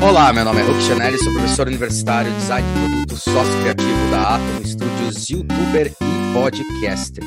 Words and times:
Olá, 0.00 0.30
meu 0.30 0.44
nome 0.44 0.60
é 0.60 0.64
Hulk 0.64 0.82
Chanelli, 0.82 1.18
sou 1.18 1.32
professor 1.32 1.66
universitário, 1.66 2.30
design 2.32 2.68
de 2.68 2.80
produto, 2.80 3.16
sócio 3.16 3.60
criativo 3.62 4.10
da 4.10 4.36
Atom 4.36 4.64
Studios, 4.64 5.30
youtuber 5.30 5.90
e 5.90 6.34
podcaster. 6.34 7.24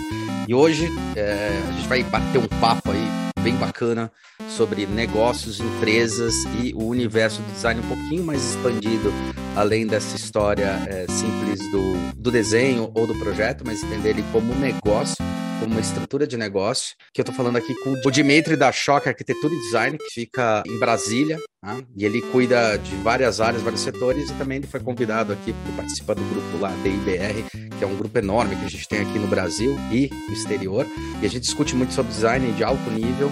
E 0.47 0.53
hoje 0.53 0.87
é, 1.15 1.61
a 1.67 1.71
gente 1.71 1.87
vai 1.87 2.03
bater 2.03 2.37
um 2.37 2.47
papo 2.61 2.91
aí 2.91 3.07
bem 3.41 3.55
bacana 3.55 4.11
sobre 4.49 4.85
negócios, 4.85 5.59
empresas 5.59 6.35
e 6.61 6.73
o 6.75 6.85
universo 6.85 7.41
do 7.41 7.51
design 7.53 7.81
um 7.81 7.87
pouquinho 7.87 8.23
mais 8.23 8.43
expandido, 8.51 9.11
além 9.55 9.87
dessa 9.87 10.15
história 10.15 10.79
é, 10.87 11.05
simples 11.09 11.59
do, 11.71 11.93
do 12.15 12.29
desenho 12.29 12.91
ou 12.93 13.07
do 13.07 13.15
projeto, 13.15 13.63
mas 13.65 13.83
entender 13.83 14.09
ele 14.09 14.23
como 14.31 14.53
negócio 14.53 15.17
como 15.59 15.73
uma 15.73 15.81
estrutura 15.81 16.25
de 16.25 16.37
negócio, 16.37 16.95
que 17.13 17.19
eu 17.19 17.23
estou 17.23 17.35
falando 17.35 17.57
aqui 17.57 17.75
com 17.83 17.91
o 17.91 18.11
Dimitri 18.11 18.55
da 18.55 18.71
Choque 18.71 19.09
Arquitetura 19.09 19.53
e 19.53 19.59
Design, 19.59 19.97
que 19.97 20.21
fica 20.21 20.63
em 20.65 20.79
Brasília, 20.79 21.37
né? 21.61 21.83
e 21.95 22.05
ele 22.05 22.21
cuida 22.21 22.77
de 22.77 22.95
várias 22.97 23.41
áreas, 23.41 23.61
vários 23.61 23.81
setores, 23.81 24.29
e 24.29 24.33
também 24.35 24.57
ele 24.57 24.67
foi 24.67 24.79
convidado 24.79 25.33
aqui 25.33 25.53
para 25.53 25.73
participar 25.73 26.13
do 26.15 26.23
grupo 26.23 26.57
lá, 26.59 26.71
DIBR, 26.83 27.43
que 27.77 27.83
é 27.83 27.87
um 27.87 27.95
grupo 27.95 28.17
enorme 28.17 28.55
que 28.55 28.65
a 28.65 28.69
gente 28.69 28.87
tem 28.87 29.01
aqui 29.01 29.19
no 29.19 29.27
Brasil 29.27 29.77
e 29.91 30.09
no 30.27 30.33
exterior, 30.33 30.85
e 31.21 31.25
a 31.25 31.29
gente 31.29 31.41
discute 31.41 31.75
muito 31.75 31.93
sobre 31.93 32.11
design 32.11 32.51
de 32.53 32.63
alto 32.63 32.89
nível, 32.89 33.31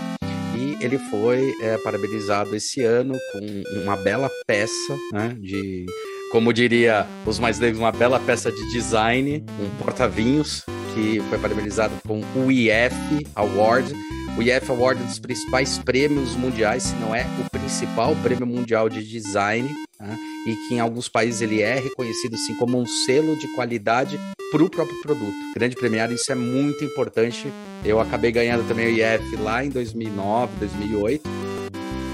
e 0.55 0.83
ele 0.83 0.97
foi 0.97 1.53
é, 1.61 1.77
parabenizado 1.77 2.55
esse 2.55 2.83
ano 2.83 3.13
com 3.31 3.81
uma 3.83 3.95
bela 3.95 4.29
peça 4.45 4.97
né, 5.13 5.35
de 5.39 5.85
como 6.31 6.51
diria 6.51 7.07
os 7.25 7.39
mais 7.39 7.57
leigos, 7.57 7.79
uma 7.79 7.91
bela 7.91 8.19
peça 8.19 8.51
de 8.51 8.71
design, 8.71 9.45
um 9.61 9.69
porta-vinhos, 9.81 10.65
que 10.97 11.21
foi 11.29 11.37
parabenizado 11.37 11.93
com 12.07 12.23
o 12.35 12.51
IF 12.51 12.95
Award. 13.35 13.93
O 14.35 14.41
IF 14.41 14.71
Award 14.71 14.99
é 14.99 15.03
um 15.03 15.07
dos 15.07 15.19
principais 15.19 15.77
prêmios 15.77 16.35
mundiais, 16.35 16.83
se 16.83 16.95
não 16.95 17.13
é 17.13 17.23
o 17.39 17.49
principal 17.51 18.15
prêmio 18.23 18.47
mundial 18.47 18.89
de 18.89 19.07
design, 19.07 19.69
né? 19.99 20.17
e 20.47 20.55
que 20.67 20.75
em 20.75 20.79
alguns 20.79 21.07
países 21.07 21.41
ele 21.41 21.61
é 21.61 21.75
reconhecido 21.75 22.33
assim 22.33 22.55
como 22.55 22.79
um 22.79 22.85
selo 22.87 23.35
de 23.35 23.47
qualidade 23.49 24.19
para 24.51 24.63
o 24.63 24.69
próprio 24.69 24.99
produto. 25.01 25.35
Grande 25.53 25.75
premiado, 25.75 26.13
isso 26.13 26.31
é 26.31 26.35
muito 26.35 26.83
importante. 26.83 27.51
Eu 27.85 27.99
acabei 27.99 28.31
ganhando 28.31 28.67
também 28.67 28.87
o 28.87 28.89
IF 28.89 29.35
lá 29.37 29.63
em 29.63 29.69
2009, 29.69 30.51
2008. 30.59 31.29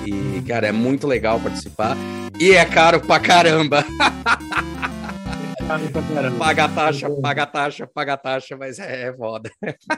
E, 0.06 0.42
cara, 0.42 0.68
é 0.68 0.72
muito 0.74 1.08
legal 1.08 1.40
participar. 1.40 1.96
E 2.38 2.52
é 2.52 2.66
caro 2.66 3.00
pra 3.00 3.20
caramba. 3.20 3.86
paga 6.38 6.66
a 6.66 6.70
taxa, 6.70 7.10
paga 7.10 7.44
a 7.44 7.48
taxa, 7.48 7.88
paga 7.88 8.14
a 8.14 8.18
taxa, 8.18 8.58
mas 8.58 8.80
é, 8.80 9.10
é 9.10 9.14
foda. 9.14 9.50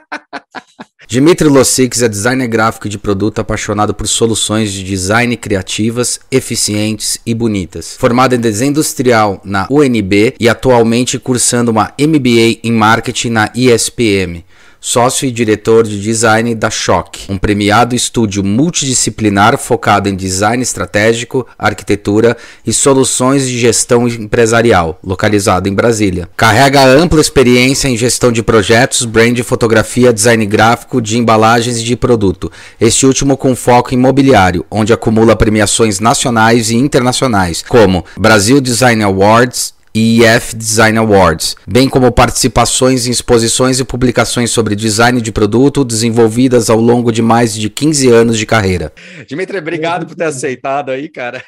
Dimitri 1.07 1.47
Losix 1.47 2.01
é 2.01 2.09
designer 2.09 2.47
gráfico 2.47 2.89
de 2.89 2.97
produto 2.97 3.39
apaixonado 3.39 3.93
por 3.93 4.07
soluções 4.07 4.71
de 4.71 4.83
design 4.83 5.37
criativas, 5.37 6.19
eficientes 6.31 7.19
e 7.25 7.33
bonitas. 7.33 7.95
Formado 7.95 8.33
em 8.33 8.39
desenho 8.39 8.71
industrial 8.71 9.39
na 9.43 9.67
UNB 9.69 10.35
e 10.39 10.49
atualmente 10.49 11.19
cursando 11.19 11.69
uma 11.69 11.93
MBA 11.99 12.59
em 12.63 12.71
marketing 12.71 13.29
na 13.29 13.51
ISPM 13.55 14.43
sócio 14.85 15.27
e 15.27 15.31
diretor 15.31 15.83
de 15.83 15.99
design 15.99 16.53
da 16.53 16.69
Shock, 16.69 17.25
um 17.27 17.39
premiado 17.39 17.95
estúdio 17.95 18.43
multidisciplinar 18.43 19.57
focado 19.57 20.07
em 20.07 20.15
design 20.15 20.61
estratégico, 20.61 21.47
arquitetura 21.57 22.37
e 22.63 22.71
soluções 22.71 23.47
de 23.47 23.57
gestão 23.57 24.07
empresarial, 24.07 24.99
localizado 25.03 25.67
em 25.67 25.73
Brasília. 25.73 26.29
Carrega 26.37 26.85
ampla 26.85 27.19
experiência 27.19 27.87
em 27.87 27.97
gestão 27.97 28.31
de 28.31 28.43
projetos, 28.43 29.05
brand, 29.05 29.39
fotografia, 29.39 30.13
design 30.13 30.45
gráfico, 30.45 31.01
de 31.01 31.17
embalagens 31.17 31.79
e 31.79 31.83
de 31.83 31.95
produto, 31.95 32.51
este 32.79 33.07
último 33.07 33.35
com 33.35 33.55
foco 33.55 33.91
imobiliário, 33.91 34.67
onde 34.69 34.93
acumula 34.93 35.35
premiações 35.35 35.99
nacionais 35.99 36.69
e 36.69 36.75
internacionais, 36.75 37.63
como 37.67 38.05
Brasil 38.15 38.61
Design 38.61 39.01
Awards, 39.03 39.73
e 39.95 40.25
EF 40.25 40.53
Design 40.53 40.97
Awards, 40.97 41.55
bem 41.65 41.87
como 41.87 42.11
participações 42.11 43.07
em 43.07 43.11
exposições 43.11 43.79
e 43.79 43.85
publicações 43.85 44.51
sobre 44.51 44.75
design 44.75 45.21
de 45.21 45.31
produto 45.31 45.85
desenvolvidas 45.85 46.69
ao 46.69 46.81
longo 46.81 47.13
de 47.13 47.21
mais 47.21 47.55
de 47.55 47.69
15 47.69 48.09
anos 48.09 48.37
de 48.37 48.45
carreira. 48.45 48.91
Dimitri, 49.25 49.57
obrigado 49.57 50.05
por 50.05 50.13
ter 50.13 50.25
aceitado 50.25 50.91
aí, 50.91 51.07
cara. 51.07 51.41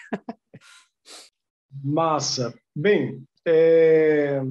Massa. 1.83 2.53
Bem, 2.73 3.21
é... 3.45 4.41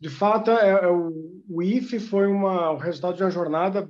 de 0.00 0.10
fato, 0.10 0.50
é, 0.50 0.70
é, 0.70 0.88
o 0.88 1.62
IF 1.62 2.00
foi 2.00 2.26
uma, 2.26 2.72
o 2.72 2.78
resultado 2.78 3.16
de 3.16 3.22
uma 3.22 3.30
jornada 3.30 3.88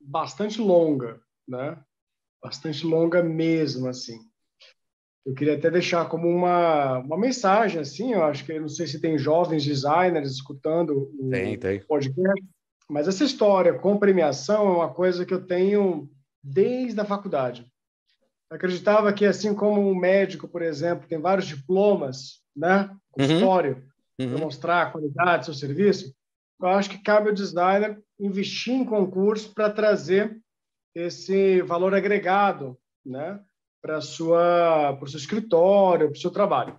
bastante 0.00 0.60
longa, 0.60 1.20
né? 1.46 1.78
Bastante 2.42 2.84
longa 2.84 3.22
mesmo, 3.22 3.86
assim 3.86 4.18
eu 5.24 5.34
queria 5.34 5.54
até 5.54 5.70
deixar 5.70 6.06
como 6.08 6.28
uma, 6.28 6.98
uma 6.98 7.16
mensagem, 7.16 7.80
assim, 7.80 8.12
eu 8.12 8.22
acho 8.24 8.44
que, 8.44 8.58
não 8.58 8.68
sei 8.68 8.86
se 8.86 9.00
tem 9.00 9.16
jovens 9.16 9.64
designers 9.64 10.30
escutando 10.30 11.10
o 11.18 11.30
tem, 11.30 11.58
tem. 11.58 11.80
podcast, 11.80 12.44
mas 12.90 13.08
essa 13.08 13.24
história 13.24 13.72
com 13.72 13.98
premiação 13.98 14.66
é 14.68 14.76
uma 14.76 14.92
coisa 14.92 15.24
que 15.24 15.32
eu 15.32 15.46
tenho 15.46 16.10
desde 16.42 17.00
a 17.00 17.04
faculdade. 17.06 17.66
Eu 18.50 18.56
acreditava 18.56 19.12
que, 19.14 19.24
assim 19.24 19.54
como 19.54 19.80
um 19.80 19.94
médico, 19.94 20.46
por 20.46 20.60
exemplo, 20.60 21.08
tem 21.08 21.18
vários 21.18 21.46
diplomas, 21.46 22.42
né, 22.54 22.94
consultório, 23.10 23.82
uhum. 24.18 24.28
para 24.28 24.36
uhum. 24.36 24.44
mostrar 24.44 24.82
a 24.82 24.90
qualidade 24.90 25.40
do 25.40 25.44
seu 25.46 25.54
serviço, 25.54 26.14
eu 26.60 26.68
acho 26.68 26.90
que 26.90 27.02
cabe 27.02 27.28
ao 27.28 27.34
designer 27.34 27.98
investir 28.20 28.74
em 28.74 28.84
concurso 28.84 29.52
para 29.54 29.70
trazer 29.70 30.38
esse 30.94 31.62
valor 31.62 31.94
agregado, 31.94 32.78
né, 33.04 33.40
para 33.84 34.00
sua 34.00 34.96
para 34.96 35.04
o 35.04 35.08
seu 35.08 35.18
escritório, 35.18 36.08
para 36.08 36.16
o 36.16 36.20
seu 36.20 36.30
trabalho. 36.30 36.78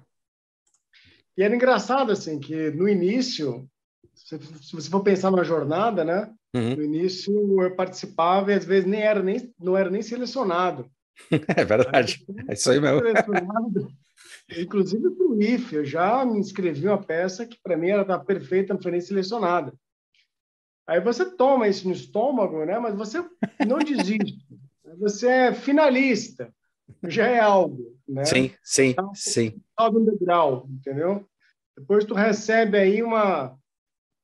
E 1.37 1.43
era 1.43 1.55
engraçado 1.55 2.11
assim 2.11 2.39
que 2.39 2.71
no 2.71 2.89
início, 2.89 3.69
se, 4.15 4.39
se 4.39 4.75
você 4.75 4.89
for 4.89 5.03
pensar 5.03 5.29
numa 5.29 5.43
jornada, 5.43 6.03
né? 6.03 6.33
Uhum. 6.55 6.77
No 6.77 6.83
início 6.83 7.61
eu 7.61 7.75
participava 7.75 8.51
e 8.51 8.55
às 8.55 8.65
vezes 8.65 8.89
nem 8.89 9.03
era 9.03 9.21
nem 9.21 9.53
não 9.59 9.77
era 9.77 9.91
nem 9.91 10.01
selecionado. 10.01 10.89
É 11.55 11.63
verdade, 11.63 12.25
é 12.49 12.53
isso 12.53 12.71
aí 12.71 12.79
mesmo. 12.79 13.01
Inclusive 14.57 15.11
para 15.11 15.27
o 15.27 15.41
IF, 15.41 15.75
eu 15.75 15.85
já 15.85 16.25
me 16.25 16.39
inscrevi 16.39 16.87
uma 16.87 17.01
peça 17.01 17.45
que 17.45 17.57
para 17.61 17.77
mim 17.77 17.89
era 17.89 18.19
perfeita, 18.19 18.73
não 18.73 18.81
foi 18.81 18.91
nem 18.91 19.01
selecionada. 19.01 19.73
Aí 20.87 20.99
você 20.99 21.25
toma 21.25 21.67
isso 21.67 21.87
no 21.87 21.93
estômago, 21.93 22.65
né? 22.65 22.79
Mas 22.79 22.95
você 22.95 23.23
não 23.65 23.77
desiste. 23.77 24.43
Você 24.97 25.27
é 25.27 25.53
finalista 25.53 26.53
já 27.03 27.27
é 27.27 27.39
algo, 27.39 27.95
né? 28.07 28.25
Sim, 28.25 28.51
sim, 28.63 28.89
então, 28.89 29.13
sim. 29.13 29.61
Sobe 29.79 29.97
um 29.97 30.05
degrau, 30.05 30.67
entendeu? 30.69 31.27
Depois 31.77 32.05
tu 32.05 32.13
recebe 32.13 32.77
aí 32.77 33.03
uma, 33.03 33.57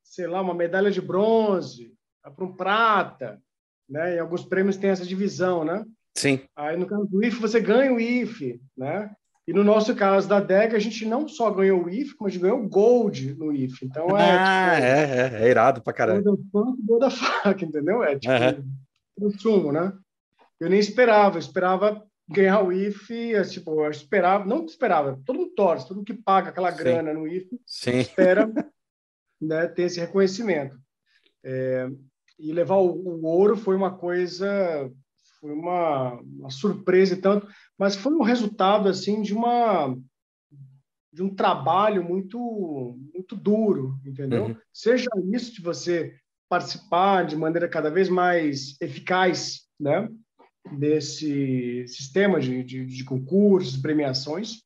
sei 0.03 0.27
lá, 0.27 0.41
uma 0.41 0.53
medalha 0.53 0.91
de 0.91 1.01
bronze, 1.01 1.93
para 2.21 2.45
um 2.45 2.53
prata, 2.53 3.41
né? 3.89 4.15
E 4.15 4.19
alguns 4.19 4.45
prêmios 4.45 4.77
têm 4.77 4.89
essa 4.89 5.05
divisão, 5.05 5.65
né? 5.65 5.85
Sim. 6.15 6.41
Aí 6.55 6.77
no 6.77 6.85
caso 6.85 7.05
do 7.07 7.23
IF 7.23 7.39
você 7.39 7.59
ganha 7.59 7.93
o 7.93 7.99
IF, 7.99 8.61
né? 8.77 9.11
E 9.47 9.53
no 9.53 9.63
nosso 9.63 9.95
caso 9.95 10.29
da 10.29 10.39
DEG, 10.39 10.75
a 10.75 10.79
gente 10.79 11.05
não 11.05 11.27
só 11.27 11.49
ganhou 11.49 11.83
o 11.83 11.89
IF, 11.89 12.15
gente 12.27 12.39
ganhou 12.39 12.59
o 12.59 12.69
Gold 12.69 13.33
no 13.33 13.51
IF. 13.51 13.83
Então 13.83 14.15
é. 14.15 14.31
Ah, 14.31 14.75
tipo, 14.75 14.85
é, 14.85 14.91
é, 14.91 15.43
é, 15.43 15.49
irado 15.49 15.81
pra 15.81 15.91
caralho. 15.91 16.23
Do 16.23 16.99
da 16.99 17.09
faca, 17.09 17.65
entendeu? 17.65 18.03
É 18.03 18.17
tipo 18.17 18.31
uhum. 18.31 19.27
o 19.27 19.31
sumo, 19.39 19.71
né? 19.71 19.91
Eu 20.59 20.69
nem 20.69 20.79
esperava, 20.79 21.37
eu 21.37 21.39
esperava 21.39 22.05
ganhar 22.31 22.61
o 22.61 22.71
IFE, 22.71 23.35
é, 23.35 23.43
tipo, 23.43 23.83
eu 23.83 23.91
esperava, 23.91 24.45
não 24.45 24.65
esperava, 24.65 25.19
todo 25.25 25.39
mundo 25.39 25.53
torce, 25.55 25.87
todo 25.87 25.97
mundo 25.97 26.05
que 26.05 26.13
paga 26.13 26.49
aquela 26.49 26.71
grana 26.71 27.13
no 27.13 27.27
IFE 27.27 27.59
Sim. 27.65 27.99
espera 27.99 28.49
né, 29.41 29.67
ter 29.67 29.83
esse 29.83 29.99
reconhecimento. 29.99 30.79
É, 31.43 31.89
e 32.39 32.51
levar 32.51 32.75
o, 32.75 32.91
o, 32.91 33.25
ouro 33.25 33.55
foi 33.55 33.75
uma 33.75 33.95
coisa, 33.95 34.91
foi 35.39 35.51
uma, 35.53 36.13
uma, 36.21 36.49
surpresa 36.49 37.13
e 37.13 37.17
tanto, 37.17 37.47
mas 37.77 37.95
foi 37.95 38.13
um 38.13 38.23
resultado 38.23 38.89
assim 38.89 39.21
de 39.21 39.33
uma 39.33 39.95
de 41.13 41.21
um 41.21 41.35
trabalho 41.35 42.03
muito 42.03 42.97
muito 43.13 43.35
duro, 43.35 43.99
entendeu? 44.05 44.45
Uhum. 44.45 44.55
Seja 44.73 45.09
isso 45.33 45.53
de 45.53 45.61
você 45.61 46.15
participar 46.47 47.25
de 47.25 47.35
maneira 47.35 47.67
cada 47.67 47.89
vez 47.89 48.07
mais 48.09 48.75
eficaz, 48.81 49.67
né? 49.79 50.09
Desse 50.69 51.87
sistema 51.87 52.39
de, 52.39 52.63
de, 52.63 52.85
de 52.85 53.03
concursos, 53.03 53.77
premiações. 53.77 54.63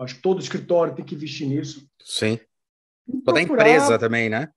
Acho 0.00 0.16
que 0.16 0.22
todo 0.22 0.40
escritório 0.40 0.94
tem 0.94 1.04
que 1.04 1.14
investir 1.14 1.48
nisso. 1.48 1.86
Sim. 2.02 2.38
Toda 3.24 3.40
empresa 3.40 3.98
também, 3.98 4.28
né? 4.28 4.50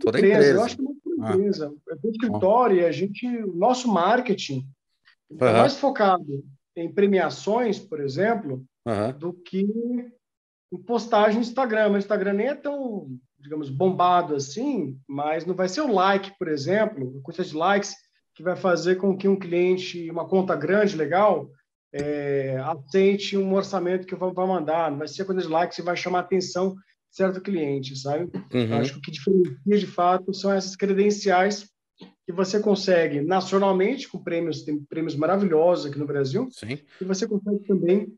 Toda 0.00 0.18
empresa. 0.18 0.36
empresa. 0.36 0.58
Eu 0.58 0.62
acho 0.64 0.76
que 0.76 0.82
muito 0.82 1.00
ah. 1.22 1.32
empresa. 1.32 1.74
Ah. 1.88 1.94
É 2.04 2.08
escritório 2.08 2.76
e 2.78 2.84
a 2.84 2.92
gente, 2.92 3.26
o 3.26 3.54
nosso 3.54 3.88
marketing 3.88 4.66
uhum. 5.30 5.46
é 5.46 5.52
mais 5.52 5.76
focado 5.76 6.44
em 6.76 6.92
premiações, 6.92 7.78
por 7.78 8.00
exemplo, 8.00 8.64
uhum. 8.86 9.18
do 9.18 9.32
que 9.32 9.66
em 10.72 10.78
postagem 10.82 11.36
no 11.36 11.42
Instagram. 11.42 11.90
O 11.90 11.98
Instagram 11.98 12.32
nem 12.32 12.48
é 12.48 12.54
tão, 12.54 13.08
digamos, 13.38 13.70
bombado 13.70 14.34
assim, 14.34 14.98
mas 15.08 15.44
não 15.44 15.54
vai 15.54 15.68
ser 15.68 15.82
o 15.82 15.92
like, 15.92 16.36
por 16.38 16.48
exemplo, 16.48 17.18
a 17.18 17.22
quantidade 17.22 17.50
de 17.50 17.56
likes 17.56 17.94
que 18.40 18.44
vai 18.44 18.56
fazer 18.56 18.96
com 18.96 19.14
que 19.14 19.28
um 19.28 19.38
cliente, 19.38 20.10
uma 20.10 20.26
conta 20.26 20.56
grande, 20.56 20.96
legal, 20.96 21.50
é, 21.92 22.56
aceite 22.64 23.36
um 23.36 23.52
orçamento 23.52 24.06
que 24.06 24.14
vai 24.14 24.32
mandar, 24.32 24.90
não 24.90 24.98
vai 24.98 25.08
ser 25.08 25.26
quando 25.26 25.46
like 25.46 25.76
que 25.76 25.82
vai 25.82 25.94
chamar 25.94 26.20
a 26.20 26.22
atenção 26.22 26.74
de 26.74 27.16
certo 27.16 27.42
cliente, 27.42 27.94
sabe? 27.96 28.30
Uhum. 28.54 28.78
Acho 28.78 28.94
que 28.94 28.98
o 28.98 29.02
que 29.02 29.10
diferencia 29.10 29.78
de 29.78 29.86
fato 29.86 30.32
são 30.32 30.50
essas 30.50 30.74
credenciais 30.74 31.68
que 32.26 32.32
você 32.32 32.58
consegue 32.60 33.20
nacionalmente 33.20 34.08
com 34.08 34.22
prêmios, 34.22 34.62
tem 34.62 34.82
prêmios 34.84 35.14
maravilhosos 35.14 35.84
aqui 35.84 35.98
no 35.98 36.06
Brasil, 36.06 36.48
Sim. 36.50 36.78
e 36.98 37.04
você 37.04 37.28
consegue 37.28 37.66
também 37.66 38.10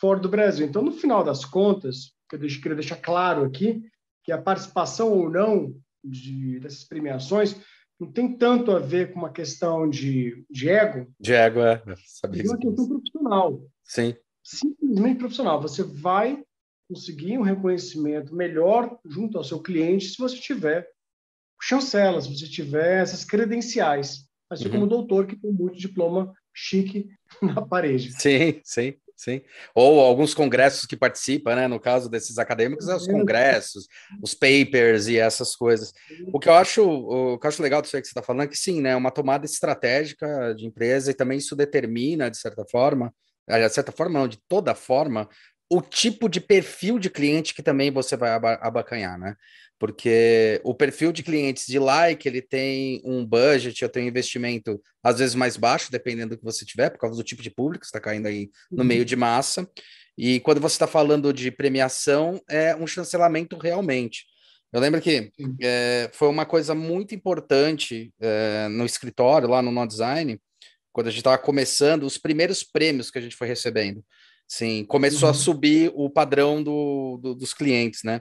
fora 0.00 0.18
do 0.18 0.28
Brasil. 0.30 0.66
Então, 0.66 0.80
no 0.80 0.92
final 0.92 1.22
das 1.22 1.44
contas, 1.44 2.14
que 2.30 2.36
eu 2.36 2.40
queria 2.40 2.76
deixar 2.76 2.96
claro 2.96 3.44
aqui, 3.44 3.82
que 4.24 4.32
a 4.32 4.40
participação 4.40 5.12
ou 5.12 5.28
não 5.28 5.74
de, 6.02 6.60
dessas 6.60 6.84
premiações 6.84 7.56
não 7.98 8.10
tem 8.12 8.36
tanto 8.36 8.72
a 8.72 8.78
ver 8.78 9.12
com 9.12 9.18
uma 9.18 9.32
questão 9.32 9.88
de, 9.88 10.44
de 10.50 10.68
ego. 10.68 11.10
De 11.18 11.32
ego, 11.32 11.60
é. 11.60 11.82
Sabia 12.04 12.42
é 12.42 12.46
uma 12.46 12.58
questão 12.58 12.88
profissional. 12.88 13.62
Sim. 13.82 14.14
Simplesmente 14.42 15.18
profissional. 15.18 15.60
Você 15.62 15.82
vai 15.82 16.42
conseguir 16.88 17.38
um 17.38 17.42
reconhecimento 17.42 18.34
melhor 18.34 18.98
junto 19.04 19.38
ao 19.38 19.44
seu 19.44 19.60
cliente 19.60 20.10
se 20.10 20.18
você 20.18 20.36
tiver 20.36 20.86
chancela, 21.60 22.20
se 22.20 22.28
você 22.28 22.46
tiver 22.46 23.02
essas 23.02 23.24
credenciais. 23.24 24.26
Assim 24.48 24.66
uhum. 24.66 24.72
como 24.72 24.84
o 24.84 24.88
doutor 24.88 25.26
que 25.26 25.36
tem 25.36 25.52
muito 25.52 25.78
diploma 25.78 26.32
chique 26.54 27.08
na 27.42 27.66
parede. 27.66 28.12
Sim, 28.12 28.60
sim. 28.62 28.94
Sim. 29.16 29.40
Ou 29.74 30.00
alguns 30.00 30.34
congressos 30.34 30.84
que 30.84 30.94
participa, 30.94 31.56
né? 31.56 31.66
No 31.66 31.80
caso 31.80 32.08
desses 32.10 32.38
acadêmicos, 32.38 32.86
é 32.86 32.94
os 32.94 33.06
congressos, 33.06 33.88
os 34.22 34.34
papers 34.34 35.08
e 35.08 35.16
essas 35.16 35.56
coisas. 35.56 35.92
O 36.32 36.38
que 36.38 36.50
eu 36.50 36.54
acho, 36.54 36.82
o 36.86 37.38
que 37.38 37.46
eu 37.46 37.48
acho 37.48 37.62
legal 37.62 37.80
disso 37.80 37.96
aí 37.96 38.02
que 38.02 38.08
você 38.08 38.12
está 38.12 38.22
falando 38.22 38.42
é 38.42 38.46
que 38.46 38.56
sim, 38.56 38.82
né? 38.82 38.94
Uma 38.94 39.10
tomada 39.10 39.46
estratégica 39.46 40.54
de 40.54 40.66
empresa 40.66 41.10
e 41.10 41.14
também 41.14 41.38
isso 41.38 41.56
determina, 41.56 42.30
de 42.30 42.36
certa 42.36 42.64
forma, 42.70 43.10
de 43.48 43.68
certa 43.70 43.90
forma, 43.90 44.20
não, 44.20 44.28
de 44.28 44.38
toda 44.46 44.74
forma, 44.74 45.28
o 45.70 45.80
tipo 45.80 46.28
de 46.28 46.40
perfil 46.40 46.98
de 46.98 47.10
cliente 47.10 47.54
que 47.54 47.62
também 47.62 47.90
você 47.90 48.16
vai 48.16 48.30
abacanhar, 48.30 49.18
né? 49.18 49.36
porque 49.78 50.60
o 50.64 50.74
perfil 50.74 51.12
de 51.12 51.22
clientes 51.22 51.66
de 51.66 51.78
like 51.78 52.26
ele 52.26 52.40
tem 52.40 53.00
um 53.04 53.24
budget, 53.24 53.82
eu 53.82 53.88
tenho 53.88 54.06
um 54.06 54.08
investimento 54.08 54.80
às 55.02 55.18
vezes 55.18 55.34
mais 55.34 55.56
baixo, 55.56 55.90
dependendo 55.90 56.30
do 56.30 56.38
que 56.38 56.44
você 56.44 56.64
tiver, 56.64 56.90
por 56.90 56.98
causa 56.98 57.16
do 57.16 57.22
tipo 57.22 57.42
de 57.42 57.50
público 57.50 57.80
que 57.80 57.86
está 57.86 58.00
caindo 58.00 58.26
aí 58.26 58.50
no 58.70 58.82
uhum. 58.82 58.88
meio 58.88 59.04
de 59.04 59.16
massa. 59.16 59.68
E 60.16 60.40
quando 60.40 60.60
você 60.60 60.74
está 60.74 60.86
falando 60.86 61.32
de 61.32 61.50
premiação, 61.50 62.40
é 62.48 62.74
um 62.74 62.86
chancelamento 62.86 63.58
realmente. 63.58 64.24
Eu 64.72 64.80
lembro 64.80 65.00
que 65.00 65.30
é, 65.60 66.10
foi 66.12 66.28
uma 66.28 66.46
coisa 66.46 66.74
muito 66.74 67.14
importante 67.14 68.12
é, 68.18 68.68
no 68.68 68.86
escritório, 68.86 69.48
lá 69.48 69.60
no 69.60 69.70
No 69.70 69.86
Design, 69.86 70.40
quando 70.90 71.08
a 71.08 71.10
gente 71.10 71.20
estava 71.20 71.36
começando, 71.36 72.04
os 72.04 72.16
primeiros 72.16 72.64
prêmios 72.64 73.10
que 73.10 73.18
a 73.18 73.20
gente 73.20 73.36
foi 73.36 73.46
recebendo. 73.46 74.02
Sim, 74.48 74.84
começou 74.84 75.28
uhum. 75.28 75.34
a 75.34 75.34
subir 75.34 75.92
o 75.94 76.08
padrão 76.08 76.62
do, 76.62 77.18
do, 77.20 77.34
dos 77.34 77.52
clientes, 77.52 78.00
né? 78.04 78.20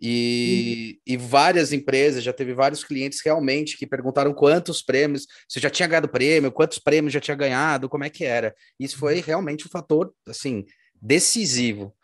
E, 0.00 0.98
e, 1.06 1.16
várias 1.16 1.72
empresas, 1.72 2.22
já 2.22 2.32
teve 2.32 2.52
vários 2.52 2.84
clientes 2.84 3.20
realmente 3.24 3.78
que 3.78 3.86
perguntaram 3.86 4.34
quantos 4.34 4.82
prêmios, 4.82 5.26
se 5.48 5.58
já 5.58 5.70
tinha 5.70 5.88
ganhado 5.88 6.08
prêmio, 6.08 6.52
quantos 6.52 6.78
prêmios 6.78 7.14
já 7.14 7.20
tinha 7.20 7.36
ganhado, 7.36 7.88
como 7.88 8.04
é 8.04 8.10
que 8.10 8.24
era. 8.24 8.54
Isso 8.78 8.98
foi 8.98 9.20
realmente 9.20 9.66
um 9.66 9.70
fator, 9.70 10.12
assim, 10.28 10.66
decisivo. 11.00 11.96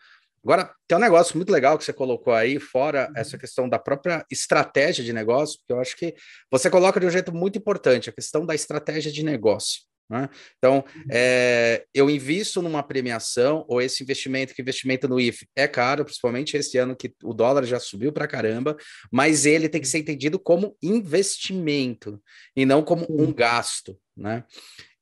Agora, 0.43 0.73
tem 0.87 0.97
um 0.97 1.01
negócio 1.01 1.37
muito 1.37 1.51
legal 1.51 1.77
que 1.77 1.85
você 1.85 1.93
colocou 1.93 2.33
aí, 2.33 2.59
fora 2.59 3.07
uhum. 3.07 3.13
essa 3.15 3.37
questão 3.37 3.69
da 3.69 3.77
própria 3.77 4.25
estratégia 4.29 5.03
de 5.03 5.13
negócio, 5.13 5.59
porque 5.59 5.73
eu 5.73 5.79
acho 5.79 5.95
que 5.95 6.15
você 6.51 6.69
coloca 6.69 6.99
de 6.99 7.05
um 7.05 7.11
jeito 7.11 7.33
muito 7.33 7.59
importante, 7.59 8.09
a 8.09 8.13
questão 8.13 8.43
da 8.43 8.55
estratégia 8.55 9.11
de 9.11 9.23
negócio. 9.23 9.81
Né? 10.09 10.29
Então, 10.57 10.83
é, 11.09 11.85
eu 11.93 12.09
invisto 12.09 12.61
numa 12.61 12.83
premiação, 12.83 13.65
ou 13.67 13.81
esse 13.81 14.03
investimento, 14.03 14.53
que 14.53 14.61
investimento 14.61 15.07
no 15.07 15.19
IF 15.19 15.47
é 15.55 15.67
caro, 15.67 16.05
principalmente 16.05 16.57
esse 16.57 16.77
ano 16.77 16.95
que 16.95 17.13
o 17.23 17.33
dólar 17.33 17.63
já 17.65 17.79
subiu 17.79 18.11
para 18.11 18.27
caramba, 18.27 18.75
mas 19.11 19.45
ele 19.45 19.69
tem 19.69 19.81
que 19.81 19.87
ser 19.87 19.99
entendido 19.99 20.37
como 20.37 20.77
investimento 20.81 22.21
e 22.55 22.65
não 22.65 22.83
como 22.83 23.05
um 23.09 23.33
gasto, 23.33 23.97
né? 24.15 24.43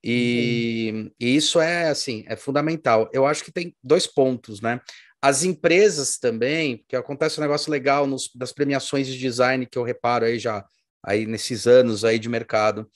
E, 0.03 1.11
e, 1.19 1.35
isso 1.35 1.59
é 1.59 1.89
assim, 1.89 2.23
é 2.27 2.35
fundamental. 2.35 3.09
Eu 3.13 3.25
acho 3.25 3.43
que 3.43 3.51
tem 3.51 3.75
dois 3.83 4.07
pontos, 4.07 4.59
né? 4.61 4.79
As 5.21 5.43
empresas 5.43 6.17
também, 6.17 6.83
que 6.87 6.95
acontece 6.95 7.39
um 7.39 7.43
negócio 7.43 7.71
legal 7.71 8.07
nos, 8.07 8.31
das 8.33 8.51
premiações 8.51 9.05
de 9.05 9.17
design 9.17 9.67
que 9.67 9.77
eu 9.77 9.83
reparo 9.83 10.25
aí 10.25 10.39
já 10.39 10.65
aí 11.03 11.25
nesses 11.25 11.67
anos 11.67 12.03
aí 12.03 12.17
de 12.17 12.29
mercado. 12.29 12.89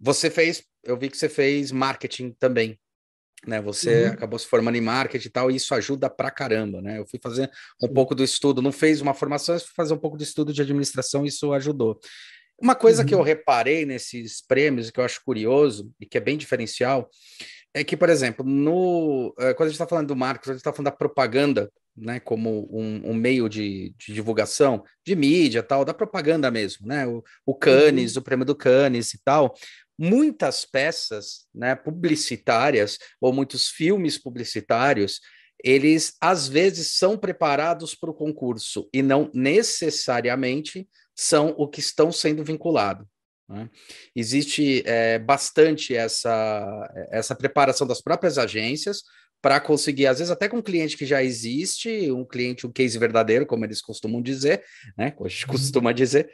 Você 0.00 0.30
fez 0.30 0.62
eu 0.88 0.96
vi 0.96 1.10
que 1.10 1.16
você 1.16 1.28
fez 1.28 1.70
marketing 1.70 2.34
também, 2.38 2.78
né? 3.46 3.60
Você 3.60 4.06
uhum. 4.06 4.12
acabou 4.12 4.38
se 4.38 4.46
formando 4.46 4.76
em 4.76 4.80
marketing 4.80 5.28
e 5.28 5.30
tal, 5.30 5.50
e 5.50 5.56
isso 5.56 5.74
ajuda 5.74 6.08
pra 6.08 6.30
caramba, 6.30 6.80
né? 6.80 6.98
Eu 6.98 7.06
fui 7.06 7.20
fazer 7.22 7.50
um 7.82 7.88
pouco 7.88 8.14
do 8.14 8.24
estudo, 8.24 8.62
não 8.62 8.72
fez 8.72 9.00
uma 9.00 9.14
formação, 9.14 9.54
mas 9.54 9.62
fui 9.62 9.74
fazer 9.76 9.94
um 9.94 9.98
pouco 9.98 10.16
de 10.16 10.24
estudo 10.24 10.52
de 10.52 10.62
administração, 10.62 11.24
e 11.24 11.28
isso 11.28 11.52
ajudou. 11.52 12.00
Uma 12.60 12.74
coisa 12.74 13.02
uhum. 13.02 13.08
que 13.08 13.14
eu 13.14 13.18
uhum. 13.18 13.24
reparei 13.24 13.84
nesses 13.84 14.40
prêmios, 14.44 14.90
que 14.90 14.98
eu 14.98 15.04
acho 15.04 15.22
curioso 15.24 15.92
e 16.00 16.06
que 16.06 16.18
é 16.18 16.20
bem 16.20 16.36
diferencial, 16.36 17.08
é 17.74 17.84
que, 17.84 17.96
por 17.96 18.08
exemplo, 18.08 18.44
no, 18.44 19.34
eh, 19.38 19.54
quando 19.54 19.66
a 19.66 19.70
gente 19.70 19.74
está 19.74 19.86
falando 19.86 20.08
do 20.08 20.16
marketing, 20.16 20.50
a 20.50 20.52
gente 20.54 20.60
está 20.60 20.72
falando 20.72 20.86
da 20.86 20.96
propaganda, 20.96 21.70
né, 21.96 22.18
como 22.18 22.68
um, 22.72 23.10
um 23.10 23.14
meio 23.14 23.48
de, 23.48 23.94
de, 23.98 24.14
divulgação, 24.14 24.82
de 25.06 25.14
mídia 25.14 25.62
tal, 25.62 25.84
da 25.84 25.92
propaganda 25.92 26.50
mesmo, 26.50 26.86
né, 26.86 27.06
o, 27.06 27.22
o 27.44 27.54
Cannes, 27.54 28.16
uhum. 28.16 28.20
o 28.20 28.24
prêmio 28.24 28.44
do 28.44 28.54
Cannes 28.54 29.14
e 29.14 29.22
tal, 29.22 29.54
muitas 29.98 30.64
peças 30.64 31.46
né, 31.52 31.74
publicitárias 31.74 32.98
ou 33.20 33.32
muitos 33.32 33.68
filmes 33.68 34.16
publicitários, 34.16 35.20
eles 35.62 36.14
às 36.20 36.46
vezes 36.46 36.94
são 36.94 37.18
preparados 37.18 37.94
para 37.94 38.10
o 38.10 38.14
concurso 38.14 38.88
e 38.92 39.02
não 39.02 39.30
necessariamente 39.34 40.88
são 41.16 41.54
o 41.58 41.66
que 41.66 41.80
estão 41.80 42.12
sendo 42.12 42.44
vinculados. 42.44 43.04
Né? 43.48 43.68
Existe 44.14 44.82
é, 44.86 45.18
bastante 45.18 45.96
essa, 45.96 47.08
essa 47.10 47.34
preparação 47.34 47.86
das 47.86 48.00
próprias 48.00 48.38
agências 48.38 49.02
para 49.40 49.60
conseguir, 49.60 50.06
às 50.06 50.18
vezes 50.18 50.30
até 50.30 50.48
com 50.48 50.58
um 50.58 50.62
cliente 50.62 50.96
que 50.96 51.06
já 51.06 51.22
existe, 51.22 52.10
um 52.10 52.24
cliente, 52.24 52.66
um 52.66 52.72
case 52.72 52.98
verdadeiro, 52.98 53.46
como 53.46 53.64
eles 53.64 53.80
costumam 53.80 54.20
dizer, 54.20 54.62
né? 54.96 55.14
A 55.18 55.28
gente 55.28 55.46
uhum. 55.46 55.52
costuma 55.52 55.92
dizer, 55.92 56.28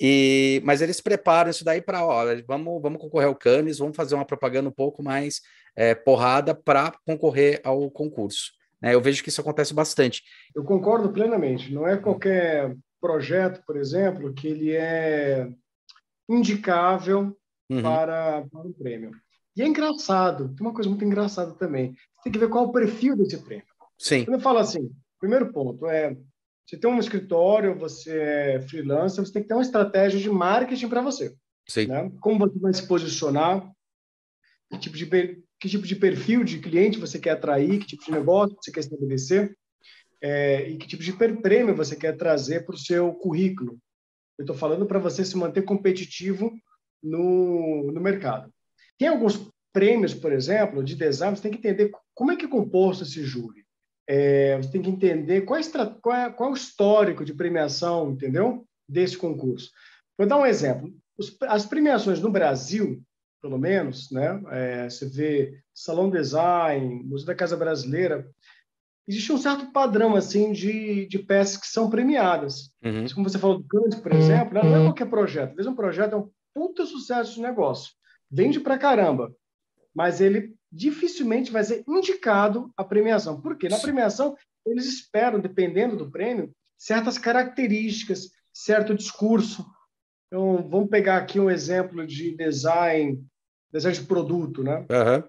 e, 0.00 0.60
mas 0.64 0.80
eles 0.80 1.00
preparam 1.00 1.50
isso 1.50 1.64
daí 1.64 1.80
para, 1.80 2.04
olha, 2.04 2.42
vamos, 2.46 2.80
vamos 2.80 3.00
concorrer 3.00 3.28
ao 3.28 3.34
Cannes, 3.34 3.78
vamos 3.78 3.96
fazer 3.96 4.14
uma 4.14 4.24
propaganda 4.24 4.68
um 4.68 4.72
pouco 4.72 5.02
mais 5.02 5.40
é, 5.74 5.94
porrada 5.94 6.54
para 6.54 6.92
concorrer 7.04 7.60
ao 7.64 7.90
concurso. 7.90 8.52
Né? 8.80 8.94
Eu 8.94 9.00
vejo 9.00 9.22
que 9.22 9.28
isso 9.28 9.40
acontece 9.40 9.74
bastante. 9.74 10.22
Eu 10.54 10.64
concordo 10.64 11.12
plenamente. 11.12 11.72
Não 11.72 11.86
é 11.86 11.96
qualquer 11.96 12.76
projeto, 13.00 13.62
por 13.66 13.76
exemplo, 13.76 14.32
que 14.32 14.46
ele 14.46 14.72
é 14.72 15.48
indicável 16.28 17.36
uhum. 17.70 17.82
para, 17.82 18.46
para 18.50 18.60
um 18.60 18.72
prêmio. 18.72 19.12
E 19.56 19.62
é 19.62 19.66
engraçado, 19.66 20.54
tem 20.54 20.64
uma 20.64 20.74
coisa 20.74 20.88
muito 20.88 21.04
engraçada 21.04 21.52
também. 21.54 21.92
Você 22.14 22.24
tem 22.24 22.32
que 22.32 22.38
ver 22.38 22.48
qual 22.48 22.64
é 22.64 22.68
o 22.68 22.72
perfil 22.72 23.16
desse 23.16 23.38
prêmio. 23.38 23.66
Sim. 23.98 24.24
Quando 24.24 24.34
eu 24.34 24.40
falo 24.40 24.58
assim, 24.58 24.88
primeiro 25.18 25.52
ponto 25.52 25.86
é 25.88 26.16
você 26.68 26.76
tem 26.76 26.90
um 26.90 26.98
escritório, 26.98 27.78
você 27.78 28.18
é 28.18 28.60
freelancer, 28.60 29.24
você 29.24 29.32
tem 29.32 29.42
que 29.42 29.48
ter 29.48 29.54
uma 29.54 29.62
estratégia 29.62 30.20
de 30.20 30.28
marketing 30.28 30.88
para 30.88 31.00
você. 31.00 31.34
Sim. 31.66 31.86
Né? 31.86 32.12
Como 32.20 32.38
você 32.38 32.58
vai 32.58 32.74
se 32.74 32.86
posicionar, 32.86 33.72
que 34.70 34.78
tipo, 34.78 34.94
de, 34.94 35.06
que 35.58 35.68
tipo 35.68 35.86
de 35.86 35.96
perfil 35.96 36.44
de 36.44 36.58
cliente 36.58 36.98
você 36.98 37.18
quer 37.18 37.30
atrair, 37.30 37.78
que 37.78 37.86
tipo 37.86 38.04
de 38.04 38.10
negócio 38.10 38.54
você 38.60 38.70
quer 38.70 38.80
estabelecer, 38.80 39.56
é, 40.20 40.68
e 40.68 40.76
que 40.76 40.86
tipo 40.86 41.02
de 41.02 41.14
prêmio 41.14 41.74
você 41.74 41.96
quer 41.96 42.14
trazer 42.18 42.66
para 42.66 42.74
o 42.74 42.78
seu 42.78 43.14
currículo. 43.14 43.78
Eu 44.36 44.42
estou 44.42 44.56
falando 44.56 44.84
para 44.84 44.98
você 44.98 45.24
se 45.24 45.38
manter 45.38 45.62
competitivo 45.62 46.52
no, 47.02 47.90
no 47.90 48.00
mercado. 48.00 48.52
Tem 48.98 49.08
alguns 49.08 49.48
prêmios, 49.72 50.12
por 50.12 50.32
exemplo, 50.32 50.84
de 50.84 50.94
design, 50.94 51.34
você 51.34 51.44
tem 51.44 51.52
que 51.52 51.58
entender 51.58 51.90
como 52.14 52.30
é 52.30 52.36
que 52.36 52.44
é 52.44 52.48
composto 52.48 53.04
esse 53.04 53.22
júri. 53.22 53.64
É, 54.08 54.56
você 54.56 54.70
tem 54.70 54.80
que 54.80 54.88
entender 54.88 55.42
qual 55.42 55.60
é, 55.60 55.62
qual, 56.00 56.16
é, 56.16 56.30
qual 56.30 56.48
é, 56.48 56.52
o 56.52 56.56
histórico 56.56 57.24
de 57.24 57.34
premiação, 57.34 58.10
entendeu? 58.10 58.66
Desse 58.88 59.18
concurso. 59.18 59.70
Vou 60.16 60.26
dar 60.26 60.38
um 60.38 60.46
exemplo. 60.46 60.90
Os, 61.18 61.36
as 61.42 61.66
premiações 61.66 62.20
no 62.20 62.30
Brasil, 62.30 63.02
pelo 63.42 63.58
menos, 63.58 64.10
né? 64.10 64.40
É, 64.50 64.88
você 64.88 65.06
vê 65.06 65.60
Salão 65.74 66.10
Design, 66.10 67.04
Museu 67.04 67.26
da 67.26 67.34
Casa 67.34 67.56
Brasileira, 67.56 68.26
existe 69.06 69.32
um 69.32 69.38
certo 69.38 69.72
padrão 69.72 70.16
assim 70.16 70.52
de, 70.52 71.06
de 71.06 71.18
peças 71.18 71.58
que 71.58 71.66
são 71.66 71.90
premiadas. 71.90 72.70
Uhum. 72.82 73.06
Como 73.14 73.28
você 73.28 73.38
falou 73.38 73.58
do 73.58 73.68
Cannes, 73.68 73.96
por 73.96 74.12
exemplo, 74.12 74.54
né? 74.54 74.62
não 74.62 74.76
é 74.76 74.84
qualquer 74.84 75.08
projeto. 75.08 75.50
Às 75.50 75.56
vezes 75.56 75.72
um 75.72 75.76
projeto 75.76 76.12
é 76.14 76.16
um 76.16 76.30
puta 76.54 76.86
sucesso 76.86 77.34
de 77.34 77.42
negócio. 77.42 77.92
Vende 78.30 78.58
pra 78.58 78.78
caramba. 78.78 79.34
Mas 79.94 80.20
ele 80.20 80.54
dificilmente 80.70 81.50
vai 81.50 81.64
ser 81.64 81.82
indicado 81.88 82.70
a 82.76 82.84
premiação. 82.84 83.40
Por 83.40 83.56
quê? 83.56 83.68
Na 83.68 83.78
premiação, 83.78 84.36
eles 84.66 84.86
esperam, 84.86 85.40
dependendo 85.40 85.96
do 85.96 86.10
prêmio, 86.10 86.52
certas 86.76 87.18
características, 87.18 88.30
certo 88.52 88.94
discurso. 88.94 89.66
Então, 90.26 90.68
vamos 90.68 90.90
pegar 90.90 91.16
aqui 91.16 91.40
um 91.40 91.50
exemplo 91.50 92.06
de 92.06 92.36
design, 92.36 93.24
design 93.72 93.98
de 93.98 94.04
produto, 94.04 94.62
né? 94.62 94.80
Uhum. 94.90 95.22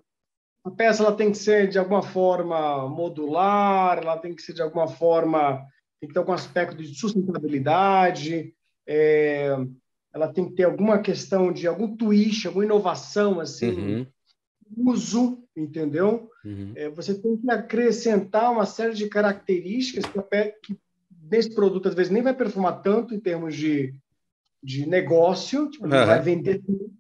a 0.66 0.72
peça 0.72 1.02
ela 1.02 1.16
tem 1.16 1.32
que 1.32 1.38
ser 1.38 1.70
de 1.70 1.80
alguma 1.80 2.04
forma 2.04 2.88
modular, 2.90 3.98
ela 3.98 4.18
tem 4.18 4.36
que 4.36 4.42
ser 4.42 4.54
de 4.54 4.62
alguma 4.62 4.88
forma 4.88 5.66
tem 6.00 6.08
que 6.08 6.14
ter 6.14 6.20
algum 6.20 6.32
aspecto 6.32 6.78
de 6.78 6.96
sustentabilidade, 6.96 8.54
é, 8.88 9.54
ela 10.14 10.32
tem 10.32 10.48
que 10.48 10.56
ter 10.56 10.64
alguma 10.64 11.00
questão 11.00 11.52
de 11.52 11.68
algum 11.68 11.96
twist, 11.96 12.48
alguma 12.48 12.64
inovação 12.64 13.40
assim, 13.40 13.72
uhum. 13.72 14.08
Uso, 14.76 15.44
entendeu? 15.56 16.30
Uhum. 16.44 16.74
É, 16.76 16.90
você 16.90 17.14
tem 17.14 17.38
que 17.38 17.50
acrescentar 17.52 18.52
uma 18.52 18.66
série 18.66 18.94
de 18.94 19.08
características 19.08 20.06
que, 20.06 20.22
que 20.64 20.80
nesse 21.30 21.54
produto 21.54 21.88
às 21.88 21.96
vezes 21.96 22.12
nem 22.12 22.24
vai 22.24 22.34
perfumar 22.34 22.82
tanto 22.82 23.14
em 23.14 23.20
termos 23.20 23.56
de, 23.56 23.94
de 24.64 24.86
negócio, 24.86 25.70
tipo, 25.70 25.88
não 25.88 26.06
vai 26.06 26.22
vender 26.22 26.60
tudo, 26.60 26.92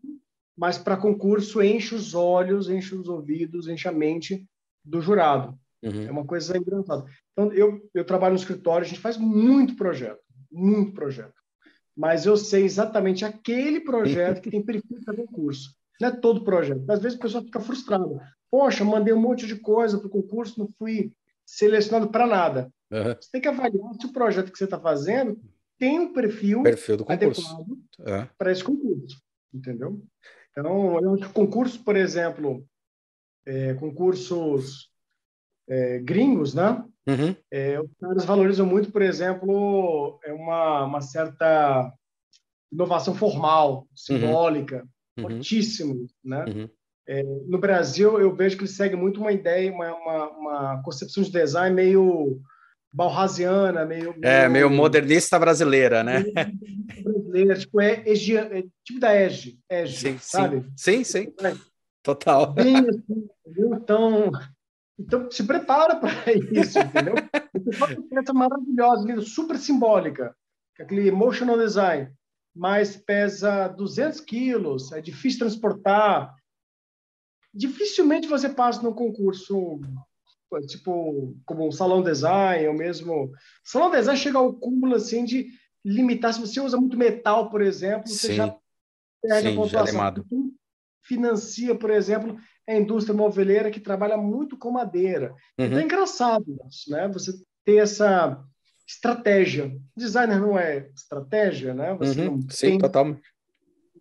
mas 0.58 0.78
para 0.78 0.98
concurso 0.98 1.62
enche 1.62 1.96
os 1.96 2.14
olhos, 2.14 2.70
enche 2.70 2.96
os 2.96 3.08
ouvidos, 3.08 3.68
enche 3.68 3.88
a 3.88 3.92
mente 3.92 4.46
do 4.84 5.02
jurado. 5.02 5.58
Uhum. 5.82 6.08
É 6.08 6.12
uma 6.12 6.26
coisa 6.26 6.58
engraçada. 6.58 7.06
Então, 7.32 7.54
eu, 7.54 7.90
eu 7.94 8.04
trabalho 8.04 8.34
no 8.34 8.40
escritório, 8.40 8.86
a 8.86 8.88
gente 8.88 9.00
faz 9.00 9.18
muito 9.18 9.76
projeto, 9.76 10.20
muito 10.52 10.94
projeto. 10.94 11.40
Mas 11.96 12.26
eu 12.26 12.36
sei 12.38 12.64
exatamente 12.64 13.26
aquele 13.26 13.82
projeto 13.82 14.42
que 14.42 14.52
tem 14.52 14.62
perfil 14.62 15.00
para 15.04 15.16
concurso. 15.16 15.79
Não 16.00 16.08
é 16.08 16.12
todo 16.12 16.44
projeto. 16.44 16.90
Às 16.90 17.02
vezes 17.02 17.18
a 17.18 17.22
pessoa 17.22 17.44
fica 17.44 17.60
frustrada. 17.60 18.34
Poxa, 18.50 18.84
mandei 18.84 19.14
um 19.14 19.20
monte 19.20 19.46
de 19.46 19.56
coisa 19.56 19.98
para 19.98 20.08
o 20.08 20.12
concurso, 20.12 20.60
não 20.60 20.70
fui 20.78 21.12
selecionado 21.46 22.10
para 22.10 22.26
nada. 22.26 22.72
Uhum. 22.92 23.16
Você 23.20 23.30
tem 23.32 23.42
que 23.42 23.48
avaliar 23.48 23.94
se 24.00 24.06
o 24.06 24.14
projeto 24.14 24.52
que 24.52 24.58
você 24.58 24.64
está 24.64 24.80
fazendo 24.80 25.40
tem 25.78 26.00
um 26.00 26.14
perfil, 26.14 26.62
perfil 26.62 26.98
do 26.98 27.06
concurso. 27.06 27.42
adequado 27.42 27.70
uhum. 27.70 28.28
para 28.38 28.52
esse 28.52 28.64
concurso. 28.64 29.22
Entendeu? 29.54 30.02
Então, 30.52 31.00
eu 31.00 31.14
acho 31.14 31.28
que 31.28 31.34
concursos, 31.34 31.78
por 31.78 31.96
exemplo, 31.96 32.66
é, 33.46 33.74
concursos 33.76 34.90
é, 35.68 36.00
gringos, 36.00 36.54
né? 36.54 36.84
Uhum. 37.08 37.36
É, 37.50 37.80
os 37.80 37.90
caras 38.00 38.26
valorizam 38.26 38.66
muito, 38.66 38.92
por 38.92 39.02
exemplo, 39.02 40.20
é 40.24 40.34
uma, 40.34 40.86
uma 40.86 41.02
certa 41.02 41.92
inovação 42.72 43.16
formal, 43.16 43.88
simbólica, 43.96 44.84
uhum. 44.84 44.88
Uhum. 45.20 45.30
fortíssimo, 45.30 46.08
né? 46.24 46.46
Uhum. 46.46 46.70
É, 47.08 47.24
no 47.24 47.58
Brasil, 47.58 48.20
eu 48.20 48.36
vejo 48.36 48.56
que 48.56 48.64
ele 48.64 48.72
segue 48.72 48.96
muito 48.96 49.20
uma 49.20 49.32
ideia, 49.32 49.72
uma, 49.72 49.96
uma, 49.96 50.30
uma 50.30 50.84
concepção 50.84 51.24
de 51.24 51.32
design 51.32 51.76
meio 51.76 52.40
balrasiana, 52.92 53.86
meio, 53.86 54.16
É, 54.22 54.48
meio 54.48 54.70
modernista 54.70 55.40
brasileira, 55.40 56.04
né? 56.04 56.24
Brasileira, 57.04 57.58
tipo, 57.58 57.82
é, 57.82 58.04
é, 58.06 58.64
tipo 58.84 59.00
da 59.00 59.16
EGE, 59.16 59.60
EGE 59.70 59.98
sim, 59.98 60.18
sabe? 60.20 60.66
Sim, 60.76 61.04
sim, 61.04 61.34
sim. 61.38 61.60
Total. 62.04 62.54
Bem 62.54 62.78
assim, 62.78 63.28
então, 63.76 64.32
então, 65.00 65.32
se 65.32 65.44
prepara 65.44 65.96
para 65.96 66.12
isso, 66.52 66.80
entendeu? 66.80 67.16
Você 67.54 67.72
faz 67.74 67.98
uma 67.98 68.10
peça 68.10 68.34
maravilhosa, 68.34 69.22
super 69.22 69.58
simbólica, 69.58 70.36
é 70.80 70.84
aquele 70.84 71.08
emotional 71.08 71.58
design, 71.58 72.12
mas 72.56 72.98
pesa 72.98 73.68
200 73.68 74.20
quilos, 74.22 74.92
é 74.92 75.02
difícil 75.02 75.40
transportar. 75.40 76.36
Dificilmente 77.54 78.28
você 78.28 78.50
passa 78.50 78.82
no 78.82 78.94
concurso 78.94 79.80
tipo, 80.68 81.38
como 81.46 81.68
um 81.68 81.72
salão 81.72 82.02
design, 82.02 82.68
ou 82.68 82.74
mesmo... 82.74 83.32
Salão 83.64 83.92
design 83.92 84.20
chega 84.20 84.38
ao 84.38 84.54
cúmulo, 84.54 84.96
assim, 84.96 85.24
de 85.24 85.48
limitar. 85.86 86.34
Se 86.34 86.42
você 86.42 86.60
usa 86.60 86.78
muito 86.78 86.98
metal, 86.98 87.50
por 87.50 87.62
exemplo, 87.62 88.08
Sim. 88.08 88.16
você 88.16 88.34
já 88.36 88.58
perde 89.22 89.50
Sim, 89.50 89.54
a 89.54 89.56
pontuação. 89.56 90.24
Financia, 91.04 91.76
por 91.76 91.90
exemplo, 91.90 92.38
a 92.68 92.76
indústria 92.76 93.16
moveleira 93.16 93.72
que 93.72 93.80
trabalha 93.80 94.16
muito 94.16 94.58
com 94.58 94.72
madeira. 94.72 95.32
Uhum. 95.58 95.66
Então 95.66 95.80
é 95.80 95.84
engraçado 95.84 96.46
né? 96.88 97.08
Você 97.08 97.32
ter 97.66 97.78
essa 97.78 98.44
estratégia. 98.90 99.72
Designer 99.96 100.40
não 100.40 100.58
é 100.58 100.90
estratégia, 100.96 101.76
né? 101.76 101.94
Você 102.00 102.22
uhum. 102.22 102.38
não 102.38 102.50
Sim, 102.50 102.68
tem 102.68 102.78
total. 102.80 103.16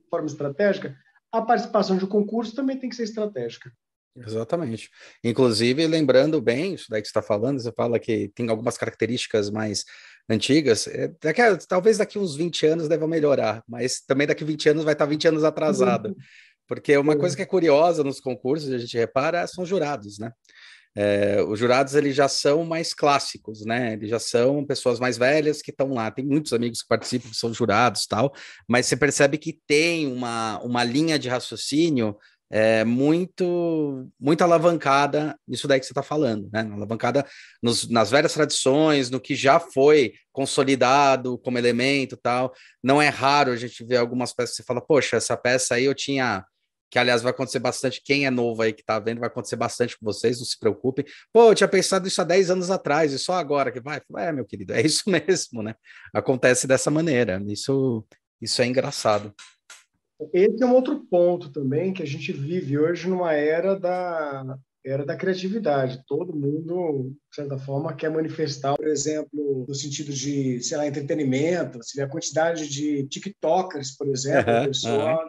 forma 0.08 0.26
estratégica. 0.26 0.96
A 1.30 1.42
participação 1.42 1.98
de 1.98 2.06
um 2.06 2.08
concurso 2.08 2.54
também 2.56 2.78
tem 2.78 2.88
que 2.88 2.96
ser 2.96 3.02
estratégica. 3.02 3.70
Exatamente. 4.16 4.90
Inclusive, 5.22 5.86
lembrando 5.86 6.40
bem, 6.40 6.74
isso 6.74 6.86
daí 6.88 7.02
que 7.02 7.06
você 7.06 7.10
está 7.10 7.22
falando, 7.22 7.60
você 7.60 7.70
fala 7.70 7.98
que 7.98 8.32
tem 8.34 8.48
algumas 8.48 8.78
características 8.78 9.50
mais 9.50 9.84
antigas, 10.28 10.86
é, 10.88 11.12
daqui 11.22 11.40
a, 11.40 11.56
talvez 11.56 11.98
daqui 11.98 12.18
uns 12.18 12.34
20 12.34 12.66
anos 12.66 12.88
deva 12.88 13.06
melhorar, 13.06 13.62
mas 13.68 14.00
também 14.00 14.26
daqui 14.26 14.44
20 14.44 14.70
anos 14.70 14.84
vai 14.84 14.94
estar 14.94 15.06
20 15.06 15.28
anos 15.28 15.44
atrasada. 15.44 16.14
Porque 16.66 16.96
uma 16.96 17.16
coisa 17.16 17.36
que 17.36 17.42
é 17.42 17.46
curiosa 17.46 18.02
nos 18.02 18.20
concursos, 18.20 18.70
a 18.70 18.78
gente 18.78 18.96
repara, 18.96 19.46
são 19.46 19.64
jurados, 19.64 20.18
né? 20.18 20.32
É, 21.00 21.40
os 21.42 21.56
jurados 21.60 21.94
eles 21.94 22.16
já 22.16 22.26
são 22.26 22.64
mais 22.64 22.92
clássicos, 22.92 23.64
né? 23.64 23.92
Eles 23.92 24.10
já 24.10 24.18
são 24.18 24.64
pessoas 24.66 24.98
mais 24.98 25.16
velhas 25.16 25.62
que 25.62 25.70
estão 25.70 25.94
lá. 25.94 26.10
Tem 26.10 26.24
muitos 26.24 26.52
amigos 26.52 26.82
que 26.82 26.88
participam 26.88 27.28
que 27.28 27.36
são 27.36 27.54
jurados, 27.54 28.04
tal. 28.04 28.34
Mas 28.66 28.86
você 28.86 28.96
percebe 28.96 29.38
que 29.38 29.60
tem 29.64 30.12
uma, 30.12 30.58
uma 30.58 30.82
linha 30.82 31.16
de 31.16 31.28
raciocínio 31.28 32.16
é, 32.50 32.82
muito 32.82 34.10
muito 34.18 34.42
alavancada 34.42 35.38
nisso 35.46 35.68
daí 35.68 35.78
que 35.78 35.86
você 35.86 35.92
está 35.92 36.02
falando, 36.02 36.48
né? 36.52 36.68
Alavancada 36.72 37.24
nos, 37.62 37.88
nas 37.88 38.10
velhas 38.10 38.32
tradições, 38.34 39.08
no 39.08 39.20
que 39.20 39.36
já 39.36 39.60
foi 39.60 40.14
consolidado 40.32 41.38
como 41.38 41.58
elemento, 41.58 42.16
tal. 42.16 42.52
Não 42.82 43.00
é 43.00 43.08
raro 43.08 43.52
a 43.52 43.56
gente 43.56 43.84
ver 43.84 43.98
algumas 43.98 44.32
peças 44.32 44.50
que 44.50 44.62
você 44.62 44.66
fala, 44.66 44.80
poxa, 44.80 45.16
essa 45.16 45.36
peça 45.36 45.76
aí 45.76 45.84
eu 45.84 45.94
tinha 45.94 46.44
que 46.90 46.98
aliás 46.98 47.22
vai 47.22 47.30
acontecer 47.30 47.58
bastante. 47.58 48.02
Quem 48.02 48.26
é 48.26 48.30
novo 48.30 48.62
aí 48.62 48.72
que 48.72 48.84
tá 48.84 48.98
vendo, 48.98 49.20
vai 49.20 49.28
acontecer 49.28 49.56
bastante 49.56 49.98
com 49.98 50.04
vocês, 50.04 50.38
não 50.38 50.46
se 50.46 50.58
preocupem. 50.58 51.04
Pô, 51.32 51.50
eu 51.50 51.54
tinha 51.54 51.68
pensado 51.68 52.08
isso 52.08 52.20
há 52.20 52.24
10 52.24 52.50
anos 52.50 52.70
atrás, 52.70 53.12
e 53.12 53.18
só 53.18 53.34
agora 53.34 53.70
que 53.70 53.80
vai. 53.80 54.00
É, 54.16 54.32
meu 54.32 54.44
querido, 54.44 54.72
é 54.72 54.80
isso 54.80 55.04
mesmo, 55.10 55.62
né? 55.62 55.74
Acontece 56.14 56.66
dessa 56.66 56.90
maneira. 56.90 57.42
Isso, 57.46 58.04
isso 58.40 58.62
é 58.62 58.66
engraçado. 58.66 59.34
Esse 60.32 60.62
é 60.62 60.66
um 60.66 60.74
outro 60.74 61.06
ponto 61.08 61.50
também 61.50 61.92
que 61.92 62.02
a 62.02 62.06
gente 62.06 62.32
vive 62.32 62.76
hoje 62.76 63.08
numa 63.08 63.34
era 63.34 63.78
da 63.78 64.58
era 64.84 65.04
da 65.04 65.16
criatividade. 65.16 66.02
Todo 66.06 66.34
mundo, 66.34 67.12
de 67.30 67.36
certa 67.36 67.58
forma, 67.58 67.94
quer 67.94 68.10
manifestar, 68.10 68.76
por 68.76 68.86
exemplo, 68.86 69.66
no 69.68 69.74
sentido 69.74 70.12
de, 70.12 70.60
sei 70.62 70.76
lá, 70.76 70.86
entretenimento. 70.86 71.78
Se 71.82 72.00
a 72.00 72.08
quantidade 72.08 72.68
de 72.68 73.06
TikTokers, 73.06 73.96
por 73.96 74.08
exemplo, 74.08 74.52
uhum, 74.52 74.66
pessoa 74.66 75.12
uhum. 75.12 75.20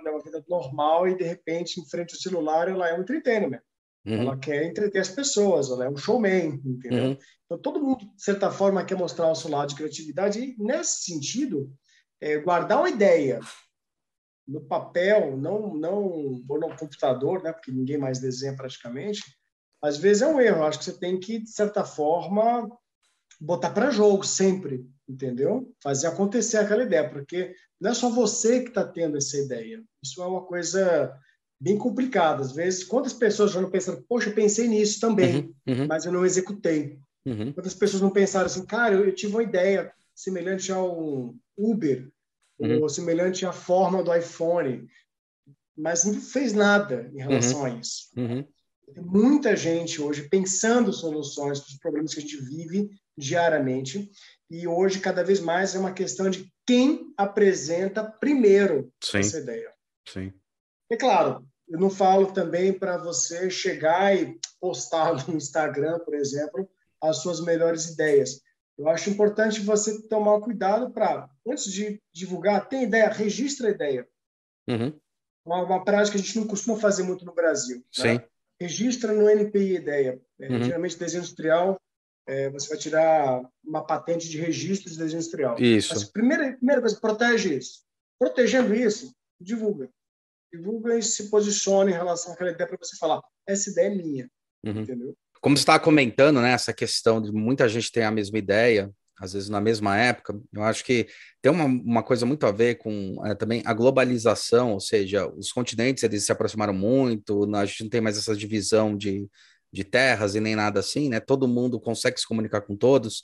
Normal 0.50 1.08
e, 1.08 1.15
de 1.15 1.24
repente, 1.24 1.79
em 1.79 1.86
frente 1.88 2.13
ao 2.13 2.20
celular, 2.20 2.68
ela 2.68 2.89
é 2.89 2.98
um 2.98 3.01
entretenimento. 3.01 3.63
Uhum. 4.06 4.22
Ela 4.22 4.38
quer 4.38 4.65
entreter 4.65 5.01
as 5.01 5.10
pessoas, 5.10 5.70
ela 5.70 5.86
é 5.86 5.89
um 5.89 5.98
showman, 5.98 6.62
entendeu? 6.65 7.10
Uhum. 7.10 7.18
Então, 7.46 7.58
todo 7.60 7.82
mundo, 7.82 8.06
de 8.15 8.24
certa 8.24 8.50
forma, 8.51 8.84
quer 8.84 8.98
mostrar 8.98 9.29
o 9.29 9.36
seu 9.36 9.50
lado 9.50 9.70
de 9.70 9.75
criatividade 9.75 10.39
e, 10.39 10.56
nesse 10.58 11.03
sentido, 11.03 11.72
é, 12.22 12.38
guardar 12.38 12.79
uma 12.79 12.89
ideia 12.89 13.39
no 14.48 14.62
papel, 14.62 15.38
não, 15.38 15.75
não 15.75 16.03
ou 16.48 16.60
no 16.60 16.75
computador, 16.75 17.44
né, 17.44 17.53
porque 17.53 17.72
ninguém 17.72 17.98
mais 17.98 18.20
desenha 18.20 18.56
praticamente, 18.56 19.22
às 19.82 19.98
vezes 19.98 20.24
é 20.24 20.27
um 20.27 20.41
erro. 20.41 20.63
Acho 20.63 20.79
que 20.79 20.86
você 20.86 20.98
tem 20.98 21.20
que, 21.20 21.39
de 21.39 21.51
certa 21.51 21.84
forma, 21.84 22.68
botar 23.39 23.70
para 23.70 23.91
jogo 23.91 24.24
sempre, 24.25 24.86
entendeu? 25.10 25.74
Fazer 25.82 26.08
acontecer 26.08 26.58
aquela 26.58 26.84
ideia, 26.84 27.10
porque 27.10 27.56
não 27.82 27.92
é 27.92 27.94
só 27.94 28.10
você 28.10 28.62
que 28.62 28.70
está 28.70 28.86
tendo 28.86 29.18
essa 29.18 29.38
ideia. 29.38 29.84
Isso 30.04 30.22
é 30.22 30.25
uma 30.25 30.46
coisa 30.46 31.12
bem 31.60 31.78
complicada. 31.78 32.42
Às 32.42 32.51
vezes, 32.51 32.84
quantas 32.84 33.13
pessoas 33.13 33.51
já 33.51 33.60
não 33.60 33.72
pensaram, 33.72 34.04
poxa, 34.08 34.30
eu 34.30 34.36
pensei 34.36 34.68
nisso 34.68 35.00
também, 35.00 35.54
uhum, 35.68 35.80
uhum. 35.80 35.88
mas 35.88 36.06
eu 36.06 36.12
não 36.12 36.25
executei. 36.25 37.00
Uhum. 37.25 37.51
Quantas 37.51 37.74
pessoas 37.74 38.01
não 38.01 38.12
pensaram 38.12 38.46
assim, 38.46 38.66
cara, 38.66 38.94
eu, 38.94 39.06
eu 39.06 39.16
tive 39.16 39.34
uma 39.34 39.44
ideia 39.44 39.92
semelhante 40.13 40.72
ao 40.72 41.34
Uber, 41.58 42.10
uhum. 42.60 42.82
ou 42.82 42.89
semelhante 42.89 43.46
à 43.46 43.51
forma 43.51 44.04
do 44.04 44.13
iPhone, 44.13 44.88
mas 45.75 46.04
não 46.04 46.13
fez 46.22 46.54
nada 46.54 47.10
em 47.13 47.20
relação 47.20 47.60
uhum. 47.60 47.66
a 47.66 47.70
isso. 47.70 48.10
Uhum. 48.16 48.46
Tem 48.94 49.04
muita 49.04 49.56
gente 49.56 50.01
hoje 50.01 50.28
pensando 50.28 50.92
soluções 50.92 51.60
para 51.60 51.70
os 51.70 51.78
problemas 51.78 52.13
que 52.13 52.20
a 52.20 52.24
gente 52.24 52.38
vive 52.38 52.89
diariamente, 53.18 54.10
e 54.50 54.68
hoje, 54.68 55.00
cada 55.00 55.24
vez 55.24 55.39
mais, 55.39 55.75
é 55.75 55.79
uma 55.79 55.94
questão 55.94 56.29
de 56.29 56.51
quem 56.65 57.13
apresenta 57.15 58.03
primeiro 58.03 58.91
Sim. 59.03 59.20
essa 59.20 59.39
ideia. 59.39 59.72
Sim. 60.08 60.34
É 60.91 60.98
claro, 60.98 61.46
eu 61.68 61.79
não 61.79 61.89
falo 61.89 62.32
também 62.32 62.74
para 62.74 62.98
você 62.98 63.50
chegar 63.50 64.15
e 64.15 64.39
postar 64.60 65.13
no 65.27 65.36
Instagram, 65.36 66.00
por 66.00 66.15
exemplo, 66.15 66.68
as 67.01 67.18
suas 67.18 67.39
melhores 67.39 67.89
ideias. 67.89 68.41
Eu 68.77 68.88
acho 68.88 69.10
importante 69.10 69.60
você 69.60 70.01
tomar 70.08 70.39
cuidado 70.39 70.91
para, 70.91 71.29
antes 71.46 71.72
de 71.72 72.01
divulgar, 72.13 72.68
tem 72.68 72.84
ideia, 72.84 73.10
registra 73.10 73.68
a 73.68 73.72
ideia. 73.72 74.08
Uhum. 74.68 74.98
Uma, 75.46 75.63
uma, 75.63 75.84
prática 75.84 76.18
que 76.18 76.24
a 76.24 76.25
gente 76.25 76.39
não 76.39 76.48
costuma 76.48 76.79
fazer 76.79 77.03
muito 77.03 77.25
no 77.25 77.34
Brasil. 77.34 77.84
Né? 78.00 78.24
Registra 78.60 79.12
no 79.12 79.29
NPI 79.29 79.75
ideia. 79.75 80.22
É, 80.39 80.50
uhum. 80.50 80.63
Geralmente, 80.63 80.98
desenho 80.98 81.22
industrial, 81.22 81.79
é, 82.29 82.48
você 82.51 82.69
vai 82.69 82.77
tirar 82.77 83.41
uma 83.65 83.83
patente 83.83 84.29
de 84.29 84.38
registro 84.38 84.88
de 84.91 84.98
desenho 84.98 85.17
industrial. 85.17 85.59
Isso. 85.59 85.89
Mas, 85.93 86.03
primeira, 86.03 86.53
primeira 86.53 86.79
coisa, 86.79 87.00
protege 87.00 87.55
isso. 87.55 87.81
Protegendo 88.19 88.75
isso, 88.75 89.12
divulga. 89.41 89.89
divulga 90.53 90.95
e 90.95 91.01
se 91.01 91.29
posiciona 91.31 91.89
em 91.89 91.93
relação 91.93 92.33
àquela 92.33 92.51
ideia 92.51 92.67
para 92.67 92.77
você 92.79 92.95
falar, 92.98 93.19
essa 93.48 93.71
ideia 93.71 93.88
é 93.88 93.95
minha, 93.95 94.29
uhum. 94.63 94.81
entendeu? 94.81 95.15
Como 95.41 95.57
você 95.57 95.62
estava 95.62 95.79
comentando, 95.79 96.39
né, 96.39 96.51
essa 96.51 96.71
questão 96.71 97.19
de 97.19 97.31
muita 97.31 97.67
gente 97.67 97.91
ter 97.91 98.03
a 98.03 98.12
mesma 98.12 98.38
ideia, 98.38 98.91
às 99.19 99.33
vezes 99.33 99.50
na 99.50 99.59
mesma 99.59 99.98
época, 99.98 100.39
eu 100.53 100.63
acho 100.63 100.83
que 100.83 101.07
tem 101.41 101.51
uma, 101.51 101.65
uma 101.65 102.03
coisa 102.03 102.25
muito 102.25 102.45
a 102.45 102.51
ver 102.51 102.75
com 102.75 103.25
é, 103.25 103.33
também 103.33 103.63
a 103.65 103.74
globalização, 103.74 104.74
ou 104.74 104.79
seja, 104.79 105.27
os 105.27 105.51
continentes 105.51 106.03
eles 106.03 106.25
se 106.25 106.31
aproximaram 106.31 106.74
muito, 106.74 107.50
a 107.55 107.65
gente 107.65 107.83
não 107.83 107.89
tem 107.89 108.01
mais 108.01 108.17
essa 108.17 108.36
divisão 108.36 108.95
de, 108.95 109.27
de 109.72 109.84
terras 109.84 110.36
e 110.36 110.40
nem 110.40 110.56
nada 110.56 110.80
assim, 110.80 111.10
né? 111.10 111.20
Todo 111.20 111.48
mundo 111.48 111.80
consegue 111.80 112.20
se 112.20 112.28
comunicar 112.28 112.62
com 112.62 112.76
todos. 112.76 113.24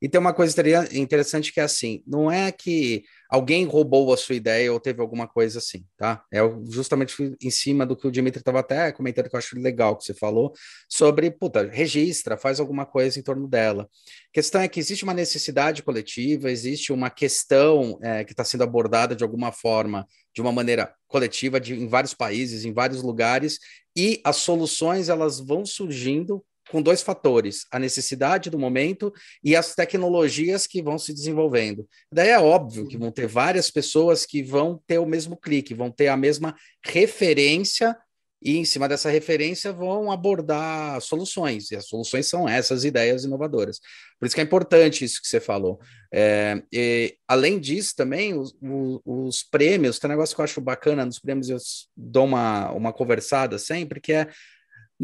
E 0.00 0.08
tem 0.08 0.20
uma 0.20 0.34
coisa 0.34 0.54
interessante 0.92 1.52
que 1.52 1.60
é 1.60 1.62
assim: 1.62 2.02
não 2.06 2.30
é 2.30 2.50
que 2.52 3.04
alguém 3.28 3.64
roubou 3.64 4.12
a 4.12 4.16
sua 4.16 4.34
ideia 4.34 4.72
ou 4.72 4.78
teve 4.78 5.00
alguma 5.00 5.26
coisa 5.26 5.58
assim, 5.58 5.84
tá? 5.96 6.24
É 6.32 6.38
justamente 6.70 7.34
em 7.42 7.50
cima 7.50 7.84
do 7.84 7.96
que 7.96 8.06
o 8.06 8.10
Dimitri 8.10 8.40
estava 8.40 8.60
até 8.60 8.92
comentando, 8.92 9.28
que 9.28 9.34
eu 9.34 9.38
acho 9.38 9.58
legal 9.58 9.96
que 9.96 10.04
você 10.04 10.14
falou, 10.14 10.52
sobre, 10.88 11.30
puta, 11.30 11.68
registra, 11.68 12.36
faz 12.36 12.60
alguma 12.60 12.86
coisa 12.86 13.18
em 13.18 13.22
torno 13.22 13.48
dela. 13.48 13.84
A 13.84 14.32
questão 14.32 14.60
é 14.60 14.68
que 14.68 14.78
existe 14.78 15.04
uma 15.04 15.14
necessidade 15.14 15.82
coletiva, 15.82 16.50
existe 16.50 16.92
uma 16.92 17.10
questão 17.10 17.98
é, 18.02 18.24
que 18.24 18.32
está 18.32 18.44
sendo 18.44 18.62
abordada 18.62 19.16
de 19.16 19.24
alguma 19.24 19.50
forma, 19.50 20.06
de 20.34 20.40
uma 20.40 20.52
maneira 20.52 20.94
coletiva, 21.08 21.60
de, 21.60 21.74
em 21.74 21.88
vários 21.88 22.14
países, 22.14 22.64
em 22.64 22.72
vários 22.72 23.02
lugares, 23.02 23.58
e 23.96 24.20
as 24.24 24.36
soluções 24.36 25.08
elas 25.08 25.38
vão 25.38 25.64
surgindo 25.64 26.44
com 26.70 26.82
dois 26.82 27.02
fatores: 27.02 27.66
a 27.70 27.78
necessidade 27.78 28.50
do 28.50 28.58
momento 28.58 29.12
e 29.42 29.54
as 29.56 29.74
tecnologias 29.74 30.66
que 30.66 30.82
vão 30.82 30.98
se 30.98 31.12
desenvolvendo. 31.12 31.88
Daí 32.12 32.28
é 32.28 32.38
óbvio 32.38 32.86
que 32.86 32.98
vão 32.98 33.10
ter 33.10 33.26
várias 33.26 33.70
pessoas 33.70 34.26
que 34.26 34.42
vão 34.42 34.80
ter 34.86 34.98
o 34.98 35.06
mesmo 35.06 35.36
clique, 35.36 35.74
vão 35.74 35.90
ter 35.90 36.08
a 36.08 36.16
mesma 36.16 36.54
referência 36.84 37.96
e 38.44 38.58
em 38.58 38.64
cima 38.64 38.86
dessa 38.86 39.08
referência 39.08 39.72
vão 39.72 40.12
abordar 40.12 41.00
soluções, 41.00 41.70
e 41.70 41.76
as 41.76 41.86
soluções 41.86 42.26
são 42.26 42.46
essas 42.46 42.84
ideias 42.84 43.24
inovadoras. 43.24 43.80
Por 44.20 44.26
isso 44.26 44.34
que 44.34 44.40
é 44.40 44.44
importante 44.44 45.02
isso 45.02 45.22
que 45.22 45.26
você 45.26 45.40
falou. 45.40 45.80
É, 46.12 46.62
e, 46.70 47.16
além 47.26 47.58
disso, 47.58 47.94
também, 47.96 48.38
os, 48.38 48.54
os, 48.60 49.00
os, 49.04 49.42
prêmios, 49.42 49.98
tem 49.98 50.08
um 50.08 50.12
negócio 50.12 50.34
que 50.34 50.42
eu 50.42 50.44
acho 50.44 50.60
bacana 50.60 51.06
nos 51.06 51.18
prêmios, 51.18 51.48
eu 51.48 51.56
dou 51.96 52.26
uma, 52.26 52.70
uma 52.72 52.92
conversada 52.92 53.58
sempre, 53.58 53.98
que 53.98 54.12
é 54.12 54.28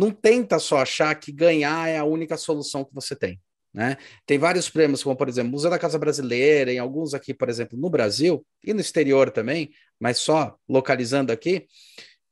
não 0.00 0.10
tenta 0.10 0.58
só 0.58 0.78
achar 0.78 1.14
que 1.14 1.30
ganhar 1.30 1.86
é 1.86 1.98
a 1.98 2.04
única 2.04 2.38
solução 2.38 2.82
que 2.82 2.94
você 2.94 3.14
tem. 3.14 3.38
Né? 3.72 3.98
Tem 4.24 4.38
vários 4.38 4.70
prêmios, 4.70 5.02
como 5.02 5.14
por 5.14 5.28
exemplo, 5.28 5.52
Museu 5.52 5.70
da 5.70 5.78
Casa 5.78 5.98
Brasileira, 5.98 6.72
em 6.72 6.78
alguns 6.78 7.12
aqui, 7.12 7.34
por 7.34 7.50
exemplo, 7.50 7.78
no 7.78 7.90
Brasil 7.90 8.44
e 8.64 8.72
no 8.72 8.80
exterior 8.80 9.30
também, 9.30 9.70
mas 10.00 10.16
só 10.16 10.56
localizando 10.66 11.30
aqui, 11.30 11.66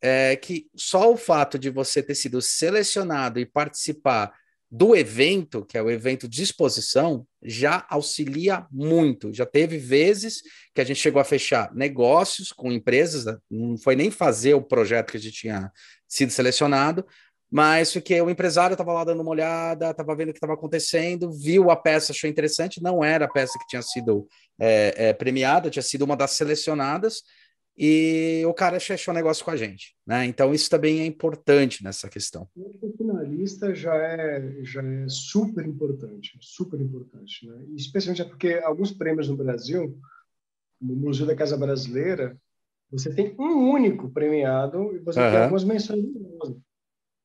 é 0.01 0.35
que 0.35 0.67
só 0.75 1.13
o 1.13 1.17
fato 1.17 1.59
de 1.59 1.69
você 1.69 2.03
ter 2.03 2.15
sido 2.15 2.41
selecionado 2.41 3.39
e 3.39 3.45
participar 3.45 4.33
do 4.71 4.95
evento, 4.95 5.65
que 5.65 5.79
é 5.79 5.83
o 5.83 5.91
evento 5.91 6.29
de 6.29 6.43
exposição, 6.43 7.27
já 7.43 7.87
auxilia 7.89 8.67
muito. 8.71 9.33
Já 9.33 9.47
teve 9.47 9.79
vezes 9.79 10.43
que 10.75 10.81
a 10.81 10.85
gente 10.85 11.01
chegou 11.01 11.21
a 11.21 11.25
fechar 11.25 11.75
negócios 11.75 12.53
com 12.53 12.73
empresas, 12.73 13.25
não 13.51 13.79
foi 13.79 13.97
nem 13.97 14.11
fazer 14.11 14.55
o 14.55 14.63
projeto 14.63 15.11
que 15.11 15.17
a 15.17 15.21
gente 15.21 15.41
tinha 15.41 15.73
sido 16.07 16.31
selecionado, 16.31 17.07
mas 17.51 17.93
porque 17.93 18.21
o 18.21 18.29
empresário 18.29 18.75
estava 18.75 18.93
lá 18.93 19.05
dando 19.05 19.23
uma 19.23 19.31
olhada, 19.31 19.91
estava 19.91 20.15
vendo 20.15 20.29
o 20.29 20.33
que 20.33 20.39
estava 20.39 20.55
acontecendo, 20.55 21.33
viu 21.33 21.71
a 21.71 21.77
peça, 21.77 22.13
achou 22.13 22.29
interessante, 22.29 22.83
não 22.83 23.03
era 23.03 23.25
a 23.25 23.31
peça 23.31 23.59
que 23.59 23.67
tinha 23.67 23.83
sido 23.83 24.27
é, 24.59 25.09
é, 25.09 25.13
premiada, 25.13 25.71
tinha 25.71 25.83
sido 25.83 26.03
uma 26.03 26.17
das 26.17 26.33
selecionadas, 26.33 27.23
e 27.81 28.43
o 28.45 28.53
cara 28.53 28.81
fechou 28.81 29.15
o 29.15 29.15
negócio 29.15 29.45
com 29.45 29.53
a 29.53 29.57
gente, 29.57 29.95
né? 30.05 30.27
Então 30.27 30.53
isso 30.53 30.69
também 30.69 30.99
é 30.99 31.07
importante 31.07 31.85
nessa 31.85 32.09
questão. 32.09 32.49
O 32.57 32.93
finalista 32.99 33.73
já 33.73 33.95
é 33.95 34.65
já 34.65 34.83
é 34.83 35.07
super 35.09 35.65
importante, 35.65 36.37
super 36.41 36.81
importante, 36.81 37.47
né? 37.47 37.57
Especialmente 37.77 38.23
é 38.23 38.25
porque 38.25 38.55
alguns 38.65 38.91
prêmios 38.91 39.29
no 39.29 39.37
Brasil, 39.37 39.97
no 40.81 40.97
Museu 40.97 41.25
da 41.25 41.37
Casa 41.37 41.57
Brasileira, 41.57 42.37
você 42.91 43.15
tem 43.15 43.37
um 43.39 43.71
único 43.71 44.11
premiado 44.11 44.97
e 44.97 44.99
você 44.99 45.21
uhum. 45.21 45.31
tem 45.31 45.41
algumas 45.43 45.63
menções 45.63 46.05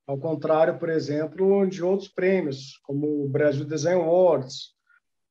ao 0.05 0.17
contrário, 0.17 0.77
por 0.77 0.89
exemplo, 0.89 1.65
de 1.67 1.83
outros 1.83 2.09
prêmios, 2.09 2.79
como 2.83 3.23
o 3.23 3.29
Brasil 3.29 3.65
Design 3.65 4.01
Awards, 4.01 4.73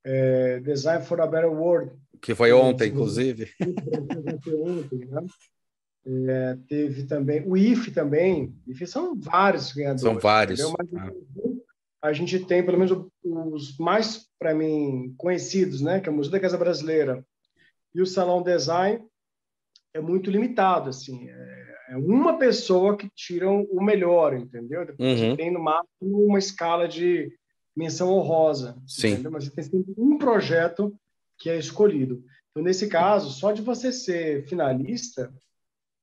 é, 0.04 0.60
Design 0.60 1.04
for 1.04 1.20
a 1.20 1.26
Better 1.26 1.52
World. 1.52 1.92
Que 2.20 2.34
foi 2.34 2.52
ontem, 2.52 2.88
inclusive. 2.88 3.50
ontem, 4.64 5.06
né? 5.06 5.26
É, 6.04 6.58
teve 6.68 7.04
também 7.04 7.44
o 7.46 7.56
IFE 7.56 7.92
também. 7.92 8.56
IFE 8.66 8.86
são 8.86 9.14
vários 9.18 9.72
ganhadores. 9.72 10.02
São 10.02 10.18
vários. 10.18 10.60
Ah. 10.60 11.12
A 12.02 12.12
gente 12.12 12.40
tem, 12.40 12.64
pelo 12.64 12.78
menos, 12.78 13.06
os 13.22 13.78
mais, 13.78 14.26
para 14.36 14.52
mim, 14.52 15.14
conhecidos, 15.16 15.80
né? 15.80 16.00
que 16.00 16.08
é 16.08 16.12
o 16.12 16.14
Museu 16.14 16.32
da 16.32 16.40
Casa 16.40 16.58
Brasileira 16.58 17.24
e 17.94 18.02
o 18.02 18.06
Salão 18.06 18.42
Design, 18.42 19.04
é 19.94 20.00
muito 20.00 20.30
limitado. 20.30 20.90
Assim, 20.90 21.28
é, 21.28 21.61
é 21.92 21.96
uma 21.96 22.38
pessoa 22.38 22.96
que 22.96 23.06
tira 23.14 23.50
o 23.50 23.82
melhor, 23.82 24.32
entendeu? 24.32 24.86
Depois 24.86 25.20
uhum. 25.20 25.30
você 25.30 25.36
tem, 25.36 25.52
no 25.52 25.60
máximo, 25.60 26.26
uma 26.26 26.38
escala 26.38 26.88
de 26.88 27.30
menção 27.76 28.08
honrosa. 28.14 28.80
Sim. 28.86 29.08
Entendeu? 29.08 29.30
Mas 29.30 29.44
você 29.44 29.50
tem 29.50 29.64
sempre 29.64 29.92
um 29.98 30.16
projeto 30.16 30.98
que 31.38 31.50
é 31.50 31.58
escolhido. 31.58 32.24
Então, 32.50 32.62
nesse 32.62 32.88
caso, 32.88 33.28
só 33.30 33.52
de 33.52 33.60
você 33.60 33.92
ser 33.92 34.46
finalista 34.48 35.30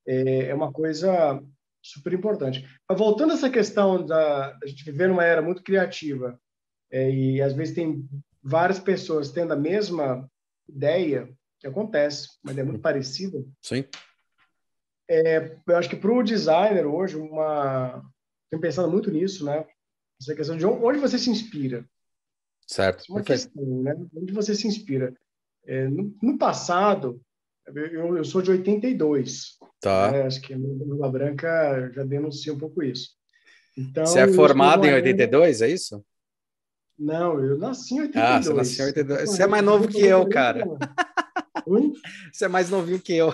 é, 0.08 0.50
é 0.50 0.54
uma 0.54 0.72
coisa 0.72 1.42
super 1.82 2.14
importante. 2.14 2.68
Mas 2.88 2.98
voltando 2.98 3.32
a 3.32 3.34
essa 3.34 3.50
questão 3.50 4.06
da, 4.06 4.52
da 4.54 4.68
gente 4.68 4.84
viver 4.84 5.10
numa 5.10 5.26
era 5.26 5.42
muito 5.42 5.64
criativa 5.64 6.40
é, 6.92 7.10
e 7.10 7.42
às 7.42 7.54
vezes 7.54 7.74
tem 7.74 8.08
várias 8.44 8.78
pessoas 8.78 9.32
tendo 9.32 9.54
a 9.54 9.58
mesma 9.58 10.30
ideia, 10.68 11.28
que 11.60 11.66
acontece, 11.66 12.30
mas 12.44 12.56
é 12.60 12.64
muito 12.64 12.80
parecida. 12.80 13.44
Sim. 13.60 13.86
É, 15.10 15.58
eu 15.68 15.76
acho 15.76 15.90
que 15.90 15.96
para 15.96 16.12
o 16.12 16.22
designer 16.22 16.86
hoje, 16.86 17.18
uma... 17.18 18.04
tenho 18.50 18.62
pensado 18.62 18.90
muito 18.90 19.10
nisso, 19.10 19.44
né? 19.44 19.66
Essa 20.22 20.36
questão 20.36 20.56
de 20.56 20.66
onde 20.66 21.00
você 21.00 21.18
se 21.18 21.30
inspira. 21.30 21.84
Certo. 22.68 23.04
Uma 23.10 23.24
questão, 23.24 23.64
né? 23.82 23.96
Onde 24.16 24.32
você 24.32 24.54
se 24.54 24.68
inspira. 24.68 25.14
É, 25.66 25.88
no, 25.88 26.16
no, 26.22 26.38
passado, 26.38 27.20
eu, 27.66 28.18
eu, 28.18 28.24
sou 28.24 28.42
de 28.42 28.52
82. 28.52 29.58
Tá. 29.82 30.12
Né? 30.12 30.24
Acho 30.24 30.42
que 30.42 30.54
a 30.54 30.58
Lula 30.58 31.10
Branca 31.10 31.92
já 31.94 32.04
denuncia 32.04 32.54
um 32.54 32.60
pouco 32.60 32.84
isso. 32.84 33.10
Então, 33.76 34.06
você 34.06 34.20
é 34.20 34.28
formado 34.28 34.86
em 34.86 34.94
82, 34.94 35.62
é 35.62 35.70
isso? 35.70 36.04
Não, 36.98 37.44
eu 37.44 37.58
nasci 37.58 37.96
em 37.96 38.02
82. 38.02 38.16
Ah, 38.24 38.42
você 38.42 38.54
nasceu 38.54 38.86
em 38.86 38.88
82. 38.90 39.30
Você 39.30 39.44
é 39.44 39.48
mais 39.48 39.64
novo 39.64 39.88
que 39.88 40.02
eu, 40.02 40.28
cara. 40.30 40.66
Você 42.32 42.46
é 42.46 42.48
mais 42.48 42.70
novinho 42.70 43.00
que 43.00 43.14
eu. 43.14 43.34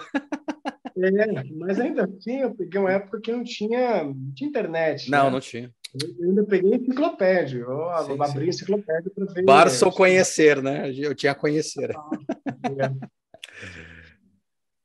É, 0.97 1.43
mas 1.53 1.79
ainda 1.79 2.05
assim, 2.05 2.37
eu 2.37 2.55
peguei 2.55 2.79
uma 2.79 2.91
época 2.91 3.19
que 3.19 3.31
não 3.31 3.43
tinha, 3.43 4.03
não 4.03 4.33
tinha 4.33 4.49
internet. 4.49 5.11
Não, 5.11 5.25
né? 5.25 5.31
não 5.31 5.39
tinha. 5.41 5.73
Eu 5.93 6.29
ainda 6.29 6.43
peguei 6.45 6.75
enciclopédia. 6.75 7.59
Eu 7.59 8.05
sim, 8.05 8.21
abri 8.21 8.43
sim. 8.45 8.49
enciclopédia 8.49 9.11
para 9.13 9.25
ver. 9.33 9.43
Barça 9.43 9.85
ou 9.85 9.91
conhecer, 9.91 10.61
né? 10.61 10.91
Eu 10.95 11.13
tinha 11.13 11.35
conhecer. 11.35 11.91
É. 11.91 13.15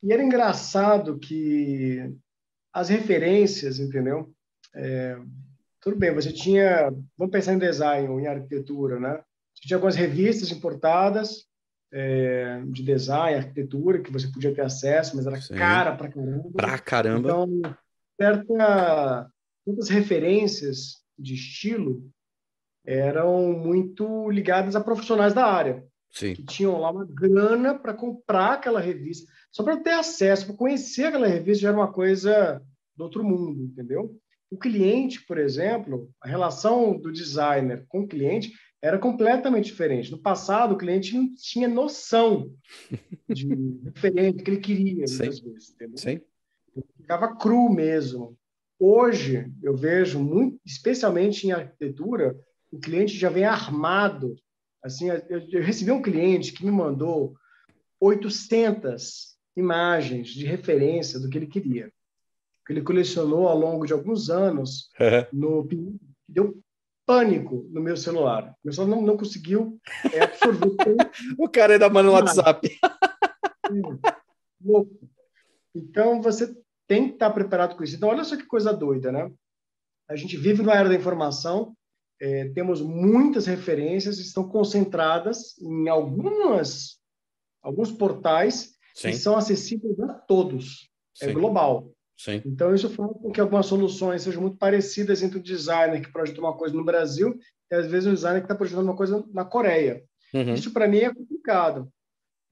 E 0.03 0.13
era 0.13 0.23
engraçado 0.23 1.19
que 1.19 2.13
as 2.73 2.89
referências, 2.89 3.79
entendeu? 3.79 4.33
É, 4.75 5.17
tudo 5.81 5.97
bem, 5.97 6.15
você 6.15 6.33
tinha. 6.33 6.91
Vamos 7.17 7.33
pensar 7.33 7.55
em 7.55 7.59
design 7.59 8.09
ou 8.09 8.21
em 8.21 8.27
arquitetura, 8.27 8.99
né? 8.99 9.21
Você 9.55 9.67
tinha 9.67 9.77
algumas 9.77 9.97
revistas 9.97 10.51
importadas 10.51 11.50
é, 11.93 12.63
de 12.67 12.83
design, 12.83 13.39
arquitetura, 13.39 14.01
que 14.01 14.13
você 14.13 14.29
podia 14.29 14.55
ter 14.55 14.63
acesso, 14.63 15.17
mas 15.17 15.27
era 15.27 15.41
Sim. 15.41 15.55
cara 15.55 15.97
pra 15.97 16.09
caramba. 16.09 16.51
Pra 16.53 16.79
caramba. 16.79 17.29
Então, 17.29 17.61
certa, 18.21 19.31
muitas 19.67 19.89
referências 19.89 21.03
de 21.19 21.35
estilo 21.35 22.09
eram 22.85 23.53
muito 23.53 24.31
ligadas 24.31 24.75
a 24.75 24.81
profissionais 24.81 25.35
da 25.35 25.47
área. 25.47 25.85
Sim. 26.11 26.35
Que 26.35 26.43
tinham 26.43 26.79
lá 26.79 26.91
uma 26.91 27.05
grana 27.05 27.79
para 27.79 27.95
comprar 27.95 28.55
aquela 28.55 28.81
revista, 28.81 29.31
só 29.53 29.63
para 29.63 29.77
ter 29.77 29.93
acesso, 29.93 30.47
para 30.47 30.57
conhecer 30.57 31.05
aquela 31.05 31.27
revista 31.27 31.63
já 31.63 31.69
era 31.69 31.79
uma 31.79 31.93
coisa 31.93 32.61
do 32.97 33.05
outro 33.05 33.23
mundo, 33.23 33.63
entendeu? 33.63 34.17
O 34.51 34.59
cliente, 34.59 35.25
por 35.25 35.39
exemplo, 35.39 36.11
a 36.21 36.27
relação 36.27 36.99
do 36.99 37.13
designer 37.13 37.85
com 37.89 38.01
o 38.01 38.09
cliente 38.09 38.53
era 38.83 38.99
completamente 38.99 39.67
diferente. 39.67 40.11
No 40.11 40.19
passado, 40.19 40.75
o 40.75 40.79
cliente 40.79 41.15
não 41.15 41.35
tinha 41.35 41.69
noção 41.69 42.55
de 43.29 43.47
diferente 43.47 44.43
que 44.43 44.51
ele 44.51 44.61
queria, 44.61 45.05
muitas 45.07 45.37
Sim. 45.37 45.53
vezes. 45.53 45.71
Entendeu? 45.71 45.99
Sim. 45.99 46.21
ficava 46.97 47.37
cru 47.37 47.69
mesmo. 47.71 48.37
Hoje, 48.79 49.53
eu 49.63 49.77
vejo, 49.77 50.19
muito, 50.19 50.59
especialmente 50.65 51.47
em 51.47 51.53
arquitetura, 51.53 52.35
o 52.73 52.79
cliente 52.79 53.19
já 53.19 53.29
vem 53.29 53.45
armado. 53.45 54.35
Assim, 54.83 55.11
eu, 55.11 55.47
eu 55.51 55.63
recebi 55.63 55.91
um 55.91 56.01
cliente 56.01 56.53
que 56.53 56.65
me 56.65 56.71
mandou 56.71 57.35
800 58.01 59.37
imagens 59.55 60.29
de 60.29 60.47
referência 60.47 61.21
do 61.21 61.29
que 61.29 61.37
ele 61.37 61.47
queria. 61.47 61.93
que 62.67 62.73
ele 62.73 62.83
colecionou 62.83 63.47
ao 63.47 63.59
longo 63.59 63.85
de 63.85 63.93
alguns 63.93 64.31
anos 64.31 64.91
no 65.31 65.69
deu 66.27 66.59
pânico 67.11 67.67
no 67.73 67.81
meu 67.81 67.97
celular. 67.97 68.55
Meu 68.65 68.73
celular 68.73 68.95
não, 68.95 69.03
não 69.03 69.17
conseguiu 69.17 69.81
é, 70.13 70.23
absorver. 70.23 70.71
o 71.37 71.49
cara 71.49 71.73
ainda 71.73 71.91
manda 71.91 72.09
no 72.09 72.13
WhatsApp. 72.13 72.71
Louco. 74.65 75.11
Então, 75.75 76.23
você 76.23 76.55
tem 76.87 77.09
que 77.09 77.15
estar 77.15 77.31
preparado 77.31 77.77
com 77.77 77.83
isso. 77.83 77.97
Então, 77.97 78.09
olha 78.09 78.23
só 78.23 78.37
que 78.37 78.47
coisa 78.47 78.73
doida, 78.73 79.11
né? 79.11 79.29
A 80.09 80.15
gente 80.15 80.37
vive 80.37 80.63
na 80.63 80.77
era 80.77 80.89
da 80.89 80.95
informação, 80.95 81.75
é, 82.21 82.49
temos 82.51 82.81
muitas 82.81 83.47
referências, 83.47 84.21
estão 84.21 84.49
concentradas 84.49 85.59
em 85.59 85.89
algumas, 85.89 87.01
alguns 87.61 87.91
portais 87.91 88.77
Sim. 88.95 89.11
que 89.11 89.17
são 89.17 89.37
acessíveis 89.37 89.99
a 89.99 90.15
todos. 90.15 90.89
É 91.21 91.25
Sim. 91.25 91.31
É 91.33 91.35
global. 91.35 91.91
Sim. 92.21 92.43
Então, 92.45 92.75
isso 92.75 92.91
faz 92.91 93.11
com 93.13 93.33
que 93.33 93.41
algumas 93.41 93.65
soluções 93.65 94.21
sejam 94.21 94.43
muito 94.43 94.59
parecidas 94.59 95.23
entre 95.23 95.39
o 95.39 95.43
designer 95.43 96.03
que 96.03 96.13
projeta 96.13 96.39
uma 96.39 96.55
coisa 96.55 96.77
no 96.77 96.85
Brasil 96.85 97.39
e, 97.71 97.75
às 97.75 97.87
vezes, 97.87 98.07
o 98.07 98.15
designer 98.15 98.41
que 98.41 98.45
está 98.45 98.55
projetando 98.55 98.85
uma 98.85 98.97
coisa 98.97 99.25
na 99.33 99.43
Coreia. 99.43 100.05
Uhum. 100.35 100.53
Isso, 100.53 100.71
para 100.71 100.87
mim, 100.87 100.99
é 100.99 101.15
complicado. 101.15 101.91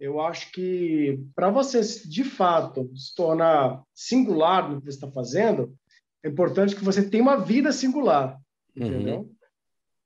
Eu 0.01 0.23
acho 0.23 0.51
que, 0.53 1.21
para 1.35 1.51
você, 1.51 1.83
de 1.83 2.25
fato, 2.25 2.91
se 2.97 3.15
tornar 3.15 3.83
singular 3.93 4.71
no 4.71 4.81
que 4.81 4.87
você 4.87 4.97
está 4.97 5.11
fazendo, 5.11 5.75
é 6.23 6.31
importante 6.31 6.75
que 6.75 6.83
você 6.85 7.07
tenha 7.07 7.23
uma 7.23 7.37
vida 7.37 7.71
singular, 7.71 8.41
uhum. 8.75 8.87
entendeu? 8.87 9.31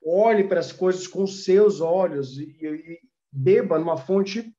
Olhe 0.05 0.42
para 0.42 0.59
as 0.59 0.72
coisas 0.72 1.07
com 1.07 1.25
seus 1.25 1.81
olhos 1.81 2.37
e, 2.37 2.48
e 2.61 2.98
beba 3.31 3.79
numa 3.79 3.96
fonte 3.96 4.53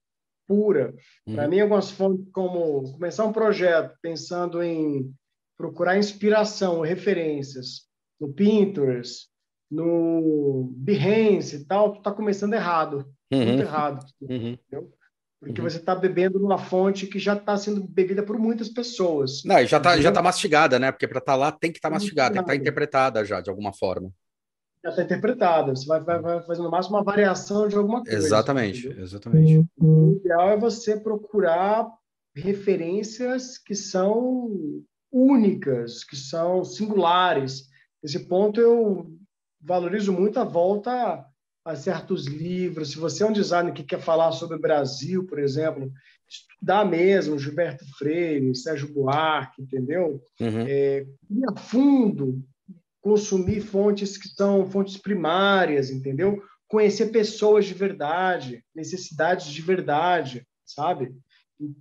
pura. 0.48 0.94
Uhum. 1.26 1.36
Para 1.36 1.48
mim, 1.48 1.60
algumas 1.60 1.92
fontes 1.92 2.26
como 2.32 2.92
começar 2.94 3.26
um 3.26 3.34
projeto 3.34 3.96
pensando 4.02 4.62
em 4.62 5.14
procurar 5.58 5.98
inspiração, 5.98 6.82
referências 6.82 7.88
no 8.20 8.34
Pinterest, 8.34 9.28
no 9.70 10.72
Behance 10.76 11.56
e 11.56 11.66
tal, 11.66 11.94
tu 11.94 11.98
está 12.00 12.12
começando 12.12 12.54
errado, 12.54 13.08
uhum. 13.32 13.46
muito 13.46 13.62
errado, 13.62 14.06
uhum. 14.22 14.58
Porque 15.40 15.60
uhum. 15.60 15.70
você 15.70 15.78
está 15.78 15.94
bebendo 15.94 16.40
numa 16.40 16.58
fonte 16.58 17.06
que 17.06 17.20
já 17.20 17.34
está 17.34 17.58
sendo 17.58 17.86
bebida 17.86 18.24
por 18.24 18.40
muitas 18.40 18.70
pessoas. 18.70 19.44
Não, 19.44 19.66
já 19.66 19.78
está 19.78 20.00
já 20.00 20.10
tá 20.10 20.22
mastigada, 20.22 20.80
né? 20.80 20.90
Porque 20.90 21.06
para 21.06 21.20
estar 21.20 21.34
tá 21.34 21.38
lá 21.38 21.52
tem 21.52 21.70
que 21.70 21.80
estar 21.80 21.90
tá 21.90 21.96
mastigada, 21.96 22.30
tem 22.30 22.38
que 22.38 22.44
estar 22.44 22.54
tá 22.54 22.56
interpretada 22.56 23.26
já 23.26 23.42
de 23.42 23.50
alguma 23.50 23.74
forma 23.74 24.10
já 24.84 24.90
está 24.90 25.04
interpretada. 25.04 25.76
Você 25.76 25.86
vai, 25.86 26.02
vai, 26.02 26.20
vai 26.20 26.44
fazer 26.44 26.62
no 26.62 26.70
máximo 26.70 26.98
uma 26.98 27.04
variação 27.04 27.68
de 27.68 27.76
alguma 27.76 28.04
coisa. 28.04 28.18
Exatamente, 28.18 28.88
entendeu? 28.88 29.04
exatamente. 29.04 29.66
O 29.78 30.18
ideal 30.20 30.50
é 30.50 30.58
você 30.58 31.00
procurar 31.00 31.88
referências 32.36 33.58
que 33.58 33.76
são 33.76 34.84
únicas, 35.12 36.04
que 36.04 36.16
são 36.16 36.66
singulares. 36.66 37.70
Nesse 38.02 38.20
ponto, 38.28 38.60
eu 38.60 39.16
valorizo 39.62 40.12
muito 40.12 40.40
a 40.40 40.44
volta 40.44 41.24
a 41.64 41.76
certos 41.76 42.26
livros. 42.26 42.92
Se 42.92 42.98
você 42.98 43.24
é 43.24 43.28
um 43.28 43.32
designer 43.32 43.74
que 43.74 43.84
quer 43.84 44.02
falar 44.02 44.34
sobre 44.34 44.58
o 44.58 44.62
Brasil, 44.62 45.26
por 45.26 45.40
exemplo, 45.40 45.90
estudar 46.28 46.84
mesmo 46.84 47.40
Gilberto 47.40 47.86
Freire, 47.98 48.54
Sérgio 48.56 48.92
Buarque, 48.92 49.62
entendeu? 49.62 50.22
Uhum. 50.42 50.66
É, 50.68 51.06
ir 51.30 51.46
a 51.50 51.56
fundo 51.56 52.44
consumir 53.04 53.60
fontes 53.60 54.18
que 54.18 54.30
são 54.30 54.66
fontes 54.66 54.98
primárias, 54.98 55.92
entendeu? 55.92 56.42
Conhecer 56.70 57.08
pessoas 57.08 57.66
de 57.66 57.74
verdade, 57.74 58.64
necessidades 58.74 59.48
de 59.48 59.62
verdade, 59.62 60.48
sabe? 60.66 61.14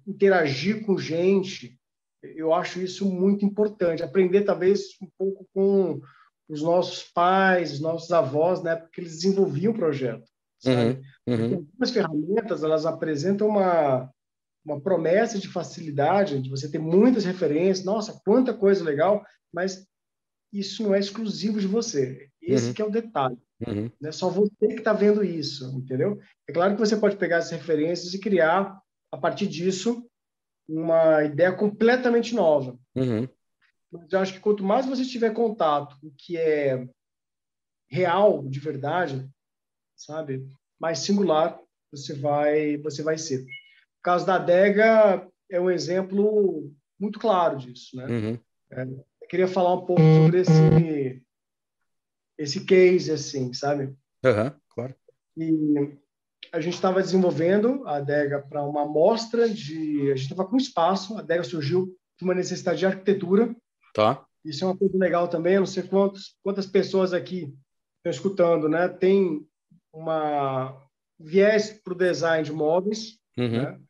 Interagir 0.07 0.85
com 0.85 0.99
gente. 0.99 1.79
Eu 2.23 2.53
acho 2.53 2.83
isso 2.83 3.09
muito 3.09 3.45
importante. 3.45 4.03
Aprender, 4.03 4.43
talvez, 4.43 4.81
um 5.01 5.09
pouco 5.17 5.47
com 5.55 6.01
os 6.49 6.61
nossos 6.61 7.05
pais, 7.05 7.73
os 7.73 7.81
nossos 7.81 8.11
avós, 8.11 8.61
né? 8.61 8.75
Porque 8.75 9.01
eles 9.01 9.15
desenvolviam 9.15 9.73
o 9.73 9.77
projeto. 9.77 10.29
Sabe? 10.59 11.01
Uhum, 11.27 11.35
uhum. 11.35 11.55
Algumas 11.55 11.91
ferramentas, 11.91 12.65
elas 12.65 12.85
apresentam 12.85 13.47
uma, 13.49 14.11
uma 14.65 14.81
promessa 14.81 15.39
de 15.39 15.49
facilidade, 15.49 16.43
de 16.43 16.51
você 16.51 16.69
ter 16.69 16.81
muitas 16.81 17.25
referências. 17.25 17.87
Nossa, 17.87 18.21
quanta 18.25 18.53
coisa 18.53 18.83
legal! 18.83 19.25
Mas 19.53 19.87
isso 20.53 20.83
não 20.83 20.95
é 20.95 20.99
exclusivo 20.99 21.61
de 21.61 21.67
você. 21.67 22.29
Esse 22.41 22.69
uhum. 22.69 22.75
que 22.75 22.83
é 22.83 22.85
o 22.85 22.91
detalhe. 22.91 23.39
Uhum. 23.67 23.91
Não 24.01 24.09
é 24.09 24.13
só 24.13 24.29
você 24.29 24.67
que 24.69 24.79
está 24.79 24.93
vendo 24.93 25.25
isso, 25.25 25.65
entendeu? 25.77 26.21
É 26.49 26.53
claro 26.53 26.75
que 26.75 26.81
você 26.81 26.97
pode 26.97 27.17
pegar 27.17 27.39
essas 27.39 27.53
referências 27.53 28.13
e 28.13 28.21
criar, 28.21 28.81
a 29.11 29.17
partir 29.17 29.47
disso, 29.47 30.05
uma 30.69 31.25
ideia 31.25 31.53
completamente 31.53 32.35
nova. 32.35 32.79
Uhum. 32.95 33.29
Mas 33.91 34.13
eu 34.13 34.19
acho 34.19 34.33
que 34.35 34.41
quanto 34.41 34.65
mais 34.65 34.87
você 34.87 35.05
tiver 35.05 35.33
contato 35.33 35.97
com 36.01 36.09
o 36.09 36.15
que 36.17 36.37
é 36.37 36.89
real, 37.89 38.47
de 38.49 38.59
verdade, 38.59 39.29
sabe, 39.97 40.47
mais 40.81 40.99
singular 40.99 41.61
você 41.93 42.15
vai, 42.15 42.79
você 42.79 43.03
vai 43.03 43.19
ser. 43.19 43.43
O 43.43 44.03
caso 44.03 44.25
da 44.27 44.37
adega 44.37 45.29
é 45.51 45.61
um 45.61 45.71
exemplo 45.71 46.73
muito 46.99 47.19
claro 47.19 47.59
disso, 47.59 47.95
né? 47.97 48.07
Uhum. 48.07 48.39
É, 48.71 48.87
queria 49.33 49.49
falar 49.49 49.73
um 49.73 49.87
pouco 49.87 50.03
sobre 50.03 50.41
esse 50.41 51.23
esse 52.37 52.65
case, 52.67 53.11
assim, 53.11 53.55
sabe? 53.55 53.85
Uhum, 54.23 54.53
claro. 54.69 54.95
E 55.39 55.97
a 56.53 56.61
gente 56.61 56.75
estava 56.75 57.01
desenvolvendo 57.01 57.83
a 57.87 57.97
adega 57.97 58.43
para 58.43 58.63
uma 58.63 58.83
amostra 58.83 59.49
de... 59.49 60.11
A 60.11 60.17
gente 60.17 60.33
estava 60.33 60.45
com 60.45 60.57
espaço, 60.57 61.17
a 61.17 61.21
adega 61.21 61.45
surgiu 61.45 61.97
de 62.19 62.25
uma 62.25 62.35
necessidade 62.35 62.81
de 62.81 62.87
arquitetura. 62.87 63.55
Tá. 63.95 64.27
Isso 64.45 64.65
é 64.65 64.67
uma 64.67 64.77
coisa 64.77 64.99
legal 64.99 65.29
também, 65.29 65.55
eu 65.55 65.61
não 65.61 65.67
sei 65.67 65.85
quantos, 65.85 66.37
quantas 66.43 66.67
pessoas 66.67 67.15
aqui 67.15 67.55
estão 67.99 68.11
escutando, 68.11 68.69
né? 68.69 68.89
Tem 68.89 69.47
uma 69.93 70.77
viés 71.19 71.71
para 71.71 71.95
o 71.95 71.97
design 71.97 72.45
de 72.45 72.53
móveis, 72.53 73.19
uhum. 73.39 73.63
né? 73.63 73.81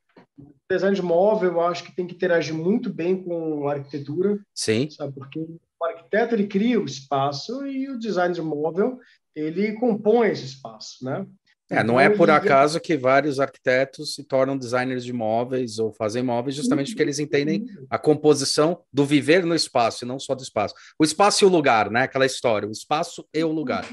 Design 0.74 0.94
de 0.94 1.02
móvel, 1.02 1.52
eu 1.52 1.60
acho 1.60 1.84
que 1.84 1.94
tem 1.94 2.06
que 2.06 2.14
interagir 2.14 2.54
muito 2.54 2.92
bem 2.92 3.22
com 3.22 3.68
a 3.68 3.74
arquitetura. 3.74 4.38
Sim. 4.54 4.88
Sabe? 4.90 5.12
Porque 5.14 5.38
o 5.38 5.84
arquiteto 5.84 6.34
ele 6.34 6.46
cria 6.46 6.80
o 6.80 6.84
espaço 6.84 7.66
e 7.66 7.88
o 7.88 7.98
design 7.98 8.34
de 8.34 8.42
móvel 8.42 8.98
ele 9.34 9.72
compõe 9.74 10.28
esse 10.28 10.44
espaço, 10.44 11.04
né? 11.04 11.26
É, 11.70 11.82
não 11.82 11.98
é 11.98 12.04
então, 12.04 12.18
por 12.18 12.28
acaso 12.28 12.78
que 12.78 12.98
vários 12.98 13.40
arquitetos 13.40 14.14
se 14.14 14.22
tornam 14.22 14.58
designers 14.58 15.02
de 15.02 15.12
móveis 15.12 15.78
ou 15.78 15.90
fazem 15.90 16.22
móveis 16.22 16.54
justamente 16.54 16.88
porque 16.88 17.02
eles 17.02 17.18
entendem 17.18 17.64
a 17.88 17.98
composição 17.98 18.82
do 18.92 19.06
viver 19.06 19.46
no 19.46 19.54
espaço 19.54 20.04
e 20.04 20.06
não 20.06 20.18
só 20.18 20.34
do 20.34 20.42
espaço. 20.42 20.74
O 20.98 21.04
espaço 21.04 21.42
e 21.42 21.46
o 21.46 21.50
lugar, 21.50 21.90
né? 21.90 22.02
Aquela 22.02 22.26
história, 22.26 22.68
o 22.68 22.72
espaço 22.72 23.26
e 23.32 23.42
o 23.42 23.50
lugar. 23.50 23.86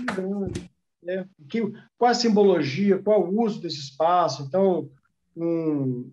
É, 1.08 1.24
que, 1.48 1.72
qual 1.98 2.12
a 2.12 2.14
simbologia, 2.14 3.00
qual 3.00 3.24
o 3.24 3.42
uso 3.42 3.62
desse 3.62 3.80
espaço? 3.80 4.44
Então, 4.44 4.90
um, 5.38 6.12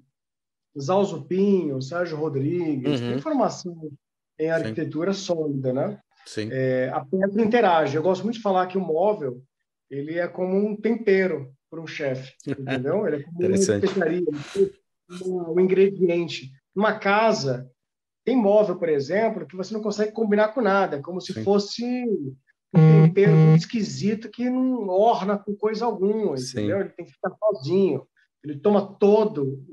Zalzo 0.78 1.24
Pinho, 1.24 1.80
Sérgio 1.80 2.16
Rodrigues, 2.16 3.00
uhum. 3.00 3.10
tem 3.10 3.20
formação 3.20 3.90
em 4.38 4.50
arquitetura 4.50 5.12
Sim. 5.12 5.20
sólida, 5.20 5.72
né? 5.72 5.98
Sim. 6.26 6.48
É, 6.52 6.90
a 6.92 7.04
pedra 7.04 7.42
interage. 7.42 7.96
Eu 7.96 8.02
gosto 8.02 8.24
muito 8.24 8.36
de 8.36 8.42
falar 8.42 8.66
que 8.66 8.76
o 8.76 8.80
móvel 8.80 9.42
ele 9.90 10.18
é 10.18 10.26
como 10.26 10.56
um 10.56 10.76
tempero 10.76 11.52
para 11.70 11.80
um 11.80 11.86
chefe, 11.86 12.34
entendeu? 12.46 13.06
Ele 13.06 13.16
é 13.16 13.22
como 13.22 13.46
uma 13.46 13.54
especiaria, 13.54 14.24
um 15.24 15.60
ingrediente. 15.60 16.50
Uma 16.74 16.98
casa 16.98 17.70
tem 18.24 18.36
móvel, 18.36 18.76
por 18.76 18.88
exemplo, 18.88 19.46
que 19.46 19.56
você 19.56 19.72
não 19.72 19.80
consegue 19.80 20.12
combinar 20.12 20.48
com 20.48 20.60
nada, 20.60 21.00
como 21.00 21.20
se 21.20 21.32
Sim. 21.32 21.44
fosse 21.44 21.84
um 22.74 23.04
tempero 23.06 23.32
muito 23.32 23.60
esquisito 23.60 24.28
que 24.28 24.50
não 24.50 24.88
orna 24.88 25.38
com 25.38 25.54
coisa 25.54 25.84
alguma, 25.84 26.34
entendeu? 26.36 26.80
Ele 26.80 26.90
tem 26.90 27.06
que 27.06 27.12
ficar 27.12 27.30
sozinho. 27.38 28.06
Ele 28.42 28.58
toma 28.58 28.96
todo 28.98 29.64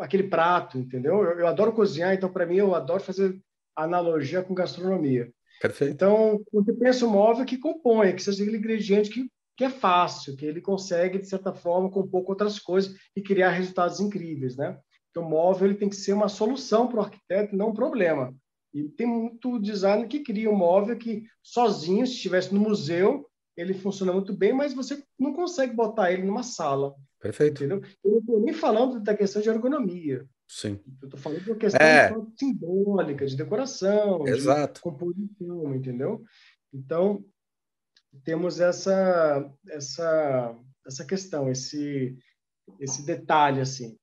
aquele 0.00 0.24
prato, 0.24 0.78
entendeu? 0.78 1.22
Eu, 1.22 1.40
eu 1.40 1.46
adoro 1.46 1.72
cozinhar, 1.72 2.14
então 2.14 2.32
para 2.32 2.46
mim 2.46 2.56
eu 2.56 2.74
adoro 2.74 3.02
fazer 3.02 3.40
analogia 3.76 4.42
com 4.42 4.54
gastronomia. 4.54 5.32
Perfeito. 5.60 5.92
Então, 5.92 6.40
você 6.52 6.72
pensa 6.72 7.06
um 7.06 7.10
móvel 7.10 7.44
que 7.44 7.58
compõe, 7.58 8.14
que 8.14 8.22
seja 8.22 8.42
aquele 8.42 8.58
ingrediente 8.58 9.10
que, 9.10 9.30
que 9.56 9.64
é 9.64 9.70
fácil, 9.70 10.36
que 10.36 10.46
ele 10.46 10.60
consegue, 10.60 11.18
de 11.18 11.28
certa 11.28 11.52
forma, 11.52 11.90
compor 11.90 12.24
com 12.24 12.32
outras 12.32 12.58
coisas 12.58 12.94
e 13.14 13.20
criar 13.20 13.50
resultados 13.50 14.00
incríveis, 14.00 14.56
né? 14.56 14.78
Então, 15.10 15.22
o 15.22 15.28
móvel 15.28 15.68
ele 15.68 15.78
tem 15.78 15.88
que 15.88 15.96
ser 15.96 16.12
uma 16.12 16.28
solução 16.28 16.88
para 16.88 16.98
o 16.98 17.02
arquiteto, 17.02 17.56
não 17.56 17.70
um 17.70 17.74
problema. 17.74 18.34
E 18.72 18.84
tem 18.84 19.06
muito 19.06 19.60
design 19.60 20.06
que 20.06 20.20
cria 20.20 20.50
um 20.50 20.56
móvel 20.56 20.96
que, 20.96 21.24
sozinho, 21.42 22.06
se 22.06 22.14
estivesse 22.14 22.54
no 22.54 22.60
museu, 22.60 23.26
ele 23.56 23.74
funciona 23.74 24.12
muito 24.12 24.32
bem, 24.32 24.52
mas 24.52 24.72
você 24.72 25.02
não 25.18 25.34
consegue 25.34 25.74
botar 25.74 26.12
ele 26.12 26.22
numa 26.22 26.42
sala. 26.42 26.94
Perfeito. 27.20 27.64
Entendeu? 27.64 27.82
Eu 28.02 28.10
não 28.12 28.18
estou 28.18 28.40
nem 28.40 28.54
falando 28.54 29.00
da 29.00 29.16
questão 29.16 29.42
de 29.42 29.48
ergonomia. 29.48 30.26
Sim. 30.48 30.80
Eu 31.00 31.06
estou 31.06 31.20
falando 31.20 31.42
de 31.42 31.50
uma 31.50 31.58
questão 31.58 31.80
é. 31.80 32.12
simbólica, 32.36 33.26
de 33.26 33.36
decoração, 33.36 34.26
Exato. 34.26 34.74
de 34.74 34.80
composição, 34.80 35.74
entendeu? 35.74 36.22
Então, 36.72 37.24
temos 38.24 38.58
essa, 38.58 39.48
essa, 39.68 40.56
essa 40.86 41.04
questão, 41.04 41.50
esse, 41.50 42.16
esse 42.80 43.04
detalhe, 43.04 43.60
assim. 43.60 43.96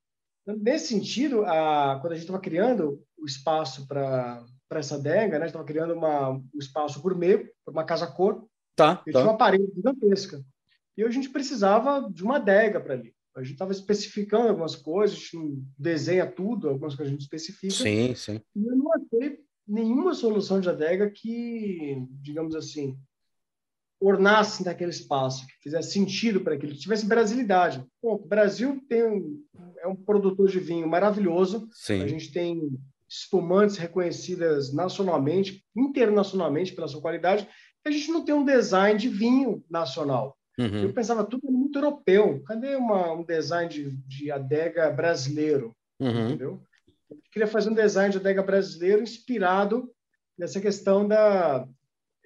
Nesse 0.46 0.88
sentido, 0.88 1.44
a, 1.44 1.98
quando 2.00 2.12
a 2.12 2.16
gente 2.16 2.24
estava 2.24 2.40
criando 2.40 3.02
o 3.18 3.26
espaço 3.26 3.86
para 3.86 4.42
para 4.68 4.80
essa 4.80 4.96
adega, 4.96 5.38
né? 5.38 5.46
Estava 5.46 5.64
criando 5.64 5.94
uma, 5.94 6.30
um 6.30 6.58
espaço 6.58 7.00
gourmet, 7.00 7.50
uma 7.66 7.84
casa 7.84 8.06
cor. 8.06 8.46
Tá. 8.76 9.02
E 9.06 9.12
tá. 9.12 9.20
tinha 9.20 9.30
uma 9.30 9.38
parede 9.38 9.64
gigantesca. 9.74 10.44
E 10.98 11.04
a 11.04 11.10
gente 11.10 11.30
precisava 11.30 12.10
de 12.12 12.24
uma 12.24 12.36
adega 12.36 12.80
para 12.80 12.94
ali. 12.94 13.14
A 13.36 13.40
gente 13.40 13.52
estava 13.52 13.70
especificando 13.70 14.48
algumas 14.48 14.74
coisas, 14.74 15.16
a 15.16 15.20
gente 15.20 15.36
não 15.36 15.64
desenha 15.78 16.26
tudo, 16.26 16.68
algumas 16.68 16.96
coisas 16.96 17.12
a 17.12 17.12
gente 17.12 17.22
especifica. 17.22 17.72
Sim, 17.72 18.14
sim. 18.16 18.40
E 18.56 18.66
eu 18.66 18.74
não 18.74 18.90
achei 18.92 19.38
nenhuma 19.64 20.12
solução 20.12 20.60
de 20.60 20.68
adega 20.68 21.08
que, 21.08 22.04
digamos 22.20 22.56
assim, 22.56 22.98
ornasse 24.00 24.64
naquele 24.64 24.90
espaço, 24.90 25.46
que 25.46 25.52
fizesse 25.62 25.92
sentido 25.92 26.40
para 26.40 26.54
aquilo, 26.54 26.72
que 26.72 26.80
tivesse 26.80 27.06
brasilidade. 27.06 27.84
Bom, 28.02 28.14
o 28.14 28.26
Brasil 28.26 28.84
tem 28.88 29.04
um, 29.04 29.44
é 29.78 29.86
um 29.86 29.94
produtor 29.94 30.48
de 30.48 30.58
vinho 30.58 30.88
maravilhoso. 30.88 31.68
Sim. 31.72 32.02
A 32.02 32.08
gente 32.08 32.32
tem 32.32 32.76
espumantes 33.08 33.76
reconhecidas 33.76 34.74
nacionalmente, 34.74 35.64
internacionalmente 35.76 36.74
pela 36.74 36.88
sua 36.88 37.00
qualidade. 37.00 37.48
A 37.84 37.90
gente 37.90 38.10
não 38.10 38.24
tem 38.24 38.34
um 38.34 38.44
design 38.44 38.98
de 38.98 39.08
vinho 39.08 39.64
nacional. 39.70 40.37
Uhum. 40.58 40.82
Eu 40.82 40.92
pensava 40.92 41.24
tudo 41.24 41.50
muito 41.50 41.78
europeu. 41.78 42.42
Cadê 42.44 42.74
uma, 42.74 43.12
um 43.12 43.24
design 43.24 43.70
de, 43.70 43.90
de 44.06 44.30
adega 44.30 44.90
brasileiro? 44.90 45.74
Uhum. 46.00 46.28
Entendeu? 46.28 46.62
Eu 47.10 47.18
queria 47.30 47.46
fazer 47.46 47.70
um 47.70 47.74
design 47.74 48.10
de 48.10 48.18
adega 48.18 48.42
brasileiro 48.42 49.02
inspirado 49.02 49.90
nessa 50.36 50.60
questão 50.60 51.06
da 51.06 51.66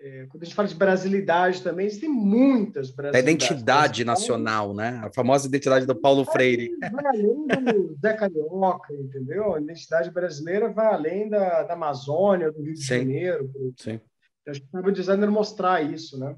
é, 0.05 0.27
quando 0.29 0.43
a 0.43 0.47
gente 0.47 0.55
fala 0.57 0.67
de 0.67 0.75
brasilidade 0.75 1.63
também, 1.63 1.87
existem 1.87 2.09
muitas 2.09 2.91
Da 2.91 3.21
identidade 3.21 4.05
nacional, 4.05 4.75
né? 4.75 5.01
A 5.05 5.13
famosa 5.13 5.47
identidade 5.47 5.87
do 5.87 5.95
Paulo 5.95 6.25
Freire. 6.25 6.77
Vai 6.81 7.07
além 7.07 7.47
do 7.47 7.97
Zé 8.01 8.13
Carioca, 8.15 8.93
entendeu? 8.93 9.55
A 9.55 9.61
identidade 9.61 10.11
brasileira 10.11 10.73
vai 10.73 10.87
além 10.87 11.29
da, 11.29 11.63
da 11.63 11.75
Amazônia, 11.75 12.51
do 12.51 12.61
Rio 12.63 12.75
de 12.75 12.85
Sim. 12.85 12.99
Janeiro. 12.99 13.53
Sim. 13.79 14.01
A 14.49 14.53
gente 14.53 14.67
sabe 14.73 14.89
o 14.89 14.93
designer 14.93 15.31
mostrar 15.31 15.83
isso, 15.83 16.19
né? 16.19 16.35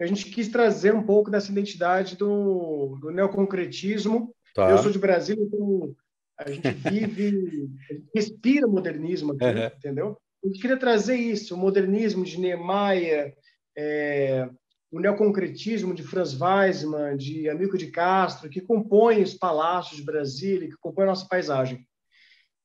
A 0.00 0.06
gente 0.06 0.26
quis 0.30 0.48
trazer 0.48 0.94
um 0.94 1.02
pouco 1.02 1.30
dessa 1.30 1.50
identidade 1.50 2.16
do, 2.16 2.96
do 3.00 3.10
neoconcretismo. 3.10 4.34
Tá. 4.54 4.70
Eu 4.70 4.78
sou 4.78 4.92
de 4.92 4.98
Brasília, 4.98 5.42
então 5.42 5.94
a 6.38 6.50
gente 6.50 6.70
vive, 6.70 7.68
a 7.90 7.94
gente 7.94 8.06
respira 8.14 8.66
modernismo 8.66 9.32
aqui, 9.32 9.44
Uhum. 9.44 9.66
entendeu? 9.66 10.18
Eu 10.42 10.52
queria 10.52 10.76
trazer 10.76 11.16
isso, 11.16 11.54
o 11.54 11.58
modernismo 11.58 12.24
de 12.24 12.38
Niemeyer, 12.38 13.34
é, 13.76 14.48
o 14.90 15.00
neoconcretismo 15.00 15.92
de 15.92 16.04
Franz 16.04 16.40
Weismann, 16.40 17.16
de 17.16 17.48
Amico 17.48 17.76
de 17.76 17.88
Castro, 17.88 18.48
que 18.48 18.60
compõem 18.60 19.22
os 19.22 19.34
palácios 19.34 19.96
de 19.96 20.04
Brasília, 20.04 20.68
que 20.68 20.76
compõem 20.80 21.04
a 21.04 21.08
nossa 21.08 21.26
paisagem. 21.28 21.86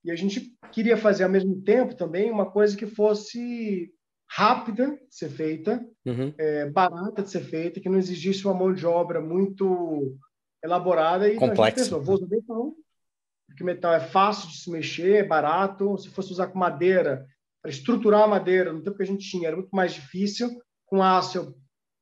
E 0.04 0.12
a 0.12 0.16
gente 0.16 0.54
queria 0.72 0.98
fazer, 0.98 1.24
ao 1.24 1.30
mesmo 1.30 1.62
tempo, 1.62 1.96
também 1.96 2.30
uma 2.30 2.50
coisa 2.50 2.78
que 2.78 2.86
fosse 2.86 3.92
rápida 4.36 4.88
de 4.92 5.16
ser 5.16 5.30
feita, 5.30 5.86
Uhum. 6.06 6.34
é, 6.38 6.70
barata 6.70 7.22
de 7.22 7.30
ser 7.30 7.42
feita, 7.42 7.80
que 7.80 7.88
não 7.88 8.00
exigisse 8.00 8.44
uma 8.46 8.54
mão 8.54 8.74
de 8.74 8.86
obra 8.86 9.22
muito 9.22 10.18
elaborada. 10.64 11.30
E 11.30 11.36
Complexa. 11.36 11.76
pensou, 11.76 12.02
vou 12.02 12.16
usar 12.16 12.28
metal, 12.28 12.74
porque 13.48 13.64
metal 13.64 13.94
é 13.94 14.00
fácil 14.00 14.50
de 14.50 14.58
se 14.58 14.72
mexer, 14.72 15.16
é 15.18 15.24
barato. 15.24 15.98
Se 16.00 16.10
fosse 16.10 16.32
usar 16.32 16.48
com 16.48 16.58
madeira, 16.58 17.28
para 17.62 17.70
estruturar 17.70 18.24
a 18.24 18.28
madeira, 18.28 18.74
no 18.74 18.82
tempo 18.82 18.98
que 18.98 19.04
a 19.04 19.08
gente 19.08 19.30
tinha, 19.30 19.48
era 19.48 19.56
muito 19.56 19.70
mais 19.72 19.94
difícil. 19.94 20.50
Com 20.88 21.04
aço, 21.04 21.38
eu 21.38 21.56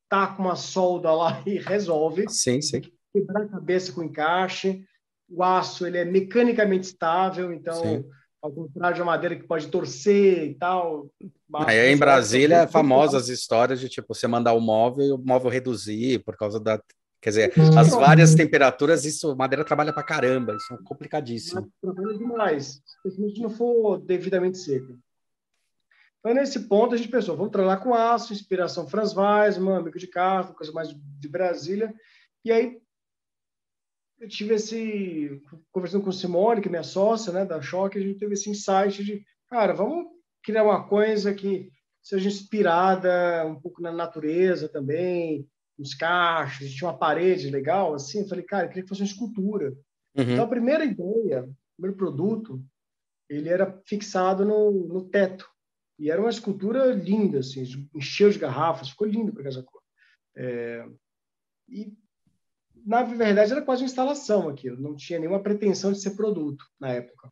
taco 0.10 0.42
uma 0.42 0.56
solda 0.56 1.14
lá 1.14 1.44
e 1.46 1.60
resolve. 1.60 2.26
Sim, 2.30 2.62
sim. 2.62 2.82
Quebrar 3.14 3.44
a 3.44 3.50
cabeça 3.50 3.92
com 3.92 4.04
encaixe. 4.04 4.86
O 5.30 5.44
aço 5.44 5.86
ele 5.86 5.98
é 5.98 6.06
mecanicamente 6.06 6.88
estável, 6.88 7.52
então, 7.54 7.76
Sim. 7.76 8.06
Ao 8.42 8.52
contrário 8.52 8.96
de 8.96 9.02
uma 9.02 9.12
madeira 9.12 9.36
que 9.36 9.44
pode 9.44 9.68
torcer 9.68 10.50
e 10.50 10.56
tal. 10.56 11.10
Aí 11.54 11.92
em 11.92 11.98
Brasília 11.98 12.56
é 12.56 12.60
torce. 12.62 12.74
famosa 12.74 13.18
as 13.18 13.28
histórias 13.28 13.80
de 13.80 13.88
tipo 13.88 14.14
você 14.14 14.28
mandar 14.28 14.54
o 14.54 14.60
móvel 14.60 15.06
e 15.06 15.12
o 15.12 15.18
móvel 15.18 15.52
reduzir 15.52 16.20
por 16.24 16.36
causa 16.36 16.60
da. 16.60 16.82
Quer 17.22 17.30
dizer, 17.30 17.54
as 17.78 17.92
várias 17.92 18.34
temperaturas, 18.34 19.06
isso, 19.06 19.36
madeira 19.36 19.64
trabalha 19.64 19.94
pra 19.94 20.02
caramba, 20.02 20.56
isso 20.56 20.74
é 20.74 20.78
complicadíssimo. 20.84 21.72
Trabalha 21.80 22.18
demais, 22.18 22.82
especialmente 22.84 23.36
se 23.36 23.42
não 23.44 23.50
for 23.52 24.00
devidamente 24.00 24.58
seco. 24.58 24.98
Então, 26.20 26.34
nesse 26.34 26.62
ponto, 26.62 26.96
a 26.96 26.98
gente 26.98 27.10
pensou, 27.10 27.38
vamos 27.38 27.52
trabalhar 27.52 27.78
com 27.78 27.94
aço, 27.94 28.34
inspiração 28.34 28.88
Franz 28.88 29.16
Weismann, 29.16 29.78
amigo 29.78 30.00
de 30.00 30.08
Castro, 30.08 30.56
coisa 30.56 30.72
mais 30.72 30.90
de 30.90 31.30
Brasília. 31.30 31.94
E 32.44 32.52
aí, 32.52 32.80
eu 34.22 34.30
tive 34.30 34.54
esse... 34.54 35.42
Conversando 35.72 36.04
com 36.04 36.12
Simone, 36.12 36.62
que 36.62 36.68
é 36.68 36.72
minha 36.72 36.84
sócia, 36.84 37.34
né, 37.34 37.44
da 37.44 37.62
Choque, 37.62 37.98
a 37.98 38.02
gente 38.02 38.20
teve 38.20 38.34
esse 38.34 38.50
insight 38.50 39.04
de, 39.04 39.26
cara, 39.50 39.74
vamos 39.74 40.06
criar 40.44 40.64
uma 40.64 40.88
coisa 40.88 41.34
que 41.34 41.72
seja 42.02 42.30
inspirada 42.30 43.46
um 43.48 43.60
pouco 43.60 43.82
na 43.82 43.92
natureza 43.92 44.70
também, 44.70 45.48
nos 45.78 45.96
cachos, 45.96 46.72
tinha 46.72 46.88
uma 46.90 46.98
parede 46.98 47.50
legal, 47.50 47.96
assim. 47.96 48.22
Eu 48.22 48.28
falei, 48.28 48.46
cara, 48.46 48.66
eu 48.66 48.70
queria 48.70 48.84
que 48.84 48.90
fosse 48.90 49.02
uma 49.02 49.08
escultura. 49.08 49.72
Uhum. 50.16 50.24
Então, 50.24 50.46
a 50.46 50.50
primeira 50.50 50.86
ideia, 50.86 51.44
o 51.44 51.76
primeiro 51.76 51.98
produto, 51.98 52.64
ele 53.28 53.50
era 53.50 53.82
fixado 53.86 54.46
no, 54.46 54.72
no 54.72 55.10
teto. 55.10 55.50
E 55.98 56.12
era 56.12 56.22
uma 56.22 56.30
escultura 56.30 56.86
linda, 56.94 57.40
assim, 57.40 57.64
encheu 57.94 58.30
de 58.30 58.40
garrafas, 58.40 58.90
ficou 58.90 59.08
lindo 59.08 59.34
para 59.34 59.44
casa 59.44 59.64
cor. 59.64 59.82
É, 60.36 60.86
e, 61.70 61.94
na 62.86 63.04
verdade, 63.04 63.52
era 63.52 63.62
quase 63.62 63.82
uma 63.82 63.88
instalação 63.88 64.50
aquilo, 64.50 64.82
não 64.82 64.96
tinha 64.96 65.20
nenhuma 65.20 65.42
pretensão 65.42 65.92
de 65.92 66.02
ser 66.02 66.12
produto 66.12 66.66
na 66.80 66.90
época. 66.90 67.30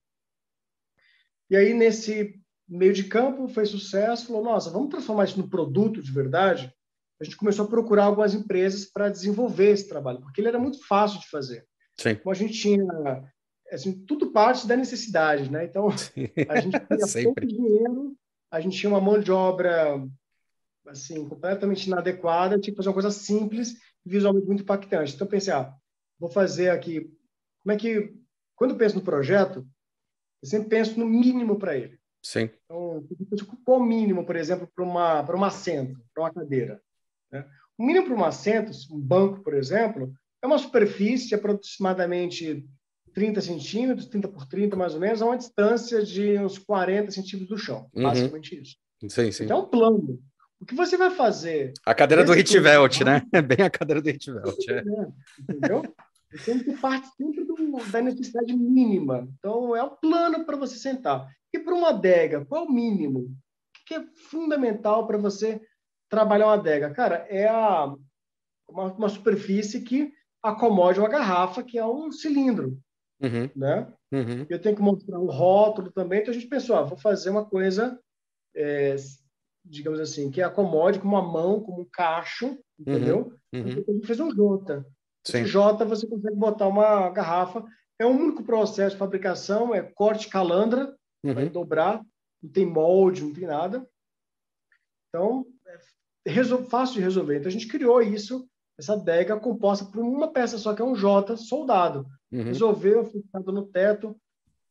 E 1.49 1.55
aí, 1.55 1.73
nesse 1.73 2.39
meio 2.67 2.93
de 2.93 3.05
campo, 3.05 3.47
fez 3.47 3.69
sucesso, 3.69 4.27
falou, 4.27 4.43
nossa, 4.43 4.69
vamos 4.69 4.89
transformar 4.89 5.25
isso 5.25 5.39
num 5.39 5.49
produto 5.49 6.01
de 6.01 6.11
verdade? 6.11 6.71
A 7.19 7.23
gente 7.23 7.35
começou 7.35 7.65
a 7.65 7.67
procurar 7.67 8.05
algumas 8.05 8.33
empresas 8.33 8.85
para 8.85 9.09
desenvolver 9.09 9.71
esse 9.71 9.89
trabalho, 9.89 10.21
porque 10.21 10.39
ele 10.39 10.47
era 10.47 10.59
muito 10.59 10.85
fácil 10.87 11.19
de 11.19 11.29
fazer. 11.29 11.65
Sim. 11.99 12.15
Como 12.15 12.31
a 12.31 12.35
gente 12.35 12.53
tinha 12.53 12.85
assim, 13.71 14.03
tudo 14.05 14.31
parte 14.31 14.67
da 14.67 14.75
necessidade, 14.75 15.51
né? 15.51 15.65
Então, 15.65 15.89
a 16.49 16.59
gente 16.61 16.79
tinha 16.79 17.23
pouco 17.23 17.45
dinheiro, 17.45 18.15
a 18.51 18.59
gente 18.59 18.77
tinha 18.77 18.89
uma 18.89 19.01
mão 19.01 19.19
de 19.19 19.31
obra 19.31 20.01
assim, 20.87 21.27
completamente 21.27 21.85
inadequada, 21.85 22.59
tinha 22.59 22.71
que 22.71 22.77
fazer 22.77 22.89
uma 22.89 22.93
coisa 22.93 23.11
simples, 23.11 23.75
visualmente 24.05 24.47
muito 24.47 24.63
impactante. 24.63 25.15
Então, 25.15 25.27
pensei, 25.27 25.53
ah, 25.53 25.73
vou 26.19 26.29
fazer 26.29 26.69
aqui, 26.69 27.11
como 27.63 27.73
é 27.73 27.77
que, 27.77 28.13
quando 28.55 28.71
eu 28.71 28.77
penso 28.77 28.95
no 28.95 29.03
projeto, 29.03 29.67
eu 30.41 30.47
sempre 30.47 30.69
penso 30.69 30.99
no 30.99 31.05
mínimo 31.05 31.57
para 31.57 31.77
ele. 31.77 31.99
Sim. 32.21 32.49
Então, 32.65 33.05
qual 33.63 33.79
o 33.79 33.85
mínimo, 33.85 34.25
por 34.25 34.35
exemplo, 34.35 34.69
para 34.73 34.83
uma 34.83 35.23
para 35.23 35.37
um 35.37 35.43
assento, 35.43 36.01
para 36.13 36.23
uma 36.23 36.33
cadeira. 36.33 36.81
Né? 37.31 37.45
O 37.77 37.85
mínimo 37.85 38.07
para 38.07 38.15
um 38.15 38.25
assento, 38.25 38.71
um 38.91 38.99
banco, 38.99 39.41
por 39.41 39.53
exemplo, 39.53 40.13
é 40.41 40.47
uma 40.47 40.57
superfície 40.57 41.29
de 41.29 41.35
aproximadamente 41.35 42.67
30 43.13 43.41
centímetros, 43.41 44.07
30 44.07 44.27
por 44.27 44.45
30 44.45 44.75
mais 44.75 44.93
ou 44.93 44.99
menos, 44.99 45.21
a 45.21 45.25
uma 45.25 45.37
distância 45.37 46.03
de 46.03 46.37
uns 46.37 46.57
40 46.57 47.11
centímetros 47.11 47.49
do 47.49 47.57
chão. 47.57 47.89
Uhum. 47.93 48.03
Basicamente 48.03 48.61
isso. 48.61 48.77
Sim, 49.07 49.31
sim. 49.31 49.45
Então, 49.45 49.59
é 49.59 49.61
um 49.61 49.65
plano. 49.65 50.21
O 50.61 50.65
que 50.65 50.75
você 50.75 50.97
vai 50.97 51.09
fazer? 51.09 51.73
A 51.85 51.93
cadeira 51.93 52.23
do 52.23 52.37
Hitvelt, 52.37 53.01
né? 53.01 53.21
É 53.31 53.41
bem 53.41 53.65
a 53.65 53.69
cadeira 53.69 54.01
do 54.01 54.09
Hitvelt. 54.09 54.67
É. 54.69 54.79
É, 54.79 54.83
entendeu? 55.39 55.95
Então, 56.33 56.59
que 56.59 56.77
parte 56.77 57.07
sempre 57.15 57.43
do, 57.43 57.55
da 57.91 58.01
necessidade 58.01 58.53
mínima. 58.53 59.27
Então, 59.37 59.75
é 59.75 59.83
o 59.83 59.91
plano 59.91 60.45
para 60.45 60.57
você 60.57 60.77
sentar. 60.77 61.27
E 61.53 61.59
para 61.59 61.73
uma 61.73 61.89
adega, 61.89 62.45
qual 62.45 62.65
é 62.65 62.67
o 62.67 62.71
mínimo? 62.71 63.19
O 63.19 63.85
que 63.85 63.95
é 63.95 64.05
fundamental 64.29 65.07
para 65.07 65.17
você 65.17 65.61
trabalhar 66.09 66.47
uma 66.47 66.53
adega? 66.53 66.91
Cara, 66.91 67.25
é 67.29 67.47
a, 67.47 67.91
uma, 68.67 68.93
uma 68.93 69.09
superfície 69.09 69.81
que 69.81 70.11
acomode 70.43 70.99
uma 70.99 71.09
garrafa, 71.09 71.63
que 71.63 71.77
é 71.77 71.85
um 71.85 72.11
cilindro, 72.11 72.77
Uhum, 73.21 73.49
né? 73.53 73.91
uhum. 74.13 74.45
Eu 74.49 74.61
tenho 74.61 74.75
que 74.75 74.81
mostrar 74.81 75.19
um 75.19 75.25
rótulo 75.25 75.91
também, 75.91 76.21
então 76.21 76.31
a 76.31 76.33
gente 76.33 76.47
pensou, 76.47 76.77
ah, 76.77 76.83
vou 76.83 76.97
fazer 76.97 77.29
uma 77.29 77.45
coisa, 77.45 77.99
é, 78.55 78.95
digamos 79.69 79.99
assim, 79.99 80.31
que 80.31 80.41
acomode 80.41 80.99
com 80.99 81.07
uma 81.07 81.21
mão, 81.21 81.59
como 81.61 81.81
um 81.81 81.85
cacho, 81.91 82.57
entendeu? 82.79 83.33
uhum. 83.53 83.67
Então, 83.69 83.83
a 83.87 83.91
gente 83.93 84.07
fez 84.07 84.19
um 84.19 84.33
J. 84.33 84.83
Sim. 85.25 85.41
Esse 85.41 85.45
J 85.45 85.85
você 85.85 86.07
consegue 86.07 86.35
botar 86.35 86.67
uma 86.67 87.09
garrafa. 87.09 87.63
É 87.99 88.05
um 88.05 88.17
único 88.17 88.43
processo 88.43 88.95
de 88.95 88.99
fabricação, 88.99 89.75
é 89.75 89.81
corte 89.83 90.27
calandra, 90.29 90.95
vai 91.23 91.45
Uhum. 91.45 91.51
dobrar, 91.51 92.01
não 92.41 92.51
tem 92.51 92.65
molde, 92.65 93.23
não 93.23 93.33
tem 93.33 93.45
nada. 93.45 93.87
Então, 95.09 95.45
é 96.25 96.31
resol- 96.31 96.63
fácil 96.63 96.95
de 96.95 97.01
resolver. 97.01 97.37
Então, 97.37 97.47
a 97.49 97.51
gente 97.51 97.67
criou 97.67 98.01
isso, 98.01 98.47
essa 98.77 98.93
adega 98.93 99.39
composta 99.39 99.85
por 99.85 99.99
uma 99.99 100.31
peça 100.31 100.57
só, 100.57 100.73
que 100.73 100.81
é 100.81 100.85
um 100.85 100.95
J 100.95 101.35
soldado. 101.37 102.05
Uhum. 102.31 102.43
Resolveu, 102.43 103.05
fixado 103.05 103.51
no 103.51 103.65
teto, 103.65 104.15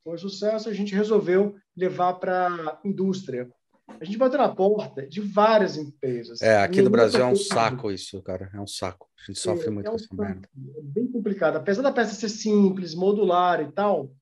foi 0.05 0.15
um 0.15 0.19
sucesso, 0.19 0.69
a 0.69 0.73
gente 0.73 0.95
resolveu 0.95 1.57
levar 1.77 2.15
para 2.15 2.47
a 2.49 2.81
indústria. 2.85 3.51
A 3.88 4.05
gente 4.05 4.18
bateu 4.18 4.38
na 4.38 4.55
porta 4.55 5.07
de 5.07 5.20
várias 5.20 5.77
empresas. 5.77 6.40
É, 6.42 6.59
aqui 6.59 6.77
no 6.77 6.85
Nenhuma 6.85 6.90
Brasil 6.90 7.20
é 7.20 7.27
um 7.27 7.37
saco 7.37 7.90
isso, 7.90 8.22
cara. 8.22 8.51
É 8.55 8.61
um 8.61 8.66
saco. 8.66 9.09
A 9.18 9.24
gente 9.24 9.40
sofre 9.40 9.70
muito 9.70 9.87
é 9.87 9.88
com 9.88 9.96
um 9.96 9.96
essa 9.96 10.07
saco. 10.07 10.22
merda. 10.22 10.48
É 10.77 10.83
bem 10.83 11.07
complicado. 11.11 11.57
Apesar 11.57 11.83
da 11.83 11.92
peça 11.92 12.14
ser 12.14 12.29
simples, 12.29 12.94
modular 12.94 13.61
e 13.61 13.72
tal, 13.72 14.12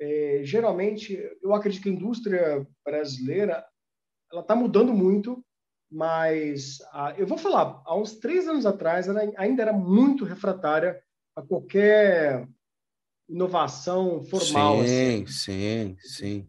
é, 0.00 0.40
geralmente, 0.44 1.18
eu 1.42 1.54
acredito 1.54 1.82
que 1.82 1.88
a 1.88 1.92
indústria 1.92 2.66
brasileira 2.84 3.64
ela 4.32 4.42
está 4.42 4.54
mudando 4.54 4.92
muito, 4.92 5.44
mas 5.90 6.78
ah, 6.92 7.14
eu 7.16 7.26
vou 7.26 7.38
falar, 7.38 7.80
há 7.84 7.96
uns 7.96 8.16
três 8.16 8.48
anos 8.48 8.66
atrás, 8.66 9.08
ela 9.08 9.20
ainda 9.36 9.62
era 9.62 9.72
muito 9.72 10.24
refratária 10.24 11.00
a 11.34 11.42
qualquer 11.42 12.46
inovação 13.28 14.22
formal. 14.24 14.84
Sim, 14.84 15.22
assim. 15.22 15.26
sim, 15.26 15.96
sim. 16.00 16.48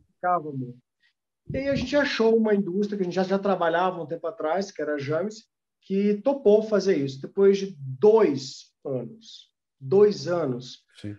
E 1.54 1.58
aí 1.58 1.70
a 1.70 1.76
gente 1.76 1.96
achou 1.96 2.36
uma 2.36 2.54
indústria 2.54 2.98
que 2.98 3.04
a 3.04 3.06
gente 3.06 3.16
já, 3.16 3.24
já 3.24 3.40
trabalhava 3.40 4.02
um 4.02 4.06
tempo 4.06 4.28
atrás, 4.28 4.72
que 4.72 4.82
era 4.82 4.96
a 4.96 4.98
James, 4.98 5.46
que 5.82 6.16
topou 6.22 6.62
fazer 6.62 6.98
isso. 6.98 7.22
Depois 7.22 7.58
de 7.58 7.76
dois 7.80 8.74
anos, 8.86 9.50
dois 9.80 10.28
anos, 10.28 10.84
sim. 11.00 11.16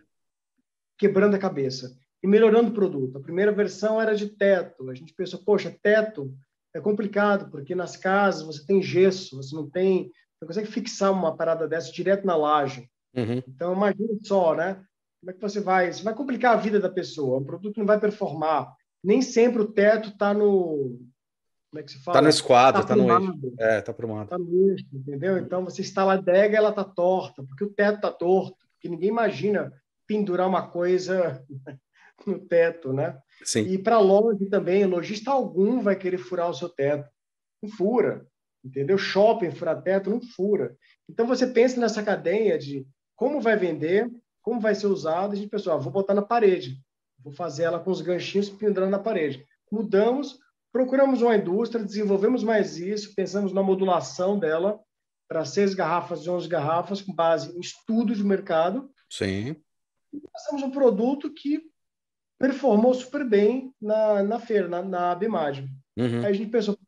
quebrando 0.99 1.35
a 1.35 1.39
cabeça 1.39 1.97
e 2.23 2.27
melhorando 2.27 2.71
o 2.71 2.75
produto. 2.75 3.17
A 3.17 3.23
primeira 3.23 3.53
versão 3.53 4.01
era 4.01 4.15
de 4.15 4.29
teto. 4.29 4.91
A 4.91 4.95
gente 4.95 5.15
pensou, 5.15 5.43
poxa, 5.43 5.75
teto 5.83 6.35
é 6.75 6.81
complicado, 6.81 7.51
porque 7.51 7.75
nas 7.75 7.97
casas 7.97 8.43
você 8.43 8.67
tem 8.67 8.83
gesso, 8.83 9.37
você 9.37 9.55
não 9.55 9.69
tem, 9.69 10.11
não 10.41 10.47
consegue 10.47 10.69
fixar 10.69 11.13
uma 11.13 11.37
parada 11.37 11.67
dessa 11.67 11.91
direto 11.91 12.27
na 12.27 12.37
laje. 12.37 12.89
Uhum. 13.17 13.43
Então, 13.49 13.73
imagine 13.73 14.19
só, 14.23 14.55
né? 14.55 14.85
Como 15.21 15.31
é 15.31 15.35
que 15.35 15.41
você 15.41 15.61
vai? 15.61 15.93
Você 15.93 16.03
vai 16.03 16.15
complicar 16.15 16.55
a 16.55 16.61
vida 16.61 16.79
da 16.79 16.89
pessoa. 16.89 17.39
O 17.39 17.45
produto 17.45 17.79
não 17.79 17.87
vai 17.87 17.99
performar. 17.99 18.73
Nem 19.03 19.23
sempre 19.23 19.63
o 19.63 19.73
teto 19.73 20.11
está 20.11 20.35
no. 20.35 20.99
Como 21.71 21.81
é 21.81 21.83
que 21.83 21.93
se 21.93 22.03
fala? 22.03 22.17
Está 22.17 22.23
no 22.23 22.29
esquadro, 22.29 22.83
está 22.83 22.97
tá 22.97 23.01
no 23.01 23.11
eixo. 23.11 23.55
É, 23.59 23.79
está 23.79 23.93
prumado. 23.93 24.25
Está 24.25 24.39
no 24.39 24.71
eixo, 24.71 24.87
entendeu? 24.93 25.39
Então, 25.39 25.65
você 25.65 25.83
instala 25.83 26.15
a 26.15 26.17
adega, 26.17 26.57
ela 26.57 26.71
está 26.71 26.85
torta, 26.85 27.43
porque 27.45 27.65
o 27.65 27.71
teto 27.71 27.97
está 27.97 28.11
torto. 28.11 28.57
Porque 28.75 28.89
ninguém 28.89 29.11
imagina 29.11 29.73
pendurar 30.07 30.49
uma 30.49 30.67
coisa 30.69 31.45
no 32.27 32.39
teto, 32.39 32.93
né? 32.93 33.19
Sim. 33.45 33.63
E 33.63 33.79
para 33.79 33.99
loja 33.99 34.45
também, 34.51 34.85
lojista 34.87 35.31
algum 35.31 35.81
vai 35.81 35.97
querer 35.97 36.19
furar 36.19 36.49
o 36.49 36.55
seu 36.55 36.69
teto. 36.69 37.09
Não 37.63 37.71
fura, 37.71 38.27
entendeu? 38.65 38.97
Shopping 38.97 39.51
furar 39.51 39.83
teto 39.83 40.11
não 40.11 40.21
fura. 40.21 40.77
Então 41.09 41.27
você 41.27 41.47
pensa 41.47 41.81
nessa 41.81 42.03
cadeia 42.03 42.59
de 42.59 42.87
como 43.15 43.41
vai 43.41 43.57
vender, 43.57 44.11
como 44.43 44.61
vai 44.61 44.75
ser 44.75 44.87
usado, 44.87 45.33
a 45.33 45.37
gente 45.37 45.51
pensou, 45.51 45.73
ah, 45.73 45.77
vou 45.77 45.93
botar 45.93 46.15
na 46.15 46.23
parede, 46.23 46.81
vou 47.23 47.33
fazer 47.33 47.65
ela 47.65 47.79
com 47.79 47.91
os 47.91 48.01
ganchinhos 48.01 48.49
pendurando 48.49 48.91
na 48.91 48.99
parede. 48.99 49.45
Mudamos, 49.71 50.39
procuramos 50.73 51.23
uma 51.23 51.37
indústria, 51.37 51.85
desenvolvemos 51.85 52.43
mais 52.43 52.79
isso, 52.79 53.15
pensamos 53.15 53.53
na 53.53 53.63
modulação 53.63 54.39
dela 54.39 54.81
para 55.29 55.45
seis 55.45 55.75
garrafas 55.75 56.21
e 56.21 56.31
onze 56.31 56.49
garrafas, 56.49 57.03
com 57.03 57.13
base 57.13 57.55
em 57.55 57.61
estudo 57.61 58.15
de 58.15 58.25
mercado. 58.25 58.91
Sim. 59.11 59.57
E 60.13 60.21
passamos 60.33 60.63
um 60.63 60.71
produto 60.71 61.33
que 61.33 61.63
performou 62.39 62.95
super 62.95 63.25
bem 63.29 63.75
na, 63.81 64.23
na 64.23 64.41
feira, 64.41 64.69
na, 64.69 64.83
na 64.83 65.11
Abimage. 65.13 65.69
Uhum. 65.97 66.21
Aí 66.21 66.27
a 66.27 66.33
gente 66.33 66.51
pensou, 66.51 66.79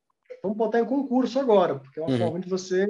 vamos 0.43 0.57
botar 0.57 0.81
em 0.81 0.87
concurso 0.87 1.39
agora, 1.39 1.79
porque 1.79 2.01
é 2.01 2.03
uma 2.03 2.13
uhum. 2.13 2.19
forma 2.19 2.41
de 2.41 2.49
você 2.49 2.87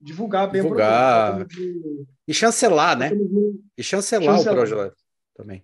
divulgar 0.00 0.50
bem 0.50 0.62
divulgar. 0.62 1.42
o 1.42 1.46
produto. 1.46 2.06
E 2.26 2.32
chancelar, 2.32 2.96
né? 2.96 3.10
E 3.76 3.82
chancelar, 3.82 4.36
chancelar, 4.36 4.64
o 4.64 4.68
projeto 4.68 4.96
também. 5.34 5.62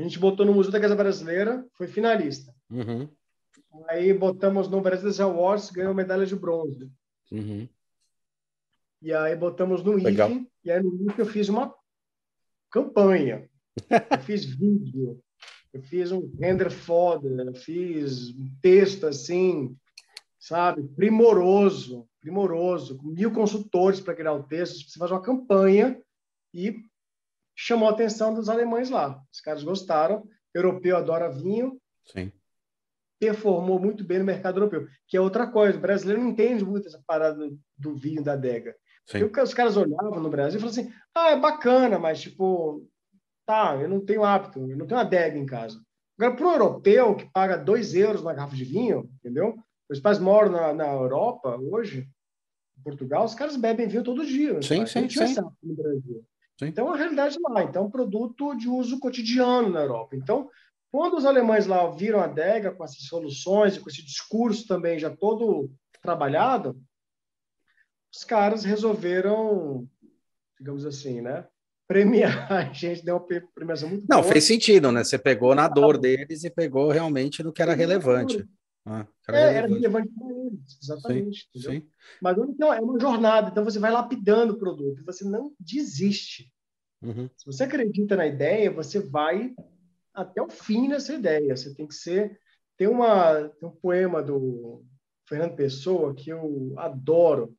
A 0.00 0.02
gente 0.02 0.18
botou 0.18 0.46
no 0.46 0.54
Museu 0.54 0.72
da 0.72 0.80
Casa 0.80 0.96
Brasileira, 0.96 1.62
foi 1.74 1.86
finalista. 1.86 2.54
Uhum. 2.70 3.06
Aí 3.86 4.14
botamos 4.14 4.66
no 4.66 4.80
Brasil 4.80 5.26
Awards, 5.26 5.70
ganhou 5.70 5.92
medalha 5.92 6.24
de 6.24 6.34
bronze. 6.34 6.90
Uhum. 7.30 7.68
E 9.02 9.12
aí 9.12 9.36
botamos 9.36 9.84
no 9.84 9.92
Legal. 9.92 10.30
IFE, 10.30 10.48
e 10.64 10.70
aí 10.70 10.82
no 10.82 11.10
IFE 11.10 11.18
eu 11.18 11.26
fiz 11.26 11.50
uma 11.50 11.74
campanha. 12.70 13.46
Eu 14.10 14.20
fiz 14.20 14.44
vídeo, 14.44 15.22
eu 15.72 15.80
fiz 15.80 16.10
um 16.10 16.28
render 16.38 16.70
foda, 16.70 17.28
eu 17.44 17.54
fiz 17.54 18.30
um 18.36 18.50
texto 18.60 19.06
assim, 19.06 19.74
sabe, 20.38 20.82
primoroso, 20.96 22.06
primoroso, 22.20 22.98
com 22.98 23.06
mil 23.08 23.32
consultores 23.32 24.00
para 24.00 24.14
criar 24.14 24.32
o 24.32 24.42
texto. 24.42 24.90
Você 24.90 24.98
faz 24.98 25.10
uma 25.10 25.22
campanha 25.22 25.98
e 26.52 26.82
chamou 27.62 27.88
a 27.88 27.92
atenção 27.92 28.32
dos 28.32 28.48
alemães 28.48 28.88
lá. 28.88 29.22
Os 29.30 29.40
caras 29.40 29.62
gostaram. 29.62 30.26
Europeu 30.54 30.96
adora 30.96 31.30
vinho. 31.30 31.78
Sim. 32.06 32.32
Performou 33.18 33.78
muito 33.78 34.02
bem 34.02 34.18
no 34.18 34.24
mercado 34.24 34.58
europeu, 34.58 34.88
que 35.06 35.14
é 35.14 35.20
outra 35.20 35.46
coisa. 35.46 35.76
O 35.76 35.80
brasileiro 35.80 36.22
não 36.22 36.30
entende 36.30 36.64
muito 36.64 36.88
essa 36.88 37.02
parada 37.06 37.50
do 37.76 37.94
vinho 37.94 38.24
da 38.24 38.32
adega. 38.32 38.74
Sim. 39.04 39.24
os 39.24 39.54
caras 39.54 39.76
olhavam 39.76 40.20
no 40.20 40.30
Brasil 40.30 40.58
e 40.58 40.60
falavam 40.62 40.80
assim: 40.80 40.92
ah, 41.14 41.30
é 41.32 41.38
bacana, 41.38 41.98
mas 41.98 42.22
tipo, 42.22 42.88
tá, 43.44 43.76
eu 43.76 43.88
não 43.88 44.00
tenho 44.00 44.24
hábito, 44.24 44.58
eu 44.70 44.76
não 44.76 44.86
tenho 44.86 45.00
adega 45.00 45.36
em 45.36 45.44
casa. 45.44 45.78
Agora, 46.18 46.36
para 46.36 46.46
o 46.46 46.52
europeu 46.52 47.14
que 47.14 47.30
paga 47.30 47.58
dois 47.58 47.94
euros 47.94 48.22
na 48.22 48.32
garrafa 48.32 48.56
de 48.56 48.64
vinho, 48.64 49.10
entendeu? 49.18 49.54
Meus 49.88 50.00
pais 50.00 50.18
moram 50.18 50.50
na, 50.50 50.72
na 50.72 50.86
Europa 50.86 51.56
hoje, 51.56 52.08
em 52.78 52.82
Portugal, 52.82 53.24
os 53.24 53.34
caras 53.34 53.56
bebem 53.56 53.86
vinho 53.86 54.04
todo 54.04 54.24
dia. 54.24 54.62
Sim, 54.62 54.86
sim, 54.86 55.08
sim. 55.10 55.34
No 55.62 55.74
Brasil. 55.74 56.24
Sim. 56.60 56.66
Então, 56.66 56.92
a 56.92 56.96
realidade 56.96 57.38
lá. 57.48 57.64
Então, 57.64 57.84
é 57.84 57.86
um 57.86 57.90
produto 57.90 58.54
de 58.54 58.68
uso 58.68 59.00
cotidiano 59.00 59.70
na 59.70 59.80
Europa. 59.80 60.14
Então, 60.14 60.50
quando 60.92 61.16
os 61.16 61.24
alemães 61.24 61.66
lá 61.66 61.90
viram 61.90 62.20
a 62.20 62.24
adega 62.24 62.70
com 62.70 62.84
essas 62.84 63.04
soluções 63.06 63.76
e 63.76 63.80
com 63.80 63.88
esse 63.88 64.04
discurso 64.04 64.68
também 64.68 64.98
já 64.98 65.08
todo 65.08 65.72
trabalhado, 66.02 66.78
os 68.14 68.24
caras 68.24 68.62
resolveram, 68.62 69.88
digamos 70.58 70.84
assim, 70.84 71.22
né? 71.22 71.46
premiar 71.88 72.52
a 72.52 72.72
gente, 72.72 73.02
deu 73.02 73.16
uma 73.16 73.26
premiação 73.54 73.88
muito 73.88 74.06
Não, 74.08 74.20
boa. 74.20 74.30
fez 74.30 74.44
sentido, 74.44 74.92
né? 74.92 75.02
Você 75.02 75.18
pegou 75.18 75.54
na 75.54 75.66
dor 75.66 75.96
deles 75.96 76.44
e 76.44 76.50
pegou 76.50 76.90
realmente 76.90 77.42
no 77.42 77.52
que 77.52 77.62
era 77.62 77.74
relevante. 77.74 78.46
Ah, 78.86 79.06
era, 79.28 79.38
é, 79.38 79.54
era 79.56 79.68
relevante 79.68 80.08
para 80.08 80.30
eles, 80.30 80.78
exatamente. 80.82 81.48
Sim, 81.52 81.60
sim. 81.60 81.88
Mas 82.20 82.38
então, 82.38 82.72
é 82.72 82.80
uma 82.80 82.98
jornada, 82.98 83.50
então 83.50 83.64
você 83.64 83.78
vai 83.78 83.90
lapidando 83.90 84.54
o 84.54 84.58
produto, 84.58 85.04
você 85.04 85.24
não 85.24 85.54
desiste. 85.60 86.50
Uhum. 87.02 87.28
Se 87.36 87.46
você 87.46 87.64
acredita 87.64 88.16
na 88.16 88.26
ideia, 88.26 88.70
você 88.70 88.98
vai 88.98 89.54
até 90.12 90.42
o 90.42 90.48
fim 90.48 90.88
nessa 90.88 91.14
ideia. 91.14 91.56
Você 91.56 91.74
tem 91.74 91.86
que 91.86 91.94
ser. 91.94 92.38
Tem, 92.76 92.88
uma, 92.88 93.48
tem 93.48 93.68
um 93.68 93.72
poema 93.72 94.22
do 94.22 94.84
Fernando 95.28 95.54
Pessoa 95.54 96.14
que 96.14 96.30
eu 96.30 96.74
adoro, 96.76 97.56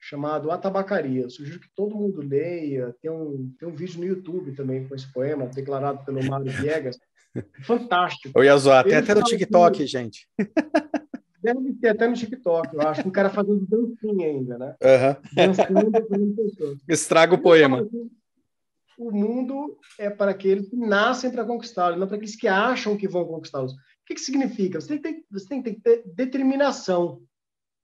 chamado 0.00 0.50
A 0.50 0.56
Tabacaria. 0.56 1.22
Eu 1.22 1.30
sugiro 1.30 1.60
que 1.60 1.68
todo 1.76 1.94
mundo 1.94 2.22
leia. 2.22 2.96
Tem 3.02 3.10
um, 3.10 3.54
tem 3.58 3.68
um 3.68 3.74
vídeo 3.74 4.00
no 4.00 4.06
YouTube 4.06 4.52
também 4.52 4.88
com 4.88 4.94
esse 4.94 5.12
poema, 5.12 5.46
declarado 5.46 6.04
pelo 6.04 6.24
Mário 6.24 6.50
Viegas. 6.50 6.98
Fantástico. 7.62 8.36
Eu 8.36 8.42
ia 8.42 8.56
zoar, 8.56 8.84
tem 8.84 8.96
até 8.96 9.14
no 9.14 9.22
TikTok, 9.22 9.86
gente. 9.86 10.26
Deve 11.42 11.72
ter 11.74 11.88
até 11.90 12.08
no 12.08 12.14
TikTok, 12.14 12.74
eu 12.74 12.80
acho. 12.80 13.06
Um 13.06 13.10
cara 13.10 13.30
fazendo 13.30 13.66
dancinha 13.66 14.26
ainda, 14.26 14.58
né? 14.58 14.76
Uhum. 14.82 16.76
Estraga 16.88 17.34
o 17.34 17.42
poema. 17.42 17.88
O 18.98 19.10
mundo 19.10 19.78
é 19.98 20.10
para 20.10 20.32
aqueles 20.32 20.68
que 20.68 20.76
nascem 20.76 21.30
para 21.30 21.44
conquistá-lo, 21.44 21.96
não 21.96 22.06
para 22.06 22.16
aqueles 22.16 22.36
que 22.36 22.46
acham 22.48 22.96
que 22.96 23.08
vão 23.08 23.24
conquistá-los. 23.24 23.72
O 23.72 23.76
que, 24.06 24.14
que 24.14 24.20
significa? 24.20 24.80
Você 24.80 24.98
tem, 24.98 25.14
que 25.14 25.20
ter, 25.20 25.26
você 25.30 25.48
tem 25.48 25.62
que 25.62 25.80
ter 25.80 26.02
determinação 26.04 27.22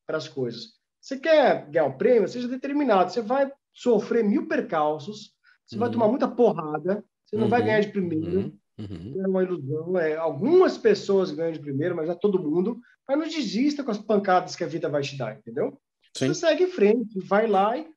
para 0.07 0.19
as 0.19 0.29
coisas. 0.29 0.77
Você 1.07 1.16
quer 1.19 1.71
ganhar 1.71 1.87
um 1.87 1.97
prêmio? 1.97 2.27
Seja 2.27 2.49
determinado. 2.49 3.12
Você 3.12 3.23
vai 3.23 3.49
sofrer 3.73 4.25
mil 4.25 4.49
percalços, 4.49 5.33
você 5.64 5.77
uhum. 5.77 5.81
vai 5.81 5.90
tomar 5.92 6.09
muita 6.09 6.27
porrada, 6.27 7.05
você 7.25 7.37
não 7.37 7.45
uhum. 7.45 7.49
vai 7.49 7.62
ganhar 7.62 7.79
de 7.79 7.92
primeiro. 7.92 8.40
Uhum. 8.40 8.59
Uhum. 8.77 9.14
É 9.25 9.29
uma 9.29 9.42
ilusão. 9.45 9.97
É, 9.97 10.16
algumas 10.16 10.77
pessoas 10.77 11.31
ganham 11.31 11.53
de 11.53 11.61
primeiro, 11.61 11.95
mas 11.95 12.09
não 12.09 12.14
é 12.14 12.19
todo 12.19 12.42
mundo. 12.42 12.81
Mas 13.07 13.19
não 13.19 13.29
desista 13.29 13.85
com 13.85 13.92
as 13.92 13.99
pancadas 13.99 14.57
que 14.57 14.64
a 14.64 14.66
vida 14.66 14.88
vai 14.88 15.01
te 15.01 15.16
dar, 15.16 15.38
entendeu? 15.38 15.81
Sim. 16.12 16.27
Você 16.27 16.40
segue 16.40 16.64
em 16.64 16.71
frente, 16.73 17.21
vai 17.21 17.47
lá 17.47 17.79
e 17.79 17.88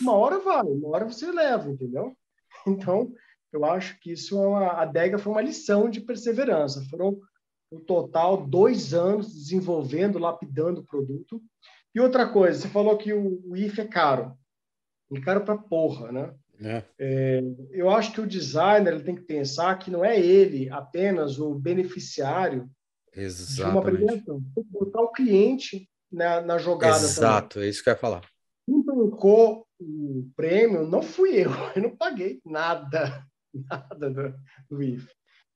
uma 0.00 0.12
hora 0.12 0.38
vai, 0.38 0.62
uma 0.62 0.90
hora 0.90 1.04
você 1.04 1.32
leva, 1.32 1.68
entendeu? 1.68 2.16
Então, 2.64 3.12
eu 3.52 3.64
acho 3.64 3.98
que 3.98 4.12
isso 4.12 4.40
é 4.40 4.46
uma, 4.46 4.66
a 4.66 4.82
adega 4.82 5.18
foi 5.18 5.32
uma 5.32 5.42
lição 5.42 5.90
de 5.90 6.00
perseverança. 6.00 6.80
Foram, 6.88 7.18
no 7.72 7.80
total, 7.80 8.46
dois 8.46 8.94
anos 8.94 9.34
desenvolvendo, 9.34 10.16
lapidando 10.16 10.80
o 10.80 10.84
produto. 10.84 11.42
E 11.94 12.00
outra 12.00 12.26
coisa, 12.26 12.60
você 12.60 12.68
falou 12.68 12.96
que 12.96 13.12
o, 13.12 13.42
o 13.46 13.56
IF 13.56 13.80
é 13.80 13.86
caro. 13.86 14.36
É 15.14 15.20
caro 15.20 15.44
pra 15.44 15.58
porra, 15.58 16.10
né? 16.10 16.34
É. 16.60 16.84
É, 16.98 17.42
eu 17.70 17.90
acho 17.90 18.12
que 18.12 18.20
o 18.20 18.26
designer 18.26 18.94
ele 18.94 19.02
tem 19.02 19.14
que 19.14 19.22
pensar 19.22 19.78
que 19.78 19.90
não 19.90 20.04
é 20.04 20.18
ele 20.18 20.70
apenas 20.70 21.38
o 21.38 21.54
beneficiário 21.54 22.70
Exatamente. 23.12 23.56
de 23.56 23.62
uma 23.62 23.82
premiação. 23.82 24.42
Tem 24.54 24.64
que 24.64 24.70
botar 24.70 25.02
o 25.02 25.12
cliente 25.12 25.88
na, 26.10 26.40
na 26.40 26.58
jogada 26.58 26.96
Exato, 26.96 27.54
também. 27.54 27.66
é 27.66 27.70
isso 27.70 27.82
que 27.82 27.90
eu 27.90 27.92
ia 27.92 27.98
falar. 27.98 28.22
Quem 28.64 28.82
bancou 28.82 29.66
o 29.78 30.30
prêmio 30.36 30.86
não 30.86 31.02
fui 31.02 31.34
eu. 31.34 31.50
Eu 31.74 31.82
não 31.82 31.96
paguei 31.96 32.40
nada, 32.44 33.26
nada 33.52 34.10
do, 34.10 34.34
do 34.70 34.82
IF. 34.82 35.08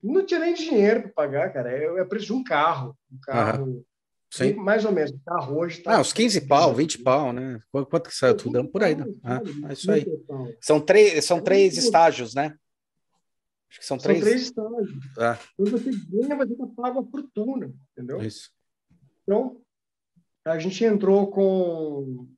Não 0.02 0.26
tinha 0.26 0.40
nem 0.40 0.54
dinheiro 0.54 1.02
para 1.02 1.12
pagar, 1.12 1.52
cara. 1.52 1.70
É, 1.70 2.00
é 2.00 2.04
preço 2.04 2.26
de 2.26 2.32
um 2.32 2.44
carro. 2.44 2.96
Um 3.10 3.18
carro... 3.20 3.64
Uhum 3.64 3.84
Sim. 4.30 4.54
Mais 4.54 4.84
ou 4.84 4.92
menos. 4.92 5.12
Tá 5.24 5.50
hoje. 5.50 5.82
Tá 5.82 5.96
ah, 5.96 6.00
uns 6.00 6.12
15 6.12 6.42
pau, 6.42 6.74
20 6.74 6.98
pau, 7.02 7.32
né? 7.32 7.60
Quanto 7.70 8.08
que 8.08 8.14
saiu 8.14 8.36
tudo? 8.36 8.66
Por 8.68 8.82
aí, 8.82 8.94
né? 8.94 9.06
Ah, 9.22 9.40
é 9.68 9.72
isso 9.72 9.90
aí. 9.90 10.04
São 10.60 10.80
três, 10.80 11.24
são 11.24 11.40
três 11.40 11.76
estágios, 11.76 12.34
né? 12.34 12.54
Acho 13.70 13.80
que 13.80 13.86
são 13.86 13.98
três. 13.98 14.18
São 14.18 14.28
três 14.28 14.42
estágios. 14.42 15.18
É. 15.18 15.38
Quando 15.56 15.70
você 15.70 15.90
ganha, 15.90 16.36
você 16.36 16.66
pago 16.76 17.00
a 17.00 17.04
fortuna, 17.04 17.72
entendeu? 17.92 18.22
Isso. 18.22 18.50
Então, 19.22 19.60
a 20.44 20.58
gente 20.58 20.84
entrou 20.84 21.30
com. 21.30 22.28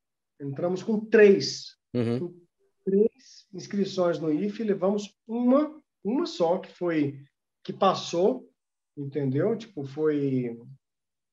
Entramos 0.40 0.82
com 0.82 1.00
três. 1.00 1.76
Uhum. 1.94 2.20
Com 2.20 2.34
três 2.84 3.46
inscrições 3.52 4.18
no 4.18 4.32
IFE, 4.32 4.62
levamos 4.62 5.14
uma, 5.26 5.80
uma 6.04 6.26
só, 6.26 6.58
que 6.58 6.72
foi. 6.72 7.24
que 7.64 7.72
passou, 7.72 8.48
entendeu? 8.96 9.56
Tipo, 9.56 9.84
foi 9.84 10.58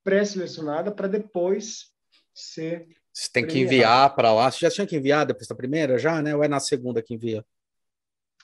pré-selecionada 0.06 0.92
para 0.92 1.08
depois 1.08 1.86
ser. 2.32 2.86
Você 3.12 3.28
tem 3.32 3.44
que 3.44 3.58
enviar 3.58 4.14
para 4.14 4.32
lá. 4.32 4.48
Você 4.48 4.60
já 4.60 4.70
tinha 4.70 4.86
que 4.86 4.96
enviar 4.96 5.26
depois 5.26 5.48
da 5.48 5.54
primeira, 5.54 5.98
já, 5.98 6.22
né? 6.22 6.36
Ou 6.36 6.44
é 6.44 6.48
na 6.48 6.60
segunda 6.60 7.02
que 7.02 7.12
envia? 7.12 7.44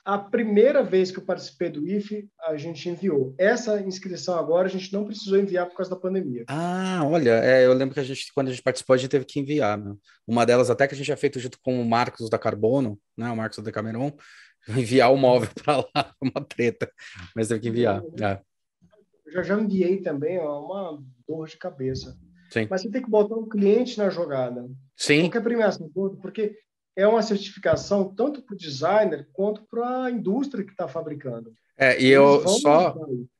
A 0.03 0.17
primeira 0.17 0.83
vez 0.83 1.09
que 1.09 1.19
eu 1.19 1.23
participei 1.23 1.69
do 1.69 1.87
IFE, 1.87 2.27
a 2.41 2.57
gente 2.57 2.89
enviou. 2.89 3.33
Essa 3.37 3.79
inscrição 3.79 4.37
agora 4.37 4.67
a 4.67 4.69
gente 4.69 4.91
não 4.91 5.05
precisou 5.05 5.39
enviar 5.39 5.65
por 5.67 5.77
causa 5.77 5.91
da 5.91 5.95
pandemia. 5.95 6.43
Ah, 6.49 7.01
olha, 7.05 7.41
é, 7.41 7.65
eu 7.65 7.71
lembro 7.71 7.93
que 7.93 8.01
a 8.01 8.03
gente, 8.03 8.33
quando 8.35 8.49
a 8.49 8.51
gente 8.51 8.61
participou, 8.61 8.95
a 8.95 8.97
gente 8.97 9.09
teve 9.09 9.23
que 9.23 9.39
enviar. 9.39 9.77
Meu. 9.77 9.97
Uma 10.27 10.45
delas 10.45 10.69
até 10.69 10.85
que 10.85 10.95
a 10.95 10.97
gente 10.97 11.07
já 11.07 11.15
feito 11.15 11.39
junto 11.39 11.57
com 11.61 11.81
o 11.81 11.85
Marcos 11.85 12.29
da 12.29 12.37
Carbono, 12.37 12.99
né? 13.17 13.31
O 13.31 13.37
Marcos 13.37 13.63
da 13.63 13.71
Cameron, 13.71 14.11
enviar 14.67 15.13
o 15.13 15.15
móvel 15.15 15.49
para 15.63 15.77
lá, 15.77 16.13
uma 16.21 16.43
treta, 16.43 16.91
mas 17.33 17.47
teve 17.47 17.61
que 17.61 17.69
enviar. 17.69 18.03
É. 18.21 18.41
Eu 19.33 19.43
já, 19.43 19.59
enviei 19.59 20.01
também, 20.01 20.37
é 20.37 20.41
uma 20.41 21.01
dor 21.27 21.47
de 21.47 21.57
cabeça. 21.57 22.17
Sim. 22.49 22.67
Mas 22.69 22.81
você 22.81 22.89
tem 22.89 23.01
que 23.01 23.09
botar 23.09 23.35
um 23.35 23.49
cliente 23.49 23.97
na 23.97 24.09
jogada. 24.09 24.69
Sim. 24.95 25.21
Qualquer 25.21 25.43
premiação, 25.43 25.89
porque 26.21 26.55
é 26.95 27.07
uma 27.07 27.21
certificação 27.21 28.13
tanto 28.13 28.41
para 28.41 28.53
o 28.53 28.57
designer 28.57 29.27
quanto 29.33 29.63
para 29.63 30.05
a 30.05 30.11
indústria 30.11 30.63
que 30.63 30.71
está 30.71 30.87
fabricando. 30.87 31.53
É, 31.77 31.99
e 31.99 32.07
eu 32.09 32.47
só, 32.47 32.95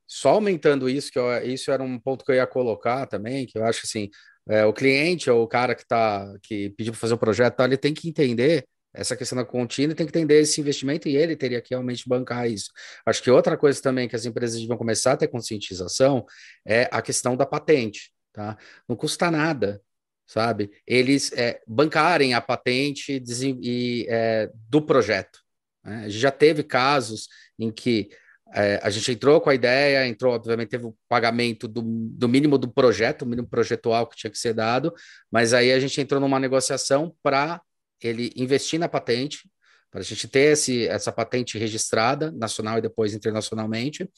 só 0.06 0.30
aumentando 0.30 0.88
isso, 0.88 1.10
que 1.12 1.18
eu, 1.18 1.30
isso 1.44 1.70
era 1.70 1.82
um 1.82 1.98
ponto 1.98 2.24
que 2.24 2.32
eu 2.32 2.36
ia 2.36 2.46
colocar 2.46 3.06
também, 3.06 3.46
que 3.46 3.56
eu 3.56 3.64
acho 3.64 3.82
assim, 3.84 4.10
é, 4.48 4.64
o 4.64 4.72
cliente 4.72 5.30
ou 5.30 5.44
o 5.44 5.48
cara 5.48 5.74
que 5.74 5.86
tá 5.86 6.34
que 6.42 6.70
pediu 6.70 6.92
para 6.92 7.00
fazer 7.00 7.14
o 7.14 7.18
projeto, 7.18 7.60
ele 7.60 7.76
tem 7.76 7.94
que 7.94 8.08
entender 8.08 8.64
essa 8.94 9.16
questão 9.16 9.36
da 9.36 9.44
contínua 9.44 9.94
tem 9.94 10.06
que 10.06 10.10
entender 10.16 10.40
esse 10.40 10.60
investimento 10.60 11.08
e 11.08 11.16
ele 11.16 11.36
teria 11.36 11.60
que 11.60 11.70
realmente 11.70 12.08
bancar 12.08 12.48
isso. 12.48 12.70
Acho 13.04 13.22
que 13.22 13.30
outra 13.30 13.56
coisa 13.56 13.82
também 13.82 14.08
que 14.08 14.16
as 14.16 14.24
empresas 14.24 14.60
deviam 14.60 14.78
começar 14.78 15.12
a 15.12 15.16
ter 15.16 15.28
conscientização 15.28 16.24
é 16.66 16.88
a 16.90 17.02
questão 17.02 17.36
da 17.36 17.44
patente, 17.44 18.12
tá? 18.32 18.56
Não 18.88 18.96
custa 18.96 19.30
nada 19.30 19.82
sabe? 20.26 20.70
Eles 20.86 21.32
é, 21.32 21.60
bancarem 21.66 22.34
a 22.34 22.40
patente 22.40 23.22
e, 23.62 24.06
é, 24.08 24.50
do 24.68 24.80
projeto. 24.80 25.40
Né? 25.84 26.04
A 26.04 26.08
gente 26.08 26.20
já 26.20 26.30
teve 26.30 26.62
casos 26.62 27.28
em 27.58 27.70
que 27.70 28.08
é, 28.54 28.78
a 28.82 28.90
gente 28.90 29.10
entrou 29.10 29.40
com 29.40 29.50
a 29.50 29.54
ideia, 29.54 30.06
entrou, 30.06 30.32
obviamente, 30.32 30.68
teve 30.68 30.86
o 30.86 30.96
pagamento 31.08 31.66
do, 31.66 31.82
do 31.82 32.28
mínimo 32.28 32.56
do 32.56 32.68
projeto, 32.68 33.22
o 33.22 33.26
mínimo 33.26 33.48
projetual 33.48 34.06
que 34.06 34.16
tinha 34.16 34.30
que 34.30 34.38
ser 34.38 34.54
dado, 34.54 34.94
mas 35.30 35.52
aí 35.52 35.72
a 35.72 35.80
gente 35.80 36.00
entrou 36.00 36.20
numa 36.20 36.38
negociação 36.38 37.14
para 37.22 37.60
ele 38.02 38.32
investir 38.36 38.78
na 38.78 38.88
patente, 38.88 39.48
para 39.90 40.00
a 40.00 40.04
gente 40.04 40.26
ter 40.26 40.52
esse, 40.52 40.88
essa 40.88 41.12
patente 41.12 41.56
registrada, 41.56 42.32
nacional 42.32 42.78
e 42.78 42.82
depois 42.82 43.14
internacionalmente, 43.14 44.10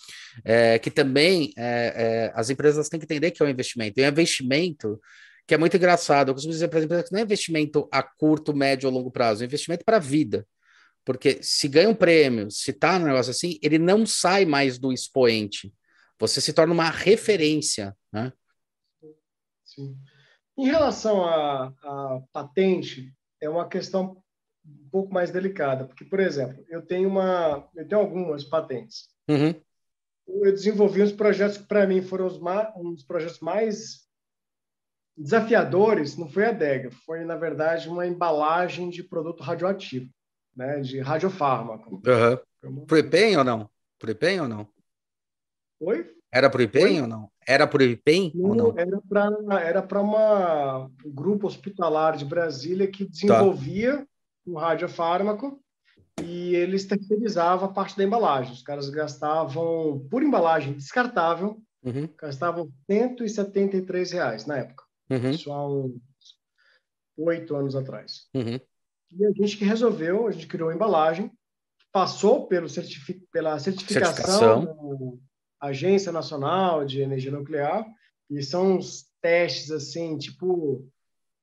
é, 0.44 0.78
que 0.78 0.90
também 0.90 1.52
é, 1.56 1.92
é, 1.94 2.32
as 2.34 2.48
empresas 2.48 2.88
têm 2.88 2.98
que 2.98 3.04
entender 3.04 3.30
que 3.30 3.42
é 3.42 3.46
um 3.46 3.50
investimento. 3.50 4.00
E 4.00 4.02
o 4.02 4.08
investimento 4.08 4.98
que 5.46 5.54
é 5.54 5.58
muito 5.58 5.76
engraçado. 5.76 6.28
Eu 6.28 6.34
costumo 6.34 6.52
dizer 6.52 6.68
para 6.68 6.80
as 6.80 6.84
empresas 6.84 7.08
que 7.08 7.12
não 7.12 7.20
é 7.20 7.22
investimento 7.22 7.88
a 7.92 8.02
curto, 8.02 8.54
médio 8.54 8.88
ou 8.88 8.94
longo 8.94 9.10
prazo, 9.10 9.42
é 9.42 9.46
investimento 9.46 9.84
para 9.84 9.98
a 9.98 10.00
vida. 10.00 10.46
Porque 11.04 11.40
se 11.40 11.68
ganha 11.68 11.88
um 11.88 11.94
prêmio, 11.94 12.50
se 12.50 12.72
está 12.72 12.98
no 12.98 13.06
negócio 13.06 13.30
assim, 13.30 13.58
ele 13.62 13.78
não 13.78 14.04
sai 14.04 14.44
mais 14.44 14.76
do 14.76 14.92
expoente. 14.92 15.72
Você 16.18 16.40
se 16.40 16.52
torna 16.52 16.72
uma 16.72 16.90
referência. 16.90 17.96
Né? 18.12 18.32
Sim. 19.64 19.96
Em 20.58 20.66
relação 20.66 21.24
à 21.24 21.72
patente, 22.32 23.14
é 23.40 23.48
uma 23.48 23.68
questão 23.68 24.22
um 24.64 24.88
pouco 24.90 25.12
mais 25.12 25.30
delicada, 25.30 25.84
porque, 25.84 26.04
por 26.04 26.20
exemplo, 26.20 26.64
eu 26.68 26.82
tenho 26.82 27.08
uma, 27.08 27.68
eu 27.74 27.86
tenho 27.86 28.00
algumas 28.00 28.44
patentes. 28.44 29.08
Uhum. 29.28 29.54
Eu 30.26 30.52
desenvolvi 30.52 31.02
uns 31.02 31.12
projetos 31.12 31.58
que 31.58 31.68
para 31.68 31.86
mim 31.86 32.02
foram 32.02 32.26
os 32.26 32.36
um 32.36 32.94
dos 32.94 33.04
projetos 33.04 33.38
mais 33.40 34.06
desafiadores 35.16 36.16
não 36.16 36.28
foi 36.28 36.44
a 36.44 36.50
adega, 36.50 36.90
foi, 36.90 37.24
na 37.24 37.36
verdade, 37.36 37.88
uma 37.88 38.06
embalagem 38.06 38.90
de 38.90 39.02
produto 39.02 39.42
radioativo, 39.42 40.10
né, 40.54 40.80
de 40.80 41.00
radiofármaco. 41.00 42.02
Uhum. 42.62 42.86
IPEM 42.98 43.38
ou 43.38 43.44
não? 43.44 43.70
IPEM 44.02 44.40
ou 44.40 44.48
não? 44.48 44.68
Oi? 45.80 46.15
Era 46.36 46.50
pro 46.50 46.62
IPEM 46.62 47.00
ou 47.00 47.06
não? 47.06 47.30
Era 47.48 47.66
pro 47.66 47.82
IPEM 47.82 48.32
não, 48.34 48.50
ou 48.50 48.54
não? 48.54 48.78
Era 48.78 49.00
para 49.08 49.62
era 49.62 49.82
para 49.82 50.02
uma 50.02 50.90
um 51.02 51.10
grupo 51.10 51.46
hospitalar 51.46 52.14
de 52.14 52.26
Brasília 52.26 52.86
que 52.86 53.06
desenvolvia 53.06 53.98
tá. 53.98 54.06
um 54.46 54.54
radiofármaco 54.54 55.58
e 56.22 56.54
eles 56.54 56.84
terceirizavam 56.84 57.70
a 57.70 57.72
parte 57.72 57.96
da 57.96 58.04
embalagem. 58.04 58.52
Os 58.52 58.62
caras 58.62 58.90
gastavam, 58.90 60.06
por 60.10 60.22
embalagem 60.22 60.74
descartável, 60.74 61.58
uhum. 61.82 62.06
gastavam 62.18 62.70
173 62.90 64.12
reais 64.12 64.44
na 64.44 64.58
época. 64.58 64.84
Uhum. 65.08 65.30
Isso 65.30 65.50
há 65.50 65.66
uns 65.66 65.94
oito 67.16 67.56
anos 67.56 67.74
atrás. 67.74 68.28
Uhum. 68.34 68.60
E 69.10 69.24
a 69.24 69.30
gente 69.30 69.56
que 69.56 69.64
resolveu, 69.64 70.26
a 70.26 70.32
gente 70.32 70.46
criou 70.46 70.68
uma 70.68 70.74
embalagem, 70.74 71.30
passou 71.90 72.46
pelo 72.46 72.68
pela 73.32 73.58
certificação, 73.58 74.12
certificação. 74.12 74.64
da 74.64 75.26
Agência 75.60 76.12
Nacional 76.12 76.84
de 76.84 77.00
Energia 77.00 77.30
Nuclear, 77.30 77.86
e 78.30 78.42
são 78.42 78.76
uns 78.76 79.06
testes 79.20 79.70
assim, 79.70 80.18
tipo, 80.18 80.86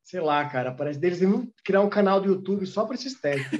sei 0.03 0.19
lá, 0.19 0.47
cara, 0.47 0.71
parece 0.71 0.99
deles 0.99 1.19
devem 1.19 1.51
criar 1.63 1.81
um 1.81 1.89
canal 1.89 2.19
do 2.19 2.27
YouTube 2.27 2.65
só 2.65 2.85
para 2.85 2.95
esses 2.95 3.19
testes. 3.19 3.59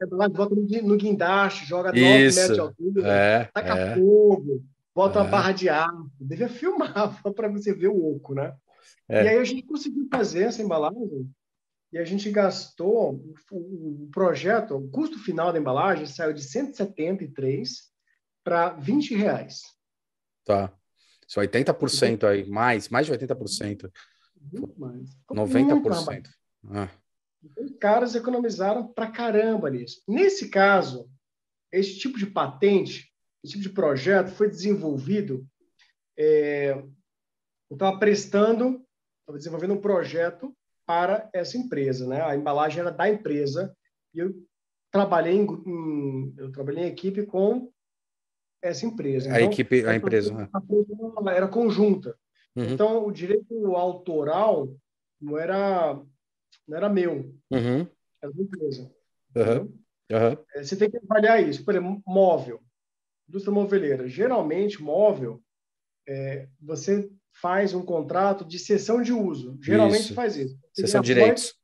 é 0.00 0.06
bota 0.28 0.54
no 0.54 0.96
guindaste, 0.96 1.64
joga 1.64 1.92
9 1.92 2.00
metros 2.00 2.54
de 2.54 2.60
altura, 2.60 3.08
é, 3.08 3.44
taca 3.52 3.78
é. 3.78 3.94
fogo, 3.94 4.64
bota 4.94 5.18
é. 5.18 5.22
uma 5.22 5.30
barra 5.30 5.52
de 5.52 5.68
ar, 5.68 5.90
devia 6.20 6.48
filmar 6.48 7.22
para 7.34 7.48
você 7.48 7.72
ver 7.72 7.88
o 7.88 8.16
oco, 8.16 8.34
né? 8.34 8.54
É. 9.08 9.24
E 9.24 9.28
aí 9.28 9.38
a 9.38 9.44
gente 9.44 9.62
conseguiu 9.62 10.06
fazer 10.10 10.44
essa 10.44 10.62
embalagem 10.62 11.30
e 11.92 11.98
a 11.98 12.04
gente 12.04 12.28
gastou 12.30 13.22
o, 13.52 14.04
o 14.04 14.08
projeto, 14.12 14.76
o 14.76 14.88
custo 14.88 15.18
final 15.18 15.52
da 15.52 15.58
embalagem 15.58 16.06
saiu 16.06 16.32
de 16.32 16.42
173 16.42 17.93
para 18.44 18.70
20 18.74 19.14
reais. 19.14 19.62
Tá. 20.44 20.72
Isso 21.26 21.40
80% 21.40 22.24
aí, 22.24 22.48
mais, 22.48 22.88
mais 22.90 23.06
de 23.06 23.12
80%. 23.12 23.90
Muito 24.52 24.78
mais. 24.78 25.10
90%. 25.30 26.28
ah. 26.70 26.88
Os 27.58 27.76
caras 27.78 28.14
economizaram 28.14 28.86
para 28.86 29.10
caramba 29.10 29.70
nisso. 29.70 30.02
Nesse 30.06 30.48
caso, 30.48 31.10
esse 31.72 31.98
tipo 31.98 32.18
de 32.18 32.26
patente 32.26 33.12
esse 33.44 33.52
tipo 33.52 33.62
de 33.62 33.74
projeto 33.74 34.30
foi 34.30 34.48
desenvolvido. 34.48 35.46
É, 36.16 36.70
eu 37.70 37.74
estava 37.74 37.98
prestando, 37.98 38.82
estava 39.20 39.36
desenvolvendo 39.36 39.74
um 39.74 39.80
projeto 39.80 40.56
para 40.86 41.28
essa 41.32 41.58
empresa, 41.58 42.06
né? 42.06 42.22
A 42.22 42.34
embalagem 42.34 42.80
era 42.80 42.90
da 42.90 43.08
empresa 43.08 43.76
e 44.14 44.18
eu 44.20 44.34
trabalhei 44.90 45.34
em, 45.34 45.44
em 45.44 46.34
eu 46.38 46.50
trabalhei 46.50 46.84
em 46.84 46.88
equipe 46.88 47.26
com 47.26 47.70
essa 48.68 48.86
empresa. 48.86 49.28
Então, 49.28 49.38
a 49.38 49.42
equipe, 49.42 49.86
a 49.86 49.94
empresa, 49.94 50.34
né? 50.34 50.48
era 51.34 51.48
conjunta. 51.48 52.16
Uhum. 52.56 52.64
Então 52.64 53.06
o 53.06 53.12
direito 53.12 53.74
autoral 53.74 54.74
não 55.20 55.38
era 55.38 56.00
não 56.66 56.76
era 56.76 56.88
meu, 56.88 57.34
uhum. 57.50 57.86
era 58.22 58.32
da 58.32 58.42
empresa. 58.42 58.90
Uhum. 59.36 59.72
Você 60.56 60.76
tem 60.76 60.90
que 60.90 60.98
avaliar 60.98 61.42
isso. 61.46 61.64
Por 61.64 61.74
exemplo, 61.74 62.02
móvel 62.06 62.60
indústria 63.28 63.52
moveleira. 63.52 64.08
Geralmente, 64.08 64.82
móvel, 64.82 65.42
é, 66.06 66.48
você 66.60 67.10
faz 67.40 67.74
um 67.74 67.84
contrato 67.84 68.44
de 68.44 68.58
cessão 68.58 69.02
de 69.02 69.12
uso. 69.12 69.58
Geralmente 69.60 70.04
isso. 70.04 70.14
faz 70.14 70.36
isso. 70.36 70.58
cessão 70.72 71.00
de 71.00 71.06
direitos. 71.06 71.54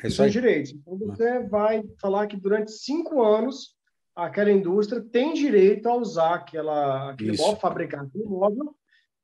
Cessão 0.00 0.26
de 0.26 0.32
direitos. 0.32 0.72
Então, 0.72 0.98
você 0.98 1.40
vai 1.40 1.82
falar 2.00 2.26
que 2.26 2.36
durante 2.36 2.72
cinco 2.72 3.22
anos 3.22 3.76
aquela 4.24 4.50
indústria 4.50 5.00
tem 5.00 5.32
direito 5.34 5.88
a 5.88 5.96
usar 5.96 6.34
aquela, 6.34 7.10
aquele 7.10 7.32
isso. 7.32 7.42
móvel, 7.42 7.60
fabricar 7.60 8.04
aquele 8.04 8.24
móvel, 8.24 8.74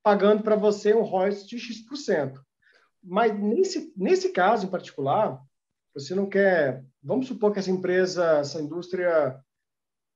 pagando 0.02 0.42
para 0.42 0.56
você 0.56 0.94
um 0.94 1.02
royalties 1.02 1.46
de 1.46 1.58
X%. 1.58 2.40
Mas 3.02 3.38
nesse, 3.38 3.92
nesse 3.96 4.30
caso 4.30 4.66
em 4.66 4.70
particular, 4.70 5.40
você 5.94 6.14
não 6.14 6.28
quer. 6.28 6.84
Vamos 7.02 7.26
supor 7.26 7.52
que 7.52 7.58
essa 7.58 7.70
empresa, 7.70 8.38
essa 8.38 8.60
indústria 8.60 9.40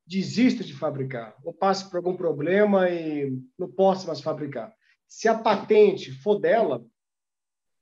desista 0.06 0.64
de 0.64 0.74
fabricar 0.74 1.36
ou 1.44 1.52
passe 1.52 1.88
por 1.88 1.98
algum 1.98 2.16
problema 2.16 2.88
e 2.90 3.32
não 3.58 3.70
possa 3.70 4.08
mais 4.08 4.20
fabricar. 4.20 4.74
Se 5.06 5.28
a 5.28 5.38
patente 5.38 6.12
for 6.20 6.40
dela 6.40 6.84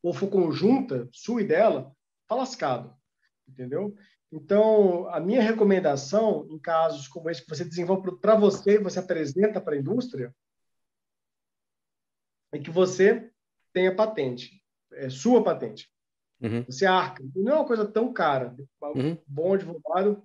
ou 0.02 0.12
for 0.12 0.28
conjunta, 0.28 1.08
sua 1.12 1.42
e 1.42 1.44
dela, 1.44 1.92
está 2.22 2.34
lascado. 2.34 2.94
entendeu? 3.48 3.94
Então, 4.30 5.08
a 5.08 5.20
minha 5.20 5.40
recomendação, 5.40 6.46
em 6.50 6.58
casos 6.58 7.08
como 7.08 7.30
esse 7.30 7.42
que 7.42 7.48
você 7.48 7.64
desenvolve 7.64 8.18
para 8.20 8.34
você 8.34 8.74
e 8.74 8.82
você 8.82 8.98
apresenta 8.98 9.60
para 9.60 9.74
a 9.74 9.78
indústria, 9.78 10.34
é 12.52 12.58
que 12.58 12.70
você 12.70 13.30
tenha 13.72 13.94
patente, 13.94 14.62
é 14.92 15.08
sua 15.08 15.42
patente. 15.42 15.90
Uhum. 16.40 16.64
Você 16.64 16.86
arca. 16.86 17.22
Não 17.34 17.52
é 17.52 17.54
uma 17.56 17.66
coisa 17.66 17.86
tão 17.86 18.12
cara. 18.12 18.54
Uhum. 18.82 19.18
Bom 19.26 19.54
advogado, 19.54 20.22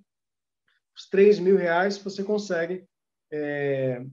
os 0.96 1.10
3 1.10 1.40
mil 1.40 1.58
reais 1.58 1.98
você 1.98 2.24
consegue 2.24 2.86
é, 3.32 4.06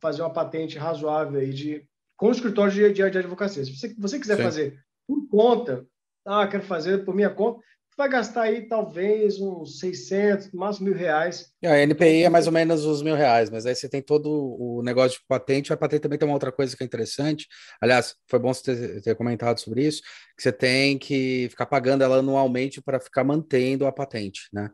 fazer 0.00 0.22
uma 0.22 0.32
patente 0.32 0.78
razoável 0.78 1.38
aí 1.38 1.52
de, 1.52 1.88
com 2.16 2.28
o 2.28 2.32
escritório 2.32 2.72
de, 2.72 2.92
de, 2.92 3.10
de 3.10 3.18
advocacia. 3.18 3.64
Se 3.64 3.76
você, 3.76 3.94
você 3.94 4.18
quiser 4.18 4.36
Sim. 4.36 4.42
fazer 4.42 4.84
por 5.06 5.28
conta, 5.28 5.86
ah, 6.24 6.46
quero 6.46 6.64
fazer 6.64 7.04
por 7.04 7.14
minha 7.14 7.30
conta, 7.30 7.64
vai 7.96 8.08
gastar 8.08 8.42
aí 8.42 8.66
talvez 8.68 9.40
uns 9.40 9.78
600, 9.78 10.50
máximo 10.52 10.88
mil 10.88 10.96
reais. 10.96 11.52
É, 11.62 11.68
a 11.68 11.82
NPI 11.82 12.24
é 12.24 12.28
mais 12.28 12.46
ou 12.46 12.52
menos 12.52 12.84
os 12.84 13.02
mil 13.02 13.14
reais, 13.14 13.50
mas 13.50 13.66
aí 13.66 13.74
você 13.74 13.88
tem 13.88 14.02
todo 14.02 14.28
o 14.28 14.82
negócio 14.82 15.18
de 15.18 15.24
patente. 15.26 15.72
A 15.72 15.76
patente 15.76 16.02
também 16.02 16.18
tem 16.18 16.26
uma 16.26 16.34
outra 16.34 16.50
coisa 16.50 16.76
que 16.76 16.82
é 16.82 16.86
interessante. 16.86 17.46
Aliás, 17.80 18.16
foi 18.28 18.38
bom 18.38 18.52
você 18.52 18.74
ter, 18.74 19.02
ter 19.02 19.14
comentado 19.14 19.58
sobre 19.60 19.86
isso, 19.86 20.02
que 20.36 20.42
você 20.42 20.52
tem 20.52 20.98
que 20.98 21.48
ficar 21.50 21.66
pagando 21.66 22.02
ela 22.02 22.18
anualmente 22.18 22.82
para 22.82 22.98
ficar 22.98 23.22
mantendo 23.22 23.86
a 23.86 23.92
patente, 23.92 24.48
né? 24.52 24.70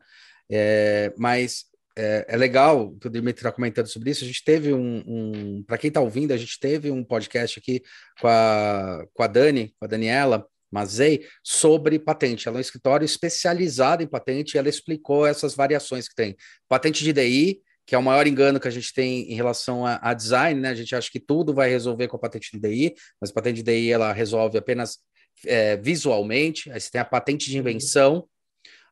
É, 0.51 1.13
mas 1.17 1.67
é, 1.97 2.25
é, 2.29 2.37
legal 2.37 2.93
que 2.97 3.07
o 3.07 3.11
Dimitri 3.11 3.41
está 3.41 3.53
comentando 3.53 3.87
sobre 3.87 4.11
isso. 4.11 4.25
A 4.25 4.27
gente 4.27 4.43
teve 4.43 4.73
um, 4.73 5.05
um 5.07 5.63
para 5.65 5.77
quem 5.79 5.89
está 5.89 6.01
ouvindo, 6.01 6.33
a 6.33 6.37
gente 6.37 6.59
teve 6.59 6.91
um 6.91 7.05
podcast 7.05 7.59
aqui 7.59 7.83
com 8.21 8.27
a, 8.27 9.05
com 9.13 9.23
a 9.23 9.27
Dani, 9.27 9.75
com 9.79 9.85
a 9.85 9.89
Daniela, 9.89 10.47
Mazei, 10.71 11.27
sobre 11.43 11.99
patente. 11.99 12.49
Ela 12.49 12.57
é 12.57 12.59
um 12.59 12.61
escritório 12.61 13.05
especializado 13.05 14.03
em 14.03 14.07
patente 14.07 14.55
e 14.55 14.59
ela 14.59 14.69
explicou 14.69 15.27
essas 15.27 15.55
variações 15.55 16.09
que 16.09 16.15
tem. 16.15 16.37
Patente 16.69 17.03
de 17.03 17.13
DI, 17.13 17.61
que 17.87 17.95
é 17.95 17.99
o 17.99 18.03
maior 18.03 18.27
engano 18.27 18.61
que 18.61 18.69
a 18.69 18.71
gente 18.71 18.93
tem 18.93 19.31
em 19.31 19.35
relação 19.35 19.85
a, 19.85 19.99
a 20.01 20.15
design, 20.15 20.61
né? 20.61 20.69
A 20.71 20.75
gente 20.75 20.95
acha 20.95 21.11
que 21.11 21.19
tudo 21.19 21.53
vai 21.53 21.69
resolver 21.69 22.07
com 22.07 22.17
a 22.17 22.21
patente 22.21 22.51
de 22.53 22.61
DI, 22.61 22.95
mas 23.21 23.31
a 23.31 23.35
patente 23.35 23.63
de 23.63 23.63
DI 23.65 23.91
ela 23.91 24.13
resolve 24.13 24.57
apenas 24.57 24.99
é, 25.45 25.77
visualmente. 25.77 26.71
Aí 26.71 26.81
você 26.81 26.91
tem 26.91 27.01
a 27.01 27.05
patente 27.05 27.51
de 27.51 27.59
invenção, 27.59 28.29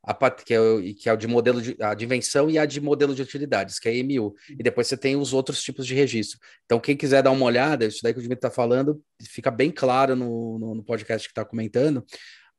a, 0.08 0.30
que, 0.30 0.54
é 0.54 0.60
o, 0.60 0.82
que 0.94 1.08
é 1.08 1.12
o 1.12 1.16
de 1.16 1.26
modelo 1.26 1.60
de, 1.60 1.76
a 1.80 1.92
de 1.92 2.06
invenção 2.06 2.48
e 2.48 2.58
a 2.58 2.64
de 2.64 2.80
modelo 2.80 3.14
de 3.14 3.20
utilidades, 3.20 3.78
que 3.78 3.88
é 3.88 3.92
a 3.92 3.94
EMU. 3.94 4.34
E 4.50 4.62
depois 4.62 4.86
você 4.86 4.96
tem 4.96 5.16
os 5.16 5.34
outros 5.34 5.62
tipos 5.62 5.86
de 5.86 5.94
registro. 5.94 6.38
Então, 6.64 6.80
quem 6.80 6.96
quiser 6.96 7.22
dar 7.22 7.30
uma 7.30 7.44
olhada, 7.44 7.84
isso 7.84 8.00
daí 8.02 8.14
que 8.14 8.18
o 8.18 8.22
Dimitri 8.22 8.46
está 8.46 8.50
falando, 8.50 9.02
fica 9.22 9.50
bem 9.50 9.70
claro 9.70 10.16
no, 10.16 10.58
no, 10.58 10.74
no 10.76 10.82
podcast 10.82 11.28
que 11.28 11.32
está 11.32 11.44
comentando. 11.44 12.02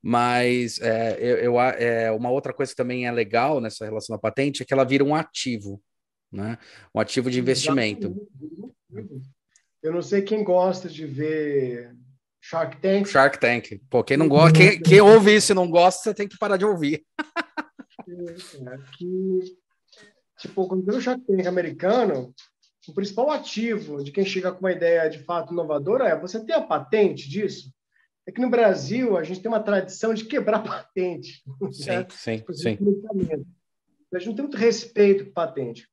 Mas 0.01 0.79
é, 0.79 1.17
eu, 1.19 1.37
eu, 1.37 1.59
é, 1.59 2.11
uma 2.11 2.29
outra 2.29 2.53
coisa 2.53 2.71
que 2.71 2.77
também 2.77 3.07
é 3.07 3.11
legal 3.11 3.59
nessa 3.59 3.83
relação 3.83 4.15
da 4.15 4.21
patente 4.21 4.61
é 4.61 4.65
que 4.65 4.73
ela 4.73 4.85
vira 4.85 5.03
um 5.03 5.15
ativo, 5.15 5.81
né? 6.31 6.57
Um 6.93 6.99
ativo 6.99 7.31
de 7.31 7.39
investimento. 7.39 8.15
Eu 9.81 9.91
não 9.91 10.01
sei 10.03 10.21
quem 10.21 10.43
gosta 10.43 10.87
de 10.87 11.05
ver 11.05 11.95
Shark 12.41 12.77
Tank. 12.81 13.07
Shark 13.07 13.39
Tank. 13.39 13.81
Pô, 13.89 14.03
quem 14.03 14.17
não 14.17 14.27
gosta, 14.27 14.57
quem, 14.57 14.81
quem 14.81 15.01
ouve 15.01 15.35
isso 15.35 15.51
e 15.51 15.55
não 15.55 15.69
gosta, 15.69 16.03
você 16.03 16.13
tem 16.13 16.27
que 16.27 16.37
parar 16.37 16.57
de 16.57 16.65
ouvir. 16.65 17.05
é, 18.07 18.77
que, 18.97 19.39
tipo, 20.39 20.67
quando 20.67 20.85
vê 20.85 20.95
o 20.95 21.01
Shark 21.01 21.23
Tank 21.25 21.45
americano, 21.45 22.33
o 22.87 22.93
principal 22.93 23.29
ativo 23.31 24.03
de 24.03 24.11
quem 24.11 24.25
chega 24.25 24.51
com 24.51 24.59
uma 24.59 24.71
ideia 24.71 25.09
de 25.09 25.19
fato 25.23 25.53
inovadora 25.53 26.07
é 26.07 26.19
você 26.19 26.43
ter 26.43 26.53
a 26.53 26.61
patente 26.61 27.29
disso. 27.29 27.71
É 28.25 28.31
que 28.31 28.41
no 28.41 28.49
Brasil 28.49 29.17
a 29.17 29.23
gente 29.23 29.41
tem 29.41 29.51
uma 29.51 29.63
tradição 29.63 30.13
de 30.13 30.25
quebrar 30.25 30.63
patente. 30.63 31.43
Sim, 31.71 31.89
né? 31.89 32.07
sim, 32.09 32.37
tipo, 32.37 32.53
sim. 32.53 32.77
A 34.13 34.17
gente 34.17 34.27
não 34.27 34.35
tem 34.35 34.43
muito 34.43 34.57
respeito 34.57 35.25
por 35.25 35.33
patente. 35.33 35.87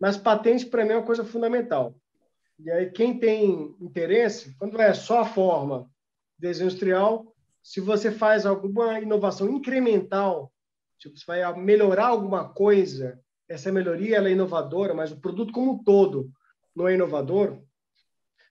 Mas 0.00 0.16
patente, 0.16 0.66
para 0.66 0.84
mim, 0.84 0.92
é 0.92 0.96
uma 0.96 1.06
coisa 1.06 1.24
fundamental. 1.24 1.94
E 2.64 2.70
aí, 2.70 2.90
quem 2.90 3.18
tem 3.18 3.74
interesse, 3.80 4.54
quando 4.58 4.80
é 4.80 4.92
só 4.92 5.20
a 5.20 5.26
forma 5.26 5.90
desenho 6.38 6.66
industrial, 6.66 7.34
se 7.62 7.80
você 7.80 8.10
faz 8.10 8.44
alguma 8.44 9.00
inovação 9.00 9.48
incremental, 9.48 10.52
tipo, 10.98 11.16
você 11.16 11.24
vai 11.26 11.58
melhorar 11.58 12.08
alguma 12.08 12.48
coisa, 12.48 13.20
essa 13.48 13.72
melhoria 13.72 14.16
ela 14.16 14.28
é 14.28 14.32
inovadora, 14.32 14.94
mas 14.94 15.10
o 15.10 15.20
produto 15.20 15.52
como 15.52 15.72
um 15.72 15.82
todo 15.82 16.30
não 16.74 16.86
é 16.86 16.94
inovador. 16.94 17.62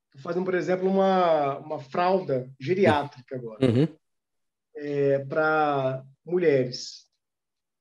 Estou 0.05 0.21
fazendo, 0.21 0.45
por 0.45 0.55
exemplo, 0.55 0.87
uma, 0.89 1.59
uma 1.59 1.79
fralda 1.79 2.49
geriátrica 2.59 3.35
agora 3.35 3.65
uhum. 3.65 3.87
é, 4.75 5.19
para 5.19 6.03
mulheres, 6.25 7.05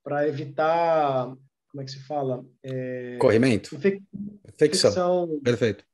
para 0.04 0.28
evitar, 0.28 1.34
como 1.70 1.82
é 1.82 1.84
que 1.84 1.90
se 1.90 2.00
fala? 2.00 2.44
É, 2.62 3.16
Corrimento. 3.18 3.74
Infec... 3.74 4.02
Infecção. 4.46 5.40
Perfeito 5.42 5.87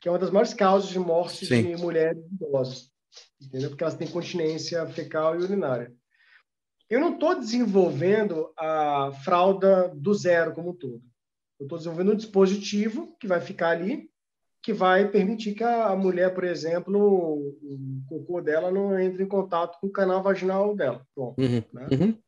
que 0.00 0.08
é 0.08 0.10
uma 0.10 0.18
das 0.18 0.30
maiores 0.30 0.54
causas 0.54 0.90
de 0.90 0.98
morte 0.98 1.46
Sim. 1.46 1.74
de 1.74 1.80
mulheres 1.80 2.24
idosas, 2.32 2.90
entendeu? 3.40 3.70
Porque 3.70 3.84
elas 3.84 3.94
têm 3.94 4.08
continência 4.08 4.86
fecal 4.86 5.38
e 5.38 5.44
urinária. 5.44 5.92
Eu 6.90 7.00
não 7.00 7.14
estou 7.14 7.38
desenvolvendo 7.38 8.52
a 8.58 9.12
fralda 9.24 9.92
do 9.94 10.12
zero 10.12 10.52
como 10.52 10.70
um 10.70 10.74
todo. 10.74 11.02
Eu 11.58 11.64
estou 11.64 11.78
desenvolvendo 11.78 12.12
um 12.12 12.16
dispositivo 12.16 13.16
que 13.18 13.26
vai 13.26 13.40
ficar 13.40 13.70
ali, 13.70 14.10
que 14.62 14.72
vai 14.72 15.08
permitir 15.08 15.54
que 15.54 15.64
a 15.64 15.94
mulher, 15.96 16.34
por 16.34 16.44
exemplo, 16.44 16.98
o 17.62 18.02
cocô 18.08 18.40
dela 18.40 18.70
não 18.70 18.98
entre 18.98 19.22
em 19.22 19.28
contato 19.28 19.78
com 19.80 19.86
o 19.86 19.92
canal 19.92 20.22
vaginal 20.22 20.74
dela. 20.74 21.06
Bom, 21.16 21.34
uhum. 21.38 21.62
Né? 21.72 21.88
Uhum. 21.92 22.18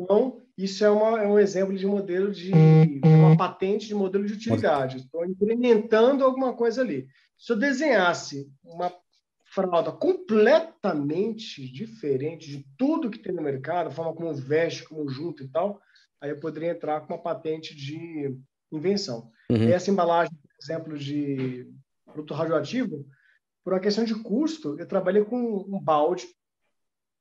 Então, 0.00 0.40
isso 0.56 0.82
é, 0.82 0.90
uma, 0.90 1.22
é 1.22 1.26
um 1.26 1.38
exemplo 1.38 1.76
de 1.76 1.86
modelo 1.86 2.32
de 2.32 2.50
uma 3.04 3.36
patente 3.36 3.86
de 3.86 3.94
modelo 3.94 4.24
de 4.24 4.32
utilidade. 4.32 4.96
Estou 4.96 5.24
implementando 5.26 6.24
alguma 6.24 6.54
coisa 6.54 6.80
ali. 6.80 7.06
Se 7.38 7.52
eu 7.52 7.56
desenhasse 7.56 8.50
uma 8.64 8.90
fralda 9.52 9.92
completamente 9.92 11.70
diferente 11.70 12.48
de 12.48 12.64
tudo 12.78 13.10
que 13.10 13.18
tem 13.18 13.34
no 13.34 13.42
mercado, 13.42 13.88
a 13.88 13.90
forma 13.90 14.14
como 14.14 14.32
veste, 14.34 14.84
como 14.84 15.08
junta 15.08 15.42
e 15.42 15.48
tal, 15.48 15.80
aí 16.20 16.30
eu 16.30 16.40
poderia 16.40 16.70
entrar 16.70 17.00
com 17.00 17.12
uma 17.12 17.22
patente 17.22 17.74
de 17.74 18.38
invenção. 18.72 19.30
Uhum. 19.50 19.68
Essa 19.68 19.90
embalagem, 19.90 20.32
por 20.32 20.64
exemplo, 20.64 20.98
de 20.98 21.66
produto 22.06 22.34
radioativo, 22.34 23.06
por 23.62 23.74
uma 23.74 23.80
questão 23.80 24.04
de 24.04 24.14
custo, 24.14 24.78
eu 24.78 24.86
trabalhei 24.86 25.24
com 25.24 25.66
um 25.68 25.80
balde 25.80 26.26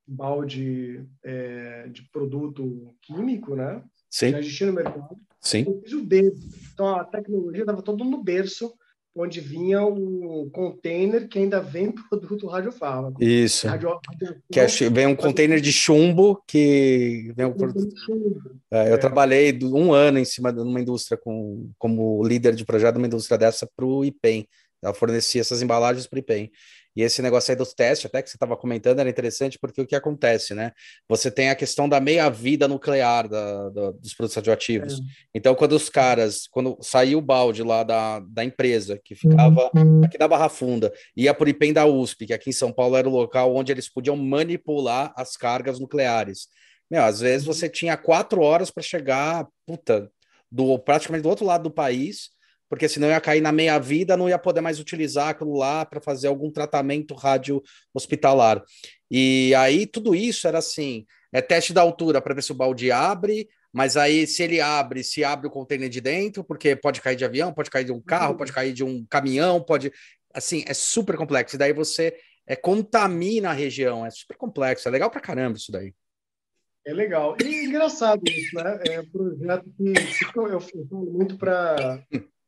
balde 0.10 1.06
é, 1.24 1.88
de 1.90 2.04
produto 2.12 2.96
químico, 3.02 3.56
né? 3.56 3.84
Sim. 4.10 4.32
Já 4.32 4.40
existia 4.40 4.68
no 4.68 4.74
mercado. 4.74 5.16
Sim. 5.40 5.64
Eu 5.68 5.82
fiz 5.82 5.94
o 5.94 6.04
berço. 6.04 6.50
Então, 6.74 6.96
a 6.96 7.04
tecnologia 7.04 7.62
estava 7.62 7.82
todo 7.82 8.04
no 8.04 8.24
berço, 8.24 8.74
onde 9.16 9.40
vinha 9.40 9.84
o 9.84 10.50
container 10.52 11.28
que 11.28 11.40
ainda 11.40 11.62
vem 11.62 11.94
produto 12.10 12.48
radiofármaco. 12.48 13.24
Isso. 13.24 13.68
Radio, 13.68 14.00
que 14.52 14.60
é, 14.60 14.68
vem 14.90 15.08
um 15.08 15.16
container 15.16 15.62
de 15.62 15.72
chumbo 15.72 16.42
que 16.48 17.32
vem 17.36 17.46
um 17.46 17.54
produto. 17.54 17.96
É, 18.72 18.90
eu 18.90 18.96
é. 18.96 18.98
trabalhei 18.98 19.58
um 19.64 19.94
ano 19.94 20.20
em 20.20 20.26
cima 20.26 20.52
de 20.52 20.60
uma 20.60 20.82
indústria 20.82 21.18
com, 21.18 21.70
como 21.78 22.26
líder 22.26 22.56
de 22.56 22.66
projeto 22.66 22.94
de 22.94 23.00
uma 23.00 23.08
indústria 23.08 23.38
dessa 23.38 23.70
para 23.76 23.86
o 23.86 24.04
IPEM. 24.04 24.48
Ela 24.82 24.94
fornecia 24.94 25.42
essas 25.42 25.62
embalagens 25.62 26.08
para 26.08 26.18
o 26.18 26.20
IPEM. 26.20 26.50
E 26.96 27.02
esse 27.02 27.22
negócio 27.22 27.52
aí 27.52 27.56
dos 27.56 27.74
testes, 27.74 28.08
até 28.08 28.22
que 28.22 28.30
você 28.30 28.36
estava 28.36 28.58
comentando, 28.58 29.00
era 29.00 29.10
interessante 29.10 29.58
porque 29.60 29.82
o 29.82 29.88
que 29.88 29.96
acontece, 29.96 30.54
né? 30.54 30.72
Você 31.08 31.30
tem 31.30 31.50
a 31.50 31.56
questão 31.56 31.88
da 31.88 32.00
meia-vida 32.00 32.68
nuclear 32.68 33.28
da, 33.28 33.70
da, 33.70 33.92
dos 33.92 34.14
produtos 34.14 34.36
radioativos. 34.36 34.94
É. 34.94 35.04
Então, 35.34 35.56
quando 35.56 35.74
os 35.74 35.90
caras, 35.90 36.48
quando 36.50 36.78
saiu 36.82 37.20
o 37.20 37.22
balde 37.22 37.64
lá 37.64 37.84
da, 37.84 38.20
da 38.20 38.44
empresa, 38.44 39.00
que 39.04 39.16
ficava 39.16 39.70
uhum. 39.76 40.04
aqui 40.04 40.18
na 40.18 40.28
Barra 40.28 40.50
Funda, 40.50 40.92
ia 41.16 41.34
por 41.34 41.48
IPEM 41.48 41.74
da 41.74 41.86
USP, 41.86 42.26
que 42.28 42.34
aqui 42.34 42.50
em 42.50 42.54
São 42.54 42.72
Paulo 42.72 42.98
era 42.98 43.08
o 43.08 43.12
local 43.12 43.56
onde 43.56 43.72
eles 43.72 43.88
podiam 43.88 44.18
manipular 44.18 45.14
as 45.16 45.38
cargas 45.38 45.80
nucleares. 45.80 46.48
Meu, 46.90 47.04
às 47.04 47.20
vezes 47.20 47.46
você 47.46 47.68
uhum. 47.68 47.72
tinha 47.72 47.98
quatro 47.98 48.42
horas 48.42 48.72
para 48.72 48.82
chegar, 48.82 49.48
puta, 49.66 50.12
do, 50.52 50.80
praticamente 50.80 51.24
do 51.24 51.30
outro 51.30 51.46
lado 51.46 51.64
do 51.64 51.72
país 51.72 52.32
porque 52.70 52.88
senão 52.88 53.10
ia 53.10 53.20
cair 53.20 53.42
na 53.42 53.52
meia-vida, 53.52 54.16
não 54.16 54.30
ia 54.30 54.38
poder 54.38 54.62
mais 54.62 54.80
utilizar 54.80 55.30
aquilo 55.30 55.58
lá 55.58 55.84
para 55.84 56.00
fazer 56.00 56.28
algum 56.28 56.52
tratamento 56.52 57.16
rádio 57.16 57.62
hospitalar. 57.94 58.64
E 59.10 59.54
aí 59.56 59.88
tudo 59.88 60.16
isso 60.16 60.48
era 60.48 60.60
assim: 60.60 61.06
é 61.34 61.42
teste 61.42 61.74
da 61.74 61.82
altura 61.82 62.22
para 62.22 62.36
ver 62.36 62.44
se 62.44 62.52
o 62.52 62.56
balde 62.56 62.92
abre, 62.92 63.50
mas 63.74 63.98
aí 63.98 64.28
se 64.28 64.44
ele 64.44 64.62
abre, 64.62 65.04
se 65.04 65.24
abre 65.24 65.48
o 65.48 65.52
container 65.52 65.90
de 65.90 66.00
dentro, 66.00 66.44
porque 66.44 66.76
pode 66.76 67.02
cair 67.02 67.16
de 67.16 67.26
avião, 67.26 67.54
pode 67.54 67.72
cair 67.72 67.86
de 67.86 67.92
um 67.92 68.02
carro, 68.02 68.38
pode 68.38 68.54
cair 68.54 68.72
de 68.72 68.84
um 68.84 69.04
caminhão, 69.10 69.62
pode. 69.62 69.92
Assim, 70.32 70.64
é 70.68 70.74
super 70.76 71.18
complexo. 71.18 71.56
E 71.56 71.60
daí 71.60 71.74
você 71.74 72.16
é, 72.46 72.56
contamina 72.56 73.50
a 73.50 73.54
região, 73.54 74.06
é 74.06 74.12
super 74.12 74.38
complexo, 74.38 74.88
é 74.88 74.92
legal 74.92 75.10
para 75.10 75.22
caramba 75.22 75.58
isso 75.58 75.72
daí. 75.72 75.94
É 76.86 76.94
legal. 76.94 77.36
E 77.44 77.66
engraçado 77.66 78.22
isso, 78.28 78.56
né? 78.56 78.80
É 78.88 79.00
um 79.02 79.10
projeto 79.10 79.66
que 79.78 80.40
eu 80.40 80.60
falo 80.60 81.12
muito 81.12 81.38
para 81.38 82.04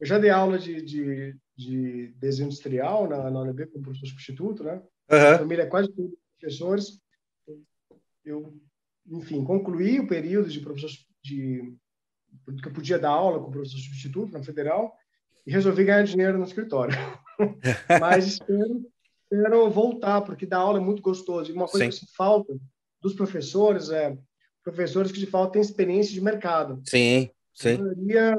eu 0.00 0.06
já 0.06 0.18
dei 0.18 0.30
aula 0.30 0.58
de, 0.58 0.82
de, 0.82 1.36
de 1.56 2.08
desenho 2.16 2.46
industrial 2.46 3.08
na, 3.08 3.30
na 3.30 3.40
UNB 3.40 3.66
como 3.66 3.84
professor 3.84 4.06
substituto, 4.08 4.64
né? 4.64 4.82
Uhum. 5.10 5.34
A 5.34 5.38
família 5.38 5.62
é 5.62 5.66
quase 5.66 5.88
todos 5.92 6.14
professores. 6.38 7.00
Eu 8.24 8.58
enfim, 9.06 9.44
concluí 9.44 10.00
o 10.00 10.06
período 10.06 10.48
de 10.48 10.60
professor 10.60 10.90
de 11.22 11.74
que 12.60 12.68
eu 12.68 12.72
podia 12.72 12.98
dar 12.98 13.10
aula 13.10 13.38
com 13.38 13.50
professor 13.50 13.78
substituto 13.78 14.32
na 14.32 14.42
federal 14.42 14.94
e 15.46 15.52
resolvi 15.52 15.84
ganhar 15.84 16.02
dinheiro 16.02 16.38
no 16.38 16.44
escritório. 16.44 16.94
Mas 18.00 18.26
espero, 18.26 18.84
espero 19.22 19.70
voltar, 19.70 20.22
porque 20.22 20.46
dar 20.46 20.58
aula 20.58 20.78
é 20.78 20.82
muito 20.82 21.02
gostoso. 21.02 21.50
E 21.50 21.54
uma 21.54 21.68
coisa 21.68 21.90
Sim. 21.92 22.06
que 22.06 22.12
falta 22.14 22.56
dos 23.00 23.14
professores 23.14 23.90
é 23.90 24.16
professores 24.62 25.12
que 25.12 25.20
de 25.20 25.26
fato 25.26 25.52
têm 25.52 25.62
experiência 25.62 26.14
de 26.14 26.20
mercado. 26.20 26.82
Sim, 26.86 27.28
sim. 27.52 27.74
A 27.74 27.78
maioria 27.78 28.38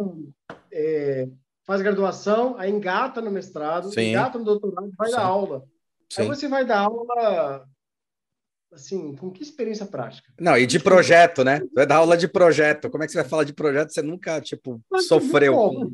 é, 0.71 1.29
faz 1.65 1.81
graduação, 1.81 2.57
aí 2.57 2.71
engata 2.71 3.21
no 3.21 3.31
mestrado, 3.31 3.91
sim. 3.91 4.11
engata 4.11 4.37
no 4.37 4.45
doutorado, 4.45 4.91
vai 4.97 5.09
sim. 5.09 5.15
dar 5.15 5.23
aula. 5.23 5.63
Sim. 6.09 6.21
Aí 6.21 6.27
você 6.27 6.47
vai 6.47 6.65
dar 6.65 6.81
aula 6.81 7.67
assim, 8.71 9.15
com 9.15 9.31
que 9.31 9.41
experiência 9.41 9.85
prática? 9.85 10.31
Não, 10.39 10.57
e 10.57 10.65
de 10.65 10.79
projeto, 10.79 11.43
né? 11.43 11.61
Vai 11.73 11.85
dar 11.85 11.97
aula 11.97 12.17
de 12.17 12.27
projeto. 12.27 12.89
Como 12.89 13.03
é 13.03 13.07
que 13.07 13.13
você 13.13 13.19
vai 13.19 13.29
falar 13.29 13.43
de 13.45 13.53
projeto? 13.53 13.91
Você 13.91 14.01
nunca, 14.01 14.41
tipo, 14.41 14.81
Mas, 14.91 15.07
sofreu. 15.07 15.53
Bom, 15.53 15.91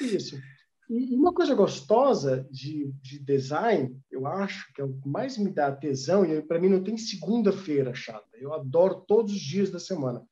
isso. 0.00 0.40
E 0.88 1.14
uma 1.14 1.34
coisa 1.34 1.54
gostosa 1.54 2.46
de, 2.50 2.92
de 3.02 3.18
design, 3.18 3.94
eu 4.10 4.26
acho 4.26 4.72
que 4.72 4.80
é 4.80 4.84
o 4.84 4.92
que 4.92 5.08
mais 5.08 5.36
me 5.36 5.50
dá 5.50 5.70
tesão, 5.72 6.24
e 6.24 6.40
para 6.40 6.60
mim 6.60 6.68
não 6.68 6.82
tem 6.82 6.96
segunda-feira 6.96 7.92
chata. 7.92 8.24
Eu 8.34 8.54
adoro 8.54 9.04
todos 9.06 9.32
os 9.32 9.40
dias 9.40 9.70
da 9.70 9.80
semana. 9.80 10.22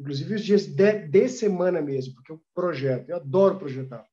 Inclusive 0.00 0.34
os 0.34 0.44
dias 0.44 0.66
de, 0.66 0.92
de 1.08 1.28
semana 1.28 1.82
mesmo, 1.82 2.14
porque 2.14 2.32
eu 2.32 2.40
projeto, 2.54 3.10
eu 3.10 3.16
adoro 3.16 3.58
projetar. 3.58 4.06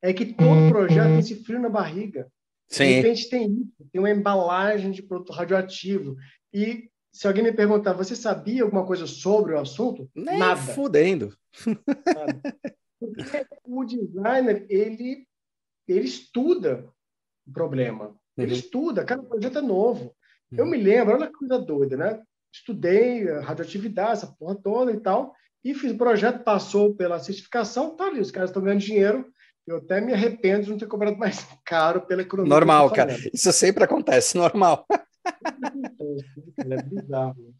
É 0.00 0.10
que 0.14 0.24
todo 0.24 0.70
projeto 0.70 1.08
tem 1.08 1.18
esse 1.18 1.44
frio 1.44 1.60
na 1.60 1.68
barriga. 1.68 2.32
Sim. 2.66 2.86
De 2.86 2.92
repente 2.94 3.28
tem 3.28 3.52
isso, 3.52 3.90
tem 3.92 4.00
uma 4.00 4.10
embalagem 4.10 4.90
de 4.90 5.02
produto 5.02 5.32
radioativo. 5.32 6.16
E 6.50 6.88
se 7.12 7.26
alguém 7.26 7.44
me 7.44 7.52
perguntar, 7.52 7.92
você 7.92 8.16
sabia 8.16 8.62
alguma 8.62 8.86
coisa 8.86 9.06
sobre 9.06 9.52
o 9.52 9.58
assunto? 9.58 10.10
Nem 10.14 10.38
Nada. 10.38 10.56
Fudendo. 10.56 11.36
Nada. 11.66 12.40
Porque 12.98 13.46
o 13.64 13.84
designer, 13.84 14.64
ele, 14.70 15.26
ele 15.86 16.06
estuda 16.06 16.88
o 17.46 17.52
problema. 17.52 18.16
Ele 18.34 18.52
uhum. 18.52 18.58
estuda, 18.58 19.04
cada 19.04 19.22
projeto 19.22 19.58
é 19.58 19.62
novo. 19.62 20.16
Uhum. 20.50 20.58
Eu 20.58 20.66
me 20.66 20.78
lembro, 20.78 21.14
olha 21.16 21.26
que 21.26 21.34
coisa 21.34 21.58
doida, 21.58 21.98
né? 21.98 22.22
Estudei 22.52 23.24
radioatividade, 23.40 24.12
essa 24.12 24.26
porra 24.26 24.56
toda 24.56 24.92
e 24.92 25.00
tal, 25.00 25.34
e 25.64 25.74
fiz 25.74 25.92
o 25.92 25.98
projeto, 25.98 26.42
passou 26.42 26.94
pela 26.94 27.18
certificação, 27.18 27.96
tá 27.96 28.06
ali, 28.06 28.20
os 28.20 28.30
caras 28.30 28.50
estão 28.50 28.62
ganhando 28.62 28.80
dinheiro, 28.80 29.26
eu 29.66 29.76
até 29.76 30.00
me 30.00 30.12
arrependo 30.12 30.64
de 30.64 30.70
não 30.70 30.78
ter 30.78 30.88
cobrado 30.88 31.16
mais 31.16 31.46
caro 31.64 32.00
pela 32.02 32.22
economia. 32.22 32.50
Normal, 32.50 32.90
cara. 32.90 33.16
Isso 33.32 33.52
sempre 33.52 33.84
acontece, 33.84 34.36
normal. 34.36 34.86
É 36.58 36.82
bizarro. 36.82 37.54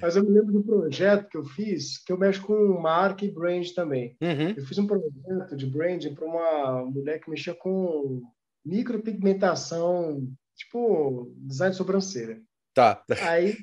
Mas 0.00 0.16
eu 0.16 0.24
me 0.24 0.30
lembro 0.30 0.52
do 0.52 0.62
projeto 0.62 1.28
que 1.28 1.36
eu 1.36 1.44
fiz, 1.44 1.98
que 1.98 2.12
eu 2.12 2.18
mexo 2.18 2.42
com 2.42 2.80
marca 2.80 3.24
e 3.24 3.30
brand 3.30 3.66
também. 3.74 4.16
Uhum. 4.20 4.54
Eu 4.56 4.66
fiz 4.66 4.76
um 4.78 4.86
projeto 4.86 5.56
de 5.56 5.66
branding 5.66 6.14
para 6.14 6.26
uma 6.26 6.84
mulher 6.84 7.20
que 7.20 7.30
mexia 7.30 7.54
com 7.54 8.22
micropigmentação, 8.64 10.28
tipo 10.56 11.32
design 11.38 11.70
de 11.70 11.76
sobrancelha. 11.76 12.42
Tá. 12.74 13.04
Aí, 13.22 13.56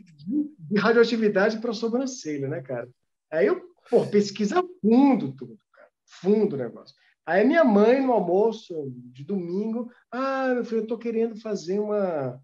de 0.58 0.80
radioatividade 0.80 1.60
para 1.60 1.74
sobrancelha, 1.74 2.48
né, 2.48 2.62
cara? 2.62 2.90
Aí 3.30 3.48
eu, 3.48 3.62
pô, 3.90 4.08
pesquisa 4.08 4.64
fundo 4.82 5.34
tudo, 5.34 5.60
cara. 5.74 5.90
Fundo 6.06 6.56
o 6.56 6.58
negócio. 6.58 6.96
Aí 7.26 7.46
minha 7.46 7.64
mãe, 7.64 8.02
no 8.02 8.14
almoço 8.14 8.92
de 9.14 9.24
domingo, 9.24 9.92
ah, 10.10 10.54
meu 10.54 10.66
filho, 10.66 10.82
eu 10.82 10.88
tô 10.88 10.98
querendo 10.98 11.40
fazer 11.40 11.80
uma. 11.80 12.42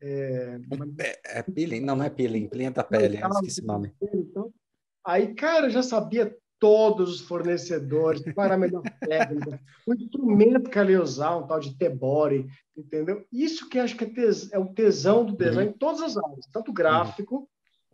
É, 0.00 0.58
uma... 0.70 0.86
é, 1.00 1.38
é 1.38 1.42
peeling? 1.42 1.80
Não, 1.80 1.96
não 1.96 2.04
é 2.04 2.10
peeling, 2.10 2.48
peeling 2.48 2.66
é 2.66 2.70
da 2.70 2.84
pele, 2.84 3.18
não, 3.18 3.30
esqueci 3.30 3.62
o 3.62 3.66
nome. 3.66 3.92
Então, 4.00 4.52
aí, 5.04 5.34
cara, 5.34 5.66
eu 5.66 5.70
já 5.70 5.82
sabia 5.82 6.36
todos 6.60 7.14
os 7.14 7.20
fornecedores, 7.22 8.22
era 8.24 8.54
a 8.54 8.58
melhor 8.58 8.82
técnica, 9.00 9.58
o 9.86 9.94
instrumento 9.94 10.70
que 10.70 10.78
ela 10.78 10.92
ia 10.92 11.02
usar, 11.02 11.36
um 11.36 11.46
tal 11.46 11.58
de 11.58 11.76
Tebore, 11.76 12.46
entendeu? 12.76 13.24
Isso 13.32 13.68
que 13.68 13.78
acho 13.78 13.96
que 13.96 14.04
é, 14.04 14.08
tes, 14.08 14.52
é 14.52 14.58
o 14.58 14.72
tesão 14.72 15.24
do 15.24 15.36
design 15.36 15.70
uhum. 15.70 15.74
em 15.74 15.78
todas 15.78 16.02
as 16.02 16.16
áreas, 16.16 16.46
tanto 16.52 16.72
gráfico 16.72 17.36
uhum. 17.36 17.46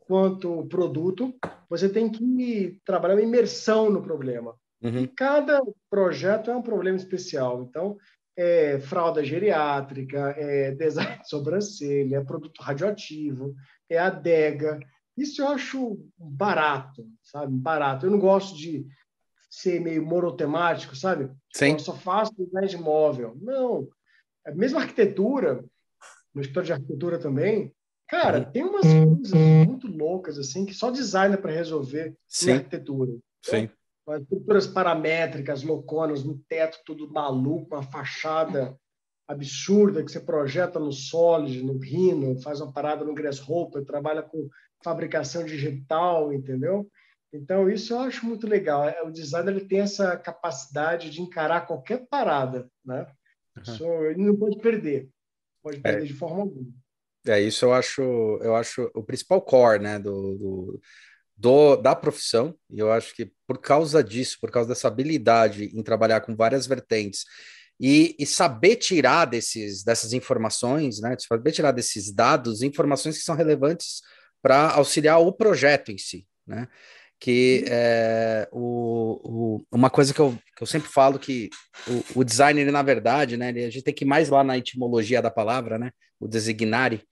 quanto 0.07 0.67
produto. 0.67 1.33
Você 1.71 1.89
tem 1.89 2.11
que 2.11 2.81
trabalhar 2.85 3.15
uma 3.15 3.23
imersão 3.23 3.89
no 3.89 4.03
problema. 4.03 4.55
Uhum. 4.83 4.99
E 4.99 5.09
cada 5.09 5.63
projeto 5.89 6.51
é 6.51 6.57
um 6.57 6.63
problema 6.63 6.97
especial. 6.97 7.63
Então, 7.63 7.97
é 8.37 8.79
fralda 8.81 9.25
geriátrica, 9.25 10.35
é 10.37 10.73
design 10.77 11.21
de 11.21 11.29
sobrancelha, 11.29 12.17
é 12.17 12.25
produto 12.25 12.61
radioativo, 12.61 13.55
é 13.89 13.97
adega. 13.97 14.79
Isso 15.17 15.41
eu 15.41 15.49
acho 15.49 15.99
barato, 16.19 17.07
sabe? 17.23 17.55
Barato. 17.55 18.07
Eu 18.07 18.11
não 18.11 18.19
gosto 18.19 18.57
de 18.57 18.87
ser 19.51 19.81
meio 19.81 20.05
monotemático, 20.05 20.95
sabe? 20.95 21.31
Sim. 21.55 21.73
Eu 21.73 21.79
só 21.79 21.95
faço 21.95 22.35
design 22.37 22.69
de 22.69 22.77
móvel. 22.77 23.37
Não. 23.41 23.89
A 24.47 24.53
mesma 24.53 24.81
arquitetura, 24.81 25.65
no 26.35 26.41
escritório 26.41 26.67
de 26.67 26.73
arquitetura 26.75 27.19
também, 27.19 27.75
cara, 28.07 28.45
tem 28.45 28.63
umas 28.63 28.83
coisas 28.83 29.67
muito 29.67 29.87
loucas, 29.87 30.39
assim, 30.39 30.67
que 30.67 30.75
só 30.75 30.91
design 30.91 31.35
é 31.35 31.39
para 31.39 31.53
resolver 31.53 32.15
Sim. 32.29 32.53
arquitetura. 32.53 33.13
Então, 33.13 33.61
Sim 33.61 33.71
estruturas 34.15 34.67
paramétricas, 34.67 35.63
louconas, 35.63 36.23
no 36.23 36.39
teto 36.49 36.79
tudo 36.85 37.13
maluco, 37.13 37.75
uma 37.75 37.83
fachada 37.83 38.79
absurda 39.29 40.05
que 40.05 40.11
você 40.11 40.21
projeta 40.21 40.79
no 40.79 40.93
Solid, 40.93 41.63
no 41.63 41.79
Rhino, 41.79 42.41
faz 42.41 42.61
uma 42.61 42.73
parada 42.73 43.05
no 43.05 43.15
Grasshopper, 43.15 43.85
trabalha 43.85 44.23
com 44.23 44.49
fabricação 44.83 45.45
digital, 45.45 46.33
entendeu? 46.33 46.89
Então, 47.33 47.69
isso 47.69 47.93
eu 47.93 48.01
acho 48.01 48.25
muito 48.25 48.47
legal. 48.47 48.89
É, 48.89 49.03
o 49.03 49.11
designer 49.11 49.55
ele 49.55 49.67
tem 49.67 49.81
essa 49.81 50.17
capacidade 50.17 51.11
de 51.11 51.21
encarar 51.21 51.67
qualquer 51.67 52.07
parada, 52.09 52.69
né? 52.85 53.07
Isso 53.63 53.85
ele 54.05 54.23
não 54.23 54.37
pode 54.37 54.59
perder. 54.59 55.09
Pode 55.63 55.81
perder 55.81 56.05
é. 56.05 56.07
de 56.07 56.15
forma 56.15 56.43
alguma. 56.43 56.69
É, 57.27 57.41
isso 57.41 57.65
eu 57.65 57.73
acho, 57.73 58.03
eu 58.41 58.55
acho 58.55 58.91
o 58.95 59.03
principal 59.03 59.43
core, 59.43 59.83
né, 59.83 59.99
do, 59.99 60.37
do 60.37 60.81
do, 61.37 61.77
da 61.77 61.95
profissão, 61.95 62.57
e 62.71 62.79
eu 62.79 62.91
acho 62.91 63.15
que 63.15 63.31
por 63.47 63.59
causa 63.59 64.03
disso, 64.03 64.39
por 64.41 64.51
causa 64.51 64.69
dessa 64.69 64.89
habilidade 64.89 65.65
em 65.65 65.83
trabalhar 65.83 66.23
com 66.23 66.35
várias 66.35 66.67
vertentes 66.67 67.25
e, 67.79 68.17
e 68.19 68.27
saber 68.27 68.77
tirar 68.77 69.27
desses, 69.27 69.85
dessas 69.85 70.13
informações, 70.13 71.01
né, 71.01 71.17
saber 71.19 71.53
tirar 71.53 71.73
desses 71.73 72.13
dados, 72.13 72.63
informações 72.63 73.19
que 73.19 73.25
são 73.25 73.37
relevantes 73.37 74.01
para 74.43 74.71
auxiliar 74.73 75.21
o 75.21 75.33
projeto 75.33 75.91
em 75.91 75.99
si, 75.99 76.27
né? 76.47 76.69
Que 77.19 77.65
é, 77.69 78.47
o, 78.53 79.59
o, 79.59 79.67
uma 79.73 79.89
coisa 79.89 80.13
que 80.13 80.21
eu, 80.21 80.39
que 80.55 80.63
eu 80.63 80.67
sempre 80.67 80.89
falo 80.89 81.19
que 81.19 81.49
o, 81.89 82.21
o 82.21 82.25
design, 82.25 82.61
ele, 82.61 82.71
na 82.71 82.83
verdade, 82.83 83.39
né, 83.39 83.49
ele, 83.49 83.65
a 83.65 83.71
gente 83.71 83.83
tem 83.83 83.95
que 83.95 84.05
ir 84.05 84.07
mais 84.07 84.29
lá 84.29 84.45
na 84.45 84.59
etimologia 84.59 85.23
da 85.23 85.31
palavra, 85.31 85.79
né? 85.79 85.91
O 86.21 86.29
designare, 86.29 87.03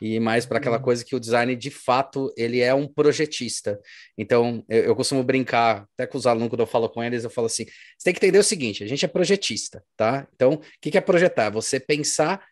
e 0.00 0.20
mais 0.20 0.46
para 0.46 0.58
aquela 0.58 0.76
uhum. 0.76 0.82
coisa 0.82 1.04
que 1.04 1.14
o 1.14 1.20
design, 1.20 1.54
de 1.56 1.70
fato, 1.70 2.32
ele 2.36 2.60
é 2.60 2.72
um 2.72 2.86
projetista. 2.86 3.80
Então, 4.16 4.64
eu, 4.68 4.84
eu, 4.84 4.96
costumo 4.96 5.22
brincar, 5.22 5.86
até 5.94 6.06
com 6.06 6.18
os 6.18 6.26
alunos, 6.26 6.48
quando 6.48 6.60
eu 6.60 6.66
falo 6.66 6.88
com 6.88 7.02
eles, 7.02 7.24
eu 7.24 7.30
falo 7.30 7.46
assim: 7.46 7.64
você 7.64 8.04
tem 8.04 8.14
que 8.14 8.18
entender 8.18 8.38
o 8.38 8.44
seguinte, 8.44 8.84
a 8.84 8.86
gente 8.86 9.04
é 9.04 9.08
projetista, 9.08 9.82
tá? 9.96 10.26
Então, 10.34 10.54
o 10.54 10.62
que, 10.80 10.90
que 10.90 10.98
é 10.98 11.00
projetar? 11.00 11.50
Você 11.50 11.80
pensar 11.80 12.44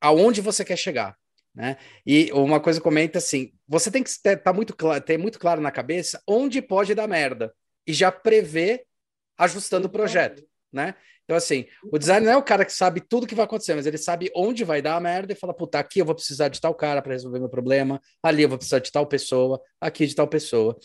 aonde 0.00 0.40
você 0.40 0.64
quer 0.64 0.76
chegar. 0.76 1.16
Né? 1.54 1.76
E 2.06 2.30
uma 2.32 2.60
coisa 2.60 2.80
comenta 2.80 3.18
assim: 3.18 3.52
você 3.66 3.90
tem 3.90 4.02
que 4.02 4.10
ter, 4.22 4.36
tá 4.36 4.52
muito 4.52 4.74
ter 5.04 5.18
muito 5.18 5.38
claro 5.38 5.60
na 5.60 5.70
cabeça 5.70 6.22
onde 6.26 6.62
pode 6.62 6.94
dar 6.94 7.08
merda 7.08 7.52
e 7.86 7.92
já 7.92 8.12
prever 8.12 8.84
ajustando 9.36 9.86
o 9.86 9.90
projeto, 9.90 10.42
né? 10.72 10.94
Então, 11.30 11.38
assim, 11.38 11.64
o 11.92 11.96
designer 11.96 12.26
não 12.26 12.32
é 12.32 12.36
o 12.36 12.42
cara 12.42 12.64
que 12.64 12.72
sabe 12.72 13.00
tudo 13.00 13.24
que 13.24 13.36
vai 13.36 13.44
acontecer, 13.44 13.76
mas 13.76 13.86
ele 13.86 13.96
sabe 13.96 14.32
onde 14.34 14.64
vai 14.64 14.82
dar 14.82 14.96
a 14.96 15.00
merda 15.00 15.32
e 15.32 15.36
fala: 15.36 15.54
puta, 15.54 15.78
aqui 15.78 16.00
eu 16.00 16.04
vou 16.04 16.12
precisar 16.12 16.48
de 16.48 16.60
tal 16.60 16.74
cara 16.74 17.00
para 17.00 17.12
resolver 17.12 17.38
meu 17.38 17.48
problema, 17.48 18.02
ali 18.20 18.42
eu 18.42 18.48
vou 18.48 18.58
precisar 18.58 18.80
de 18.80 18.90
tal 18.90 19.06
pessoa, 19.06 19.62
aqui 19.80 20.08
de 20.08 20.14
tal 20.16 20.26
pessoa. 20.26 20.76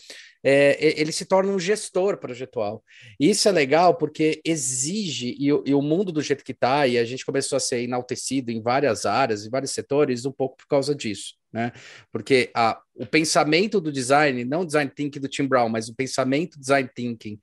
É, 0.44 1.00
ele 1.00 1.10
se 1.10 1.24
torna 1.24 1.50
um 1.50 1.58
gestor 1.58 2.18
projetual. 2.18 2.84
E 3.18 3.28
isso 3.28 3.48
é 3.48 3.50
legal 3.50 3.96
porque 3.96 4.40
exige, 4.44 5.34
e, 5.36 5.46
e 5.48 5.74
o 5.74 5.82
mundo 5.82 6.12
do 6.12 6.22
jeito 6.22 6.44
que 6.44 6.52
está, 6.52 6.86
e 6.86 6.96
a 6.96 7.04
gente 7.04 7.26
começou 7.26 7.56
a 7.56 7.60
ser 7.60 7.80
enaltecido 7.80 8.52
em 8.52 8.62
várias 8.62 9.04
áreas, 9.04 9.44
em 9.44 9.50
vários 9.50 9.72
setores, 9.72 10.24
um 10.24 10.30
pouco 10.30 10.58
por 10.58 10.68
causa 10.68 10.94
disso. 10.94 11.34
Né? 11.52 11.72
Porque 12.12 12.52
a, 12.54 12.80
o 12.94 13.04
pensamento 13.04 13.80
do 13.80 13.90
design, 13.90 14.44
não 14.44 14.64
design 14.64 14.92
thinking 14.94 15.18
do 15.18 15.26
Tim 15.26 15.48
Brown, 15.48 15.68
mas 15.68 15.88
o 15.88 15.94
pensamento 15.96 16.56
design 16.60 16.88
thinking 16.94 17.36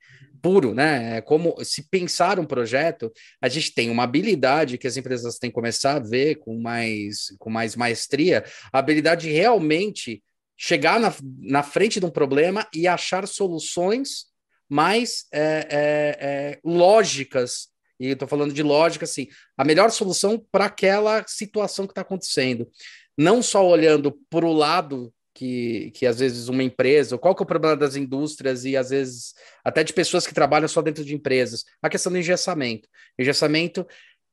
puro, 0.44 0.74
né? 0.74 1.16
É 1.16 1.20
como 1.22 1.56
se 1.64 1.88
pensar 1.88 2.38
um 2.38 2.44
projeto, 2.44 3.10
a 3.40 3.48
gente 3.48 3.72
tem 3.72 3.88
uma 3.88 4.02
habilidade 4.02 4.76
que 4.76 4.86
as 4.86 4.94
empresas 4.94 5.38
têm 5.38 5.48
que 5.48 5.54
começar 5.54 5.96
a 5.96 6.00
ver 6.00 6.34
com 6.34 6.60
mais, 6.60 7.34
com 7.38 7.48
mais 7.48 7.74
maestria, 7.74 8.44
a 8.70 8.78
habilidade 8.78 9.26
de 9.26 9.32
realmente 9.32 10.22
chegar 10.54 11.00
na, 11.00 11.14
na 11.40 11.62
frente 11.62 11.98
de 11.98 12.04
um 12.04 12.10
problema 12.10 12.68
e 12.74 12.86
achar 12.86 13.26
soluções 13.26 14.26
mais 14.68 15.24
é, 15.32 15.40
é, 15.40 16.18
é, 16.20 16.58
lógicas. 16.62 17.68
E 17.98 18.08
estou 18.08 18.28
falando 18.28 18.52
de 18.52 18.62
lógica, 18.62 19.06
assim, 19.06 19.28
a 19.56 19.64
melhor 19.64 19.90
solução 19.90 20.38
para 20.52 20.66
aquela 20.66 21.24
situação 21.26 21.86
que 21.86 21.92
está 21.92 22.02
acontecendo. 22.02 22.68
Não 23.16 23.42
só 23.42 23.66
olhando 23.66 24.12
para 24.28 24.44
o 24.44 24.52
lado 24.52 25.10
que, 25.34 25.90
que 25.94 26.06
às 26.06 26.20
vezes 26.20 26.48
uma 26.48 26.62
empresa, 26.62 27.18
qual 27.18 27.34
que 27.34 27.42
é 27.42 27.44
o 27.44 27.46
problema 27.46 27.76
das 27.76 27.96
indústrias 27.96 28.64
e 28.64 28.76
às 28.76 28.90
vezes 28.90 29.34
até 29.64 29.82
de 29.82 29.92
pessoas 29.92 30.26
que 30.26 30.32
trabalham 30.32 30.68
só 30.68 30.80
dentro 30.80 31.04
de 31.04 31.14
empresas? 31.14 31.64
A 31.82 31.90
questão 31.90 32.12
do 32.12 32.18
engessamento. 32.18 32.88
Engessamento 33.18 33.86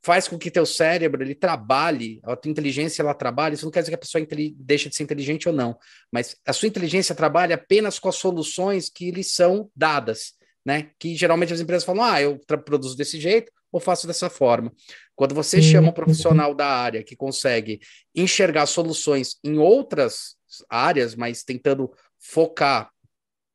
faz 0.03 0.27
com 0.27 0.37
que 0.37 0.49
teu 0.49 0.65
cérebro 0.65 1.23
ele 1.23 1.35
trabalhe, 1.35 2.19
a 2.23 2.35
tua 2.35 2.49
inteligência 2.49 3.01
ela 3.01 3.13
trabalhe, 3.13 3.55
isso 3.55 3.65
não 3.65 3.71
quer 3.71 3.81
dizer 3.81 3.91
que 3.91 3.95
a 3.95 3.99
pessoa 3.99 4.25
deixa 4.55 4.89
de 4.89 4.95
ser 4.95 5.03
inteligente 5.03 5.47
ou 5.47 5.53
não, 5.53 5.77
mas 6.11 6.35
a 6.45 6.53
sua 6.53 6.67
inteligência 6.67 7.13
trabalha 7.13 7.55
apenas 7.55 7.99
com 7.99 8.09
as 8.09 8.15
soluções 8.15 8.89
que 8.89 9.11
lhe 9.11 9.23
são 9.23 9.69
dadas, 9.75 10.33
né? 10.65 10.89
Que 10.99 11.15
geralmente 11.15 11.53
as 11.53 11.59
empresas 11.59 11.83
falam: 11.83 12.03
"Ah, 12.03 12.21
eu 12.21 12.39
produzo 12.65 12.95
desse 12.95 13.19
jeito 13.19 13.51
ou 13.71 13.79
faço 13.79 14.07
dessa 14.07 14.29
forma". 14.29 14.71
Quando 15.15 15.35
você 15.35 15.61
chama 15.61 15.89
um 15.89 15.93
profissional 15.93 16.55
da 16.55 16.65
área 16.65 17.03
que 17.03 17.15
consegue 17.15 17.79
enxergar 18.15 18.65
soluções 18.65 19.37
em 19.43 19.59
outras 19.59 20.35
áreas, 20.69 21.15
mas 21.15 21.43
tentando 21.43 21.91
focar 22.19 22.91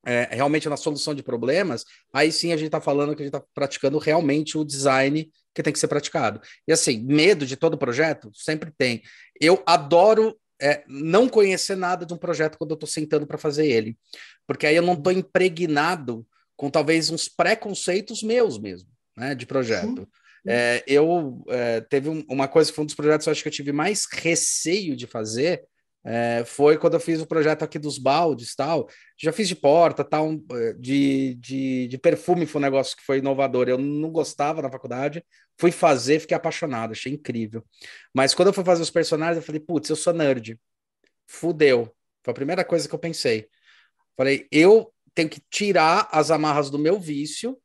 é, 0.06 0.28
realmente 0.30 0.68
na 0.68 0.76
solução 0.76 1.14
de 1.14 1.22
problemas, 1.22 1.84
aí 2.12 2.30
sim 2.30 2.52
a 2.52 2.56
gente 2.56 2.66
está 2.66 2.80
falando 2.80 3.14
que 3.14 3.22
a 3.22 3.26
gente 3.26 3.34
está 3.34 3.46
praticando 3.52 3.98
realmente 3.98 4.56
o 4.56 4.64
design 4.64 5.30
que 5.52 5.62
tem 5.62 5.72
que 5.72 5.78
ser 5.78 5.88
praticado. 5.88 6.40
E 6.66 6.72
assim, 6.72 7.02
medo 7.04 7.44
de 7.44 7.56
todo 7.56 7.78
projeto? 7.78 8.30
Sempre 8.34 8.70
tem. 8.76 9.02
Eu 9.40 9.62
adoro 9.66 10.38
é, 10.60 10.84
não 10.86 11.28
conhecer 11.28 11.76
nada 11.76 12.06
de 12.06 12.14
um 12.14 12.18
projeto 12.18 12.56
quando 12.56 12.70
eu 12.70 12.76
estou 12.76 12.88
sentando 12.88 13.26
para 13.26 13.36
fazer 13.36 13.66
ele, 13.66 13.98
porque 14.46 14.66
aí 14.66 14.76
eu 14.76 14.82
não 14.82 14.94
estou 14.94 15.12
impregnado 15.12 16.26
com 16.56 16.70
talvez 16.70 17.10
uns 17.10 17.28
preconceitos 17.28 18.22
meus 18.22 18.58
mesmo, 18.58 18.88
né, 19.16 19.34
de 19.34 19.44
projeto. 19.44 20.08
É, 20.46 20.84
eu 20.86 21.42
é, 21.48 21.80
teve 21.80 22.08
um, 22.08 22.24
uma 22.28 22.46
coisa 22.46 22.70
que 22.70 22.76
foi 22.76 22.84
um 22.84 22.86
dos 22.86 22.94
projetos 22.94 23.24
que 23.24 23.28
eu 23.28 23.32
acho 23.32 23.42
que 23.42 23.48
eu 23.48 23.52
tive 23.52 23.72
mais 23.72 24.06
receio 24.10 24.96
de 24.96 25.06
fazer, 25.06 25.64
é, 26.08 26.44
foi 26.44 26.78
quando 26.78 26.94
eu 26.94 27.00
fiz 27.00 27.20
o 27.20 27.26
projeto 27.26 27.64
aqui 27.64 27.80
dos 27.80 27.98
baldes 27.98 28.54
tal. 28.54 28.88
Já 29.20 29.32
fiz 29.32 29.48
de 29.48 29.56
porta, 29.56 30.04
tal, 30.04 30.34
é, 30.52 30.72
de, 30.74 31.34
de, 31.34 31.88
de 31.88 31.98
perfume 31.98 32.46
foi 32.46 32.60
um 32.60 32.62
negócio 32.62 32.96
que 32.96 33.02
foi 33.02 33.18
inovador. 33.18 33.68
Eu 33.68 33.76
não 33.76 34.12
gostava 34.12 34.62
na 34.62 34.70
faculdade, 34.70 35.24
fui 35.58 35.72
fazer, 35.72 36.20
fiquei 36.20 36.36
apaixonado, 36.36 36.92
achei 36.92 37.12
incrível. 37.12 37.64
Mas 38.14 38.34
quando 38.34 38.48
eu 38.48 38.54
fui 38.54 38.62
fazer 38.62 38.82
os 38.82 38.90
personagens, 38.90 39.38
eu 39.38 39.42
falei, 39.42 39.60
putz, 39.60 39.90
eu 39.90 39.96
sou 39.96 40.12
nerd. 40.12 40.56
Fudeu. 41.26 41.92
Foi 42.22 42.30
a 42.30 42.34
primeira 42.34 42.64
coisa 42.64 42.88
que 42.88 42.94
eu 42.94 42.98
pensei. 43.00 43.48
Falei, 44.16 44.46
eu 44.52 44.92
tenho 45.12 45.28
que 45.28 45.42
tirar 45.50 46.08
as 46.12 46.30
amarras 46.30 46.70
do 46.70 46.78
meu 46.78 47.00
vício 47.00 47.58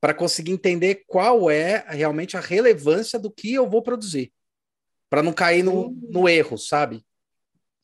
para 0.00 0.14
conseguir 0.14 0.52
entender 0.52 1.02
qual 1.08 1.50
é 1.50 1.84
realmente 1.88 2.36
a 2.36 2.40
relevância 2.40 3.18
do 3.18 3.32
que 3.32 3.52
eu 3.52 3.68
vou 3.68 3.82
produzir. 3.82 4.32
Para 5.08 5.24
não 5.24 5.32
cair 5.32 5.64
no, 5.64 5.90
no 6.08 6.28
erro, 6.28 6.56
sabe? 6.56 7.04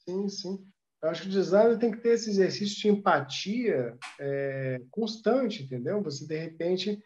Sim, 0.09 0.28
sim. 0.28 0.66
Eu 1.02 1.11
acho 1.11 1.22
que 1.22 1.28
o 1.28 1.32
designer 1.32 1.78
tem 1.78 1.90
que 1.90 1.98
ter 1.98 2.11
esse 2.11 2.30
exercício 2.30 2.80
de 2.80 2.88
empatia 2.88 3.98
é, 4.18 4.80
constante, 4.90 5.62
entendeu? 5.62 6.02
Você, 6.02 6.26
de 6.26 6.36
repente, 6.36 7.02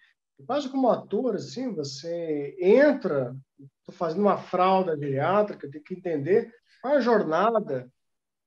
quase 0.46 0.68
como 0.68 0.90
ator, 0.90 1.34
assim, 1.34 1.74
você 1.74 2.56
entra, 2.60 3.36
estou 3.58 3.94
fazendo 3.94 4.20
uma 4.20 4.38
fralda 4.38 4.96
geriátrica, 4.96 5.70
tem 5.70 5.82
que 5.82 5.94
entender 5.94 6.54
qual 6.80 6.94
é 6.94 6.96
a 6.98 7.00
jornada 7.00 7.90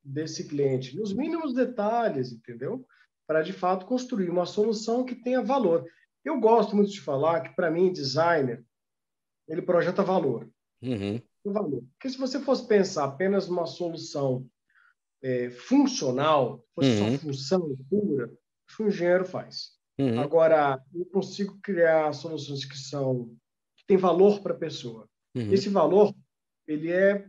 desse 0.03 0.47
cliente, 0.47 0.95
nos 0.95 1.13
mínimos 1.13 1.53
detalhes, 1.53 2.31
entendeu? 2.31 2.85
Para, 3.27 3.41
de 3.41 3.53
fato, 3.53 3.85
construir 3.85 4.29
uma 4.29 4.45
solução 4.45 5.05
que 5.05 5.15
tenha 5.15 5.41
valor. 5.41 5.85
Eu 6.23 6.39
gosto 6.39 6.75
muito 6.75 6.91
de 6.91 7.01
falar 7.01 7.41
que, 7.41 7.55
para 7.55 7.71
mim, 7.71 7.91
designer, 7.91 8.63
ele 9.47 9.61
projeta 9.61 10.03
valor. 10.03 10.49
Uhum 10.81 11.21
valor. 11.51 11.83
Porque 11.93 12.09
se 12.09 12.17
você 12.17 12.39
fosse 12.39 12.67
pensar 12.67 13.05
apenas 13.05 13.47
numa 13.47 13.65
solução 13.65 14.47
é, 15.21 15.49
funcional, 15.49 16.65
fosse 16.75 16.89
uhum. 16.89 17.11
só 17.11 17.17
função 17.19 17.77
pura, 17.89 18.31
o 18.79 18.83
engenheiro 18.83 19.25
faz. 19.25 19.71
Uhum. 19.99 20.19
Agora, 20.19 20.81
eu 20.93 21.05
consigo 21.05 21.59
criar 21.61 22.13
soluções 22.13 22.65
que 22.65 22.77
são 22.77 23.35
que 23.77 23.85
têm 23.85 23.97
valor 23.97 24.41
para 24.41 24.53
a 24.53 24.57
pessoa. 24.57 25.07
Uhum. 25.35 25.51
Esse 25.51 25.69
valor, 25.69 26.13
ele 26.67 26.91
é 26.91 27.27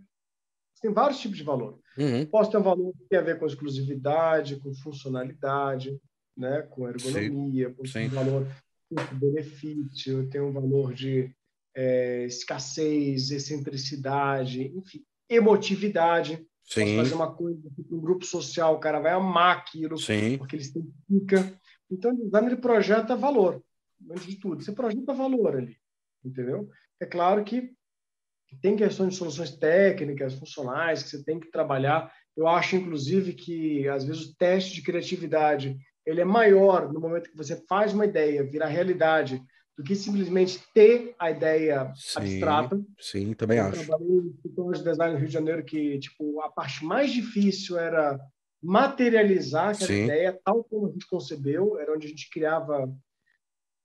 tem 0.81 0.93
vários 0.93 1.19
tipos 1.19 1.39
de 1.39 1.45
valor. 1.45 1.81
Uhum. 1.97 2.27
Posso 2.27 2.51
ter 2.51 2.59
um 2.59 2.63
valor 2.63 2.93
que 2.93 3.09
tem 3.09 3.19
a 3.19 3.23
ver 3.23 3.39
com 3.39 3.47
exclusividade, 3.47 4.57
com 4.57 4.75
funcionalidade, 4.75 5.99
né, 6.37 6.61
com 6.63 6.87
ergonomia, 6.87 7.75
Sim. 7.87 7.87
Sim. 7.87 8.09
valor 8.09 8.47
com 8.89 9.19
benefício, 9.19 10.29
tenho 10.29 10.49
um 10.49 10.53
valor 10.53 10.93
de 10.93 11.35
é, 11.75 12.25
escassez, 12.25 13.31
excentricidade, 13.31 14.73
enfim, 14.77 15.05
emotividade. 15.29 16.47
Sim. 16.65 16.97
Posso 16.97 16.97
fazer 16.97 17.15
uma 17.15 17.35
coisa 17.35 17.61
para 17.61 17.97
um 17.97 18.01
grupo 18.01 18.25
social, 18.25 18.75
o 18.75 18.81
cara 18.81 19.01
vai 19.01 19.13
amar 19.13 19.59
aquilo, 19.59 19.99
Sim. 19.99 20.39
porque 20.39 20.57
ele 20.57 20.65
se 20.65 20.79
identifica. 20.79 21.61
Então, 21.91 22.13
o 22.13 22.17
design 22.17 22.49
ele 22.49 22.57
projeta 22.57 23.17
valor, 23.17 23.63
antes 24.11 24.27
de 24.27 24.37
tudo. 24.37 24.63
Você 24.63 24.73
projeta 24.73 25.13
valor 25.13 25.57
ali, 25.57 25.77
entendeu? 26.25 26.69
É 27.01 27.05
claro 27.05 27.45
que 27.45 27.73
tem 28.63 28.77
questões 28.77 29.11
de 29.11 29.17
soluções 29.17 29.51
técnicas, 29.57 30.35
funcionais, 30.35 31.03
que 31.03 31.11
você 31.11 31.25
tem 31.25 31.41
que 31.41 31.51
trabalhar. 31.51 32.13
Eu 32.37 32.49
acho, 32.49 32.77
inclusive, 32.77 33.33
que 33.33 33.87
às 33.89 34.05
vezes 34.05 34.23
o 34.23 34.37
teste 34.37 34.75
de 34.75 34.83
criatividade 34.83 35.77
ele 36.07 36.21
é 36.21 36.25
maior 36.25 36.93
no 36.93 37.01
momento 37.01 37.31
que 37.31 37.37
você 37.37 37.57
faz 37.67 37.93
uma 37.93 38.05
ideia 38.05 38.45
virar 38.45 38.67
realidade 38.67 39.43
do 39.77 39.83
que 39.83 39.97
simplesmente 39.97 40.63
ter 40.73 41.15
a 41.19 41.31
ideia 41.31 41.93
sim, 41.97 42.19
abstrata. 42.19 42.81
Sim, 42.99 43.35
também 43.35 43.59
eu 43.59 43.65
acho. 43.65 43.85
Trabalhei 43.87 44.17
em 44.17 44.29
escritórios 44.29 44.79
de 44.79 44.91
design 44.91 45.13
no 45.13 45.19
Rio 45.19 45.29
de 45.29 45.35
Janeiro 45.35 45.65
que, 45.65 45.99
tipo, 45.99 46.41
a 46.41 46.51
parte 46.51 46.85
mais 46.85 47.13
difícil 47.13 47.79
era 47.79 48.21
materializar 48.63 49.71
aquela 49.71 49.89
sim. 49.89 50.05
ideia 50.05 50.41
tal 50.45 50.65
como 50.65 50.87
a 50.87 50.91
gente 50.91 51.07
concebeu, 51.07 51.79
era 51.79 51.93
onde 51.93 52.07
a 52.07 52.11
gente 52.11 52.31
criava 52.31 52.91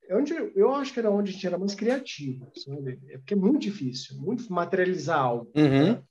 é 0.07 0.15
onde 0.15 0.33
eu 0.33 0.73
acho 0.73 0.91
que 0.91 0.99
era 0.99 1.11
onde 1.11 1.29
a 1.29 1.33
gente 1.33 1.45
era 1.45 1.57
mais 1.57 1.75
criativo, 1.75 2.51
sabe? 2.55 2.99
É 3.09 3.17
porque 3.19 3.35
é 3.35 3.37
muito 3.37 3.59
difícil, 3.59 4.17
muito 4.17 4.51
materializar 4.51 5.19
algo. 5.19 5.51
Uhum. 5.55 5.93
Né? 5.93 6.03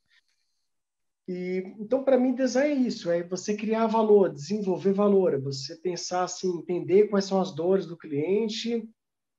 E 1.26 1.74
então 1.80 2.04
para 2.04 2.16
mim 2.16 2.34
design 2.34 2.84
é 2.84 2.86
isso, 2.86 3.10
é 3.10 3.24
você 3.24 3.56
criar 3.56 3.88
valor, 3.88 4.32
desenvolver 4.32 4.92
valor, 4.92 5.34
é 5.34 5.38
você 5.38 5.74
pensar 5.76 6.22
assim, 6.22 6.48
entender 6.58 7.08
quais 7.08 7.24
são 7.24 7.40
as 7.40 7.52
dores 7.52 7.86
do 7.86 7.98
cliente 7.98 8.88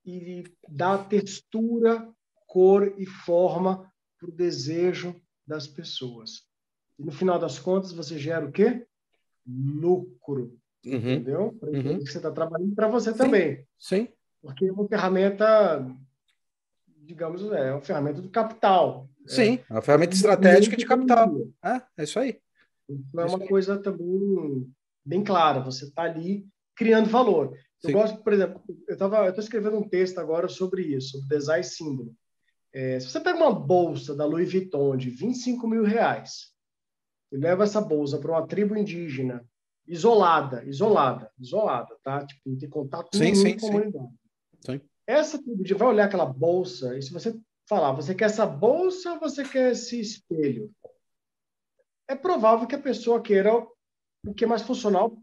e 0.06 0.44
dá 0.68 0.98
textura, 0.98 2.08
cor 2.48 2.94
e 2.98 3.06
forma 3.06 3.92
para 4.20 4.30
o 4.30 4.34
desejo 4.34 5.16
das 5.46 5.68
pessoas. 5.68 6.44
E 6.98 7.04
no 7.04 7.12
final 7.12 7.40
das 7.40 7.60
contas, 7.60 7.92
você 7.92 8.18
gera 8.18 8.46
o 8.46 8.52
quê? 8.52 8.86
Lucro. 9.46 10.58
Uhum. 10.86 10.96
Entendeu? 10.96 11.58
Para 11.60 11.70
uhum. 11.70 12.00
que 12.00 12.12
você 12.12 12.18
está 12.18 12.32
trabalhando 12.32 12.76
para 12.76 12.88
você 12.88 13.12
Sim. 13.12 13.18
também. 13.18 13.66
Sim. 13.78 14.08
Porque 14.42 14.66
é 14.66 14.72
uma 14.72 14.88
ferramenta, 14.88 15.86
digamos, 17.04 17.44
é 17.52 17.72
uma 17.72 17.82
ferramenta 17.82 18.22
do 18.22 18.30
capital. 18.30 19.10
Sim, 19.28 19.60
é 19.70 19.74
uma 19.74 19.82
ferramenta 19.82 20.16
estratégica 20.16 20.78
de 20.78 20.86
capital. 20.86 21.36
É, 21.64 21.82
é 21.98 22.04
isso 22.04 22.20
aí. 22.20 22.40
Então, 22.90 23.24
é, 23.24 23.28
uma 23.28 23.40
coisa 23.40 23.78
também 23.78 24.74
bem 25.06 25.24
clara. 25.24 25.60
Você 25.60 25.86
está 25.86 26.04
ali 26.04 26.48
criando 26.80 27.10
valor. 27.10 27.54
Eu 27.84 27.90
Sim. 27.90 27.92
gosto, 27.92 28.24
por 28.24 28.32
exemplo, 28.32 28.64
eu 28.88 28.94
estava, 28.94 29.18
eu 29.26 29.30
estou 29.30 29.44
escrevendo 29.44 29.78
um 29.78 29.88
texto 29.88 30.18
agora 30.18 30.48
sobre 30.48 30.82
isso, 30.82 31.12
sobre 31.12 31.28
design 31.28 31.64
símbolo. 31.64 32.16
É, 32.74 33.00
se 33.02 33.10
você 33.10 33.20
pega 33.20 33.38
uma 33.38 33.54
bolsa 33.54 34.16
da 34.16 34.24
Louis 34.24 34.50
Vuitton 34.50 34.96
de 34.96 35.10
25 35.10 35.68
mil 35.68 35.84
reais 35.84 36.54
e 37.34 37.38
leva 37.38 37.66
essa 37.66 37.82
bolsa 37.82 38.18
para 38.18 38.32
uma 38.32 38.48
tribo 38.48 38.78
indígena 38.78 39.46
isolada, 39.86 40.64
isolada, 40.66 41.30
isolada, 41.38 41.98
tá? 42.02 42.26
Tipo, 42.26 42.50
não 42.50 42.58
tem 42.58 42.70
contato 42.70 43.10
sim, 43.14 43.24
nenhum 43.24 43.36
sim, 43.36 43.58
com 43.58 43.66
a 43.66 43.72
comunidade. 43.72 44.14
Sim. 44.66 44.82
Essa 45.06 45.44
tribo 45.44 45.80
vai 45.80 45.88
olhar 45.90 46.06
aquela 46.06 46.26
bolsa 46.26 46.98
e 46.98 47.02
se 47.02 47.12
você 47.12 47.38
falar, 47.68 47.92
você 47.92 48.16
quer 48.16 48.26
essa 48.26 48.46
bolsa 48.46 49.14
ou 49.14 49.20
você 49.20 49.44
quer 49.44 49.72
esse 49.72 50.00
espelho? 50.00 50.72
É 52.08 52.16
provável 52.16 52.68
que 52.68 52.76
a 52.76 52.82
pessoa 52.82 53.22
queira 53.22 53.54
o 54.26 54.34
que 54.34 54.46
é 54.46 54.48
mais 54.48 54.62
funcional 54.62 55.18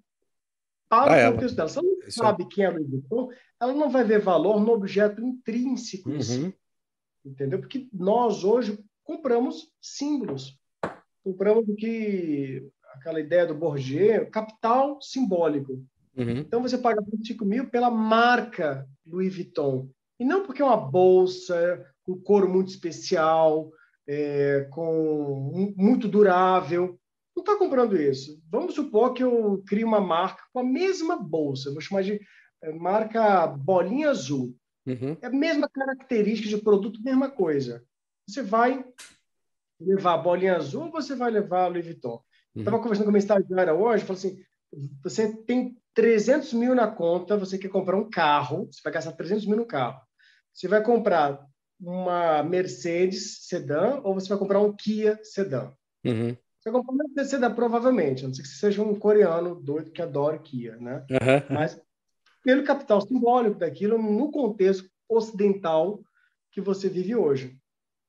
para 0.88 1.30
o 1.30 1.32
contexto 1.32 1.56
dela. 1.56 1.68
Se 1.68 1.78
ela 1.78 1.86
não 1.86 1.98
Isso 2.06 2.18
sabe 2.18 2.44
é... 2.44 2.46
quem 2.46 2.64
é 2.64 2.70
Louis 2.70 2.88
Vuitton, 2.88 3.28
ela 3.60 3.72
não 3.74 3.90
vai 3.90 4.04
ver 4.04 4.20
valor 4.20 4.60
no 4.60 4.72
objeto 4.72 5.22
intrínseco. 5.22 6.10
Uhum. 6.10 6.52
Entendeu? 7.24 7.58
Porque 7.58 7.88
nós 7.92 8.44
hoje 8.44 8.78
compramos 9.02 9.70
símbolos. 9.80 10.58
Compramos 11.24 11.68
o 11.68 11.74
que 11.74 12.68
aquela 12.94 13.20
ideia 13.20 13.46
do 13.46 13.54
Bourdieu, 13.54 14.30
capital 14.30 15.00
simbólico. 15.02 15.84
Uhum. 16.16 16.38
Então 16.38 16.62
você 16.62 16.78
paga 16.78 17.02
25 17.02 17.44
mil 17.44 17.68
pela 17.68 17.90
marca 17.90 18.88
Louis 19.04 19.34
Vuitton. 19.34 19.88
E 20.18 20.24
não 20.24 20.46
porque 20.46 20.62
é 20.62 20.64
uma 20.64 20.76
bolsa 20.76 21.84
com 22.04 22.18
couro 22.18 22.48
muito 22.48 22.68
especial, 22.68 23.70
é, 24.06 24.68
com 24.70 25.74
muito 25.76 26.08
durável 26.08 26.98
não 27.36 27.42
está 27.42 27.56
comprando 27.56 28.00
isso. 28.00 28.42
Vamos 28.50 28.74
supor 28.74 29.12
que 29.12 29.22
eu 29.22 29.62
crio 29.66 29.86
uma 29.86 30.00
marca 30.00 30.42
com 30.52 30.60
a 30.60 30.64
mesma 30.64 31.16
bolsa, 31.16 31.70
vou 31.70 31.80
chamar 31.80 32.02
de 32.02 32.18
eh, 32.62 32.72
marca 32.72 33.46
bolinha 33.46 34.10
azul. 34.10 34.56
Uhum. 34.86 35.16
É 35.20 35.26
a 35.26 35.30
mesma 35.30 35.68
característica 35.68 36.48
de 36.48 36.62
produto, 36.62 37.02
mesma 37.02 37.30
coisa. 37.30 37.84
Você 38.26 38.42
vai 38.42 38.84
levar 39.78 40.14
a 40.14 40.18
bolinha 40.18 40.56
azul 40.56 40.84
ou 40.84 40.90
você 40.92 41.14
vai 41.14 41.30
levar 41.30 41.64
a 41.64 41.66
Louis 41.68 41.84
Vuitton? 41.84 42.22
Estava 42.56 42.76
uhum. 42.76 42.82
conversando 42.82 43.04
com 43.04 43.10
uma 43.10 43.18
estagiária 43.18 43.74
hoje, 43.74 44.04
falou 44.04 44.18
assim, 44.18 44.42
você 45.02 45.36
tem 45.44 45.76
300 45.92 46.54
mil 46.54 46.74
na 46.74 46.90
conta, 46.90 47.36
você 47.36 47.58
quer 47.58 47.68
comprar 47.68 47.96
um 47.96 48.08
carro, 48.08 48.66
você 48.72 48.80
vai 48.82 48.92
gastar 48.92 49.12
300 49.12 49.46
mil 49.46 49.56
no 49.56 49.66
carro. 49.66 50.00
Você 50.54 50.66
vai 50.66 50.82
comprar 50.82 51.46
uma 51.78 52.42
Mercedes 52.42 53.46
sedã 53.46 54.00
ou 54.02 54.14
você 54.14 54.28
vai 54.28 54.38
comprar 54.38 54.60
um 54.60 54.74
Kia 54.74 55.20
sedã? 55.22 55.70
Uhum. 56.04 56.34
Você 56.66 56.72
vai 56.72 56.82
comprar 56.82 57.06
uma 57.06 57.24
sedã, 57.24 57.54
provavelmente, 57.54 58.24
a 58.24 58.26
não 58.26 58.34
ser 58.34 58.42
que 58.42 58.48
você 58.48 58.56
seja 58.56 58.82
um 58.82 58.92
coreano 58.92 59.54
doido 59.54 59.92
que 59.92 60.02
adora 60.02 60.36
Kia, 60.36 60.76
né? 60.78 61.06
Uhum. 61.08 61.54
Mas 61.54 61.80
pelo 62.42 62.64
capital 62.64 63.00
simbólico 63.00 63.56
daquilo, 63.56 63.96
no 64.02 64.32
contexto 64.32 64.90
ocidental 65.08 66.00
que 66.50 66.60
você 66.60 66.88
vive 66.88 67.14
hoje. 67.14 67.56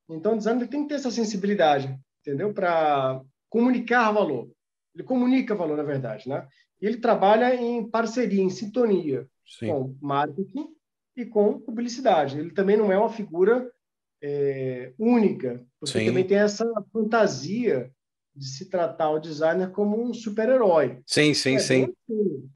Então, 0.09 0.33
o 0.33 0.37
designer 0.37 0.67
tem 0.67 0.81
que 0.81 0.89
ter 0.89 0.95
essa 0.95 1.11
sensibilidade, 1.11 1.95
entendeu? 2.21 2.51
Para 2.51 3.21
comunicar 3.47 4.11
valor. 4.11 4.49
Ele 4.95 5.03
comunica 5.03 5.53
valor, 5.53 5.77
na 5.77 5.83
verdade, 5.83 6.27
né? 6.27 6.47
Ele 6.81 6.97
trabalha 6.97 7.53
em 7.53 7.87
parceria, 7.87 8.41
em 8.41 8.49
sintonia 8.49 9.27
Sim. 9.45 9.67
com 9.67 9.95
marketing 10.01 10.67
e 11.15 11.25
com 11.27 11.59
publicidade. 11.59 12.39
Ele 12.39 12.49
também 12.49 12.75
não 12.75 12.91
é 12.91 12.97
uma 12.97 13.09
figura 13.09 13.71
é, 14.19 14.93
única, 14.97 15.63
porque 15.79 15.99
Sim. 15.99 16.07
também 16.07 16.25
tem 16.25 16.39
essa 16.39 16.65
fantasia 16.91 17.91
de 18.37 18.47
se 18.47 18.69
tratar 18.69 19.09
o 19.09 19.19
designer 19.19 19.71
como 19.71 20.01
um 20.01 20.13
super-herói. 20.13 21.01
Sim, 21.05 21.33
sim, 21.33 21.55
é, 21.55 21.59
sim. 21.59 21.93
O 22.07 22.49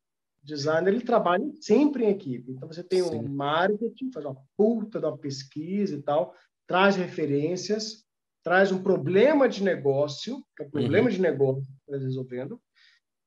designer 0.44 0.94
ele 0.94 1.04
trabalha 1.04 1.44
sempre 1.60 2.06
em 2.06 2.10
equipe. 2.10 2.52
Então 2.52 2.68
você 2.68 2.84
tem 2.84 3.04
sim. 3.04 3.16
um 3.16 3.28
marketing, 3.28 4.12
faz 4.12 4.26
uma 4.26 4.38
puta 4.56 5.00
da 5.00 5.12
pesquisa 5.12 5.96
e 5.96 6.02
tal, 6.02 6.36
traz 6.68 6.96
referências, 6.96 8.06
traz 8.44 8.72
um 8.72 8.82
problema 8.82 9.50
de 9.50 9.64
negócio, 9.64 10.44
que 10.56 10.64
é 10.64 10.68
o 10.68 10.72
problema 10.72 11.08
uhum. 11.08 11.14
de 11.16 11.22
negócio 11.22 11.64
que 11.64 11.94
está 11.94 11.98
resolvendo, 11.98 12.62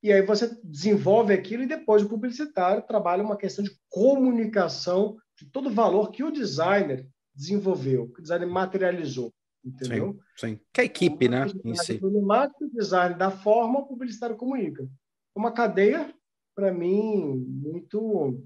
e 0.03 0.13
aí 0.13 0.21
você 0.21 0.55
desenvolve 0.63 1.33
aquilo 1.33 1.63
e 1.63 1.69
depois 1.69 2.03
o 2.03 2.09
publicitário 2.09 2.87
trabalha 2.87 3.25
uma 3.25 3.39
questão 3.39 3.65
de 3.65 3.75
comunicação 3.89 5.17
de 5.39 5.47
todo 5.51 5.69
o 5.69 5.73
valor 5.73 6.11
que 6.11 6.23
o 6.23 6.31
designer 6.31 7.09
desenvolveu, 7.35 8.09
que 8.13 8.21
o 8.21 8.23
designer 8.23 8.47
materializou, 8.47 9.33
entendeu? 9.65 10.19
Sim, 10.37 10.49
sim. 10.49 10.61
Que 10.73 10.81
é 10.81 10.85
a 10.85 10.87
equipe, 10.87 11.29
né? 11.29 11.47
Em 11.65 11.75
si. 11.75 12.01
O 12.03 12.71
design 12.73 13.15
da 13.17 13.31
forma, 13.31 13.81
o 13.81 13.87
publicitário 13.87 14.37
comunica. 14.37 14.87
Uma 15.35 15.53
cadeia, 15.53 16.13
para 16.55 16.73
mim, 16.73 17.45
muito 17.49 18.45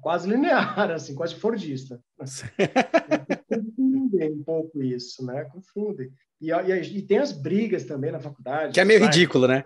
quase 0.00 0.28
linear, 0.28 0.90
assim, 0.92 1.14
quase 1.14 1.34
fordista. 1.34 2.00
Confundem 3.48 4.32
um 4.32 4.42
pouco 4.42 4.82
isso, 4.82 5.24
né? 5.24 5.44
Confundem. 5.44 6.10
E, 6.40 6.50
e, 6.50 6.98
e, 6.98 7.02
tem 7.02 7.18
as 7.18 7.32
brigas 7.32 7.84
também 7.84 8.12
na 8.12 8.20
faculdade. 8.20 8.74
Que 8.74 8.80
é 8.80 8.84
meio 8.84 9.00
sabe? 9.00 9.12
ridículo, 9.12 9.48
né? 9.48 9.64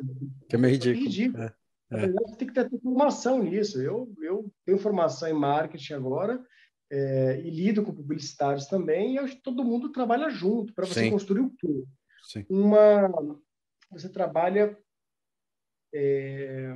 Que 0.49 0.57
é 0.57 0.59
meio 0.59 0.73
ridículo. 0.73 1.05
É 1.05 1.09
ridículo. 1.09 1.43
É, 1.45 1.55
é. 1.91 2.13
Tem 2.37 2.49
que 2.49 2.55
ter 2.55 2.71
formação 2.83 3.43
nisso. 3.43 3.81
Eu, 3.81 4.13
eu 4.23 4.51
tenho 4.65 4.79
formação 4.79 5.29
em 5.29 5.33
marketing 5.33 5.95
agora 5.95 6.41
é, 6.91 7.41
e 7.41 7.51
lido 7.51 7.83
com 7.83 7.95
publicitários 7.95 8.67
também, 8.67 9.15
e 9.15 9.19
acho 9.19 9.37
que 9.37 9.43
todo 9.43 9.65
mundo 9.65 9.91
trabalha 9.91 10.31
junto 10.31 10.73
para 10.75 10.87
você 10.87 11.05
Sim. 11.05 11.11
construir 11.11 11.41
o 11.41 11.51
quê? 11.51 11.85
Sim. 12.23 12.47
Uma, 12.49 13.11
você 13.91 14.09
trabalha 14.09 14.77
é, 15.95 16.75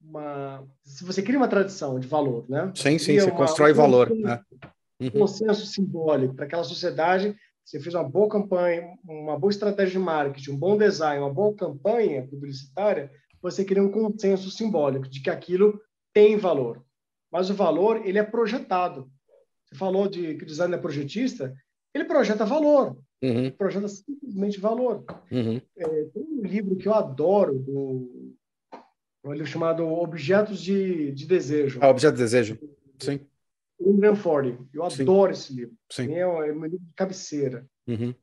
uma, 0.00 0.66
se 0.82 1.04
você 1.04 1.22
cria 1.22 1.38
uma 1.38 1.48
tradição 1.48 1.98
de 1.98 2.06
valor, 2.06 2.48
né? 2.48 2.72
Sim, 2.74 2.98
sim, 2.98 3.18
você 3.18 3.30
uma, 3.30 3.36
constrói 3.36 3.72
um 3.72 3.76
valor. 3.76 4.12
Um 4.12 4.20
né? 4.20 4.42
uhum. 5.00 5.10
consenso 5.10 5.66
simbólico 5.66 6.34
para 6.34 6.46
aquela 6.46 6.64
sociedade. 6.64 7.36
Você 7.64 7.80
fez 7.80 7.94
uma 7.94 8.04
boa 8.04 8.28
campanha, 8.28 8.94
uma 9.02 9.38
boa 9.38 9.50
estratégia 9.50 9.92
de 9.92 9.98
marketing, 9.98 10.52
um 10.52 10.58
bom 10.58 10.76
design, 10.76 11.22
uma 11.22 11.32
boa 11.32 11.54
campanha 11.54 12.26
publicitária, 12.26 13.10
você 13.40 13.64
cria 13.64 13.82
um 13.82 13.90
consenso 13.90 14.50
simbólico 14.50 15.08
de 15.08 15.22
que 15.22 15.30
aquilo 15.30 15.80
tem 16.12 16.36
valor. 16.36 16.84
Mas 17.32 17.48
o 17.48 17.54
valor, 17.54 18.06
ele 18.06 18.18
é 18.18 18.22
projetado. 18.22 19.10
Você 19.74 19.78
falou 19.78 20.08
de 20.08 20.36
que 20.36 20.44
o 20.44 20.46
design 20.46 20.72
é 20.72 20.78
projetista, 20.78 21.52
ele 21.92 22.04
projeta 22.04 22.46
valor. 22.46 22.96
Uhum. 23.20 23.50
Projeta 23.50 23.88
simplesmente 23.88 24.60
valor. 24.60 25.04
Uhum. 25.32 25.60
É, 25.76 26.04
tem 26.04 26.22
um 26.22 26.42
livro 26.42 26.76
que 26.76 26.86
eu 26.86 26.94
adoro 26.94 27.58
do 27.58 28.34
um 29.24 29.32
livro 29.32 29.46
chamado 29.46 29.86
Objetos 29.86 30.60
de, 30.60 31.10
de 31.12 31.26
Desejo. 31.26 31.80
Ah, 31.82 31.88
Objeto 31.88 32.14
de 32.14 32.22
Desejo, 32.22 32.58
sim. 33.00 33.20
William 33.80 34.14
Ford. 34.14 34.58
Eu 34.72 34.88
sim. 34.90 35.02
adoro 35.02 35.32
esse 35.32 35.52
livro. 35.52 35.74
Sim. 35.90 36.12
É, 36.12 36.20
é 36.20 36.52
meu 36.52 36.64
livro 36.64 36.78
de 36.78 36.94
cabeceira. 36.94 37.66
Uhum. 37.88 38.14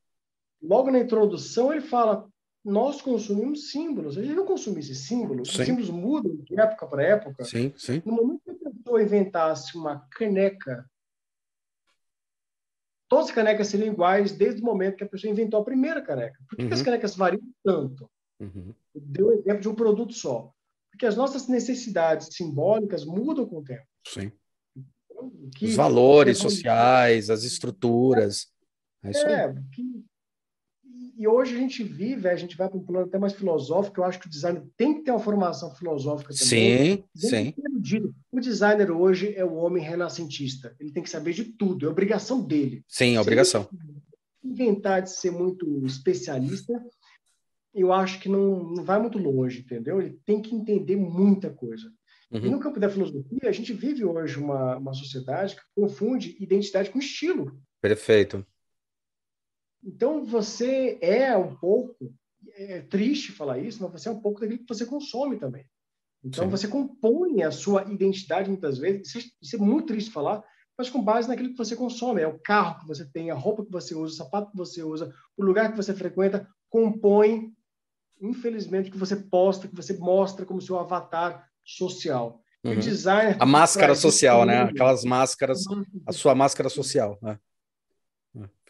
Logo 0.61 0.91
na 0.91 0.99
introdução, 0.99 1.73
ele 1.73 1.81
fala: 1.81 2.29
nós 2.63 3.01
consumimos 3.01 3.71
símbolos. 3.71 4.17
A 4.17 4.21
gente 4.21 4.35
não 4.35 4.45
consumisse 4.45 4.93
símbolos, 4.93 5.49
sim. 5.51 5.59
os 5.59 5.65
símbolos 5.65 5.89
mudam 5.89 6.35
de 6.37 6.59
época 6.59 6.87
para 6.87 7.03
época. 7.03 7.43
Sim, 7.43 7.73
sim. 7.75 8.01
No 8.05 8.13
momento 8.13 8.41
que 8.45 8.67
a 8.67 8.71
pessoa 8.71 9.01
inventasse 9.01 9.75
uma 9.75 10.07
caneca, 10.11 10.85
todas 13.11 13.25
as 13.25 13.35
canecas 13.35 13.67
seriam 13.67 13.91
iguais 13.91 14.31
desde 14.31 14.61
o 14.61 14.65
momento 14.65 14.95
que 14.95 15.03
a 15.03 15.09
pessoa 15.09 15.29
inventou 15.29 15.59
a 15.59 15.65
primeira 15.65 16.01
caneca. 16.01 16.39
Por 16.47 16.55
que, 16.55 16.63
uhum. 16.63 16.71
as 16.71 16.81
canecas 16.81 17.13
variam 17.13 17.43
tanto? 17.61 18.09
Uhum. 18.39 18.73
Deu 18.95 19.27
o 19.27 19.33
exemplo 19.33 19.59
de 19.59 19.67
um 19.67 19.75
produto 19.75 20.13
só. 20.13 20.49
Porque 20.89 21.05
as 21.05 21.17
nossas 21.17 21.45
necessidades 21.49 22.29
simbólicas 22.31 23.03
mudam 23.03 23.45
com 23.45 23.57
o 23.57 23.63
tempo. 23.65 23.85
Sim. 24.07 24.31
Então, 24.77 25.29
que, 25.57 25.65
Os 25.65 25.75
valores 25.75 26.37
sociais, 26.37 27.29
as 27.29 27.43
estruturas. 27.43 28.47
É, 29.03 29.09
isso 29.09 29.27
é 29.27 29.55
que, 29.73 30.05
e 31.21 31.27
hoje 31.27 31.55
a 31.55 31.59
gente 31.59 31.83
vive, 31.83 32.27
a 32.27 32.35
gente 32.35 32.57
vai 32.57 32.67
para 32.67 32.79
um 32.79 32.83
plano 32.83 33.05
até 33.05 33.19
mais 33.19 33.33
filosófico, 33.33 33.99
eu 33.99 34.03
acho 34.05 34.19
que 34.19 34.25
o 34.25 34.29
designer 34.29 34.63
tem 34.75 34.95
que 34.95 35.03
ter 35.03 35.11
uma 35.11 35.19
formação 35.19 35.69
filosófica 35.75 36.33
também. 36.33 37.05
Sim, 37.15 37.29
sim. 37.29 37.53
O 38.31 38.39
designer 38.39 38.89
hoje 38.89 39.31
é 39.35 39.45
o 39.45 39.53
homem 39.53 39.83
renascentista. 39.83 40.75
Ele 40.79 40.91
tem 40.91 41.03
que 41.03 41.11
saber 41.11 41.33
de 41.33 41.43
tudo, 41.43 41.85
é 41.85 41.89
obrigação 41.89 42.41
dele. 42.41 42.83
Sim, 42.87 43.17
é 43.17 43.21
obrigação. 43.21 43.69
inventar 44.43 45.03
de 45.03 45.11
ser 45.11 45.29
muito 45.29 45.85
especialista, 45.85 46.73
eu 47.71 47.93
acho 47.93 48.19
que 48.19 48.27
não, 48.27 48.63
não 48.63 48.83
vai 48.83 48.99
muito 48.99 49.19
longe, 49.19 49.59
entendeu? 49.59 50.01
Ele 50.01 50.19
tem 50.25 50.41
que 50.41 50.55
entender 50.55 50.95
muita 50.95 51.51
coisa. 51.51 51.87
Uhum. 52.31 52.47
E 52.47 52.49
no 52.49 52.59
campo 52.59 52.79
da 52.79 52.89
filosofia, 52.89 53.47
a 53.47 53.51
gente 53.51 53.73
vive 53.73 54.03
hoje 54.03 54.39
uma, 54.39 54.75
uma 54.77 54.93
sociedade 54.95 55.55
que 55.55 55.61
confunde 55.75 56.35
identidade 56.39 56.89
com 56.89 56.97
estilo. 56.97 57.61
Perfeito. 57.79 58.43
Então, 59.83 60.25
você 60.25 60.97
é 61.01 61.35
um 61.35 61.55
pouco, 61.55 62.13
é 62.55 62.81
triste 62.81 63.31
falar 63.31 63.59
isso, 63.59 63.81
mas 63.81 63.91
você 63.91 64.09
é 64.09 64.11
um 64.11 64.19
pouco 64.19 64.39
daquilo 64.39 64.59
que 64.59 64.67
você 64.67 64.85
consome 64.85 65.37
também. 65.37 65.65
Então, 66.23 66.45
Sim. 66.45 66.51
você 66.51 66.67
compõe 66.67 67.43
a 67.43 67.51
sua 67.51 67.83
identidade 67.91 68.49
muitas 68.49 68.77
vezes, 68.77 69.07
isso 69.07 69.17
é, 69.17 69.21
isso 69.41 69.55
é 69.55 69.59
muito 69.59 69.87
triste 69.87 70.11
falar, 70.11 70.43
mas 70.77 70.89
com 70.89 71.03
base 71.03 71.27
naquilo 71.27 71.49
que 71.49 71.57
você 71.57 71.75
consome. 71.75 72.21
É 72.21 72.27
o 72.27 72.39
carro 72.39 72.81
que 72.81 72.87
você 72.87 73.05
tem, 73.05 73.31
a 73.31 73.35
roupa 73.35 73.65
que 73.65 73.71
você 73.71 73.95
usa, 73.95 74.13
o 74.13 74.17
sapato 74.17 74.51
que 74.51 74.57
você 74.57 74.83
usa, 74.83 75.13
o 75.35 75.43
lugar 75.43 75.71
que 75.71 75.77
você 75.77 75.93
frequenta, 75.93 76.47
compõe 76.69 77.51
infelizmente, 78.21 78.91
que 78.91 78.97
você 78.97 79.15
posta, 79.15 79.67
que 79.67 79.75
você 79.75 79.97
mostra 79.97 80.45
como 80.45 80.61
seu 80.61 80.77
avatar 80.77 81.47
social. 81.65 82.41
Uhum. 82.63 82.71
O 82.71 82.75
uhum. 82.75 82.79
designer. 82.79 83.37
A 83.39 83.45
máscara 83.45 83.95
social, 83.95 84.45
né? 84.45 84.61
Aquelas 84.61 85.03
máscaras, 85.03 85.63
a 86.05 86.13
sua 86.13 86.35
máscara 86.35 86.69
social, 86.69 87.17
né? 87.21 87.39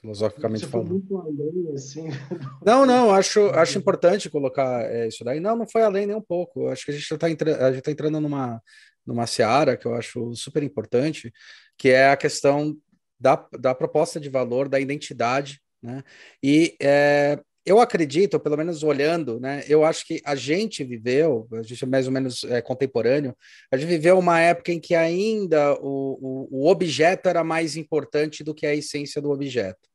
Filosoficamente 0.01 0.65
falando. 0.65 1.03
Além, 1.15 1.73
assim. 1.75 2.07
Não, 2.65 2.87
não, 2.87 3.11
acho, 3.11 3.39
acho 3.51 3.77
importante 3.77 4.31
colocar 4.31 4.83
é, 4.91 5.07
isso 5.07 5.23
daí. 5.23 5.39
Não, 5.39 5.55
não 5.55 5.67
foi 5.67 5.83
além 5.83 6.07
nem 6.07 6.15
um 6.15 6.21
pouco. 6.21 6.67
Acho 6.67 6.85
que 6.85 6.91
a 6.91 6.93
gente 6.95 7.13
está 7.13 7.29
entra 7.29 7.81
tá 7.81 7.91
entrando 7.91 8.19
numa, 8.19 8.59
numa 9.05 9.27
seara 9.27 9.77
que 9.77 9.85
eu 9.85 9.93
acho 9.93 10.33
super 10.33 10.63
importante, 10.63 11.31
que 11.77 11.89
é 11.89 12.09
a 12.09 12.17
questão 12.17 12.75
da, 13.19 13.47
da 13.59 13.75
proposta 13.75 14.19
de 14.19 14.27
valor, 14.27 14.67
da 14.67 14.79
identidade, 14.79 15.61
né? 15.83 16.03
E 16.43 16.75
é, 16.81 17.39
eu 17.63 17.79
acredito, 17.79 18.39
pelo 18.39 18.57
menos 18.57 18.81
olhando, 18.81 19.39
né? 19.39 19.63
Eu 19.67 19.85
acho 19.85 20.05
que 20.05 20.19
a 20.25 20.35
gente 20.35 20.83
viveu, 20.83 21.47
a 21.51 21.61
gente 21.61 21.83
é 21.83 21.87
mais 21.87 22.07
ou 22.07 22.11
menos 22.11 22.43
é, 22.45 22.59
contemporâneo, 22.59 23.35
a 23.71 23.77
gente 23.77 23.87
viveu 23.87 24.17
uma 24.17 24.39
época 24.39 24.71
em 24.71 24.79
que 24.79 24.95
ainda 24.95 25.75
o, 25.75 26.47
o, 26.49 26.63
o 26.63 26.67
objeto 26.67 27.29
era 27.29 27.43
mais 27.43 27.77
importante 27.77 28.43
do 28.43 28.55
que 28.55 28.65
a 28.65 28.73
essência 28.73 29.21
do 29.21 29.29
objeto. 29.29 29.90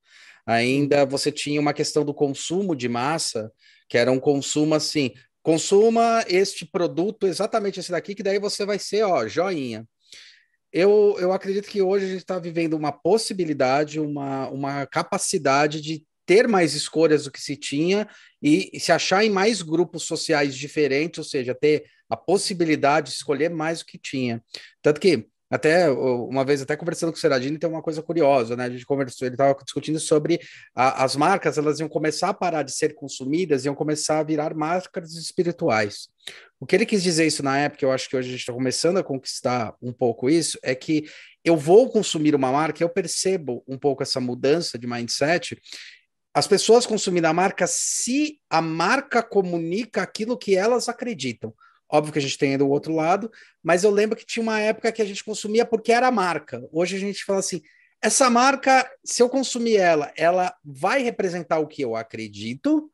Ainda 0.46 1.04
você 1.04 1.32
tinha 1.32 1.60
uma 1.60 1.74
questão 1.74 2.04
do 2.04 2.14
consumo 2.14 2.76
de 2.76 2.88
massa, 2.88 3.50
que 3.88 3.98
era 3.98 4.12
um 4.12 4.20
consumo 4.20 4.74
assim, 4.74 5.12
consuma 5.42 6.24
este 6.28 6.64
produto, 6.64 7.26
exatamente 7.26 7.80
esse 7.80 7.90
daqui, 7.90 8.14
que 8.14 8.22
daí 8.22 8.38
você 8.38 8.64
vai 8.64 8.78
ser, 8.78 9.02
ó, 9.02 9.26
joinha. 9.26 9.86
Eu, 10.72 11.16
eu 11.18 11.32
acredito 11.32 11.68
que 11.68 11.82
hoje 11.82 12.04
a 12.04 12.08
gente 12.08 12.18
está 12.18 12.38
vivendo 12.38 12.74
uma 12.74 12.92
possibilidade, 12.92 13.98
uma, 13.98 14.48
uma 14.48 14.86
capacidade 14.86 15.80
de 15.80 16.04
ter 16.26 16.48
mais 16.48 16.74
escolhas 16.74 17.24
do 17.24 17.30
que 17.30 17.40
se 17.40 17.56
tinha 17.56 18.08
e 18.42 18.78
se 18.78 18.92
achar 18.92 19.24
em 19.24 19.30
mais 19.30 19.62
grupos 19.62 20.02
sociais 20.02 20.56
diferentes, 20.56 21.18
ou 21.18 21.24
seja, 21.24 21.54
ter 21.54 21.84
a 22.10 22.16
possibilidade 22.16 23.10
de 23.10 23.16
escolher 23.16 23.48
mais 23.48 23.78
do 23.78 23.86
que 23.86 23.98
tinha. 23.98 24.42
Tanto 24.82 25.00
que 25.00 25.26
Até 25.48 25.88
uma 25.88 26.44
vez, 26.44 26.60
até 26.60 26.76
conversando 26.76 27.12
com 27.12 27.18
o 27.18 27.20
Seradini, 27.20 27.58
tem 27.58 27.70
uma 27.70 27.82
coisa 27.82 28.02
curiosa, 28.02 28.56
né? 28.56 28.64
A 28.64 28.70
gente 28.70 28.84
conversou, 28.84 29.26
ele 29.26 29.34
estava 29.34 29.56
discutindo 29.62 30.00
sobre 30.00 30.40
a, 30.74 31.04
as 31.04 31.14
marcas, 31.14 31.56
elas 31.56 31.78
iam 31.78 31.88
começar 31.88 32.30
a 32.30 32.34
parar 32.34 32.64
de 32.64 32.72
ser 32.72 32.94
consumidas, 32.94 33.64
iam 33.64 33.74
começar 33.74 34.18
a 34.18 34.24
virar 34.24 34.54
marcas 34.54 35.14
espirituais. 35.14 36.08
O 36.58 36.66
que 36.66 36.74
ele 36.74 36.84
quis 36.84 37.02
dizer 37.02 37.26
isso 37.26 37.44
na 37.44 37.58
época, 37.58 37.84
eu 37.84 37.92
acho 37.92 38.08
que 38.08 38.16
hoje 38.16 38.28
a 38.28 38.30
gente 38.32 38.40
está 38.40 38.52
começando 38.52 38.96
a 38.96 39.04
conquistar 39.04 39.74
um 39.80 39.92
pouco 39.92 40.28
isso, 40.28 40.58
é 40.62 40.74
que 40.74 41.04
eu 41.44 41.56
vou 41.56 41.88
consumir 41.88 42.34
uma 42.34 42.50
marca, 42.50 42.82
eu 42.82 42.88
percebo 42.88 43.62
um 43.68 43.78
pouco 43.78 44.02
essa 44.02 44.20
mudança 44.20 44.76
de 44.76 44.86
mindset. 44.86 45.56
As 46.34 46.48
pessoas 46.48 46.84
consumem 46.84 47.24
a 47.24 47.32
marca 47.32 47.66
se 47.68 48.40
a 48.50 48.60
marca 48.60 49.22
comunica 49.22 50.02
aquilo 50.02 50.36
que 50.36 50.56
elas 50.56 50.88
acreditam. 50.88 51.54
Óbvio 51.90 52.12
que 52.12 52.18
a 52.18 52.22
gente 52.22 52.38
tem 52.38 52.58
do 52.58 52.68
outro 52.68 52.94
lado, 52.94 53.30
mas 53.62 53.84
eu 53.84 53.90
lembro 53.90 54.16
que 54.16 54.26
tinha 54.26 54.42
uma 54.42 54.60
época 54.60 54.90
que 54.90 55.00
a 55.00 55.04
gente 55.04 55.24
consumia 55.24 55.64
porque 55.64 55.92
era 55.92 56.10
marca. 56.10 56.66
Hoje 56.72 56.96
a 56.96 56.98
gente 56.98 57.24
fala 57.24 57.38
assim: 57.38 57.62
essa 58.02 58.28
marca, 58.28 58.88
se 59.04 59.22
eu 59.22 59.28
consumir 59.28 59.76
ela, 59.76 60.12
ela 60.16 60.54
vai 60.64 61.02
representar 61.02 61.58
o 61.58 61.66
que 61.66 61.82
eu 61.82 61.94
acredito 61.94 62.90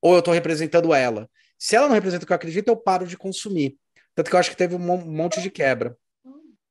ou 0.00 0.14
eu 0.14 0.18
estou 0.20 0.34
representando 0.34 0.94
ela? 0.94 1.28
Se 1.58 1.74
ela 1.76 1.88
não 1.88 1.94
representa 1.94 2.24
o 2.24 2.26
que 2.26 2.32
eu 2.32 2.36
acredito, 2.36 2.68
eu 2.68 2.76
paro 2.76 3.06
de 3.06 3.16
consumir. 3.16 3.78
Tanto 4.14 4.30
que 4.30 4.36
eu 4.36 4.40
acho 4.40 4.50
que 4.50 4.56
teve 4.56 4.74
um 4.74 4.78
monte 4.78 5.40
de 5.40 5.50
quebra. 5.50 5.96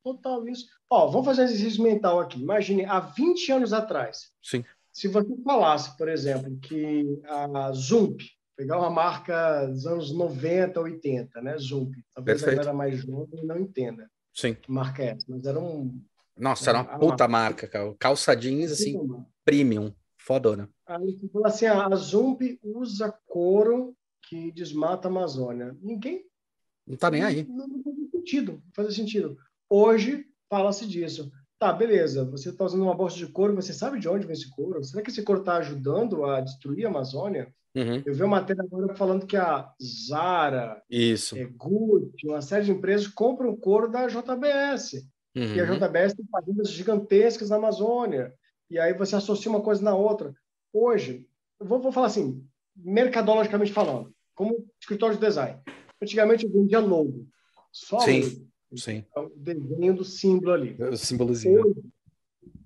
Total 0.04 0.48
isso. 0.48 0.68
Ó, 0.90 1.08
vamos 1.08 1.26
fazer 1.26 1.42
um 1.42 1.46
exercício 1.46 1.82
mental 1.82 2.20
aqui. 2.20 2.40
Imagine, 2.40 2.86
há 2.86 3.00
20 3.00 3.52
anos 3.52 3.74
atrás. 3.74 4.32
Sim. 4.42 4.64
Se 4.92 5.08
você 5.08 5.36
falasse, 5.44 5.98
por 5.98 6.08
exemplo, 6.08 6.56
que 6.60 7.20
a 7.26 7.72
Zump, 7.72 8.22
pegar 8.56 8.78
uma 8.78 8.90
marca 8.90 9.66
dos 9.66 9.86
anos 9.86 10.14
90, 10.14 10.80
80, 10.80 11.42
né? 11.42 11.58
Zump. 11.58 11.94
Talvez 12.14 12.42
Perfeito. 12.42 12.62
a 12.62 12.64
galera 12.64 12.78
mais 12.78 13.00
jovem 13.00 13.46
não 13.46 13.60
entenda 13.60 14.10
Sim. 14.34 14.56
que 14.56 14.72
marca 14.72 15.04
é 15.04 15.08
essa, 15.08 15.26
mas 15.28 15.46
era 15.46 15.60
um. 15.60 16.02
Nossa, 16.38 16.70
era 16.70 16.82
uma 16.82 17.00
puta 17.00 17.28
marca, 17.28 17.68
cara. 17.68 17.94
Calça 18.00 18.36
jeans, 18.36 18.72
assim, 18.72 18.98
premium. 19.46 19.94
Fodona. 20.18 20.70
Aí 20.88 21.20
fala 21.32 21.48
assim: 21.48 21.66
ah, 21.66 21.86
a 21.86 21.96
Zump 21.96 22.42
usa 22.64 23.14
couro 23.26 23.96
que 24.28 24.52
desmata 24.54 25.08
a 25.08 25.12
Amazônia. 25.12 25.76
Ninguém. 25.82 26.24
Não 26.88 26.96
tá 26.96 27.12
nem 27.12 27.24
aí. 27.24 27.46
Não, 27.48 27.68
não 27.68 27.84
faz 27.84 27.96
sentido. 28.12 28.52
Não 28.54 28.74
faz 28.74 28.96
sentido. 28.96 29.38
Hoje, 29.70 30.26
fala-se 30.50 30.88
disso. 30.88 31.30
Tá, 31.60 31.72
beleza, 31.72 32.26
você 32.26 32.50
está 32.50 32.66
usando 32.66 32.84
uma 32.84 32.96
bolsa 32.96 33.16
de 33.18 33.28
couro, 33.28 33.56
você 33.56 33.74
sabe 33.74 34.00
de 34.00 34.10
onde 34.10 34.26
vem 34.26 34.34
esse 34.34 34.50
couro? 34.50 34.84
Será 34.84 35.02
que 35.02 35.10
esse 35.10 35.24
couro 35.24 35.42
está 35.42 35.56
ajudando 35.58 36.26
a 36.26 36.42
destruir 36.42 36.86
a 36.86 36.90
Amazônia? 36.90 37.54
Uhum. 37.76 38.04
Eu 38.06 38.14
vi 38.14 38.22
uma 38.22 38.40
matéria 38.40 38.64
agora 38.64 38.96
falando 38.96 39.26
que 39.26 39.36
a 39.36 39.72
Zara, 39.82 40.82
Isso. 40.90 41.36
É, 41.36 41.46
Gucci, 41.46 42.28
uma 42.28 42.42
série 42.42 42.66
de 42.66 42.72
empresas 42.72 43.08
compram 43.08 43.56
couro 43.56 43.90
da 43.90 44.08
JBS. 44.08 44.94
Uhum. 45.36 45.56
E 45.56 45.60
a 45.60 45.66
JBS 45.66 46.14
tem 46.14 46.26
fazendas 46.32 46.70
gigantescas 46.70 47.50
na 47.50 47.56
Amazônia. 47.56 48.34
E 48.70 48.78
aí 48.78 48.94
você 48.94 49.16
associa 49.16 49.50
uma 49.50 49.62
coisa 49.62 49.82
na 49.82 49.96
outra. 49.96 50.34
Hoje, 50.72 51.28
eu 51.60 51.66
vou, 51.66 51.80
vou 51.80 51.92
falar 51.92 52.08
assim, 52.08 52.46
mercadologicamente 52.76 53.72
falando, 53.72 54.14
como 54.36 54.68
escritório 54.80 55.16
de 55.16 55.26
design. 55.26 55.60
Antigamente 56.02 56.46
eu 56.46 56.52
vendia 56.52 56.80
logo. 56.80 57.26
Só 57.72 58.00
Sim. 58.00 58.22
Logo. 58.22 58.54
Sim. 58.76 59.06
É 59.16 59.20
o 59.20 59.30
desenho 59.36 59.96
do 59.96 60.04
símbolo 60.04 60.52
ali. 60.52 60.76
O 60.80 60.98
símbolozinho. 60.98 61.62
Hoje, 61.62 61.84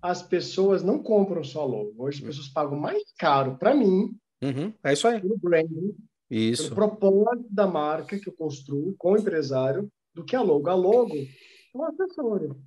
as 0.02 0.22
pessoas 0.22 0.84
não 0.84 1.02
compram 1.02 1.44
só 1.44 1.66
logo. 1.66 1.94
Hoje 1.98 2.18
as 2.18 2.22
uhum. 2.22 2.28
pessoas 2.28 2.48
pagam 2.50 2.78
mais 2.78 3.04
caro 3.18 3.58
para 3.58 3.74
mim 3.74 4.14
Uhum, 4.42 4.74
é 4.84 4.94
isso 4.94 5.08
aí. 5.08 5.20
Pelo 5.20 5.38
branding, 5.38 5.96
isso. 6.30 6.64
pelo 6.64 6.76
propósito 6.76 7.48
da 7.50 7.66
marca 7.66 8.20
que 8.20 8.30
eu 8.30 8.34
construo 8.34 8.96
com 8.98 9.14
o 9.14 9.18
empresário, 9.18 9.90
do 10.14 10.24
que 10.24 10.36
a 10.36 10.42
logo. 10.42 10.70
A 10.70 10.76
logo 10.76 11.16
é 11.16 11.78
um 11.78 11.84
acessório, 11.84 12.60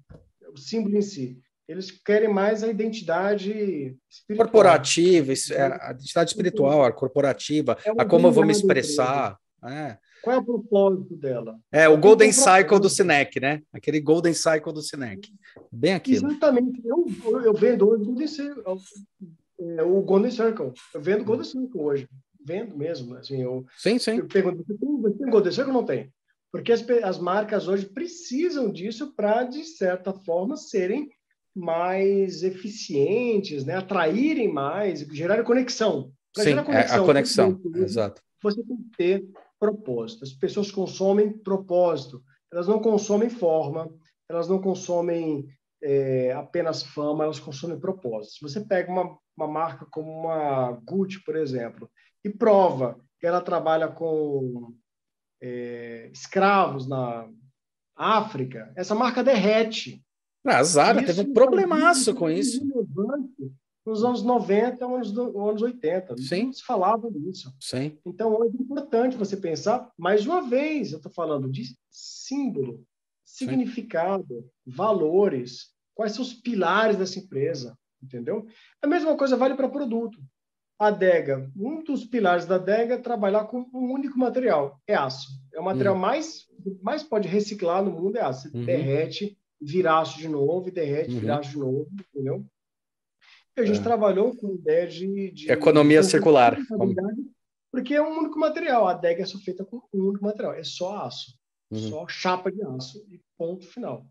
o 0.52 0.58
símbolo 0.58 0.96
em 0.96 1.02
si. 1.02 1.38
Eles 1.68 1.90
querem 1.90 2.28
mais 2.28 2.64
a 2.64 2.68
identidade 2.68 3.96
espiritual. 4.10 4.48
corporativa, 4.48 5.32
é, 5.52 5.62
a 5.62 5.92
identidade 5.92 6.30
espiritual, 6.30 6.84
a 6.84 6.92
corporativa, 6.92 7.78
é 7.84 7.90
a 7.96 8.04
como 8.04 8.26
eu 8.26 8.32
vou 8.32 8.44
me 8.44 8.50
expressar. 8.50 9.38
É. 9.64 9.96
Qual 10.22 10.36
é 10.36 10.38
o 10.38 10.44
propósito 10.44 11.16
dela? 11.16 11.58
É 11.70 11.88
o 11.88 11.96
Golden 11.96 12.32
Cycle 12.32 12.80
do 12.80 12.90
Sinec, 12.90 13.38
né? 13.40 13.62
Aquele 13.72 14.00
Golden 14.00 14.34
Cycle 14.34 14.72
do 14.72 14.82
Sinec. 14.82 15.32
Bem 15.70 15.94
aquilo. 15.94 16.26
Exatamente. 16.26 16.82
Eu, 16.84 17.06
eu 17.44 17.54
vendo 17.54 17.88
hoje 17.88 18.04
Golden 18.04 18.26
é, 19.61 19.82
o 19.82 20.00
Golden 20.02 20.30
Circle. 20.30 20.72
Eu 20.94 21.00
vendo 21.00 21.24
Golden 21.24 21.44
Circle 21.44 21.80
hoje. 21.80 22.08
Vendo 22.44 22.76
mesmo. 22.76 23.16
Assim, 23.16 23.42
eu, 23.42 23.66
sim, 23.76 23.98
sim. 23.98 24.18
Eu 24.18 24.26
pergunto, 24.26 24.64
você 24.64 24.74
tem 25.18 25.30
Golden 25.30 25.52
Circle 25.52 25.72
ou 25.72 25.80
não 25.80 25.86
tem? 25.86 26.12
Porque 26.52 26.72
as, 26.72 26.88
as 27.04 27.18
marcas 27.18 27.68
hoje 27.68 27.86
precisam 27.86 28.72
disso 28.72 29.14
para, 29.14 29.44
de 29.44 29.64
certa 29.64 30.12
forma, 30.12 30.56
serem 30.56 31.08
mais 31.54 32.42
eficientes, 32.42 33.64
né? 33.64 33.76
atraírem 33.76 34.52
mais, 34.52 35.00
gerarem 35.00 35.44
conexão. 35.44 36.12
Pra 36.32 36.44
Sim, 36.44 36.56
conexão, 36.62 36.96
é 36.98 37.00
a 37.00 37.04
conexão, 37.04 37.61
exato. 37.74 38.22
Você 38.42 38.62
tem 38.62 38.76
que 38.76 38.96
ter 38.96 39.28
propósito. 39.58 40.24
As 40.24 40.32
pessoas 40.32 40.70
consomem 40.70 41.30
propósito. 41.30 42.22
Elas 42.52 42.66
não 42.66 42.80
consomem 42.80 43.28
forma, 43.28 43.92
elas 44.28 44.48
não 44.48 44.61
consomem 44.61 45.46
é, 45.82 46.32
apenas 46.32 46.82
fama, 46.82 47.24
elas 47.24 47.38
consomem 47.38 47.78
propósito. 47.78 48.34
Se 48.34 48.40
você 48.42 48.61
pega 48.61 48.90
uma, 48.90 49.16
uma 49.37 49.47
marca 49.47 49.87
como 49.87 50.11
uma 50.11 50.72
Gucci, 50.85 51.22
por 51.24 51.37
exemplo, 51.37 51.91
e 52.24 52.31
prova 52.31 53.01
que 53.18 53.26
ela 53.26 53.41
trabalha 53.41 53.89
com 53.89 54.74
é, 55.41 56.11
escravos 56.12 56.87
na 56.87 57.28
África, 57.97 58.72
essa 58.76 58.95
marca 58.95 59.22
derrete. 59.22 60.03
A 60.47 60.62
Zara 60.62 61.05
teve 61.05 61.20
um 61.20 61.33
problemaço 61.35 62.14
com 62.14 62.31
isso. 62.31 62.64
Nos 63.85 64.05
anos 64.05 64.22
90, 64.22 64.85
anos, 64.85 65.16
anos 65.16 65.62
80. 65.62 66.16
Sim. 66.16 66.47
Não 66.47 66.53
se 66.53 66.62
falava 66.62 67.11
disso. 67.11 67.55
Sim. 67.61 67.99
Então, 68.07 68.35
hoje 68.35 68.57
é 68.59 68.62
importante 68.62 69.16
você 69.16 69.37
pensar, 69.37 69.91
mais 69.99 70.26
uma 70.26 70.49
vez, 70.49 70.93
eu 70.93 70.97
estou 70.97 71.12
falando 71.12 71.51
de 71.51 71.76
símbolo, 71.91 72.83
significado, 73.24 74.26
Sim. 74.28 74.51
valores, 74.66 75.74
quais 75.95 76.12
são 76.12 76.22
os 76.22 76.33
pilares 76.33 76.97
dessa 76.97 77.18
empresa, 77.18 77.76
entendeu? 78.03 78.46
A 78.82 78.86
mesma 78.86 79.16
coisa 79.16 79.36
vale 79.36 79.55
para 79.55 79.68
produto. 79.68 80.18
A 80.78 80.86
adega, 80.86 81.51
um 81.55 81.84
dos 81.84 82.05
pilares 82.05 82.46
da 82.46 82.55
adega 82.55 82.94
é 82.94 82.98
trabalhar 82.98 83.44
com 83.44 83.66
um 83.74 83.92
único 83.92 84.18
material, 84.18 84.80
é 84.86 84.94
aço. 84.94 85.28
É 85.53 85.61
o 85.61 85.64
material 85.64 85.94
uhum. 85.94 86.01
mais 86.01 86.48
mais 86.82 87.03
pode 87.03 87.28
reciclar 87.28 87.82
no 87.82 87.90
mundo 87.90 88.16
é 88.16 88.22
aço. 88.22 88.51
Você 88.51 88.57
uhum. 88.57 88.64
derrete, 88.64 89.38
vira 89.61 89.98
aço 89.98 90.18
de 90.18 90.28
novo, 90.28 90.70
derrete, 90.70 91.14
uhum. 91.14 91.20
vira 91.20 91.38
aço 91.38 91.51
de 91.51 91.59
novo, 91.59 91.88
entendeu? 92.14 92.46
E 93.57 93.61
a 93.61 93.64
gente 93.64 93.80
é. 93.80 93.82
trabalhou 93.82 94.34
com 94.34 94.55
ideia 94.55 94.86
de, 94.86 95.30
de 95.32 95.53
economia 95.53 96.03
circular, 96.03 96.57
porque 97.70 97.94
é 97.94 98.03
um 98.03 98.18
único 98.18 98.38
material. 98.38 98.88
A 98.88 98.92
adega 98.92 99.22
é 99.22 99.26
só 99.26 99.38
feita 99.38 99.64
com 99.64 99.82
um 99.92 100.09
único 100.09 100.24
material, 100.24 100.55
é 100.55 100.64
só 100.64 101.05
aço, 101.05 101.36
uhum. 101.70 101.90
só 101.90 102.09
chapa 102.09 102.51
de 102.51 102.62
aço 102.62 103.05
e 103.11 103.20
ponto 103.36 103.66
final 103.66 104.07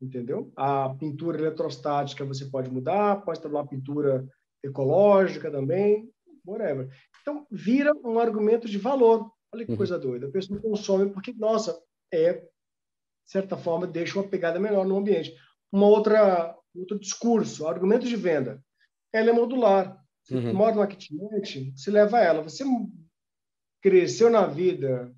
entendeu? 0.00 0.52
A 0.56 0.88
pintura 0.90 1.38
eletrostática 1.38 2.24
você 2.24 2.46
pode 2.46 2.70
mudar, 2.70 3.22
pode 3.22 3.40
ter 3.40 3.48
uma 3.48 3.66
pintura 3.66 4.26
ecológica 4.62 5.50
também, 5.50 6.10
whatever. 6.44 6.88
Então, 7.20 7.46
vira 7.50 7.92
um 8.04 8.18
argumento 8.18 8.68
de 8.68 8.78
valor. 8.78 9.30
Olha 9.52 9.64
que 9.64 9.72
uhum. 9.72 9.76
coisa 9.76 9.98
doida. 9.98 10.26
A 10.26 10.30
pessoa 10.30 10.60
consome 10.60 11.10
porque, 11.10 11.32
nossa, 11.32 11.78
é, 12.12 12.34
de 12.34 12.46
certa 13.26 13.56
forma, 13.56 13.86
deixa 13.86 14.18
uma 14.18 14.28
pegada 14.28 14.58
menor 14.58 14.86
no 14.86 14.96
ambiente. 14.96 15.34
Uma 15.72 15.86
outra, 15.86 16.56
outro 16.74 16.98
discurso, 16.98 17.66
argumento 17.66 18.06
de 18.06 18.16
venda. 18.16 18.62
Ela 19.12 19.30
é 19.30 19.32
modular. 19.32 20.00
Você 20.22 20.34
uhum. 20.34 20.54
mora 20.54 20.74
numa 20.74 20.86
kitnet, 20.86 21.72
você 21.76 21.90
leva 21.90 22.20
ela. 22.20 22.42
Você 22.42 22.64
cresceu 23.82 24.30
na 24.30 24.46
vida, 24.46 25.12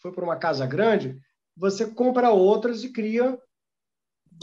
foi 0.00 0.12
para 0.12 0.24
uma 0.24 0.36
casa 0.36 0.66
grande, 0.66 1.20
você 1.56 1.86
compra 1.86 2.30
outras 2.30 2.84
e 2.84 2.92
cria 2.92 3.38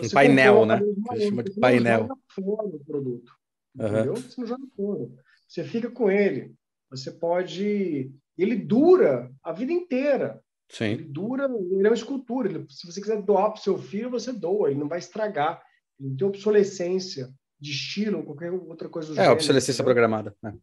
um 0.04 0.10
painel, 0.10 0.66
né? 0.66 0.80
Gente 0.80 1.30
chama 1.30 1.44
de 1.44 1.60
painel. 1.60 2.08
Você 2.08 2.42
não 2.42 2.48
joga 2.48 2.58
fora 2.58 2.68
o 2.68 2.86
produto. 2.86 3.32
Uhum. 3.78 3.88
Entendeu? 3.88 4.16
Você 4.16 4.42
não 4.42 4.48
joga 4.48 4.68
fora. 4.76 5.10
Você 5.48 5.64
fica 5.64 5.90
com 5.90 6.10
ele. 6.10 6.54
Você 6.90 7.12
pode. 7.12 8.12
Ele 8.38 8.56
dura 8.56 9.32
a 9.44 9.52
vida 9.52 9.72
inteira. 9.72 10.42
Sim. 10.70 10.86
Ele 10.86 11.04
dura, 11.04 11.46
ele 11.46 11.86
é 11.86 11.90
uma 11.90 11.96
escultura. 11.96 12.50
Ele, 12.50 12.66
se 12.70 12.86
você 12.86 13.00
quiser 13.00 13.22
doar 13.22 13.52
para 13.52 13.60
o 13.60 13.64
seu 13.64 13.78
filho, 13.78 14.10
você 14.10 14.34
doa. 14.34 14.70
Ele 14.70 14.80
não 14.80 14.88
vai 14.88 15.00
estragar. 15.00 15.62
Ele 16.00 16.10
não 16.10 16.18
tem 16.18 16.28
obsolescência 16.28 17.34
de 17.60 17.72
estilo 17.72 18.20
ou 18.20 18.26
qualquer 18.26 18.52
outra 18.52 18.90
coisa 18.90 19.10
do 19.10 19.14
é, 19.14 19.16
gênero. 19.16 19.32
É, 19.32 19.34
obsolescência 19.34 19.82
entendeu? 19.82 19.94
programada. 19.94 20.36
Né? 20.42 20.58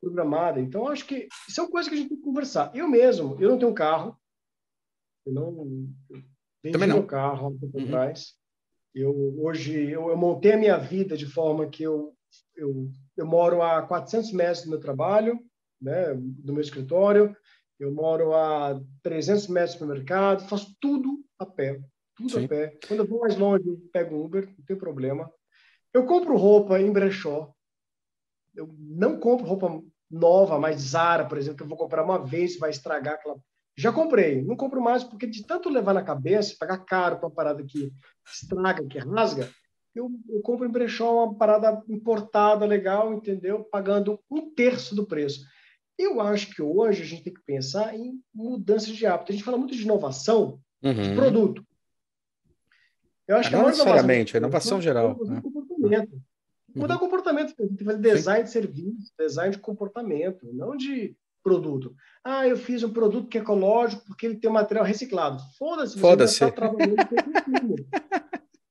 Programada. 0.00 0.60
Então, 0.60 0.88
acho 0.88 1.06
que 1.06 1.28
isso 1.48 1.60
é 1.60 1.62
uma 1.62 1.70
coisa 1.70 1.88
que 1.88 1.94
a 1.94 1.98
gente 1.98 2.08
tem 2.08 2.18
que 2.18 2.24
conversar. 2.24 2.74
Eu 2.74 2.88
mesmo, 2.88 3.36
eu 3.40 3.50
não 3.50 3.58
tenho 3.58 3.74
carro. 3.74 4.18
Eu 5.26 5.32
não. 5.32 5.88
Eu 6.62 6.72
Também 6.72 6.88
não. 6.88 7.06
carro 7.06 7.46
há 7.46 7.48
um 7.50 7.58
tempo 7.58 7.78
uhum. 7.78 7.84
atrás. 7.84 8.34
Eu 8.94 9.12
hoje 9.42 9.90
eu, 9.90 10.08
eu, 10.08 10.16
montei 10.16 10.52
a 10.52 10.56
minha 10.56 10.76
vida 10.76 11.16
de 11.16 11.26
forma 11.26 11.68
que 11.68 11.82
eu, 11.82 12.14
eu, 12.54 12.88
eu 13.16 13.26
moro 13.26 13.62
a 13.62 13.82
400 13.82 14.32
metros 14.32 14.64
do 14.64 14.70
meu 14.70 14.80
trabalho, 14.80 15.38
né, 15.80 16.14
do 16.14 16.52
meu 16.52 16.62
escritório, 16.62 17.36
eu 17.78 17.92
moro 17.92 18.34
a 18.34 18.80
300 19.02 19.48
metros 19.48 19.78
do 19.78 19.86
mercado, 19.86 20.48
faço 20.48 20.76
tudo 20.80 21.24
a 21.38 21.44
pé. 21.44 21.80
tudo 22.16 22.30
Sim. 22.30 22.44
a 22.44 22.48
pé. 22.48 22.78
Quando 22.86 23.00
eu 23.00 23.08
vou 23.08 23.20
mais 23.20 23.36
longe, 23.36 23.68
eu 23.68 23.78
pego 23.92 24.24
Uber, 24.24 24.46
não 24.46 24.64
tem 24.64 24.76
problema. 24.76 25.30
Eu 25.92 26.06
compro 26.06 26.36
roupa 26.36 26.80
em 26.80 26.92
brechó. 26.92 27.52
Eu 28.54 28.72
não 28.78 29.18
compro 29.18 29.46
roupa 29.46 29.82
nova, 30.10 30.58
mais 30.58 30.80
Zara, 30.80 31.26
por 31.26 31.38
exemplo, 31.38 31.58
que 31.58 31.62
eu 31.64 31.68
vou 31.68 31.78
comprar 31.78 32.04
uma 32.04 32.24
vez, 32.24 32.58
vai 32.58 32.70
estragar 32.70 33.14
aquela. 33.14 33.36
Já 33.76 33.92
comprei, 33.92 34.42
não 34.42 34.56
compro 34.56 34.80
mais 34.80 35.02
porque 35.02 35.26
de 35.26 35.44
tanto 35.44 35.68
levar 35.68 35.94
na 35.94 36.02
cabeça, 36.02 36.56
pagar 36.58 36.78
caro 36.78 37.16
para 37.16 37.26
uma 37.26 37.34
parada 37.34 37.62
que 37.64 37.92
estraga, 38.24 38.86
que 38.86 38.98
rasga, 38.98 39.50
eu, 39.94 40.10
eu 40.28 40.40
compro 40.42 40.66
em 40.66 40.70
brechó 40.70 41.24
uma 41.24 41.34
parada 41.34 41.82
importada, 41.88 42.66
legal, 42.66 43.12
entendeu? 43.14 43.64
Pagando 43.64 44.20
um 44.30 44.50
terço 44.52 44.94
do 44.94 45.06
preço. 45.06 45.44
Eu 45.96 46.20
acho 46.20 46.52
que 46.52 46.60
hoje 46.60 47.02
a 47.02 47.04
gente 47.04 47.22
tem 47.22 47.34
que 47.34 47.42
pensar 47.42 47.94
em 47.94 48.20
mudanças 48.34 48.88
de 48.88 49.06
hábito. 49.06 49.30
A 49.30 49.34
gente 49.34 49.44
fala 49.44 49.56
muito 49.56 49.74
de 49.74 49.82
inovação 49.82 50.58
uhum. 50.82 50.92
de 50.94 51.14
produto. 51.14 51.64
Eu 53.26 53.36
acho 53.36 53.48
que 53.48 53.56
não 53.56 53.66
necessariamente, 53.66 54.36
inovação, 54.36 54.78
inovação 54.78 54.82
geral. 54.82 55.18
Né? 55.24 55.40
Comportamento. 55.40 56.22
Mudar 56.74 56.94
uhum. 56.94 57.00
comportamento. 57.00 57.54
Tem 57.54 57.76
que 57.76 57.84
fazer 57.84 58.00
design 58.00 58.40
Sim. 58.40 58.44
de 58.44 58.50
serviço, 58.50 59.12
design 59.16 59.54
de 59.54 59.60
comportamento, 59.60 60.52
não 60.52 60.76
de 60.76 61.16
produto. 61.44 61.94
Ah, 62.24 62.48
eu 62.48 62.56
fiz 62.56 62.82
um 62.82 62.92
produto 62.92 63.28
que 63.28 63.38
é 63.38 63.40
ecológico 63.42 64.02
porque 64.06 64.26
ele 64.26 64.36
tem 64.36 64.50
material 64.50 64.84
reciclado. 64.84 65.40
Foda-se, 65.58 65.98
Foda-se. 65.98 66.50
Trabalhando 66.50 66.96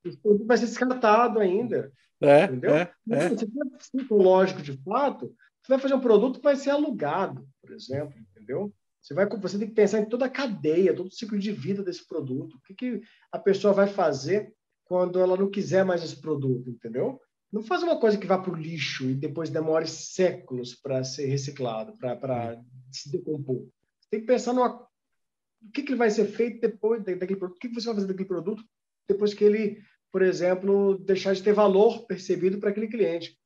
Esse 0.03 0.17
produto 0.17 0.45
vai 0.45 0.57
ser 0.57 0.65
descartado 0.65 1.39
ainda. 1.39 1.91
É, 2.19 2.45
entendeu? 2.45 2.74
É, 2.74 2.91
é. 3.11 3.30
Se 3.30 3.47
for 3.91 4.01
ecológico 4.01 4.61
de 4.61 4.74
fato, 4.84 5.34
você 5.61 5.74
vai 5.74 5.80
fazer 5.80 5.93
um 5.93 6.01
produto 6.01 6.39
que 6.39 6.43
vai 6.43 6.55
ser 6.55 6.71
alugado, 6.71 7.47
por 7.61 7.71
exemplo, 7.71 8.13
entendeu? 8.32 8.74
Você, 9.01 9.13
vai, 9.13 9.28
você 9.28 9.59
tem 9.59 9.67
que 9.67 9.74
pensar 9.74 9.99
em 9.99 10.05
toda 10.05 10.26
a 10.26 10.30
cadeia, 10.30 10.95
todo 10.95 11.07
o 11.07 11.11
ciclo 11.11 11.38
de 11.38 11.51
vida 11.51 11.84
desse 11.84 12.07
produto. 12.07 12.55
O 12.55 12.61
que, 12.61 12.74
que 12.74 13.01
a 13.32 13.38
pessoa 13.38 13.74
vai 13.74 13.88
fazer 13.88 14.53
quando 14.86 15.19
ela 15.19 15.38
não 15.38 15.49
quiser 15.49 15.86
mais 15.86 16.03
esse 16.03 16.19
produto, 16.19 16.69
entendeu? 16.69 17.19
Não 17.54 17.62
faz 17.62 17.84
uma 17.84 17.99
coisa 17.99 18.18
que 18.18 18.26
vá 18.26 18.39
para 18.39 18.51
o 18.51 18.56
lixo 18.56 19.08
e 19.08 19.14
depois 19.14 19.51
demore 19.51 19.86
séculos 19.88 20.74
para 20.74 21.04
ser 21.04 21.28
reciclado, 21.28 21.95
para 21.99 22.60
se 22.91 23.12
decompor. 23.12 23.68
Você 23.99 24.10
tem 24.10 24.22
que 24.22 24.26
pensar 24.26 24.54
no 24.54 24.64
o 24.66 25.72
que, 25.72 25.84
que 25.84 25.93
vai 25.93 26.10
ser 26.10 26.26
feito 26.26 26.60
depois 26.60 27.04
daquele 27.04 27.36
produto, 27.36 27.56
o 27.56 27.60
que, 27.60 27.70
que 27.70 27.76
você 27.76 27.86
vai 27.86 27.95
fazer 27.95 28.08
daquele 28.08 28.28
produto 28.28 28.64
depois 29.08 29.36
que 29.36 29.43
ele, 29.43 29.80
por 30.12 30.24
exemplo, 30.24 30.97
deixar 30.97 31.34
de 31.36 31.43
ter 31.43 31.54
valor 31.54 32.08
percebido 32.08 32.58
para 32.58 32.72
aquele 32.72 32.88
cliente. 32.88 33.38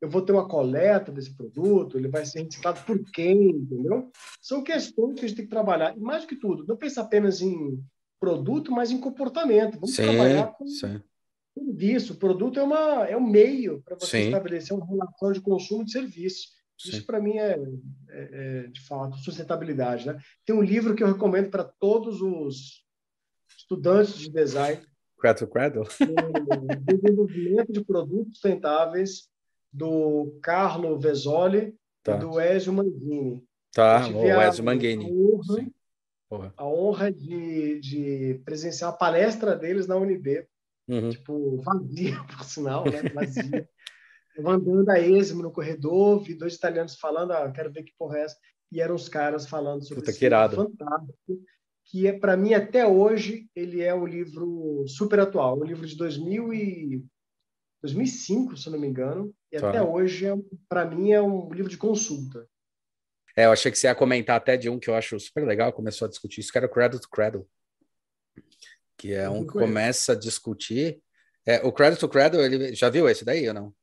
Eu 0.00 0.10
vou 0.10 0.22
ter 0.22 0.32
uma 0.32 0.48
coleta 0.48 1.12
desse 1.12 1.34
produto, 1.36 1.96
ele 1.96 2.08
vai 2.08 2.26
ser 2.26 2.42
reciclado 2.42 2.84
por 2.84 2.98
quem, 3.12 3.50
entendeu? 3.50 4.10
São 4.42 4.62
questões 4.62 5.14
que 5.14 5.24
a 5.24 5.28
gente 5.28 5.36
tem 5.36 5.44
que 5.44 5.50
trabalhar. 5.50 5.96
E 5.96 6.00
mais 6.00 6.22
do 6.22 6.28
que 6.28 6.36
tudo, 6.36 6.66
não 6.66 6.76
pensar 6.76 7.02
apenas 7.02 7.40
em 7.40 7.80
produto, 8.18 8.72
mas 8.72 8.90
em 8.90 8.98
comportamento. 8.98 9.74
Vamos 9.74 9.94
sim, 9.94 10.02
trabalhar 10.02 10.48
com 10.48 10.66
sim 10.66 11.00
serviço. 11.64 12.12
O 12.14 12.16
produto 12.16 12.58
é, 12.58 12.62
uma, 12.62 13.06
é 13.06 13.16
um 13.16 13.26
meio 13.26 13.82
para 13.82 13.96
você 13.96 14.22
Sim. 14.22 14.26
estabelecer 14.26 14.76
uma 14.76 14.86
relação 14.86 15.32
de 15.32 15.40
consumo 15.40 15.84
de 15.84 15.92
serviço. 15.92 16.48
Sim. 16.78 16.90
Isso, 16.90 17.06
para 17.06 17.20
mim, 17.20 17.38
é, 17.38 17.58
é, 18.08 18.28
é, 18.32 18.66
de 18.68 18.80
fato, 18.80 19.16
sustentabilidade. 19.18 20.06
Né? 20.06 20.18
Tem 20.46 20.54
um 20.54 20.62
livro 20.62 20.94
que 20.94 21.02
eu 21.02 21.08
recomendo 21.08 21.50
para 21.50 21.64
todos 21.64 22.20
os 22.20 22.84
estudantes 23.56 24.18
de 24.18 24.30
design. 24.30 24.80
Cradle 25.18 25.48
Cradle? 25.48 25.88
Desenvolvimento 26.84 27.72
de 27.72 27.84
produtos 27.84 28.34
sustentáveis, 28.34 29.28
do 29.72 30.38
Carlo 30.42 30.98
Vesoli 30.98 31.74
tá. 32.02 32.16
e 32.16 32.20
do 32.20 32.40
Ezio 32.40 32.72
Mangini. 32.72 33.44
Tá, 33.72 34.08
o 34.08 34.40
Ezio 34.40 34.64
Mangini. 34.64 35.04
A 36.30 36.34
honra, 36.34 36.54
a 36.56 36.66
honra 36.66 37.12
de, 37.12 37.80
de 37.80 38.40
presenciar 38.44 38.90
a 38.90 38.96
palestra 38.96 39.54
deles 39.56 39.86
na 39.86 39.96
UNB 39.96 40.46
uhum. 40.88 41.10
tipo, 41.10 41.60
vazia, 41.62 42.22
por 42.26 42.44
sinal, 42.44 42.84
né? 42.84 43.02
Vazia. 43.14 43.68
Andando 44.44 44.88
a 44.90 45.00
esmo 45.00 45.42
no 45.42 45.50
corredor, 45.50 46.20
vi 46.22 46.34
dois 46.34 46.54
italianos 46.54 46.96
falando, 46.96 47.32
ah, 47.32 47.50
quero 47.50 47.72
ver 47.72 47.82
que 47.82 47.92
porra 47.98 48.18
é 48.18 48.22
essa. 48.22 48.36
E 48.70 48.80
eram 48.80 48.94
os 48.94 49.08
caras 49.08 49.46
falando 49.48 49.82
sobre 49.82 49.96
Puta, 49.96 50.10
esse 50.10 50.18
que 50.18 50.26
irado. 50.26 50.56
fantástico, 50.56 51.42
que 51.86 52.06
é 52.06 52.12
para 52.12 52.36
mim 52.36 52.54
até 52.54 52.86
hoje 52.86 53.48
ele 53.54 53.82
é 53.82 53.94
um 53.94 54.06
livro 54.06 54.84
super 54.86 55.18
atual, 55.20 55.58
um 55.58 55.64
livro 55.64 55.86
de 55.86 55.96
2000 55.96 56.52
e 56.52 57.04
2005, 57.82 58.56
se 58.56 58.70
não 58.70 58.78
me 58.78 58.86
engano, 58.86 59.34
e 59.50 59.58
tá. 59.58 59.70
até 59.70 59.82
hoje 59.82 60.26
é, 60.26 60.34
para 60.68 60.84
mim 60.84 61.12
é 61.12 61.22
um 61.22 61.48
livro 61.48 61.70
de 61.70 61.78
consulta. 61.78 62.46
É, 63.34 63.46
eu 63.46 63.52
achei 63.52 63.72
que 63.72 63.78
você 63.78 63.86
ia 63.86 63.94
comentar 63.94 64.36
até 64.36 64.56
de 64.56 64.68
um 64.68 64.78
que 64.78 64.90
eu 64.90 64.94
acho 64.94 65.18
super 65.18 65.46
legal, 65.46 65.72
começou 65.72 66.06
a 66.06 66.08
discutir 66.08 66.40
isso, 66.40 66.52
que 66.52 66.58
era 66.58 66.66
o 66.66 66.70
Cradle 66.70 67.00
to 67.00 67.08
Cradle 67.08 67.48
que 68.98 69.14
é 69.14 69.30
um 69.30 69.46
que 69.46 69.52
começa 69.52 70.12
a 70.12 70.16
discutir. 70.16 71.00
É, 71.46 71.64
o 71.64 71.72
Cradle 71.72 71.98
to 71.98 72.08
Cradle, 72.08 72.44
ele 72.44 72.74
já 72.74 72.90
viu 72.90 73.08
esse 73.08 73.24
daí 73.24 73.48
ou 73.48 73.54
não? 73.54 73.74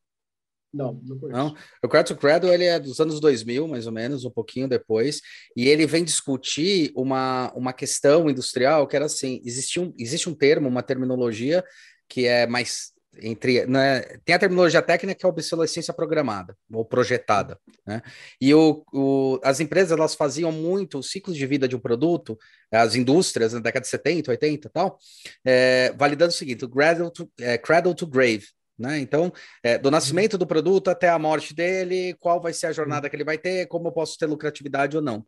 Não, 0.74 1.02
não 1.04 1.18
conheço. 1.18 1.40
Não? 1.40 1.56
O 1.82 1.88
Cradle 1.88 2.14
to 2.14 2.20
Cradle, 2.20 2.54
ele 2.54 2.66
é 2.66 2.78
dos 2.78 3.00
anos 3.00 3.20
2000, 3.22 3.68
mais 3.68 3.88
ou 3.88 3.94
menos, 3.94 4.26
um 4.26 4.30
pouquinho 4.30 4.68
depois, 4.68 5.22
e 5.56 5.68
ele 5.70 5.88
vem 5.88 6.04
discutir 6.04 6.92
uma, 6.96 7.52
uma 7.56 7.72
questão 7.72 8.30
industrial 8.30 8.86
que 8.86 8.96
era 8.96 9.06
assim, 9.06 9.42
existe 9.46 9.80
um, 9.80 9.94
existe 9.98 10.30
um 10.30 10.36
termo, 10.36 10.68
uma 10.68 10.84
terminologia 10.84 11.64
que 12.10 12.28
é 12.28 12.46
mais 12.46 12.92
entre 13.22 13.66
né, 13.66 14.02
tem 14.24 14.36
a 14.36 14.40
terminologia 14.40 14.82
técnica 14.82 15.20
que 15.20 15.26
é 15.26 15.30
obsolescência 15.30 15.94
programada 15.94 16.56
ou 16.72 16.86
projetada, 16.86 17.60
né? 17.86 18.02
E 18.40 18.54
o, 18.54 18.84
o, 18.94 19.40
as 19.44 19.60
empresas 19.60 19.92
elas 19.92 20.16
faziam 20.16 20.52
muito 20.52 21.00
o 21.00 21.04
ciclo 21.04 21.34
de 21.34 21.46
vida 21.46 21.68
de 21.68 21.76
um 21.76 21.80
produto, 21.80 22.38
as 22.72 22.96
indústrias 22.96 23.54
na 23.54 23.60
década 23.60 23.84
de 23.84 23.90
70, 23.90 24.32
80 24.32 24.68
e 24.68 24.72
tal, 24.72 24.98
é, 25.44 25.94
validando 25.98 26.32
o 26.32 26.36
seguinte: 26.36 26.66
o 26.66 26.70
cradle 26.70 27.12
to, 27.12 27.30
é, 27.40 27.58
cradle 27.58 27.96
to 27.96 28.08
grave, 28.08 28.48
né? 28.78 29.00
Então, 29.00 29.32
é, 29.64 29.78
do 29.78 29.90
nascimento 29.90 30.38
do 30.38 30.46
produto 30.46 30.90
até 30.90 31.10
a 31.10 31.18
morte 31.18 31.54
dele, 31.54 32.14
qual 32.20 32.42
vai 32.42 32.54
ser 32.54 32.68
a 32.68 32.72
jornada 32.72 33.10
que 33.10 33.16
ele 33.16 33.24
vai 33.24 33.38
ter, 33.38 33.68
como 33.68 33.88
eu 33.88 33.92
posso 33.92 34.18
ter 34.18 34.26
lucratividade 34.26 34.96
ou 34.96 35.02
não. 35.02 35.24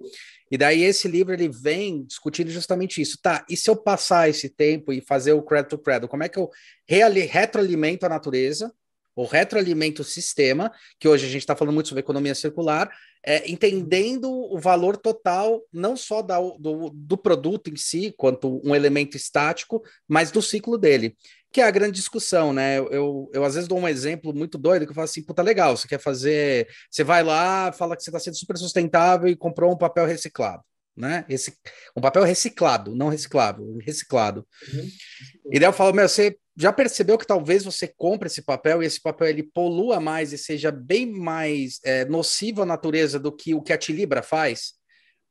E 0.51 0.57
daí 0.57 0.83
esse 0.83 1.07
livro 1.07 1.33
ele 1.33 1.49
vem 1.49 2.03
discutindo 2.03 2.49
justamente 2.51 3.01
isso. 3.01 3.17
Tá, 3.21 3.45
e 3.49 3.55
se 3.55 3.69
eu 3.69 3.75
passar 3.75 4.29
esse 4.29 4.49
tempo 4.49 4.91
e 4.91 5.01
fazer 5.01 5.33
o 5.33 5.41
credit 5.41 5.69
to 5.69 5.77
credit, 5.77 6.07
como 6.07 6.23
é 6.23 6.29
que 6.29 6.37
eu 6.37 6.49
retroalimento 6.87 8.05
a 8.05 8.09
natureza, 8.09 8.71
ou 9.15 9.25
retroalimento 9.25 10.03
o 10.03 10.05
sistema, 10.05 10.71
que 10.99 11.07
hoje 11.07 11.25
a 11.25 11.29
gente 11.29 11.41
está 11.41 11.55
falando 11.55 11.73
muito 11.73 11.89
sobre 11.89 12.01
economia 12.01 12.35
circular, 12.35 12.87
é, 13.25 13.49
entendendo 13.49 14.29
o 14.29 14.59
valor 14.59 14.95
total, 14.95 15.59
não 15.73 15.97
só 15.97 16.21
da, 16.21 16.39
do, 16.39 16.91
do 16.93 17.17
produto 17.17 17.71
em 17.71 17.75
si, 17.75 18.13
quanto 18.15 18.61
um 18.63 18.75
elemento 18.75 19.17
estático, 19.17 19.81
mas 20.07 20.29
do 20.29 20.39
ciclo 20.39 20.77
dele 20.77 21.17
que 21.57 21.61
é 21.61 21.63
a 21.63 21.71
grande 21.71 21.93
discussão, 21.93 22.53
né? 22.53 22.77
Eu, 22.77 22.87
eu, 22.91 23.31
eu, 23.33 23.43
às 23.43 23.55
vezes 23.55 23.67
dou 23.67 23.79
um 23.79 23.87
exemplo 23.87 24.31
muito 24.31 24.59
doido 24.59 24.85
que 24.85 24.91
eu 24.91 24.93
falo 24.93 25.05
assim, 25.05 25.23
puta, 25.23 25.41
legal, 25.41 25.75
você 25.75 25.87
quer 25.87 25.99
fazer, 25.99 26.67
você 26.87 27.03
vai 27.03 27.23
lá, 27.23 27.71
fala 27.71 27.97
que 27.97 28.03
você 28.03 28.11
está 28.11 28.19
sendo 28.19 28.37
super 28.37 28.55
sustentável 28.55 29.27
e 29.27 29.35
comprou 29.35 29.73
um 29.73 29.77
papel 29.77 30.05
reciclado, 30.05 30.61
né? 30.95 31.25
Esse, 31.27 31.57
um 31.95 32.01
papel 32.01 32.21
reciclado, 32.21 32.95
não 32.95 33.09
reciclável, 33.09 33.75
reciclado. 33.81 34.47
Uhum. 34.71 34.87
E 35.51 35.57
daí 35.59 35.67
eu 35.67 35.73
falo, 35.73 35.95
meu, 35.95 36.07
você 36.07 36.37
já 36.55 36.71
percebeu 36.71 37.17
que 37.17 37.25
talvez 37.25 37.63
você 37.63 37.87
compre 37.87 38.27
esse 38.27 38.43
papel 38.43 38.83
e 38.83 38.85
esse 38.85 39.01
papel 39.01 39.27
ele 39.27 39.41
polua 39.41 39.99
mais 39.99 40.31
e 40.33 40.37
seja 40.37 40.69
bem 40.69 41.11
mais 41.11 41.79
é, 41.83 42.05
nocivo 42.05 42.61
à 42.61 42.67
natureza 42.67 43.19
do 43.19 43.35
que 43.35 43.55
o 43.55 43.63
que 43.63 43.73
a 43.73 43.77
Tilibra 43.79 44.21
faz? 44.21 44.73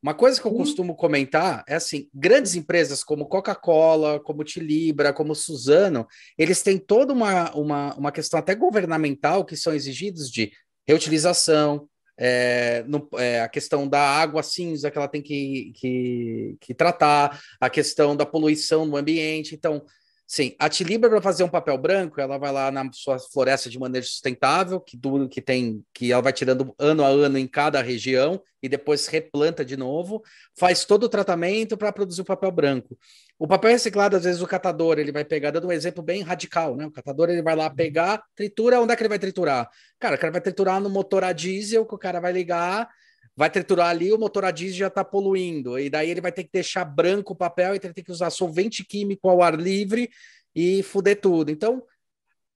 Uma 0.06 0.14
coisa 0.14 0.40
que 0.40 0.46
eu 0.46 0.54
costumo 0.54 0.94
comentar 0.94 1.64
é 1.66 1.74
assim: 1.74 2.08
grandes 2.14 2.54
empresas 2.54 3.02
como 3.02 3.26
Coca-Cola, 3.26 4.20
como 4.20 4.44
Tilibra, 4.44 5.12
como 5.12 5.34
Suzano, 5.34 6.06
eles 6.38 6.62
têm 6.62 6.78
toda 6.78 7.12
uma, 7.12 7.52
uma, 7.56 7.92
uma 7.96 8.12
questão 8.12 8.38
até 8.38 8.54
governamental 8.54 9.44
que 9.44 9.56
são 9.56 9.74
exigidos 9.74 10.30
de 10.30 10.52
reutilização, 10.86 11.88
é, 12.16 12.84
no, 12.86 13.08
é, 13.14 13.40
a 13.40 13.48
questão 13.48 13.88
da 13.88 14.00
água 14.00 14.44
cinza 14.44 14.92
que 14.92 14.96
ela 14.96 15.08
tem 15.08 15.20
que, 15.20 15.72
que, 15.74 16.56
que 16.60 16.72
tratar, 16.72 17.40
a 17.60 17.68
questão 17.68 18.14
da 18.14 18.24
poluição 18.24 18.86
no 18.86 18.96
ambiente. 18.96 19.56
Então, 19.56 19.84
Sim, 20.28 20.56
a 20.58 20.68
Tilibra 20.68 21.08
para 21.08 21.22
fazer 21.22 21.44
um 21.44 21.48
papel 21.48 21.78
branco, 21.78 22.20
ela 22.20 22.36
vai 22.36 22.50
lá 22.50 22.68
na 22.72 22.90
sua 22.92 23.16
floresta 23.16 23.70
de 23.70 23.78
maneira 23.78 24.04
sustentável, 24.04 24.80
que 24.80 24.96
dura, 24.96 25.28
que 25.28 25.40
tem, 25.40 25.84
que 25.94 26.10
ela 26.10 26.20
vai 26.20 26.32
tirando 26.32 26.74
ano 26.80 27.04
a 27.04 27.08
ano 27.08 27.38
em 27.38 27.46
cada 27.46 27.80
região 27.80 28.42
e 28.60 28.68
depois 28.68 29.06
replanta 29.06 29.64
de 29.64 29.76
novo, 29.76 30.20
faz 30.58 30.84
todo 30.84 31.04
o 31.04 31.08
tratamento 31.08 31.76
para 31.76 31.92
produzir 31.92 32.22
o 32.22 32.24
papel 32.24 32.50
branco. 32.50 32.98
O 33.38 33.46
papel 33.46 33.70
reciclado, 33.70 34.16
às 34.16 34.24
vezes 34.24 34.42
o 34.42 34.48
catador, 34.48 34.98
ele 34.98 35.12
vai 35.12 35.24
pegar, 35.24 35.52
dando 35.52 35.68
um 35.68 35.72
exemplo 35.72 36.02
bem 36.02 36.22
radical, 36.22 36.74
né? 36.74 36.86
O 36.86 36.90
catador 36.90 37.30
ele 37.30 37.42
vai 37.42 37.54
lá 37.54 37.70
pegar, 37.70 38.20
tritura, 38.34 38.80
onde 38.80 38.92
é 38.92 38.96
que 38.96 39.02
ele 39.02 39.08
vai 39.08 39.20
triturar? 39.20 39.70
Cara, 40.00 40.16
o 40.16 40.18
cara 40.18 40.32
vai 40.32 40.40
triturar 40.40 40.80
no 40.80 40.90
motor 40.90 41.22
a 41.22 41.32
diesel, 41.32 41.86
que 41.86 41.94
o 41.94 41.98
cara 41.98 42.18
vai 42.18 42.32
ligar 42.32 42.88
vai 43.36 43.50
triturar 43.50 43.88
ali, 43.88 44.12
o 44.12 44.18
motor 44.18 44.44
a 44.46 44.50
diesel 44.50 44.78
já 44.78 44.86
está 44.86 45.04
poluindo, 45.04 45.78
e 45.78 45.90
daí 45.90 46.10
ele 46.10 46.22
vai 46.22 46.32
ter 46.32 46.44
que 46.44 46.50
deixar 46.52 46.84
branco 46.84 47.34
o 47.34 47.36
papel 47.36 47.74
e 47.74 47.78
ter 47.78 47.92
que 47.92 48.10
usar 48.10 48.30
solvente 48.30 48.84
químico 48.84 49.28
ao 49.28 49.42
ar 49.42 49.54
livre 49.54 50.10
e 50.54 50.82
fuder 50.82 51.20
tudo. 51.20 51.50
Então, 51.50 51.82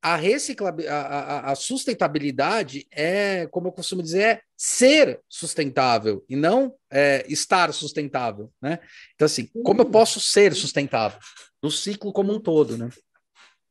a, 0.00 0.16
recicla... 0.16 0.74
A, 0.88 1.50
a, 1.50 1.54
sustentabilidade 1.54 2.86
é, 2.90 3.46
como 3.48 3.68
eu 3.68 3.72
costumo 3.72 4.02
dizer, 4.02 4.22
é 4.22 4.42
ser 4.56 5.20
sustentável 5.28 6.24
e 6.28 6.34
não 6.34 6.74
é, 6.90 7.26
estar 7.28 7.72
sustentável, 7.74 8.50
né? 8.62 8.78
Então, 9.14 9.26
assim, 9.26 9.50
como 9.62 9.82
eu 9.82 9.90
posso 9.90 10.18
ser 10.18 10.54
sustentável 10.54 11.18
no 11.62 11.70
ciclo 11.70 12.12
como 12.12 12.32
um 12.32 12.40
todo, 12.40 12.78
né? 12.78 12.88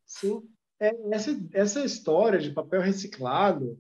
Sim. 0.06 0.44
É, 0.80 0.94
essa, 1.12 1.38
essa 1.54 1.84
história 1.84 2.40
de 2.40 2.52
papel 2.52 2.82
reciclado, 2.82 3.78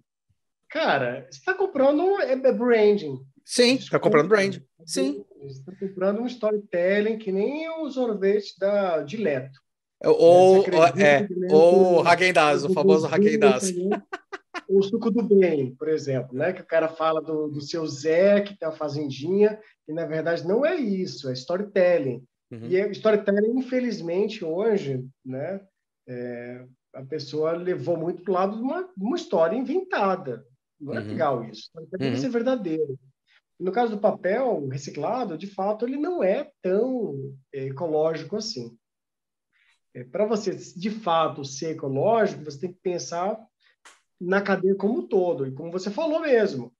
cara, 0.69 1.27
você 1.29 1.39
está 1.39 1.53
comprando 1.53 2.19
é, 2.21 2.33
é 2.33 2.51
branding. 2.51 3.19
Sim, 3.45 3.75
está 3.75 3.99
comprando 3.99 4.29
branding. 4.29 4.63
Sim. 4.85 5.25
Você 5.41 5.59
está 5.59 5.71
comprando 5.79 6.21
um 6.21 6.27
storytelling 6.27 7.17
que 7.17 7.31
nem 7.31 7.69
o 7.69 7.89
sorvete 7.89 8.57
da 8.59 9.01
Dileto. 9.01 9.59
Ou, 10.03 10.63
é, 10.97 11.27
ou 11.51 12.07
Hagendaz, 12.07 12.63
o 12.63 12.73
famoso 12.73 13.07
Hagendaz. 13.07 13.73
O 14.67 14.81
suco 14.83 15.09
do 15.09 15.23
bem, 15.23 15.75
por 15.75 15.89
exemplo, 15.89 16.37
né? 16.37 16.53
que 16.53 16.61
o 16.61 16.65
cara 16.65 16.87
fala 16.87 17.21
do, 17.21 17.47
do 17.47 17.59
seu 17.59 17.85
Zé, 17.87 18.41
que 18.41 18.57
tem 18.57 18.67
uma 18.67 18.75
fazendinha, 18.75 19.59
e 19.87 19.93
na 19.93 20.05
verdade 20.05 20.47
não 20.47 20.65
é 20.65 20.75
isso, 20.75 21.27
é 21.29 21.33
storytelling. 21.33 22.23
Uhum. 22.51 22.67
E 22.67 22.77
é, 22.77 22.87
storytelling, 22.91 23.57
infelizmente, 23.57 24.45
hoje, 24.45 25.03
né, 25.25 25.59
é, 26.07 26.65
a 26.93 27.03
pessoa 27.03 27.53
levou 27.53 27.97
muito 27.97 28.23
para 28.23 28.31
o 28.31 28.33
lado 28.33 28.57
de 28.57 28.61
uma, 28.61 28.89
uma 28.97 29.15
história 29.15 29.55
inventada. 29.55 30.45
Não 30.79 30.93
é 30.93 30.99
uhum. 30.99 31.07
legal 31.07 31.43
isso. 31.43 31.69
Tem 31.97 32.13
que 32.13 32.19
ser 32.19 32.29
verdadeiro. 32.29 32.97
No 33.59 33.71
caso 33.71 33.91
do 33.91 34.01
papel 34.01 34.67
reciclado, 34.67 35.37
de 35.37 35.47
fato, 35.47 35.85
ele 35.85 35.97
não 35.97 36.23
é 36.23 36.49
tão 36.61 37.35
é, 37.53 37.65
ecológico 37.65 38.37
assim. 38.37 38.77
É, 39.93 40.03
Para 40.05 40.25
você, 40.25 40.55
de 40.55 40.89
fato, 40.89 41.43
ser 41.43 41.71
ecológico, 41.71 42.45
você 42.45 42.59
tem 42.59 42.71
que 42.71 42.79
pensar 42.81 43.37
na 44.19 44.41
cadeia 44.41 44.75
como 44.75 44.99
um 44.99 45.07
todo. 45.07 45.45
E 45.45 45.51
como 45.51 45.71
você 45.71 45.91
falou 45.91 46.21
mesmo, 46.21 46.73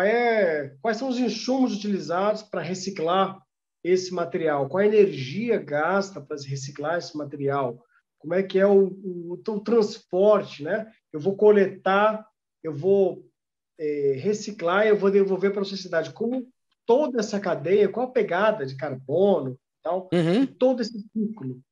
é, 0.00 0.74
quais 0.80 0.96
são 0.96 1.08
os 1.08 1.18
insumos 1.18 1.76
utilizados 1.76 2.42
para 2.42 2.62
reciclar 2.62 3.38
esse 3.84 4.14
material? 4.14 4.68
Qual 4.68 4.82
a 4.82 4.86
energia 4.86 5.58
gasta 5.58 6.20
para 6.20 6.36
reciclar 6.36 6.96
esse 6.96 7.16
material? 7.16 7.84
Como 8.18 8.32
é 8.32 8.42
que 8.42 8.58
é 8.58 8.66
o, 8.66 8.86
o, 8.86 9.32
o 9.32 9.60
transporte, 9.60 10.62
né? 10.62 10.90
Eu 11.12 11.20
vou 11.20 11.36
coletar, 11.36 12.26
eu 12.62 12.72
vou 12.72 13.28
é, 13.78 14.14
reciclar, 14.18 14.86
eu 14.86 14.96
vou 14.96 15.10
devolver 15.10 15.52
para 15.52 15.62
a 15.62 15.64
sociedade. 15.64 16.12
Como 16.12 16.46
toda 16.86 17.20
essa 17.20 17.40
cadeia, 17.40 17.88
qual 17.88 18.06
a 18.06 18.12
pegada 18.12 18.66
de 18.66 18.76
carbono, 18.76 19.58
tal, 19.82 20.08
uhum. 20.12 20.46
todo 20.46 20.82
esse 20.82 20.98
ciclo. 21.12 21.54
Uhum. 21.54 21.62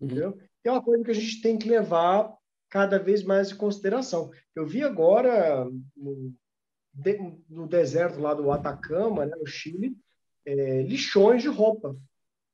Entendeu? 0.00 0.38
É 0.64 0.70
uma 0.70 0.82
coisa 0.82 1.04
que 1.04 1.10
a 1.10 1.14
gente 1.14 1.40
tem 1.40 1.58
que 1.58 1.68
levar 1.68 2.34
cada 2.68 2.98
vez 2.98 3.22
mais 3.22 3.50
em 3.50 3.56
consideração. 3.56 4.30
Eu 4.54 4.66
vi 4.66 4.82
agora 4.82 5.68
no, 5.96 6.32
de, 6.92 7.18
no 7.48 7.66
deserto 7.66 8.20
lá 8.20 8.34
do 8.34 8.50
Atacama, 8.50 9.26
né, 9.26 9.34
no 9.36 9.46
Chile, 9.46 9.96
é, 10.44 10.82
lixões 10.82 11.42
de 11.42 11.48
roupa. 11.48 11.96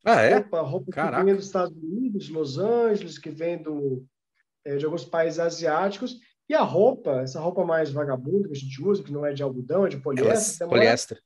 Ah, 0.05 0.23
é? 0.23 0.35
Roupa, 0.37 0.61
roupa 0.61 0.93
que 0.93 1.25
vem 1.25 1.35
dos 1.35 1.47
Estados 1.47 1.77
Unidos, 1.77 2.29
Los 2.29 2.59
Angeles, 2.59 3.19
que 3.19 3.31
vem 3.31 3.63
do, 3.63 4.07
é, 4.65 4.77
de 4.77 4.85
alguns 4.85 5.05
países 5.05 5.39
asiáticos. 5.39 6.19
E 6.49 6.55
a 6.55 6.63
roupa, 6.63 7.23
essa 7.23 7.41
roupa 7.41 7.65
mais 7.65 7.91
vagabunda 7.91 8.49
que 8.49 8.55
a 8.55 8.59
gente 8.59 8.83
usa, 8.83 9.03
que 9.03 9.13
não 9.13 9.27
é 9.27 9.33
de 9.33 9.43
algodão, 9.43 9.87
é 9.87 9.89
de 9.89 9.97
poliéster. 9.97 10.59
Demora, 10.61 10.81
poliéster. 10.81 11.23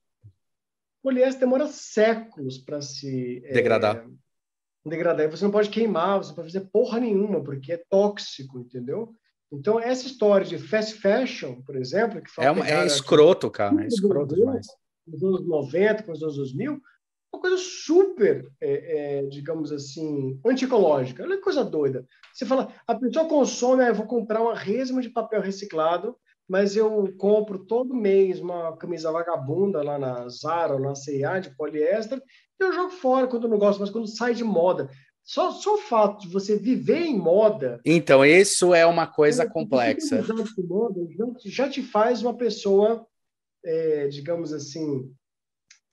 Poliéster 1.03 1.41
demora 1.41 1.67
séculos 1.67 2.59
para 2.59 2.81
se 2.81 3.43
é, 3.45 3.53
degradar 3.53 4.07
degradar. 4.85 5.27
E 5.27 5.31
você 5.31 5.45
não 5.45 5.51
pode 5.51 5.69
queimar, 5.69 6.19
você 6.19 6.29
não 6.29 6.37
pode 6.37 6.53
fazer 6.53 6.67
porra 6.73 7.01
nenhuma, 7.01 7.43
porque 7.43 7.73
é 7.73 7.83
tóxico, 7.89 8.59
entendeu? 8.59 9.15
Então, 9.53 9.81
essa 9.81 10.07
história 10.07 10.47
de 10.47 10.59
fast 10.59 10.95
fashion, 10.95 11.61
por 11.63 11.77
exemplo, 11.77 12.23
que 12.23 12.31
é, 12.41 12.51
uma, 12.51 12.67
é 12.67 12.87
escroto, 12.87 13.51
cara, 13.51 13.83
é 13.83 13.87
escroto 13.87 14.35
demais. 14.35 14.67
Nos 15.07 15.23
anos 15.23 15.47
90, 15.47 16.03
com 16.05 16.13
os 16.13 16.23
anos 16.23 16.37
2000, 16.37 16.81
uma 17.33 17.41
coisa 17.41 17.57
super, 17.57 18.51
é, 18.61 19.19
é, 19.19 19.27
digamos 19.27 19.73
assim, 19.73 20.39
antiecológica. 20.45 21.23
Olha 21.23 21.37
que 21.37 21.43
coisa 21.43 21.65
doida. 21.65 22.07
Você 22.35 22.45
fala, 22.45 22.73
a 22.87 22.95
pessoa 22.95 23.29
consome, 23.29 23.85
ah, 23.85 23.89
eu 23.89 23.95
vou 23.95 24.07
comprar 24.07 24.41
uma 24.41 24.55
resma 24.55 25.01
de 25.01 25.09
papel 25.09 25.41
reciclado, 25.41 26.17
mas 26.49 26.75
eu 26.75 27.13
compro 27.17 27.65
todo 27.65 27.95
mês 27.95 28.41
uma 28.41 28.77
camisa 28.77 29.13
vagabunda 29.13 29.83
lá 29.83 29.99
na 29.99 30.29
Zara 30.29 30.75
ou 30.75 30.81
na 30.81 30.95
C&A 30.95 31.39
de 31.39 31.55
poliéster 31.57 32.21
eu 32.61 32.73
jogo 32.73 32.91
fora 32.91 33.27
quando 33.27 33.45
eu 33.45 33.51
não 33.51 33.59
gosto, 33.59 33.81
mas 33.81 33.91
quando 33.91 34.07
sai 34.07 34.35
de 34.35 34.45
moda. 34.45 34.91
Só, 35.23 35.51
só 35.53 35.75
o 35.75 35.79
fato 35.79 36.23
de 36.23 36.29
você 36.29 36.57
viver 36.57 37.03
em 37.03 37.19
moda. 37.19 37.81
Então, 37.85 38.25
isso 38.25 38.75
é 38.75 38.85
uma 38.85 39.07
coisa 39.07 39.49
complexa. 39.49 40.25
Moda, 40.69 41.01
já 41.45 41.69
te 41.69 41.83
faz 41.83 42.23
uma 42.23 42.37
pessoa, 42.37 43.07
é, 43.65 44.09
digamos 44.09 44.53
assim, 44.53 45.13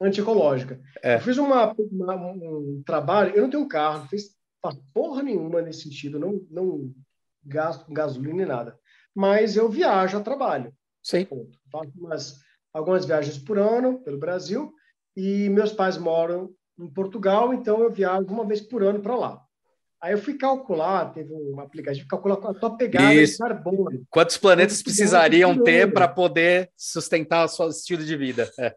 antiecológica. 0.01 0.79
É. 1.03 1.15
Eu 1.15 1.21
fiz 1.21 1.37
uma, 1.37 1.73
uma, 1.77 2.15
um 2.15 2.81
trabalho, 2.85 3.35
eu 3.35 3.43
não 3.43 3.49
tenho 3.49 3.67
carro, 3.67 3.99
não 3.99 4.07
fiz 4.07 4.35
porra 4.93 5.23
nenhuma 5.23 5.61
nesse 5.61 5.83
sentido, 5.83 6.19
não, 6.19 6.41
não 6.49 6.91
gasto 7.43 7.91
gasolina 7.91 8.35
nem 8.35 8.45
nada. 8.45 8.77
Mas 9.15 9.55
eu 9.55 9.69
viajo 9.69 10.17
a 10.17 10.21
trabalho. 10.21 10.73
Sim. 11.01 11.25
Ponto. 11.25 11.57
Faço 11.71 11.91
umas, 11.97 12.35
algumas 12.73 13.05
viagens 13.05 13.37
por 13.37 13.57
ano 13.57 13.99
pelo 14.03 14.19
Brasil 14.19 14.73
e 15.15 15.49
meus 15.49 15.71
pais 15.71 15.97
moram 15.97 16.53
em 16.77 16.87
Portugal, 16.87 17.53
então 17.53 17.81
eu 17.81 17.91
viajo 17.91 18.27
uma 18.27 18.45
vez 18.45 18.61
por 18.61 18.83
ano 18.83 18.99
para 18.99 19.15
lá. 19.15 19.41
Aí 19.99 20.13
eu 20.13 20.19
fui 20.19 20.37
calcular, 20.37 21.11
teve 21.11 21.33
um 21.33 21.59
aplicativo 21.59 22.07
calcular 22.07 22.35
a 22.35 22.53
tua 22.53 22.77
pegada 22.77 23.15
Isso. 23.15 23.33
de 23.33 23.39
carbono. 23.39 24.05
Quantos 24.11 24.37
planetas 24.37 24.83
precisariam 24.83 25.63
ter 25.63 25.91
para 25.91 26.07
poder 26.07 26.69
sustentar 26.77 27.45
o 27.45 27.47
seu 27.47 27.67
estilo 27.69 28.03
de 28.03 28.15
vida? 28.15 28.51
É. 28.59 28.75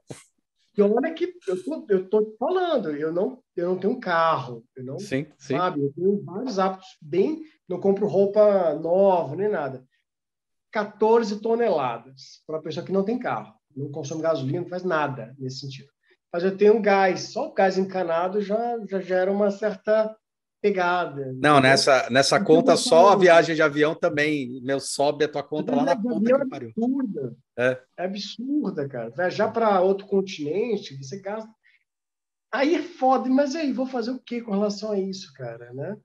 E 0.81 0.82
olha 0.82 1.12
que 1.12 1.35
eu 1.47 1.65
tô, 1.65 1.86
eu 1.89 2.09
tô 2.09 2.36
falando, 2.39 2.90
eu 2.97 3.12
não, 3.12 3.43
eu 3.55 3.69
não 3.69 3.78
tenho 3.78 3.93
um 3.93 4.01
carro, 4.01 4.65
eu 4.74 4.85
não, 4.85 4.98
sim, 4.98 5.27
sim. 5.39 5.57
sabe, 5.57 5.82
eu 5.82 5.93
tenho 5.93 6.24
vários 6.24 6.59
hábitos 6.59 6.89
bem, 7.01 7.43
não 7.69 7.78
compro 7.78 8.07
roupa 8.07 8.74
nova 8.74 9.36
nem 9.36 9.48
nada. 9.48 9.85
14 10.73 11.40
toneladas 11.40 12.43
para 12.47 12.57
uma 12.57 12.62
pessoa 12.62 12.85
que 12.85 12.93
não 12.93 13.05
tem 13.05 13.19
carro, 13.19 13.55
não 13.77 13.90
consome 13.90 14.23
gasolina, 14.23 14.61
não 14.61 14.69
faz 14.69 14.82
nada 14.85 15.35
nesse 15.39 15.61
sentido 15.61 15.90
mas 16.32 16.44
eu 16.44 16.57
tenho 16.57 16.81
gás. 16.81 17.20
Só 17.32 17.48
o 17.48 17.52
gás 17.52 17.77
encanado 17.77 18.40
já, 18.40 18.78
já 18.89 19.01
gera 19.01 19.31
uma 19.31 19.51
certa 19.51 20.15
pegada. 20.62 21.32
Não, 21.36 21.61
nessa, 21.61 22.09
nessa 22.11 22.43
conta 22.43 22.77
só 22.77 23.11
a 23.11 23.16
viagem 23.16 23.55
de 23.55 23.62
avião 23.62 23.94
também, 23.94 24.61
meu, 24.62 24.78
sobe 24.78 25.24
a 25.24 25.28
tua 25.28 25.43
conta 25.43 25.74
lá 25.74 25.85
na 25.85 25.97
ponta 25.97 26.39
que 26.39 26.48
pariu. 26.48 26.70
Absurda. 26.77 27.35
É. 27.61 27.78
é 27.99 28.05
absurda, 28.07 28.89
cara. 28.89 29.11
Viajar 29.11 29.49
para 29.51 29.82
outro 29.82 30.07
continente, 30.07 30.97
você 30.97 31.20
gasta. 31.20 31.51
Aí 32.51 32.74
é 32.74 32.82
foda, 32.82 33.28
mas 33.28 33.55
aí, 33.55 33.70
vou 33.70 33.87
fazer 33.87 34.12
o 34.12 34.19
que 34.19 34.41
com 34.41 34.53
relação 34.53 34.93
a 34.93 34.99
isso, 34.99 35.31
cara, 35.35 35.70
né? 35.74 35.97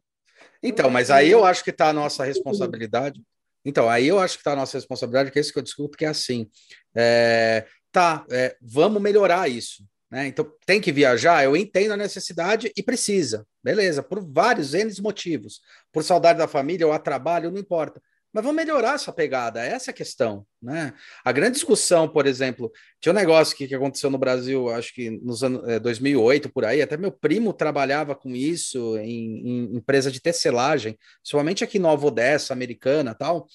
Então, 0.62 0.90
mas 0.90 1.10
aí 1.10 1.32
eu 1.32 1.46
acho 1.46 1.64
que 1.64 1.70
está 1.70 1.90
a 1.90 1.94
nossa 1.94 2.26
responsabilidade. 2.26 3.22
Então, 3.64 3.90
aí 3.90 4.08
eu 4.08 4.20
acho 4.20 4.36
que 4.36 4.42
está 4.42 4.52
a 4.52 4.56
nossa 4.56 4.78
responsabilidade, 4.78 5.32
que 5.32 5.40
é 5.40 5.42
isso 5.42 5.54
que 5.54 5.58
eu 5.58 5.64
discuto, 5.64 5.98
que 5.98 6.06
é 6.06 6.10
assim. 6.10 6.48
É, 6.94 7.66
tá, 7.92 8.26
é, 8.30 8.56
vamos 8.62 9.02
melhorar 9.02 9.50
isso. 9.50 9.84
Né? 10.12 10.28
Então, 10.28 10.52
tem 10.66 10.82
que 10.82 10.92
viajar, 10.92 11.44
eu 11.44 11.56
entendo 11.56 11.94
a 11.94 11.98
necessidade 11.98 12.72
e 12.76 12.84
precisa, 12.84 13.48
beleza, 13.64 14.04
por 14.04 14.22
vários 14.22 14.74
N 14.74 14.92
motivos. 15.02 15.62
Por 15.92 16.04
saudade 16.04 16.38
da 16.38 16.48
família 16.48 16.86
ou 16.86 16.94
a 16.94 17.00
trabalho, 17.00 17.50
não 17.50 17.60
importa. 17.60 18.02
Mas 18.36 18.44
vamos 18.44 18.62
melhorar 18.62 18.96
essa 18.96 19.14
pegada, 19.14 19.64
essa 19.64 19.92
é 19.92 19.94
a 19.94 19.96
questão. 19.96 20.46
Né? 20.62 20.94
A 21.24 21.32
grande 21.32 21.54
discussão, 21.54 22.06
por 22.06 22.28
exemplo, 22.28 22.70
tinha 23.00 23.14
um 23.14 23.16
negócio 23.16 23.56
que, 23.56 23.66
que 23.66 23.74
aconteceu 23.74 24.10
no 24.10 24.18
Brasil, 24.18 24.68
acho 24.68 24.94
que 24.94 25.10
nos 25.10 25.42
anos 25.42 25.66
é, 25.70 25.80
2008, 25.80 26.52
por 26.52 26.66
aí, 26.66 26.82
até 26.82 26.98
meu 26.98 27.14
primo 27.14 27.54
trabalhava 27.54 28.14
com 28.14 28.36
isso 28.36 28.98
em, 28.98 29.40
em 29.48 29.78
empresa 29.78 30.12
de 30.12 30.20
tecelagem, 30.20 31.00
somente 31.24 31.64
aqui 31.64 31.78
em 31.78 31.82
Nova 31.82 32.08
Odessa, 32.08 32.52
americana 32.52 33.16
tal. 33.16 33.48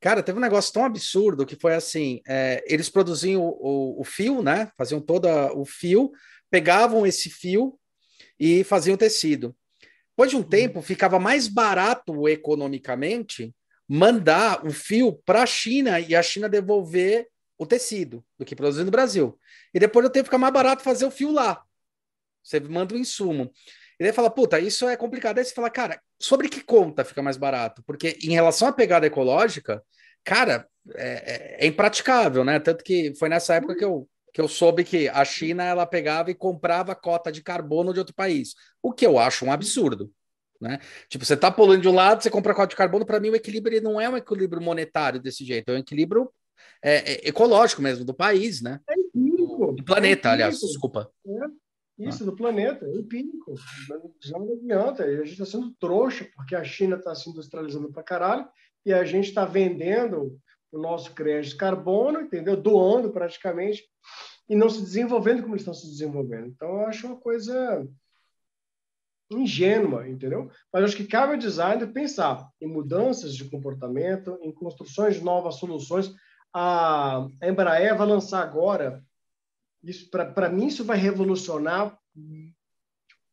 Cara, 0.00 0.20
teve 0.20 0.36
um 0.36 0.42
negócio 0.42 0.72
tão 0.72 0.84
absurdo 0.84 1.46
que 1.46 1.54
foi 1.54 1.76
assim: 1.76 2.20
é, 2.26 2.64
eles 2.66 2.88
produziam 2.88 3.40
o, 3.40 3.50
o, 3.50 4.00
o, 4.00 4.04
fio, 4.04 4.42
né? 4.42 4.68
Faziam 4.76 5.00
todo 5.00 5.28
o 5.54 5.64
fio, 5.64 6.10
pegavam 6.50 7.06
esse 7.06 7.30
fio 7.30 7.78
e 8.36 8.64
faziam 8.64 8.96
tecido. 8.96 9.54
Depois 10.10 10.30
de 10.30 10.36
um 10.36 10.40
uhum. 10.40 10.48
tempo, 10.48 10.82
ficava 10.82 11.20
mais 11.20 11.46
barato 11.46 12.28
economicamente 12.28 13.54
mandar 13.88 14.66
o 14.66 14.70
fio 14.70 15.12
para 15.24 15.42
a 15.42 15.46
China 15.46 15.98
e 15.98 16.14
a 16.14 16.22
China 16.22 16.48
devolver 16.48 17.28
o 17.56 17.66
tecido 17.66 18.24
do 18.38 18.44
que 18.44 18.54
produzir 18.54 18.84
no 18.84 18.90
Brasil. 18.90 19.38
E 19.72 19.80
depois 19.80 20.04
do 20.06 20.12
tempo 20.12 20.26
fica 20.26 20.38
mais 20.38 20.52
barato 20.52 20.82
fazer 20.82 21.06
o 21.06 21.10
fio 21.10 21.32
lá. 21.32 21.62
Você 22.42 22.60
manda 22.60 22.94
o 22.94 22.98
insumo. 22.98 23.50
E 23.98 24.12
fala, 24.12 24.30
puta, 24.30 24.60
isso 24.60 24.88
é 24.88 24.96
complicado. 24.96 25.38
Aí 25.38 25.44
você 25.44 25.52
fala, 25.52 25.68
cara, 25.68 26.00
sobre 26.20 26.48
que 26.48 26.62
conta 26.62 27.04
fica 27.04 27.20
mais 27.20 27.36
barato? 27.36 27.82
Porque 27.84 28.16
em 28.22 28.30
relação 28.30 28.68
à 28.68 28.72
pegada 28.72 29.06
ecológica, 29.06 29.82
cara, 30.22 30.68
é, 30.94 31.56
é, 31.60 31.64
é 31.64 31.66
impraticável, 31.66 32.44
né? 32.44 32.60
Tanto 32.60 32.84
que 32.84 33.12
foi 33.18 33.28
nessa 33.28 33.54
época 33.54 33.74
que 33.74 33.84
eu, 33.84 34.08
que 34.32 34.40
eu 34.40 34.46
soube 34.46 34.84
que 34.84 35.08
a 35.08 35.24
China 35.24 35.64
ela 35.64 35.84
pegava 35.84 36.30
e 36.30 36.34
comprava 36.34 36.94
cota 36.94 37.32
de 37.32 37.42
carbono 37.42 37.92
de 37.92 37.98
outro 37.98 38.14
país, 38.14 38.54
o 38.80 38.92
que 38.92 39.04
eu 39.04 39.18
acho 39.18 39.44
um 39.44 39.52
absurdo. 39.52 40.12
Né? 40.60 40.78
Tipo, 41.08 41.24
você 41.24 41.34
está 41.34 41.50
poluindo 41.50 41.82
de 41.82 41.88
um 41.88 41.94
lado, 41.94 42.22
você 42.22 42.30
compra 42.30 42.54
código 42.54 42.70
de 42.70 42.76
carbono. 42.76 43.06
Para 43.06 43.20
mim, 43.20 43.30
o 43.30 43.36
equilíbrio 43.36 43.82
não 43.82 44.00
é 44.00 44.08
um 44.08 44.16
equilíbrio 44.16 44.60
monetário 44.60 45.20
desse 45.20 45.44
jeito, 45.44 45.70
é 45.70 45.74
um 45.74 45.78
equilíbrio 45.78 46.30
é, 46.82 47.12
é, 47.12 47.28
ecológico 47.28 47.82
mesmo 47.82 48.04
do 48.04 48.14
país, 48.14 48.60
né? 48.60 48.80
É 48.88 48.94
empírico. 48.94 49.72
Do 49.72 49.84
planeta, 49.84 50.28
é 50.28 50.32
aliás, 50.32 50.58
desculpa. 50.58 51.10
É, 51.26 52.06
isso, 52.06 52.22
ah. 52.22 52.26
do 52.26 52.34
planeta, 52.34 52.86
é 52.86 52.94
empírico. 52.94 53.54
Já 54.20 54.38
não 54.38 54.52
adianta. 54.52 55.04
A 55.04 55.24
gente 55.24 55.32
está 55.32 55.46
sendo 55.46 55.72
trouxa, 55.78 56.28
porque 56.34 56.54
a 56.54 56.64
China 56.64 56.96
está 56.96 57.14
se 57.14 57.30
industrializando 57.30 57.92
para 57.92 58.02
caralho 58.02 58.48
e 58.84 58.92
a 58.92 59.04
gente 59.04 59.28
está 59.28 59.44
vendendo 59.44 60.38
o 60.70 60.78
nosso 60.78 61.14
crédito 61.14 61.52
de 61.52 61.56
carbono, 61.56 62.20
entendeu? 62.20 62.56
Doando 62.56 63.10
praticamente 63.10 63.84
e 64.48 64.56
não 64.56 64.70
se 64.70 64.80
desenvolvendo 64.80 65.42
como 65.42 65.56
estão 65.56 65.74
se 65.74 65.86
desenvolvendo. 65.86 66.48
Então, 66.48 66.68
eu 66.68 66.86
acho 66.86 67.06
uma 67.06 67.16
coisa 67.16 67.86
ingênua, 69.30 70.08
entendeu? 70.08 70.50
Mas 70.72 70.84
acho 70.84 70.96
que 70.96 71.06
cabe 71.06 71.34
ao 71.34 71.38
designer 71.38 71.92
pensar 71.92 72.48
em 72.60 72.66
mudanças 72.66 73.34
de 73.34 73.44
comportamento, 73.44 74.38
em 74.42 74.52
construções 74.52 75.16
de 75.16 75.24
novas 75.24 75.56
soluções. 75.56 76.12
A 76.52 77.26
Embraer 77.42 77.96
vai 77.96 78.06
lançar 78.06 78.42
agora, 78.42 79.04
isso 79.82 80.10
para 80.10 80.48
mim 80.48 80.66
isso 80.66 80.84
vai 80.84 80.96
revolucionar. 80.96 81.96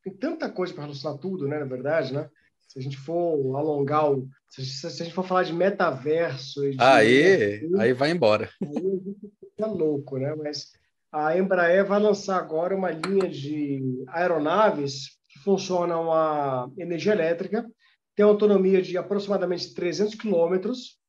Tem 0.04 0.14
tanta 0.14 0.50
coisa 0.50 0.74
para 0.74 0.84
revolucionar 0.84 1.20
tudo, 1.20 1.48
né? 1.48 1.60
Na 1.60 1.66
verdade, 1.66 2.14
né? 2.14 2.30
Se 2.68 2.80
a 2.80 2.82
gente 2.82 2.98
se 2.98 3.12
alongar 3.12 4.12
o, 4.12 4.28
se, 4.50 4.86
a 4.86 4.90
gente 4.90 5.14
for 5.14 5.26
falar 5.26 5.44
de 5.44 5.54
metaverso, 5.54 6.62
de, 6.70 6.78
aí, 6.80 7.70
aí 7.80 7.94
vai 7.94 8.12
embora. 8.12 8.50
Aí 8.62 8.70
a 8.70 8.80
gente 8.80 9.32
fica 9.40 9.68
louco, 9.68 10.18
né? 10.18 10.36
Mas 10.36 10.72
a 11.12 11.38
Embraer 11.38 11.86
vai 11.86 12.00
lançar 12.00 12.38
agora 12.38 12.76
uma 12.76 12.92
linha 12.92 13.30
de 13.30 14.04
aeronaves 14.10 15.15
funcionam 15.46 16.12
a 16.12 16.68
energia 16.76 17.14
elétrica, 17.14 17.70
tem 18.16 18.26
autonomia 18.26 18.82
de 18.82 18.98
aproximadamente 18.98 19.74
300 19.74 20.16
quilômetros, 20.16 21.00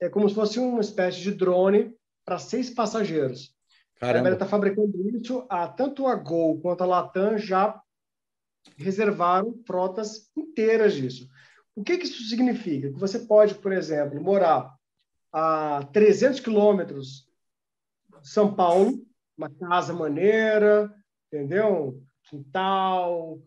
é 0.00 0.08
como 0.08 0.28
se 0.28 0.34
fosse 0.34 0.58
uma 0.58 0.80
espécie 0.80 1.20
de 1.20 1.30
drone 1.30 1.94
para 2.24 2.38
seis 2.38 2.68
passageiros. 2.68 3.54
Caramba. 3.94 4.18
A 4.18 4.20
Embraer 4.20 4.34
está 4.34 4.46
fabricando 4.46 5.08
isso, 5.16 5.46
a, 5.48 5.68
tanto 5.68 6.06
a 6.06 6.16
Gol 6.16 6.60
quanto 6.60 6.82
a 6.82 6.86
Latam 6.86 7.38
já 7.38 7.80
reservaram 8.76 9.54
frotas 9.64 10.28
inteiras 10.36 10.94
disso. 10.94 11.28
O 11.74 11.84
que, 11.84 11.96
que 11.96 12.04
isso 12.04 12.28
significa? 12.28 12.92
Que 12.92 12.98
você 12.98 13.20
pode, 13.20 13.54
por 13.54 13.72
exemplo, 13.72 14.20
morar 14.20 14.74
a 15.32 15.84
300 15.92 16.40
quilômetros 16.40 17.28
de 18.20 18.28
São 18.28 18.54
Paulo, 18.54 19.06
uma 19.38 19.50
casa 19.50 19.92
maneira, 19.92 20.92
entendeu? 21.30 22.02
Quintal, 22.28 23.38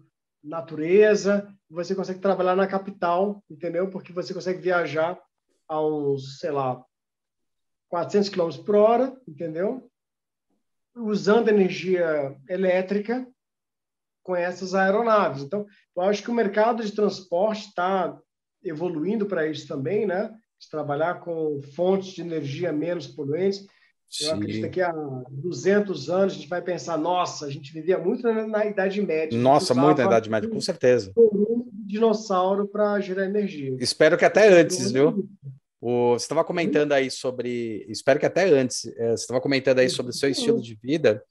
natureza, 0.43 1.53
você 1.69 1.93
consegue 1.93 2.19
trabalhar 2.19 2.55
na 2.55 2.67
capital, 2.67 3.43
entendeu? 3.49 3.89
Porque 3.89 4.13
você 4.13 4.33
consegue 4.33 4.59
viajar 4.59 5.19
a 5.67 5.85
uns, 5.85 6.39
sei 6.39 6.51
lá, 6.51 6.83
400 7.89 8.29
km 8.29 8.63
por 8.65 8.75
hora, 8.75 9.17
entendeu? 9.27 9.89
Usando 10.95 11.49
energia 11.49 12.35
elétrica 12.47 13.27
com 14.23 14.35
essas 14.35 14.75
aeronaves. 14.75 15.43
Então, 15.43 15.65
eu 15.95 16.03
acho 16.03 16.23
que 16.23 16.31
o 16.31 16.35
mercado 16.35 16.83
de 16.83 16.91
transporte 16.91 17.67
está 17.67 18.17
evoluindo 18.63 19.25
para 19.25 19.47
isso 19.47 19.67
também, 19.67 20.05
né? 20.05 20.29
De 20.59 20.69
trabalhar 20.69 21.21
com 21.21 21.61
fontes 21.75 22.09
de 22.13 22.21
energia 22.21 22.71
menos 22.71 23.07
poluentes. 23.07 23.65
Sim. 24.09 24.25
Eu 24.25 24.33
acredito 24.33 24.69
que 24.71 24.81
há 24.81 24.91
200 24.91 26.09
anos 26.09 26.33
a 26.33 26.35
gente 26.35 26.47
vai 26.47 26.61
pensar, 26.61 26.97
nossa, 26.97 27.45
a 27.45 27.49
gente 27.49 27.71
vivia 27.71 27.97
muito 27.97 28.23
na, 28.23 28.47
na 28.47 28.65
Idade 28.65 29.01
Média. 29.01 29.37
Nossa, 29.37 29.75
muito 29.75 29.99
na 29.99 30.05
Idade 30.05 30.29
Média, 30.29 30.49
com 30.49 30.59
certeza. 30.59 31.11
Um 31.15 31.69
dinossauro 31.71 32.67
para 32.67 32.99
gerar 32.99 33.25
energia. 33.25 33.77
Espero 33.79 34.17
que 34.17 34.25
até 34.25 34.47
antes, 34.47 34.91
viu? 34.91 35.29
O, 35.79 36.13
você 36.13 36.25
estava 36.25 36.43
comentando 36.43 36.91
aí 36.91 37.09
sobre. 37.11 37.85
Espero 37.87 38.19
que 38.19 38.25
até 38.25 38.49
antes. 38.49 38.85
É, 38.97 39.11
você 39.11 39.23
estava 39.23 39.39
comentando 39.39 39.79
aí 39.79 39.89
sobre 39.89 40.11
o 40.11 40.15
seu 40.15 40.29
estilo 40.29 40.61
de 40.61 40.75
vida. 40.75 41.23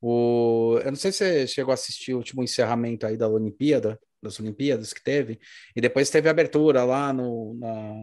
O, 0.00 0.78
eu 0.84 0.90
não 0.90 0.96
sei 0.96 1.12
se 1.12 1.18
você 1.18 1.46
chegou 1.46 1.72
a 1.72 1.74
assistir 1.74 2.14
o 2.14 2.18
último 2.18 2.42
encerramento 2.42 3.06
aí 3.06 3.16
da 3.16 3.28
Olimpíada, 3.28 3.98
das 4.22 4.38
Olimpíadas 4.38 4.92
que 4.92 5.02
teve, 5.02 5.38
e 5.74 5.80
depois 5.80 6.10
teve 6.10 6.28
a 6.28 6.30
abertura 6.30 6.84
lá 6.84 7.12
no, 7.12 7.54
na, 7.54 7.94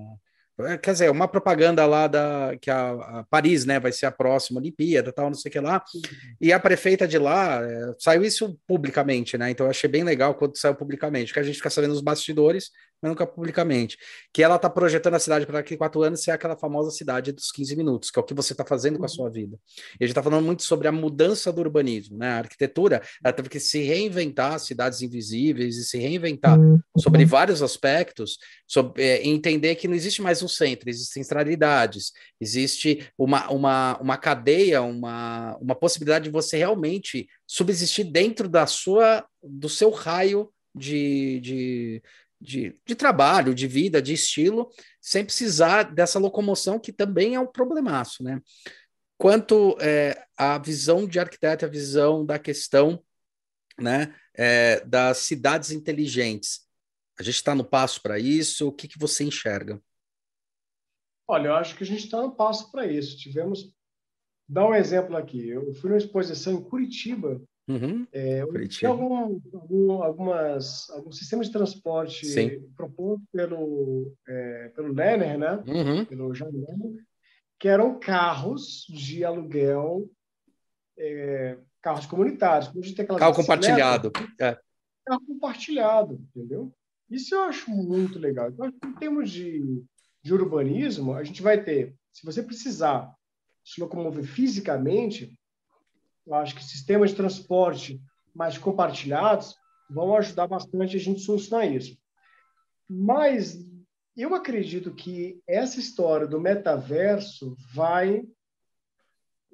quer 0.82 0.92
dizer, 0.92 1.10
uma 1.10 1.28
propaganda 1.28 1.86
lá 1.86 2.08
da 2.08 2.56
que 2.62 2.70
a, 2.70 2.92
a, 2.92 3.24
Paris, 3.24 3.66
né, 3.66 3.80
vai 3.80 3.92
ser 3.92 4.06
a 4.06 4.12
próxima 4.12 4.60
Olimpíada, 4.60 5.12
tal, 5.12 5.28
não 5.28 5.34
sei 5.34 5.50
o 5.50 5.52
que 5.52 5.60
lá. 5.60 5.84
E 6.40 6.54
a 6.54 6.60
prefeita 6.60 7.08
de 7.08 7.18
lá 7.18 7.62
é, 7.64 7.94
saiu 7.98 8.24
isso 8.24 8.60
publicamente, 8.68 9.38
né? 9.38 9.50
Então 9.50 9.66
eu 9.66 9.72
achei 9.72 9.90
bem 9.90 10.04
legal 10.04 10.36
quando 10.36 10.58
saiu 10.58 10.76
publicamente, 10.76 11.28
porque 11.28 11.40
a 11.40 11.44
gente 11.44 11.58
fica 11.58 11.70
sabendo 11.70 11.92
nos 11.92 12.02
bastidores, 12.02 12.70
mas 13.04 13.10
nunca 13.12 13.28
publicamente. 13.28 13.98
Que 14.34 14.42
ela 14.42 14.58
tá 14.58 14.70
projetando 14.70 15.16
a 15.16 15.20
cidade 15.20 15.46
para 15.46 15.60
daqui 15.60 15.74
a 15.74 15.78
quatro 15.78 16.02
anos 16.02 16.24
ser 16.24 16.32
aquela 16.32 16.56
famosa 16.56 16.90
cidade 16.90 17.34
dos 17.34 17.52
15 17.52 17.76
minutos, 17.76 18.10
que 18.10 18.18
é 18.18 18.22
o 18.22 18.26
que 18.26 18.34
você 18.34 18.54
está 18.54 18.64
fazendo 18.64 18.98
com 18.98 19.04
a 19.04 19.10
sua 19.10 19.30
vida. 19.30 19.58
E 20.00 20.04
a 20.04 20.08
gente 20.08 20.12
está 20.12 20.24
falando 20.24 20.46
muito 20.46 20.64
sobre 20.64 20.88
a 20.88 20.92
mudança 20.92 21.52
do 21.52 21.60
urbanismo, 21.60 22.18
né? 22.18 22.30
A 22.30 22.38
arquitetura 22.38 23.02
ela 23.24 23.34
teve 23.34 23.50
que 23.50 23.60
se 23.60 23.84
reinventar, 23.84 24.58
cidades 24.60 25.02
invisíveis, 25.02 25.76
e 25.76 25.84
se 25.84 25.98
reinventar 25.98 26.58
sobre 26.98 27.26
vários 27.26 27.62
aspectos, 27.62 28.38
sobre, 28.66 29.04
é, 29.04 29.28
entender 29.28 29.76
que 29.76 29.88
não 29.88 29.96
existe 29.96 30.22
mais 30.22 30.42
um 30.42 30.48
centro, 30.48 30.90
existem 30.90 31.22
centralidades, 31.22 32.14
existe 32.40 33.06
uma, 33.18 33.52
uma, 33.52 33.98
uma 34.00 34.18
cadeia, 34.18 34.82
uma, 34.82 35.58
uma 35.58 35.76
possibilidade 35.76 36.26
de 36.26 36.32
você 36.32 36.58
realmente 36.58 37.28
subsistir 37.46 38.06
dentro 38.06 38.48
da 38.48 38.66
sua, 38.66 39.26
do 39.44 39.68
seu 39.68 39.90
raio 39.90 40.50
de, 40.76 41.40
de, 41.42 42.04
de, 42.44 42.78
de 42.86 42.94
trabalho, 42.94 43.56
de 43.56 43.66
vida, 43.68 44.02
de 44.02 44.14
estilo, 44.14 44.70
sem 45.02 45.24
precisar 45.24 45.84
dessa 45.84 46.20
locomoção 46.20 46.80
que 46.80 46.92
também 46.92 47.36
é 47.36 47.40
um 47.40 47.48
problemaço, 47.48 48.24
né? 48.24 48.42
Quanto 49.18 49.78
é, 49.80 50.26
a 50.38 50.58
visão 50.58 51.08
de 51.08 51.20
arquiteto, 51.20 51.66
a 51.66 51.70
visão 51.70 52.26
da 52.26 52.38
questão 52.38 53.02
né, 53.80 54.14
é, 54.34 54.84
das 54.86 55.20
cidades 55.20 55.72
inteligentes, 55.72 56.68
a 57.18 57.24
gente 57.24 57.36
está 57.36 57.56
no 57.56 57.64
passo 57.64 58.02
para 58.02 58.20
isso? 58.20 58.68
O 58.68 58.72
que, 58.72 58.88
que 58.88 59.00
você 59.00 59.24
enxerga? 59.24 59.82
Olha, 61.28 61.48
eu 61.48 61.56
acho 61.56 61.78
que 61.78 61.84
a 61.84 61.88
gente 61.88 62.04
está 62.04 62.22
no 62.22 62.36
passo 62.36 62.72
para 62.72 62.86
isso. 62.86 63.18
Tivemos. 63.18 63.74
Dá 64.50 64.68
um 64.68 64.74
exemplo 64.74 65.16
aqui. 65.16 65.48
Eu 65.48 65.74
fui 65.76 65.90
numa 65.90 65.98
exposição 65.98 66.54
em 66.54 66.64
Curitiba. 66.64 67.42
Uhum. 67.68 68.06
É, 68.12 68.46
Curitiba. 68.46 68.92
Algum, 68.92 69.16
algum, 69.54 69.92
algumas, 70.04 70.90
algum 70.90 71.12
sistema 71.12 71.44
de 71.44 71.52
transporte 71.52 72.26
Sim. 72.26 72.62
proposto 72.76 73.24
pelo, 73.32 74.14
é, 74.28 74.72
pelo 74.76 74.94
Lerner, 74.94 75.38
né? 75.38 75.64
Uhum. 75.66 76.06
Pelo 76.06 76.34
Jean 76.34 76.50
Lerner, 76.50 77.04
que 77.58 77.68
eram 77.68 78.00
carros 78.00 78.86
de 78.90 79.24
aluguel, 79.24 80.10
é, 80.98 81.58
carros 81.82 82.06
comunitários. 82.06 82.72
Carro 83.18 83.36
compartilhado. 83.36 84.12
É. 84.40 84.58
Carro 85.06 85.26
compartilhado, 85.26 86.22
entendeu? 86.36 86.74
Isso 87.10 87.36
eu 87.36 87.44
acho 87.44 87.70
muito 87.70 88.20
legal. 88.20 88.50
Então, 88.50 88.68
em 88.68 88.96
termos 88.96 89.30
de, 89.32 89.84
de 90.22 90.34
urbanismo, 90.34 91.14
a 91.14 91.24
gente 91.24 91.42
vai 91.42 91.64
ter, 91.64 91.96
se 92.12 92.26
você 92.26 92.44
precisar 92.44 93.14
se 93.64 93.80
locomover 93.80 94.26
fisicamente, 94.26 95.38
eu 96.26 96.34
acho 96.36 96.56
que 96.56 96.64
sistemas 96.64 97.12
de 97.12 97.18
transporte 97.18 98.02
mais 98.34 98.58
compartilhados 98.58 99.56
vão 99.90 100.16
ajudar 100.16 100.48
bastante 100.48 100.96
a 100.96 101.00
gente 101.00 101.22
solucionar 101.22 101.72
isso. 101.72 101.98
Mas 102.90 103.58
eu 104.16 104.34
acredito 104.34 104.94
que 104.94 105.42
essa 105.48 105.80
história 105.80 106.28
do 106.28 106.40
metaverso 106.40 107.56
vai 107.74 108.24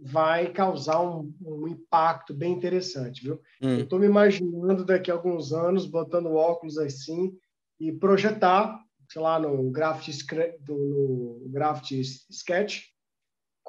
vai 0.01 0.53
causar 0.53 1.01
um, 1.01 1.33
um 1.41 1.67
impacto 1.67 2.33
bem 2.33 2.53
interessante, 2.53 3.21
viu? 3.21 3.41
Hum. 3.61 3.79
Eu 3.79 3.83
estou 3.83 3.99
me 3.99 4.05
imaginando 4.05 4.85
daqui 4.85 5.11
a 5.11 5.13
alguns 5.13 5.51
anos 5.51 5.85
botando 5.85 6.31
óculos 6.31 6.77
assim 6.77 7.37
e 7.77 7.91
projetar, 7.91 8.81
sei 9.09 9.21
lá, 9.21 9.37
no 9.37 9.69
Graphite, 9.69 10.25
no 10.65 11.45
Graphite 11.49 12.01
Sketch 12.29 12.83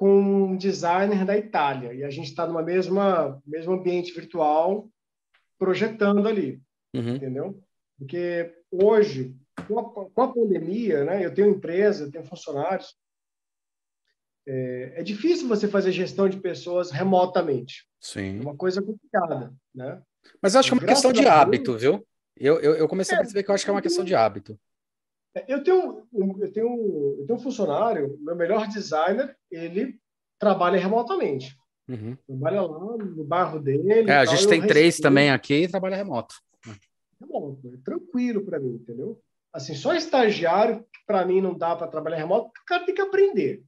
com 0.00 0.18
um 0.18 0.56
designer 0.56 1.26
da 1.26 1.36
Itália 1.36 1.92
e 1.92 2.02
a 2.02 2.08
gente 2.08 2.28
está 2.28 2.46
numa 2.46 2.62
mesma 2.62 3.38
mesmo 3.46 3.74
ambiente 3.74 4.14
virtual 4.14 4.88
projetando 5.58 6.26
ali, 6.26 6.58
uhum. 6.94 7.16
entendeu? 7.16 7.62
Porque 7.98 8.50
hoje 8.70 9.36
com 9.68 9.78
a, 9.78 9.84
com 9.84 10.22
a 10.22 10.32
pandemia, 10.32 11.04
né? 11.04 11.22
Eu 11.22 11.34
tenho 11.34 11.50
empresa, 11.50 12.04
eu 12.04 12.10
tenho 12.10 12.24
funcionários 12.24 12.96
é, 14.48 14.94
é, 14.96 15.02
difícil 15.02 15.46
você 15.46 15.68
fazer 15.68 15.92
gestão 15.92 16.30
de 16.30 16.40
pessoas 16.40 16.90
remotamente. 16.90 17.86
Sim. 18.00 18.38
É 18.38 18.40
uma 18.40 18.56
coisa 18.56 18.80
complicada, 18.80 19.52
né? 19.74 20.00
Mas 20.40 20.54
eu 20.54 20.60
acho 20.60 20.70
que 20.70 20.78
é 20.78 20.80
uma 20.80 20.88
questão 20.88 21.12
de 21.12 21.26
hábito, 21.26 21.76
viu? 21.76 22.06
Eu, 22.38 22.58
eu, 22.60 22.74
eu 22.74 22.88
comecei 22.88 23.14
é, 23.14 23.18
a 23.18 23.20
perceber 23.20 23.42
que 23.42 23.50
eu 23.50 23.54
acho 23.54 23.64
que 23.64 23.70
é 23.70 23.74
uma 23.74 23.82
questão 23.82 24.02
de 24.02 24.14
hábito. 24.14 24.58
É, 25.34 25.44
eu 25.52 25.62
tenho, 25.62 26.06
eu 26.12 26.52
tenho, 26.52 27.16
eu 27.20 27.26
tenho 27.26 27.38
um 27.38 27.42
funcionário, 27.42 28.18
meu 28.20 28.34
melhor 28.34 28.66
designer, 28.66 29.36
ele 29.50 29.98
trabalha 30.38 30.78
remotamente. 30.78 31.56
Uhum. 31.88 32.16
Trabalha 32.26 32.62
lá 32.62 32.96
no 32.96 33.24
bairro 33.24 33.60
dele. 33.60 34.10
É, 34.10 34.16
a 34.16 34.24
gente 34.24 34.46
tem 34.46 34.66
três 34.66 34.98
também 34.98 35.30
aqui 35.30 35.64
e 35.64 35.68
trabalha 35.68 35.96
remoto. 35.96 36.34
remoto, 37.20 37.60
é 37.74 37.76
tranquilo 37.84 38.44
para 38.44 38.58
mim, 38.58 38.74
entendeu? 38.74 39.20
Assim, 39.52 39.74
só 39.74 39.94
estagiário, 39.94 40.84
para 41.06 41.24
mim 41.24 41.40
não 41.40 41.56
dá 41.56 41.74
para 41.74 41.88
trabalhar 41.88 42.18
remoto, 42.18 42.48
o 42.48 42.66
cara 42.66 42.84
tem 42.84 42.94
que 42.94 43.00
aprender. 43.00 43.62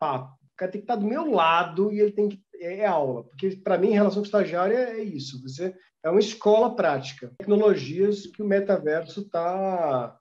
O 0.00 0.56
cara 0.56 0.72
tem 0.72 0.80
que 0.80 0.84
estar 0.84 0.96
do 0.96 1.06
meu 1.06 1.30
lado 1.30 1.92
e 1.92 2.00
ele 2.00 2.12
tem 2.12 2.28
que 2.28 2.42
é, 2.60 2.80
é 2.80 2.86
aula, 2.86 3.24
porque 3.24 3.56
para 3.56 3.78
mim, 3.78 3.88
em 3.88 3.94
relação 3.94 4.18
ao 4.18 4.24
estagiário, 4.24 4.76
é, 4.76 5.00
é, 5.00 5.02
isso. 5.02 5.40
Você 5.42 5.74
é 6.02 6.10
uma 6.10 6.20
escola 6.20 6.74
prática, 6.74 7.32
tecnologias 7.38 8.26
que 8.26 8.42
o 8.42 8.46
metaverso 8.46 9.22
está 9.22 10.17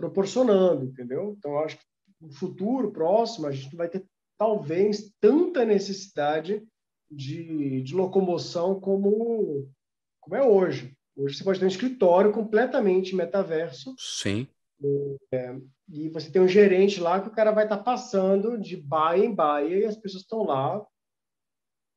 proporcionando, 0.00 0.86
entendeu? 0.86 1.36
Então, 1.38 1.58
acho 1.58 1.76
que 1.76 1.84
no 2.20 2.32
futuro 2.32 2.90
próximo 2.90 3.46
a 3.46 3.52
gente 3.52 3.76
vai 3.76 3.88
ter 3.88 4.04
talvez 4.38 5.12
tanta 5.20 5.64
necessidade 5.64 6.66
de, 7.10 7.82
de 7.82 7.94
locomoção 7.94 8.80
como, 8.80 9.68
como 10.20 10.36
é 10.36 10.42
hoje. 10.42 10.96
Hoje 11.14 11.36
você 11.36 11.44
pode 11.44 11.58
ter 11.58 11.66
um 11.66 11.68
escritório 11.68 12.32
completamente 12.32 13.14
metaverso. 13.14 13.94
Sim. 13.98 14.48
É, 15.32 15.56
e 15.90 16.08
você 16.08 16.30
tem 16.30 16.40
um 16.40 16.48
gerente 16.48 17.00
lá 17.00 17.20
que 17.20 17.28
o 17.28 17.32
cara 17.32 17.50
vai 17.50 17.64
estar 17.64 17.76
tá 17.76 17.82
passando 17.82 18.58
de 18.58 18.76
baia 18.78 19.24
em 19.24 19.34
baia 19.34 19.78
e 19.80 19.84
as 19.84 19.96
pessoas 19.96 20.22
estão 20.22 20.44
lá 20.44 20.82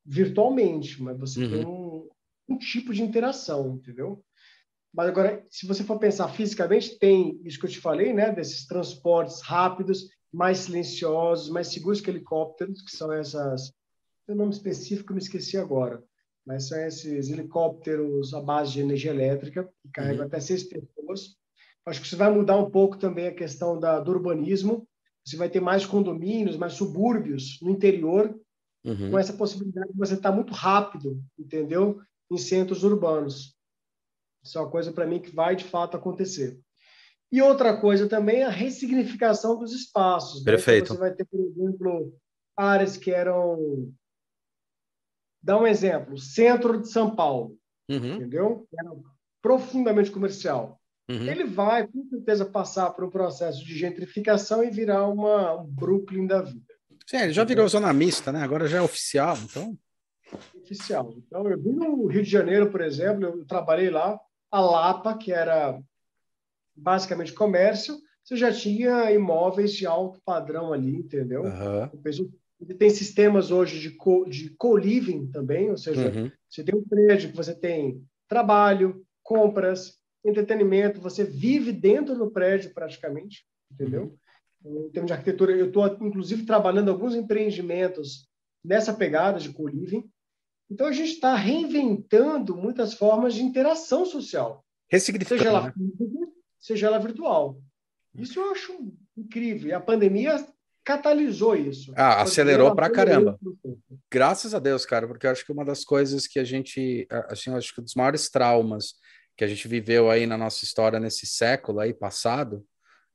virtualmente, 0.04 1.02
mas 1.02 1.18
você 1.18 1.42
uhum. 1.42 1.50
tem 1.50 1.66
um, 1.66 2.08
um, 2.50 2.58
tipo 2.58 2.92
de 2.92 3.02
interação, 3.02 3.76
entendeu? 3.76 4.22
Mas 4.94 5.08
agora, 5.08 5.44
se 5.50 5.66
você 5.66 5.82
for 5.82 5.98
pensar 5.98 6.28
fisicamente, 6.28 6.98
tem 6.98 7.40
isso 7.44 7.58
que 7.58 7.66
eu 7.66 7.70
te 7.70 7.80
falei, 7.80 8.12
né, 8.12 8.30
desses 8.30 8.64
transportes 8.64 9.40
rápidos, 9.40 10.08
mais 10.32 10.58
silenciosos, 10.58 11.48
mais 11.48 11.68
seguros 11.68 12.00
que 12.00 12.08
helicópteros, 12.10 12.80
que 12.80 12.96
são 12.96 13.12
essas, 13.12 13.72
tem 14.24 14.36
um 14.36 14.38
nome 14.38 14.52
específico, 14.52 15.10
eu 15.10 15.16
me 15.16 15.22
esqueci 15.22 15.56
agora, 15.56 16.02
mas 16.46 16.68
são 16.68 16.78
esses 16.78 17.28
helicópteros 17.28 18.32
à 18.34 18.40
base 18.40 18.72
de 18.72 18.80
energia 18.80 19.10
elétrica, 19.10 19.68
que 19.82 19.88
carregam 19.92 20.20
uhum. 20.20 20.26
até 20.26 20.38
seis 20.38 20.62
pessoas. 20.62 21.36
Acho 21.86 22.00
que 22.00 22.06
isso 22.06 22.16
vai 22.16 22.32
mudar 22.32 22.56
um 22.56 22.70
pouco 22.70 22.96
também 22.96 23.26
a 23.26 23.34
questão 23.34 23.78
da, 23.78 23.98
do 24.00 24.12
urbanismo. 24.12 24.86
Você 25.24 25.36
vai 25.36 25.50
ter 25.50 25.60
mais 25.60 25.84
condomínios, 25.84 26.56
mais 26.56 26.74
subúrbios 26.74 27.58
no 27.60 27.70
interior, 27.70 28.34
uhum. 28.84 29.10
com 29.10 29.18
essa 29.18 29.32
possibilidade 29.32 29.92
de 29.92 29.98
você 29.98 30.14
estar 30.14 30.32
muito 30.32 30.52
rápido, 30.52 31.20
entendeu? 31.38 32.00
Em 32.30 32.38
centros 32.38 32.84
urbanos. 32.84 33.53
Isso 34.44 34.58
é 34.58 34.60
uma 34.60 34.70
coisa 34.70 34.92
para 34.92 35.06
mim 35.06 35.20
que 35.20 35.34
vai 35.34 35.56
de 35.56 35.64
fato 35.64 35.96
acontecer. 35.96 36.58
E 37.32 37.42
outra 37.42 37.76
coisa 37.76 38.08
também 38.08 38.42
é 38.42 38.44
a 38.44 38.50
ressignificação 38.50 39.58
dos 39.58 39.72
espaços. 39.72 40.44
Né? 40.44 40.52
Perfeito. 40.52 40.84
Então, 40.84 40.96
você 40.96 41.00
vai 41.00 41.12
ter, 41.12 41.24
por 41.24 41.40
exemplo, 41.40 42.14
áreas 42.56 42.96
que 42.96 43.10
eram. 43.10 43.92
Dá 45.42 45.58
um 45.58 45.66
exemplo: 45.66 46.18
centro 46.18 46.80
de 46.80 46.88
São 46.88 47.16
Paulo, 47.16 47.56
uhum. 47.88 48.16
entendeu? 48.16 48.68
Era 48.78 48.90
profundamente 49.42 50.10
comercial. 50.10 50.80
Uhum. 51.10 51.26
Ele 51.26 51.44
vai, 51.44 51.86
com 51.86 52.08
certeza, 52.08 52.46
passar 52.46 52.90
por 52.90 53.04
um 53.04 53.10
processo 53.10 53.64
de 53.64 53.76
gentrificação 53.76 54.62
e 54.62 54.70
virar 54.70 55.06
uma, 55.08 55.60
um 55.60 55.66
Brooklyn 55.66 56.26
da 56.26 56.40
vida. 56.40 56.72
Sim, 57.06 57.18
ele 57.18 57.32
já 57.32 57.44
virou 57.44 57.68
zona 57.68 57.92
mista, 57.92 58.32
né? 58.32 58.42
Agora 58.42 58.66
já 58.66 58.78
é 58.78 58.82
oficial, 58.82 59.36
então. 59.38 59.76
Oficial. 60.54 61.12
Então, 61.18 61.46
eu 61.48 61.60
vi 61.60 61.72
no 61.72 62.06
Rio 62.06 62.22
de 62.22 62.30
Janeiro, 62.30 62.70
por 62.70 62.80
exemplo, 62.80 63.24
eu 63.24 63.44
trabalhei 63.44 63.90
lá, 63.90 64.18
a 64.54 64.60
Lapa, 64.60 65.18
que 65.18 65.32
era 65.32 65.80
basicamente 66.76 67.32
comércio, 67.32 67.98
você 68.22 68.36
já 68.36 68.52
tinha 68.52 69.10
imóveis 69.10 69.72
de 69.72 69.84
alto 69.84 70.20
padrão 70.24 70.72
ali, 70.72 70.94
entendeu? 70.94 71.42
Uhum. 71.42 72.76
Tem 72.78 72.88
sistemas 72.88 73.50
hoje 73.50 73.80
de, 73.80 73.90
co, 73.90 74.24
de 74.24 74.50
co-living 74.50 75.26
também, 75.26 75.70
ou 75.70 75.76
seja, 75.76 76.08
uhum. 76.08 76.30
você 76.48 76.62
tem 76.62 76.74
um 76.74 76.84
prédio 76.84 77.30
que 77.30 77.36
você 77.36 77.52
tem 77.52 78.00
trabalho, 78.28 79.04
compras, 79.24 79.98
entretenimento, 80.24 81.00
você 81.00 81.24
vive 81.24 81.72
dentro 81.72 82.14
do 82.14 82.30
prédio 82.30 82.72
praticamente, 82.72 83.44
entendeu? 83.72 84.02
Uhum 84.04 84.18
em 84.64 84.88
termos 84.90 85.08
de 85.08 85.12
arquitetura. 85.12 85.52
Eu 85.52 85.66
estou, 85.66 85.86
inclusive, 86.00 86.46
trabalhando 86.46 86.90
alguns 86.90 87.14
empreendimentos 87.14 88.26
nessa 88.64 88.94
pegada 88.94 89.38
de 89.38 89.52
co-living. 89.52 90.10
Então, 90.70 90.86
a 90.86 90.92
gente 90.92 91.12
está 91.12 91.34
reinventando 91.34 92.56
muitas 92.56 92.94
formas 92.94 93.34
de 93.34 93.42
interação 93.42 94.04
social. 94.04 94.64
Seja 95.38 95.48
ela 95.48 95.62
né? 95.62 95.72
física, 95.72 96.26
seja 96.58 96.86
ela 96.86 96.98
virtual. 96.98 97.60
Isso 98.14 98.38
eu 98.38 98.50
acho 98.50 98.92
incrível. 99.16 99.68
E 99.70 99.72
a 99.72 99.80
pandemia 99.80 100.44
catalisou 100.84 101.56
isso. 101.56 101.92
Ah, 101.96 102.22
acelerou 102.22 102.74
para 102.74 102.90
caramba. 102.90 103.38
Graças 104.10 104.54
a 104.54 104.58
Deus, 104.58 104.84
cara, 104.84 105.08
porque 105.08 105.26
eu 105.26 105.30
acho 105.30 105.44
que 105.44 105.52
uma 105.52 105.64
das 105.64 105.84
coisas 105.84 106.26
que 106.26 106.38
a 106.38 106.44
gente, 106.44 107.06
assim, 107.28 107.50
acho 107.50 107.74
que 107.74 107.80
um 107.80 107.84
dos 107.84 107.94
maiores 107.94 108.28
traumas 108.30 108.94
que 109.36 109.42
a 109.42 109.48
gente 109.48 109.66
viveu 109.66 110.10
aí 110.10 110.26
na 110.26 110.38
nossa 110.38 110.64
história 110.64 111.00
nesse 111.00 111.26
século 111.26 111.80
aí 111.80 111.92
passado 111.92 112.64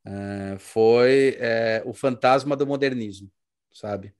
é, 0.05 0.57
foi 0.59 1.37
é, 1.39 1.81
o 1.85 1.93
fantasma 1.93 2.55
do 2.55 2.67
modernismo, 2.67 3.31
sabe? 3.73 4.13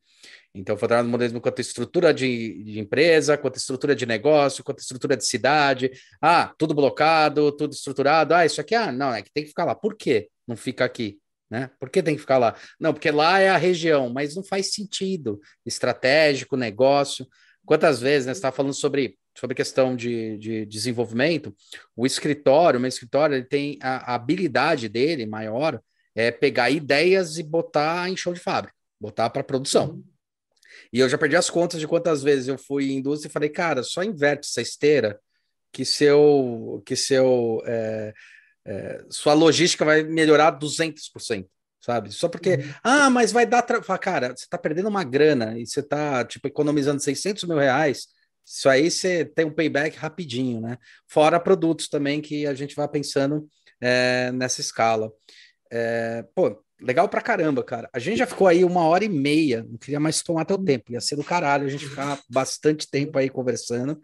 Então, 0.53 0.75
o 0.75 0.77
fantasma 0.79 1.03
do 1.03 1.09
modernismo 1.09 1.39
quanto 1.39 1.61
estrutura 1.61 2.13
de, 2.13 2.63
de, 2.63 2.79
empresa, 2.79 3.37
quanto 3.37 3.57
estrutura 3.57 3.95
de 3.95 4.05
negócio, 4.05 4.63
quanto 4.63 4.79
estrutura 4.79 5.15
de 5.15 5.25
cidade. 5.25 5.91
Ah, 6.21 6.53
tudo 6.57 6.73
blocado, 6.73 7.51
tudo 7.51 7.73
estruturado. 7.73 8.33
Ah, 8.33 8.45
isso 8.45 8.59
aqui, 8.59 8.73
ah, 8.73 8.91
não, 8.91 9.13
é 9.13 9.21
que 9.21 9.31
tem 9.31 9.43
que 9.43 9.49
ficar 9.49 9.65
lá. 9.65 9.75
Por 9.75 9.95
quê 9.95 10.29
não 10.47 10.57
fica 10.57 10.83
aqui? 10.83 11.19
Né? 11.49 11.69
Por 11.79 11.89
que 11.89 12.03
tem 12.03 12.15
que 12.15 12.21
ficar 12.21 12.37
lá? 12.37 12.55
Não, 12.79 12.93
porque 12.93 13.11
lá 13.11 13.39
é 13.39 13.49
a 13.49 13.57
região, 13.57 14.09
mas 14.09 14.35
não 14.35 14.43
faz 14.43 14.73
sentido. 14.73 15.39
Estratégico, 15.65 16.55
negócio. 16.55 17.27
Quantas 17.65 18.01
vezes, 18.01 18.25
né, 18.25 18.33
você 18.33 18.39
está 18.39 18.51
falando 18.51 18.73
sobre, 18.73 19.17
sobre 19.37 19.55
questão 19.55 19.95
de, 19.95 20.37
de 20.37 20.65
desenvolvimento, 20.65 21.55
o 21.95 22.05
escritório, 22.05 22.77
o 22.77 22.81
meu 22.81 22.89
escritório, 22.89 23.35
ele 23.35 23.45
tem 23.45 23.77
a, 23.81 24.11
a 24.11 24.15
habilidade 24.15 24.89
dele 24.89 25.25
maior 25.25 25.79
é 26.15 26.31
pegar 26.31 26.69
ideias 26.69 27.37
e 27.37 27.43
botar 27.43 28.09
em 28.09 28.17
show 28.17 28.33
de 28.33 28.39
fábrica, 28.39 28.75
botar 28.99 29.29
para 29.29 29.43
produção. 29.43 29.91
Uhum. 29.91 30.03
E 30.91 30.99
eu 30.99 31.09
já 31.09 31.17
perdi 31.17 31.35
as 31.35 31.49
contas 31.49 31.79
de 31.79 31.87
quantas 31.87 32.23
vezes 32.23 32.47
eu 32.47 32.57
fui 32.57 32.91
em 32.91 32.97
indústria 32.97 33.29
e 33.29 33.33
falei, 33.33 33.49
cara, 33.49 33.83
só 33.83 34.03
inverte 34.03 34.47
essa 34.47 34.61
esteira 34.61 35.19
que 35.71 35.85
seu, 35.85 36.81
que 36.85 36.95
seu, 36.95 37.61
é, 37.65 38.13
é, 38.65 39.03
sua 39.09 39.33
logística 39.33 39.85
vai 39.85 40.03
melhorar 40.03 40.57
200% 40.59 41.45
sabe? 41.81 42.11
Só 42.11 42.27
porque, 42.27 42.55
uhum. 42.55 42.73
ah, 42.83 43.09
mas 43.09 43.31
vai 43.31 43.45
dar. 43.45 43.61
Tra... 43.61 43.81
Cara, 43.97 44.35
você 44.35 44.45
tá 44.49 44.57
perdendo 44.57 44.89
uma 44.89 45.03
grana 45.03 45.57
e 45.57 45.65
você 45.65 45.81
tá, 45.81 46.23
tipo, 46.25 46.47
economizando 46.47 47.01
600 47.01 47.45
mil 47.45 47.57
reais. 47.57 48.07
Isso 48.45 48.67
aí 48.67 48.89
você 48.89 49.23
tem 49.23 49.45
um 49.45 49.53
payback 49.53 49.97
rapidinho, 49.97 50.59
né? 50.59 50.77
Fora 51.07 51.39
produtos 51.39 51.87
também 51.87 52.19
que 52.21 52.47
a 52.47 52.53
gente 52.53 52.75
vai 52.75 52.87
pensando 52.87 53.47
é, 53.79 54.31
nessa 54.31 54.59
escala. 54.59 55.11
É, 55.71 56.25
pô, 56.35 56.61
legal 56.81 57.07
pra 57.09 57.21
caramba, 57.21 57.63
cara. 57.63 57.89
A 57.93 57.99
gente 57.99 58.17
já 58.17 58.25
ficou 58.25 58.47
aí 58.47 58.63
uma 58.63 58.83
hora 58.83 59.03
e 59.03 59.09
meia, 59.09 59.65
não 59.69 59.77
queria 59.77 59.99
mais 59.99 60.21
tomar 60.21 60.45
teu 60.45 60.57
tempo, 60.57 60.91
ia 60.91 61.01
ser 61.01 61.15
do 61.15 61.23
caralho 61.23 61.65
a 61.65 61.69
gente 61.69 61.87
ficar 61.87 62.19
bastante 62.29 62.89
tempo 62.89 63.17
aí 63.17 63.29
conversando 63.29 63.99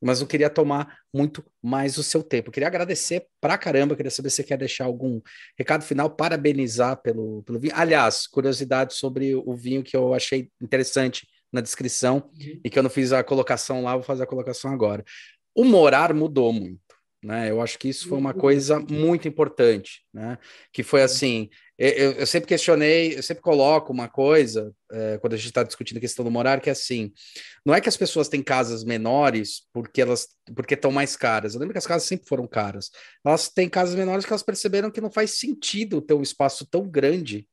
mas 0.00 0.20
não 0.20 0.26
queria 0.26 0.48
tomar 0.48 0.98
muito 1.12 1.44
mais 1.62 1.98
o 1.98 2.02
seu 2.02 2.22
tempo. 2.22 2.50
queria 2.50 2.66
agradecer 2.66 3.26
pra 3.40 3.58
caramba, 3.58 3.94
queria 3.94 4.10
saber 4.10 4.30
se 4.30 4.36
você 4.36 4.44
quer 4.44 4.56
deixar 4.56 4.86
algum 4.86 5.20
recado 5.58 5.84
final, 5.84 6.08
parabenizar 6.08 6.96
pelo, 7.02 7.42
pelo 7.42 7.58
vinho. 7.58 7.74
Aliás, 7.76 8.26
curiosidade 8.26 8.94
sobre 8.94 9.34
o 9.34 9.54
vinho 9.54 9.82
que 9.82 9.96
eu 9.96 10.14
achei 10.14 10.48
interessante 10.60 11.28
na 11.52 11.60
descrição 11.60 12.30
uhum. 12.32 12.60
e 12.64 12.70
que 12.70 12.78
eu 12.78 12.82
não 12.82 12.90
fiz 12.90 13.12
a 13.12 13.22
colocação 13.22 13.82
lá, 13.82 13.94
vou 13.94 14.02
fazer 14.02 14.22
a 14.22 14.26
colocação 14.26 14.72
agora. 14.72 15.04
O 15.54 15.64
morar 15.64 16.14
mudou 16.14 16.52
muito. 16.52 16.80
Né? 17.22 17.50
Eu 17.50 17.60
acho 17.60 17.78
que 17.78 17.88
isso 17.88 18.08
foi 18.08 18.16
uma 18.16 18.32
coisa 18.32 18.80
muito 18.80 19.28
importante, 19.28 20.02
né? 20.12 20.38
Que 20.72 20.82
foi 20.82 21.02
assim, 21.02 21.50
eu, 21.76 22.12
eu, 22.12 22.26
sempre 22.26 22.48
questionei, 22.48 23.16
eu 23.16 23.22
sempre 23.22 23.42
coloco 23.42 23.92
uma 23.92 24.08
coisa, 24.08 24.74
é, 24.90 25.18
quando 25.18 25.34
a 25.34 25.36
gente 25.36 25.48
está 25.48 25.62
discutindo 25.62 25.98
a 25.98 26.00
questão 26.00 26.24
do 26.24 26.30
morar, 26.30 26.60
que 26.60 26.70
é 26.70 26.72
assim: 26.72 27.12
não 27.64 27.74
é 27.74 27.80
que 27.80 27.90
as 27.90 27.96
pessoas 27.96 28.28
têm 28.28 28.42
casas 28.42 28.84
menores 28.84 29.66
porque 29.70 30.00
elas 30.00 30.28
porque 30.54 30.74
estão 30.74 30.90
mais 30.90 31.14
caras. 31.14 31.54
Eu 31.54 31.60
lembro 31.60 31.74
que 31.74 31.78
as 31.78 31.86
casas 31.86 32.08
sempre 32.08 32.26
foram 32.26 32.46
caras. 32.46 32.90
Elas 33.24 33.50
têm 33.50 33.68
casas 33.68 33.94
menores 33.94 34.24
que 34.24 34.32
elas 34.32 34.42
perceberam 34.42 34.90
que 34.90 35.00
não 35.00 35.10
faz 35.10 35.32
sentido 35.32 36.00
ter 36.00 36.14
um 36.14 36.22
espaço 36.22 36.66
tão 36.66 36.88
grande 36.88 37.46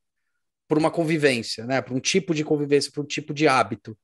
para 0.68 0.80
uma 0.80 0.92
convivência, 0.92 1.66
né? 1.66 1.82
Para 1.82 1.94
um 1.94 2.00
tipo 2.00 2.34
de 2.34 2.44
convivência, 2.44 2.92
para 2.92 3.04
um 3.04 3.06
tipo 3.06 3.34
de 3.34 3.48
hábito. 3.48 3.98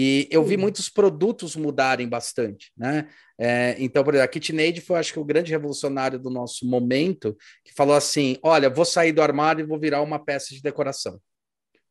E 0.00 0.28
eu 0.30 0.44
vi 0.44 0.56
muitos 0.56 0.88
produtos 0.88 1.56
mudarem 1.56 2.08
bastante, 2.08 2.70
né? 2.76 3.08
É, 3.36 3.74
então, 3.80 4.04
por 4.04 4.14
exemplo, 4.14 4.26
a 4.26 4.32
KitchenAid 4.32 4.80
foi, 4.80 4.96
acho 4.96 5.12
que, 5.12 5.18
o 5.18 5.24
grande 5.24 5.50
revolucionário 5.50 6.20
do 6.20 6.30
nosso 6.30 6.64
momento, 6.64 7.36
que 7.64 7.74
falou 7.74 7.96
assim: 7.96 8.36
olha, 8.40 8.70
vou 8.70 8.84
sair 8.84 9.10
do 9.10 9.20
armário 9.20 9.64
e 9.64 9.66
vou 9.66 9.76
virar 9.76 10.00
uma 10.00 10.24
peça 10.24 10.54
de 10.54 10.62
decoração. 10.62 11.20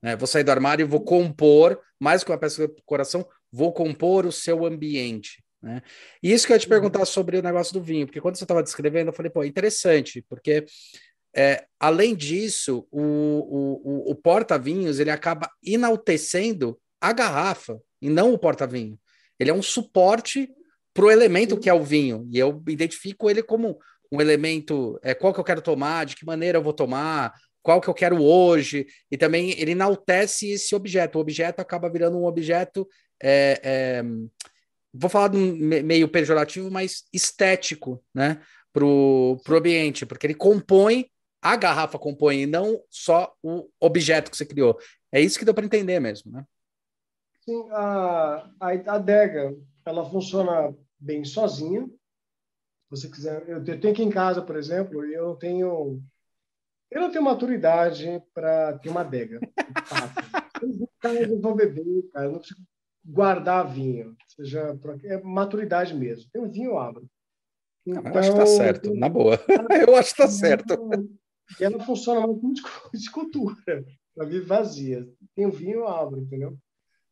É, 0.01 0.15
vou 0.15 0.25
sair 0.25 0.45
do 0.45 0.51
armário 0.51 0.85
e 0.85 0.87
vou 0.87 1.01
compor, 1.01 1.81
mais 1.99 2.23
que 2.23 2.31
uma 2.31 2.37
peça 2.37 2.65
de 2.65 2.73
decoração, 2.75 3.27
vou 3.51 3.73
compor 3.73 4.25
o 4.25 4.31
seu 4.31 4.65
ambiente. 4.65 5.43
Né? 5.61 5.81
E 6.23 6.31
isso 6.31 6.47
que 6.47 6.53
eu 6.53 6.55
ia 6.55 6.61
te 6.61 6.67
perguntar 6.69 7.03
sobre 7.03 7.37
o 7.37 7.43
negócio 7.43 7.73
do 7.73 7.81
vinho, 7.81 8.05
porque 8.05 8.21
quando 8.21 8.37
você 8.37 8.45
estava 8.45 8.63
descrevendo, 8.63 9.09
eu 9.09 9.13
falei, 9.13 9.29
pô, 9.29 9.43
interessante, 9.43 10.25
porque 10.29 10.63
é, 11.35 11.65
além 11.77 12.15
disso, 12.15 12.87
o, 12.89 13.01
o, 13.01 13.81
o, 13.83 14.11
o 14.11 14.15
porta-vinhos 14.15 14.97
ele 14.97 15.11
acaba 15.11 15.51
enaltecendo 15.61 16.79
a 17.01 17.11
garrafa 17.11 17.77
e 18.01 18.09
não 18.09 18.33
o 18.33 18.37
porta-vinho. 18.37 18.99
Ele 19.39 19.49
é 19.49 19.53
um 19.53 19.61
suporte 19.61 20.49
para 20.93 21.05
o 21.05 21.11
elemento 21.11 21.59
que 21.59 21.69
é 21.69 21.73
o 21.73 21.83
vinho. 21.83 22.27
E 22.31 22.39
eu 22.39 22.63
identifico 22.67 23.29
ele 23.29 23.43
como 23.43 23.77
um 24.11 24.21
elemento, 24.21 24.99
é, 25.03 25.13
qual 25.13 25.33
que 25.33 25.39
eu 25.39 25.43
quero 25.43 25.61
tomar, 25.61 26.05
de 26.05 26.15
que 26.15 26.25
maneira 26.25 26.57
eu 26.57 26.63
vou 26.63 26.73
tomar, 26.73 27.33
qual 27.61 27.81
que 27.81 27.89
eu 27.89 27.93
quero 27.93 28.23
hoje, 28.23 28.87
e 29.11 29.17
também 29.17 29.51
ele 29.59 29.71
enaltece 29.71 30.49
esse 30.51 30.73
objeto. 30.73 31.17
O 31.17 31.21
objeto 31.21 31.59
acaba 31.59 31.89
virando 31.89 32.17
um 32.17 32.25
objeto, 32.25 32.87
é, 33.21 33.59
é, 33.61 34.03
vou 34.93 35.09
falar 35.09 35.29
meio 35.33 36.07
pejorativo, 36.07 36.71
mas 36.71 37.03
estético, 37.11 38.01
né, 38.15 38.41
para 38.71 38.85
o 38.85 39.37
ambiente, 39.51 40.05
porque 40.05 40.25
ele 40.25 40.33
compõe, 40.33 41.09
a 41.41 41.55
garrafa 41.55 41.99
compõe, 41.99 42.43
e 42.43 42.45
não 42.45 42.81
só 42.89 43.33
o 43.43 43.67
objeto 43.81 44.31
que 44.31 44.37
você 44.37 44.45
criou. 44.45 44.77
É 45.11 45.19
isso 45.19 45.37
que 45.37 45.45
deu 45.45 45.53
para 45.53 45.65
entender 45.65 45.99
mesmo, 45.99 46.31
né? 46.31 46.43
Sim, 47.47 47.69
a, 47.71 48.49
a 48.59 48.95
adega, 48.95 49.55
ela 49.85 50.09
funciona 50.09 50.75
bem 50.99 51.23
sozinha. 51.23 51.85
Se 51.85 52.89
você 52.89 53.09
quiser, 53.09 53.47
eu 53.47 53.63
tenho 53.63 53.93
aqui 53.93 54.03
em 54.03 54.09
casa, 54.09 54.41
por 54.41 54.57
exemplo, 54.57 55.05
eu 55.05 55.35
tenho 55.35 56.01
eu 56.89 57.01
não 57.01 57.11
tenho 57.11 57.23
maturidade 57.23 58.21
para 58.33 58.77
ter 58.79 58.89
uma 58.89 59.01
adega. 59.01 59.39
eu 61.29 61.41
vou 61.41 61.53
beber, 61.55 62.09
cara, 62.13 62.25
eu 62.25 62.31
não 62.31 62.39
consigo 62.39 62.61
guardar 63.05 63.71
vinho. 63.71 64.15
Seja, 64.27 64.77
é 65.03 65.21
maturidade 65.21 65.93
mesmo. 65.93 66.29
Tem 66.31 66.41
um 66.41 66.49
vinho, 66.49 66.71
eu 66.71 66.79
abro. 66.79 67.09
Então, 67.85 68.03
eu 68.11 68.19
acho 68.19 68.29
que 68.31 68.35
tá 68.35 68.43
então, 68.43 68.57
certo, 68.57 68.93
na 68.95 69.09
boa. 69.09 69.39
eu 69.87 69.95
acho 69.95 70.11
que 70.15 70.21
tá 70.21 70.27
certo. 70.27 70.73
E 71.59 71.63
ela 71.63 71.79
funciona 71.83 72.25
muito 72.25 72.61
como 72.61 72.91
escultura, 72.93 73.85
para 74.15 74.27
vir 74.27 74.45
vazia. 74.45 75.07
Tem 75.35 75.45
um 75.45 75.51
vinho, 75.51 75.79
eu 75.79 75.87
abro, 75.87 76.19
entendeu? 76.19 76.57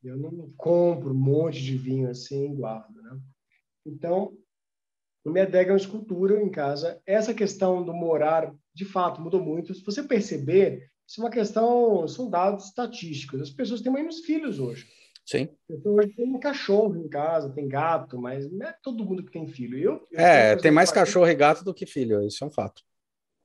Eu 0.06 0.18
não 0.18 0.54
compro 0.56 1.12
um 1.12 1.18
monte 1.18 1.62
de 1.62 1.76
vinho 1.76 2.10
assim 2.10 2.52
e 2.52 2.56
guardo, 2.56 3.02
né? 3.02 3.20
Então, 3.86 4.38
a 5.26 5.30
minha 5.32 5.44
adega 5.44 5.72
é 5.72 5.74
uma 5.74 5.80
escultura 5.80 6.40
em 6.40 6.50
casa. 6.50 7.02
Essa 7.08 7.34
questão 7.34 7.84
do 7.84 7.92
morar, 7.92 8.54
de 8.74 8.86
fato, 8.86 9.20
mudou 9.20 9.42
muito. 9.42 9.74
Se 9.74 9.84
você 9.84 10.04
perceber, 10.04 10.92
isso 11.08 11.20
é 11.20 11.24
uma 11.24 11.32
questão, 11.32 12.08
são 12.08 12.30
dados 12.30 12.66
estatísticos. 12.66 13.42
As 13.42 13.50
pessoas 13.50 13.82
têm 13.82 13.92
menos 13.92 14.20
filhos 14.20 14.60
hoje. 14.60 14.88
Sim. 15.26 15.50
Hoje 15.84 16.10
tem 16.10 16.30
um 16.30 16.40
cachorro 16.40 16.96
em 16.98 17.10
casa, 17.10 17.50
tem 17.50 17.68
gato, 17.68 18.22
mas 18.22 18.52
não 18.52 18.68
é 18.68 18.76
todo 18.84 19.04
mundo 19.04 19.24
que 19.24 19.32
tem 19.32 19.48
filho. 19.48 19.80
Eu, 19.80 20.08
eu 20.12 20.20
é, 20.20 20.56
tem 20.56 20.70
mais 20.70 20.92
cachorro 20.92 21.28
e 21.28 21.34
gato 21.34 21.64
do 21.64 21.74
que 21.74 21.88
filho, 21.88 22.22
isso 22.22 22.44
é 22.44 22.48
um 22.48 22.52
fato. 22.52 22.84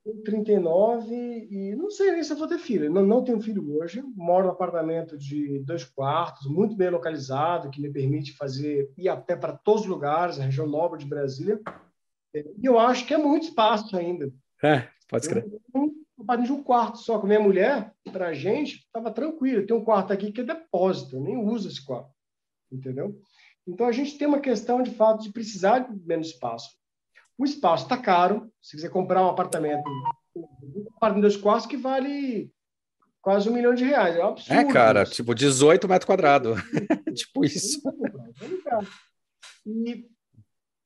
Tenho 0.02 0.22
39 0.22 1.14
e 1.50 1.76
não 1.76 1.90
sei 1.90 2.12
nem 2.12 2.22
se 2.22 2.32
eu 2.32 2.36
vou 2.36 2.48
ter 2.48 2.58
filho. 2.58 2.90
Não, 2.90 3.04
não 3.04 3.22
tenho 3.22 3.40
filho 3.40 3.76
hoje. 3.76 4.02
Moro 4.16 4.46
num 4.46 4.52
apartamento 4.52 5.16
de 5.16 5.58
dois 5.60 5.84
quartos, 5.84 6.46
muito 6.46 6.74
bem 6.74 6.88
localizado, 6.88 7.70
que 7.70 7.80
me 7.80 7.92
permite 7.92 8.32
fazer 8.32 8.90
ir 8.96 9.08
a 9.08 9.16
pé 9.16 9.36
para 9.36 9.56
todos 9.56 9.82
os 9.82 9.88
lugares, 9.88 10.38
a 10.38 10.44
região 10.44 10.66
nobre 10.66 11.00
de 11.00 11.06
Brasília. 11.06 11.60
E 12.34 12.64
eu 12.64 12.78
acho 12.78 13.06
que 13.06 13.12
é 13.12 13.18
muito 13.18 13.48
espaço 13.48 13.94
ainda. 13.96 14.32
É, 14.62 14.88
pode 15.08 15.26
escrever. 15.26 15.60
De 16.42 16.52
um 16.52 16.62
quarto 16.62 16.98
só 16.98 17.18
com 17.18 17.26
minha 17.26 17.40
mulher, 17.40 17.92
para 18.12 18.28
a 18.28 18.32
gente, 18.32 18.76
estava 18.76 19.10
tranquilo. 19.10 19.66
Tem 19.66 19.76
um 19.76 19.84
quarto 19.84 20.12
aqui 20.12 20.32
que 20.32 20.40
é 20.40 20.44
depósito, 20.44 21.16
eu 21.16 21.20
nem 21.20 21.36
uso 21.36 21.68
esse 21.68 21.84
quarto. 21.84 22.10
Entendeu? 22.70 23.20
Então 23.66 23.86
a 23.86 23.92
gente 23.92 24.16
tem 24.16 24.26
uma 24.26 24.40
questão 24.40 24.82
de 24.82 24.90
fato 24.90 25.22
de 25.22 25.32
precisar 25.32 25.80
de 25.80 26.06
menos 26.06 26.28
espaço. 26.28 26.79
O 27.40 27.44
espaço 27.46 27.84
está 27.84 27.96
caro. 27.96 28.52
Se 28.60 28.76
quiser 28.76 28.90
comprar 28.90 29.24
um 29.24 29.30
apartamento, 29.30 29.82
um 30.36 30.84
apartamento 30.94 31.24
de 31.24 31.28
dois 31.30 31.36
quartos 31.38 31.64
que 31.64 31.74
vale 31.78 32.52
quase 33.22 33.48
um 33.48 33.54
milhão 33.54 33.74
de 33.74 33.82
reais. 33.82 34.14
É 34.14 34.22
um 34.22 34.28
absurdo. 34.28 34.60
É, 34.60 34.64
cara, 34.70 35.04
isso. 35.04 35.12
tipo 35.14 35.34
18 35.34 35.88
metros 35.88 36.04
quadrados. 36.04 36.60
tipo 37.16 37.42
isso. 37.42 37.80
E 39.64 40.06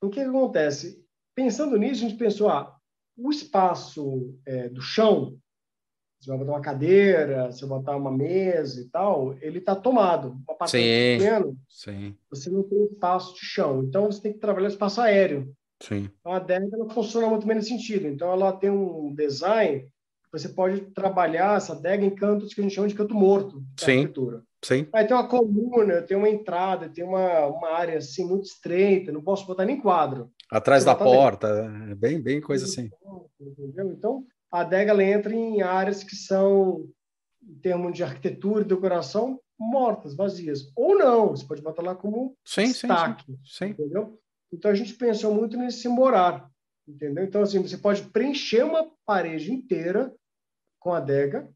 o 0.01 0.09
que 0.09 0.21
acontece? 0.21 1.05
Pensando 1.35 1.77
nisso, 1.77 2.05
a 2.05 2.09
gente 2.09 2.19
pensou, 2.19 2.49
ah, 2.49 2.73
o 3.17 3.33
espaço 3.33 4.39
é, 4.47 4.69
do 4.69 4.81
chão, 4.81 5.37
você 6.21 6.31
vai 6.31 6.39
botar 6.39 6.53
uma 6.53 6.61
cadeira, 6.61 7.51
você 7.51 7.67
vai 7.67 7.81
botar 7.81 7.97
uma 7.97 8.13
mesa 8.13 8.81
e 8.81 8.89
tal, 8.91 9.37
ele 9.43 9.59
está 9.59 9.75
tomado. 9.75 10.41
Um 10.49 10.53
apartamento 10.53 10.71
sim, 10.71 11.19
pequeno, 11.19 11.59
sim. 11.69 12.17
você 12.31 12.49
não 12.49 12.63
tem 12.63 12.85
espaço 12.85 13.35
de 13.35 13.41
chão. 13.41 13.83
Então, 13.83 14.07
você 14.07 14.23
tem 14.23 14.33
que 14.33 14.39
trabalhar 14.39 14.69
espaço 14.69 15.01
aéreo. 15.01 15.53
Sim. 15.83 16.11
Então, 16.21 16.33
a 16.33 16.39
DEG 16.39 16.69
ela 16.73 16.89
funciona 16.91 17.29
muito 17.29 17.47
bem 17.47 17.57
nesse 17.57 17.69
sentido. 17.69 18.07
Então, 18.07 18.33
ela 18.33 18.53
tem 18.53 18.71
um 18.71 19.15
design 19.15 19.89
você 20.35 20.49
pode 20.49 20.81
trabalhar 20.93 21.57
essa 21.57 21.75
adega 21.75 22.05
em 22.05 22.15
cantos 22.15 22.53
que 22.53 22.61
a 22.61 22.65
gente 22.65 22.75
chama 22.75 22.89
de 22.89 22.95
canto 22.95 23.15
morto 23.15 23.61
da 23.61 23.87
Sim. 23.87 23.93
arquitetura. 23.93 24.43
Sim. 24.65 24.89
Aí 24.93 25.07
tem 25.07 25.17
uma 25.17 25.29
coluna, 25.29 26.03
tem 26.03 26.17
uma 26.17 26.29
entrada, 26.29 26.89
tem 26.89 27.05
uma, 27.05 27.47
uma 27.47 27.69
área 27.71 27.99
assim 27.99 28.27
muito 28.27 28.47
estreita, 28.47 29.13
não 29.13 29.23
posso 29.23 29.47
botar 29.47 29.65
nem 29.65 29.81
quadro. 29.81 30.31
Atrás 30.51 30.85
da 30.85 30.95
porta, 30.95 31.47
é 31.89 31.95
bem, 31.95 32.21
bem 32.21 32.41
coisa 32.41 32.65
assim. 32.65 32.91
Entendeu? 33.41 33.93
Então, 33.93 34.25
a 34.51 34.63
adega 34.63 34.91
ela 34.91 35.05
entra 35.05 35.33
em 35.33 35.63
áreas 35.63 36.03
que 36.03 36.17
são, 36.17 36.89
em 37.43 37.55
termos 37.61 37.95
de 37.95 38.03
arquitetura 38.03 38.63
e 38.63 38.69
decoração, 38.69 39.39
mortas, 39.59 40.17
vazias. 40.17 40.73
Ou 40.75 40.99
não, 40.99 41.29
você 41.29 41.47
pode 41.47 41.63
botar 41.63 41.83
lá 41.83 41.95
como 41.95 42.37
sim, 42.45 42.65
destaque. 42.65 43.25
Sim, 43.27 43.39
sim. 43.45 43.65
Entendeu? 43.67 44.19
Então, 44.55 44.71
a 44.71 44.75
gente 44.75 44.95
pensou 44.95 45.35
muito 45.35 45.57
nesse 45.57 45.89
morar. 45.89 46.49
Entendeu? 46.87 47.25
Então, 47.25 47.43
assim, 47.43 47.61
você 47.61 47.79
pode 47.79 48.03
preencher 48.11 48.63
uma 48.63 48.91
parede 49.07 49.53
inteira 49.53 50.15
com 50.79 50.93
a 50.93 50.99
adega, 50.99 51.49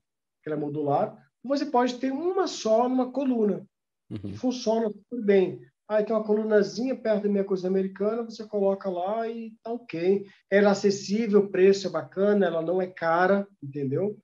que 0.43 0.49
ela 0.49 0.57
é 0.57 0.61
modular, 0.61 1.23
você 1.45 1.67
pode 1.67 1.99
ter 1.99 2.11
uma 2.11 2.47
só 2.47 2.89
numa 2.89 3.13
coluna. 3.13 3.67
Uhum. 4.11 4.35
Funciona 4.35 4.89
super 4.89 5.23
bem. 5.23 5.61
Aí 5.89 6.05
tem 6.05 6.15
uma 6.15 6.25
colunazinha 6.25 6.95
perto 6.95 7.23
da 7.23 7.29
minha 7.31 7.45
coisa 7.45 7.67
americana, 7.67 8.23
você 8.23 8.47
coloca 8.47 8.91
lá 8.91 9.27
e 9.29 9.55
tá 9.63 9.73
ok. 9.73 10.27
Ela 10.51 10.69
é 10.69 10.73
acessível, 10.73 11.41
o 11.41 11.51
preço 11.51 11.87
é 11.87 11.91
bacana, 11.91 12.47
ela 12.47 12.61
não 12.61 12.81
é 12.81 12.87
cara, 12.87 13.47
entendeu? 13.63 14.19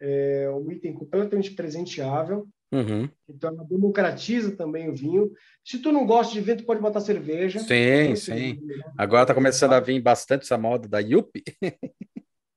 É 0.00 0.50
um 0.50 0.70
item 0.70 0.94
completamente 0.94 1.50
presenteável. 1.50 2.48
Uhum. 2.72 3.08
Então, 3.28 3.50
ela 3.50 3.64
democratiza 3.64 4.56
também 4.56 4.88
o 4.88 4.94
vinho. 4.94 5.32
Se 5.64 5.78
tu 5.78 5.90
não 5.90 6.06
gosta 6.06 6.32
de 6.32 6.40
vinho, 6.40 6.58
tu 6.58 6.64
pode 6.64 6.80
botar 6.80 7.00
cerveja. 7.00 7.58
Sim, 7.58 8.14
sim. 8.14 8.60
Agora 8.96 9.22
está 9.22 9.34
começando 9.34 9.72
a 9.72 9.80
vir 9.80 10.00
bastante 10.00 10.42
essa 10.42 10.56
moda 10.56 10.88
da 10.88 11.00
Yuppie. 11.00 11.42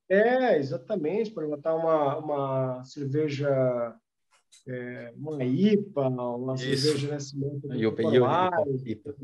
É, 0.09 0.57
exatamente, 0.59 1.31
para 1.31 1.47
botar 1.47 1.73
uma, 1.73 2.17
uma 2.19 2.83
cerveja, 2.83 3.95
é, 4.67 5.11
uma 5.15 5.43
IPA, 5.43 6.07
uma 6.09 6.53
Isso. 6.53 6.87
cerveja 6.87 7.13
Nascimento 7.13 7.67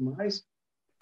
mais. 0.02 0.44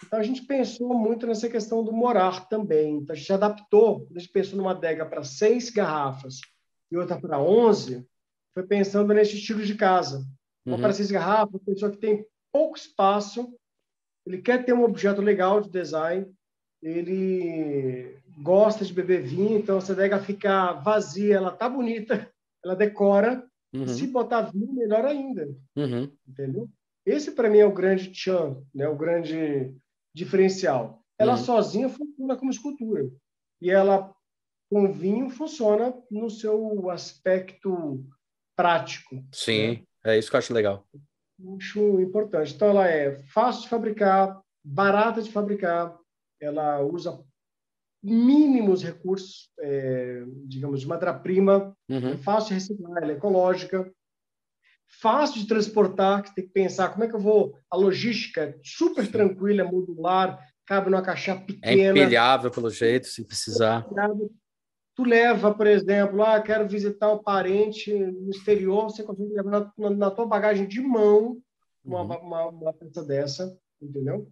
Então 0.04 0.18
a 0.18 0.22
gente 0.22 0.42
pensou 0.42 0.94
muito 0.94 1.26
nessa 1.26 1.48
questão 1.48 1.82
do 1.82 1.92
morar 1.92 2.48
também. 2.48 2.96
Então 2.96 3.14
a 3.14 3.18
gente 3.18 3.32
adaptou, 3.32 4.06
a 4.14 4.18
gente 4.18 4.30
pensou 4.30 4.58
numa 4.58 4.72
adega 4.72 5.06
para 5.06 5.24
seis 5.24 5.70
garrafas 5.70 6.40
e 6.90 6.96
outra 6.96 7.18
para 7.18 7.40
onze, 7.40 8.06
foi 8.58 8.66
pensando 8.66 9.14
nesse 9.14 9.36
estilo 9.36 9.64
de 9.64 9.76
casa. 9.76 10.26
Uma 10.66 10.76
uhum. 10.76 10.82
para 10.82 10.92
seis 10.92 11.10
garrafas, 11.10 11.62
pessoa 11.64 11.92
que 11.92 11.98
tem 11.98 12.26
pouco 12.52 12.76
espaço, 12.76 13.54
ele 14.26 14.42
quer 14.42 14.64
ter 14.64 14.72
um 14.72 14.82
objeto 14.82 15.22
legal 15.22 15.60
de 15.60 15.70
design, 15.70 16.26
ele 16.82 18.18
gosta 18.42 18.84
de 18.84 18.92
beber 18.92 19.22
vinho, 19.22 19.58
então 19.58 19.78
essa 19.78 19.92
adega 19.92 20.18
fica 20.18 20.72
vazia, 20.72 21.36
ela 21.36 21.52
tá 21.52 21.68
bonita, 21.68 22.28
ela 22.64 22.74
decora. 22.74 23.46
Uhum. 23.72 23.86
Se 23.86 24.06
botar 24.06 24.50
vinho, 24.50 24.72
melhor 24.72 25.04
ainda. 25.04 25.48
Uhum. 25.76 26.10
Entendeu? 26.26 26.68
Esse, 27.06 27.30
para 27.30 27.48
mim, 27.48 27.58
é 27.58 27.66
o 27.66 27.72
grande 27.72 28.10
tchan, 28.10 28.60
né? 28.74 28.88
o 28.88 28.96
grande 28.96 29.72
diferencial. 30.12 31.04
Ela 31.18 31.32
uhum. 31.32 31.44
sozinha 31.44 31.88
funciona 31.88 32.36
como 32.36 32.50
escultura. 32.50 33.08
E 33.60 33.70
ela, 33.70 34.12
com 34.70 34.92
vinho, 34.92 35.30
funciona 35.30 35.94
no 36.10 36.28
seu 36.28 36.90
aspecto 36.90 38.04
prático. 38.58 39.24
Sim, 39.32 39.84
né? 40.04 40.14
é 40.14 40.18
isso 40.18 40.28
que 40.28 40.34
eu 40.34 40.38
acho 40.38 40.52
legal. 40.52 40.84
Acho 41.56 42.00
importante. 42.00 42.52
Então, 42.52 42.70
ela 42.70 42.88
é 42.88 43.16
fácil 43.28 43.62
de 43.62 43.68
fabricar, 43.68 44.40
barata 44.64 45.22
de 45.22 45.30
fabricar, 45.30 45.96
ela 46.40 46.80
usa 46.80 47.22
mínimos 48.02 48.82
recursos, 48.82 49.48
é, 49.60 50.24
digamos, 50.44 50.80
de 50.80 50.88
matéria-prima, 50.88 51.72
uhum. 51.88 52.14
é 52.14 52.16
fácil 52.16 52.48
de 52.48 52.54
reciclar, 52.54 53.02
ela 53.02 53.12
é 53.12 53.14
ecológica, 53.14 53.92
fácil 55.00 55.40
de 55.40 55.46
transportar, 55.46 56.22
que 56.22 56.34
tem 56.34 56.44
que 56.44 56.52
pensar 56.52 56.88
como 56.88 57.04
é 57.04 57.08
que 57.08 57.14
eu 57.14 57.20
vou, 57.20 57.56
a 57.70 57.76
logística 57.76 58.42
é 58.42 58.58
super 58.64 59.04
Sim. 59.04 59.12
tranquila, 59.12 59.64
modular, 59.64 60.44
cabe 60.66 60.90
numa 60.90 61.02
caixa 61.02 61.32
é 61.32 61.36
pequena. 61.36 61.98
É 61.98 62.02
empilhável 62.02 62.50
pelo 62.50 62.70
jeito, 62.70 63.06
se 63.06 63.24
precisar. 63.24 63.86
Tu 64.98 65.04
leva, 65.04 65.54
por 65.54 65.68
exemplo, 65.68 66.24
ah, 66.24 66.42
quero 66.42 66.66
visitar 66.68 67.12
o 67.12 67.22
parente 67.22 67.94
no 67.94 68.30
exterior, 68.30 68.90
você 68.90 69.04
consegue 69.04 69.32
levar 69.32 69.72
na, 69.78 69.90
na 69.90 70.10
tua 70.10 70.26
bagagem 70.26 70.66
de 70.66 70.80
mão 70.80 71.40
uma, 71.84 72.00
uhum. 72.02 72.26
uma, 72.26 72.46
uma 72.48 72.72
peça 72.72 73.04
dessa, 73.04 73.56
entendeu? 73.80 74.28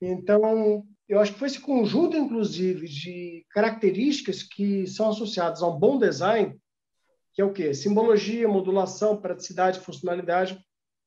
Então, 0.00 0.84
eu 1.08 1.20
acho 1.20 1.32
que 1.32 1.38
foi 1.38 1.46
esse 1.46 1.60
conjunto, 1.60 2.16
inclusive, 2.16 2.88
de 2.88 3.46
características 3.50 4.42
que 4.42 4.88
são 4.88 5.10
associadas 5.10 5.62
a 5.62 5.68
um 5.68 5.78
bom 5.78 6.00
design, 6.00 6.58
que 7.32 7.40
é 7.40 7.44
o 7.44 7.52
quê? 7.52 7.72
Simbologia, 7.72 8.48
modulação, 8.48 9.16
praticidade, 9.16 9.78
funcionalidade, 9.78 10.58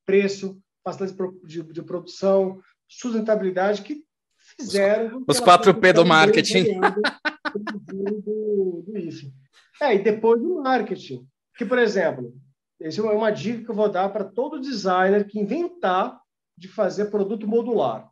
preço, 0.05 0.57
facilidade 0.85 1.38
de, 1.43 1.63
de 1.63 1.84
produção, 1.84 2.61
sustentabilidade, 2.88 3.81
que 3.81 4.05
fizeram. 4.57 5.22
Os 5.27 5.41
4P 5.41 5.91
do 5.91 6.05
marketing. 6.05 6.80
Do, 7.60 8.84
do 8.86 8.98
IFE. 8.98 9.34
É, 9.82 9.95
e 9.95 10.03
depois 10.03 10.41
do 10.41 10.61
marketing. 10.61 11.27
Que, 11.57 11.65
por 11.65 11.80
exemplo, 11.80 12.34
essa 12.80 13.02
é 13.02 13.03
uma 13.03 13.32
dica 13.32 13.64
que 13.64 13.72
eu 13.72 13.76
vou 13.76 13.90
dar 13.90 14.10
para 14.10 14.26
todo 14.26 14.60
designer 14.60 15.27
que 15.27 15.40
inventar 15.40 16.19
de 16.57 16.68
fazer 16.68 17.06
produto 17.06 17.48
modular. 17.48 18.10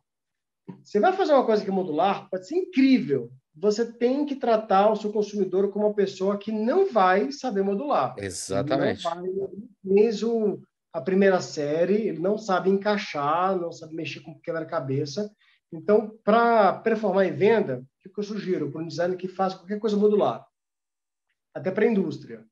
Você 0.82 0.98
vai 0.98 1.12
fazer 1.12 1.32
uma 1.32 1.44
coisa 1.44 1.62
que 1.62 1.70
é 1.70 1.72
modular, 1.72 2.28
pode 2.30 2.46
ser 2.46 2.56
incrível. 2.56 3.30
Você 3.56 3.92
tem 3.92 4.26
que 4.26 4.36
tratar 4.36 4.90
o 4.90 4.96
seu 4.96 5.12
consumidor 5.12 5.70
como 5.70 5.86
uma 5.86 5.94
pessoa 5.94 6.38
que 6.38 6.50
não 6.50 6.90
vai 6.90 7.30
saber 7.30 7.62
modular. 7.62 8.14
Exatamente. 8.18 9.06
Ele 9.06 9.14
não 9.14 9.46
vai, 9.46 9.48
mesmo 9.84 10.62
a 10.92 11.00
primeira 11.00 11.40
série, 11.40 12.08
ele 12.08 12.18
não 12.18 12.38
sabe 12.38 12.70
encaixar, 12.70 13.58
não 13.58 13.70
sabe 13.70 13.94
mexer 13.94 14.20
com 14.20 14.38
quebra-cabeça. 14.40 15.30
Então, 15.76 16.16
para 16.24 16.74
performar 16.78 17.26
em 17.26 17.32
venda, 17.32 17.84
o 18.04 18.10
que 18.10 18.18
eu 18.18 18.24
sugiro 18.24 18.70
para 18.70 18.82
um 18.82 18.86
designer 18.86 19.16
que 19.16 19.28
faz 19.28 19.54
qualquer 19.54 19.78
coisa 19.78 19.96
modular? 19.96 20.46
Até 21.52 21.70
para 21.70 21.84
a 21.84 21.90
indústria. 21.90 22.44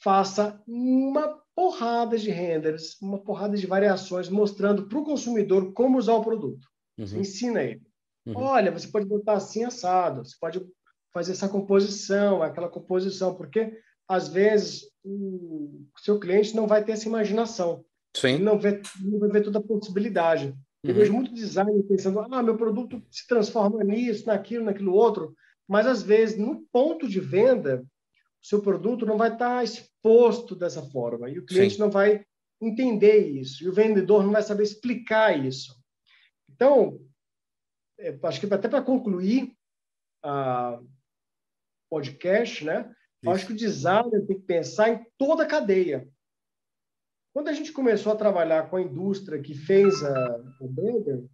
Faça 0.00 0.62
uma 0.66 1.40
porrada 1.54 2.18
de 2.18 2.30
renders, 2.30 3.00
uma 3.00 3.18
porrada 3.18 3.56
de 3.56 3.66
variações, 3.66 4.28
mostrando 4.28 4.88
para 4.88 4.98
o 4.98 5.04
consumidor 5.04 5.72
como 5.72 5.98
usar 5.98 6.14
o 6.14 6.24
produto. 6.24 6.68
Uhum. 6.98 7.20
Ensina 7.20 7.62
ele. 7.62 7.82
Uhum. 8.26 8.36
Olha, 8.36 8.70
você 8.70 8.88
pode 8.88 9.06
botar 9.06 9.34
assim 9.34 9.64
assado, 9.64 10.24
você 10.24 10.36
pode 10.40 10.64
fazer 11.12 11.32
essa 11.32 11.48
composição, 11.48 12.42
aquela 12.42 12.68
composição, 12.68 13.34
porque 13.34 13.78
às 14.08 14.28
vezes 14.28 14.90
o 15.04 15.86
seu 15.98 16.18
cliente 16.18 16.54
não 16.54 16.66
vai 16.66 16.84
ter 16.84 16.92
essa 16.92 17.08
imaginação. 17.08 17.84
Sim. 18.16 18.38
Não, 18.38 18.58
vê, 18.58 18.80
não 19.00 19.18
vai 19.18 19.30
ver 19.30 19.42
toda 19.42 19.58
a 19.58 19.62
possibilidade. 19.62 20.54
Uhum. 20.84 20.90
Eu 20.90 20.94
vejo 20.94 21.12
muito 21.14 21.32
design 21.32 21.82
pensando, 21.84 22.20
ah, 22.20 22.42
meu 22.42 22.56
produto 22.56 23.02
se 23.10 23.26
transforma 23.26 23.82
nisso, 23.82 24.26
naquilo, 24.26 24.66
naquilo 24.66 24.92
outro, 24.92 25.34
mas 25.66 25.86
às 25.86 26.02
vezes 26.02 26.38
no 26.38 26.66
ponto 26.70 27.08
de 27.08 27.18
venda, 27.20 27.82
o 28.42 28.46
seu 28.46 28.60
produto 28.60 29.06
não 29.06 29.16
vai 29.16 29.32
estar 29.32 29.64
exposto 29.64 30.54
dessa 30.54 30.82
forma 30.82 31.30
e 31.30 31.38
o 31.38 31.46
cliente 31.46 31.76
Sim. 31.76 31.80
não 31.80 31.90
vai 31.90 32.24
entender 32.60 33.26
isso 33.28 33.64
e 33.64 33.68
o 33.68 33.72
vendedor 33.72 34.22
não 34.22 34.32
vai 34.32 34.42
saber 34.42 34.62
explicar 34.64 35.42
isso. 35.42 35.74
Então, 36.50 37.00
é, 37.98 38.16
acho 38.22 38.40
que 38.40 38.52
até 38.52 38.68
para 38.68 38.82
concluir 38.82 39.56
a 40.22 40.78
podcast, 41.88 42.64
né? 42.64 42.94
Acho 43.26 43.46
que 43.46 43.52
o 43.52 43.56
designer 43.56 44.26
tem 44.26 44.36
que 44.36 44.44
pensar 44.44 44.90
em 44.90 45.06
toda 45.16 45.44
a 45.44 45.46
cadeia. 45.46 46.06
Quando 47.34 47.48
a 47.48 47.52
gente 47.52 47.72
começou 47.72 48.12
a 48.12 48.16
trabalhar 48.16 48.70
com 48.70 48.76
a 48.76 48.80
indústria 48.80 49.42
que 49.42 49.54
fez 49.54 50.04
a, 50.04 50.40
o 50.60 50.68
Bender, 50.68 51.24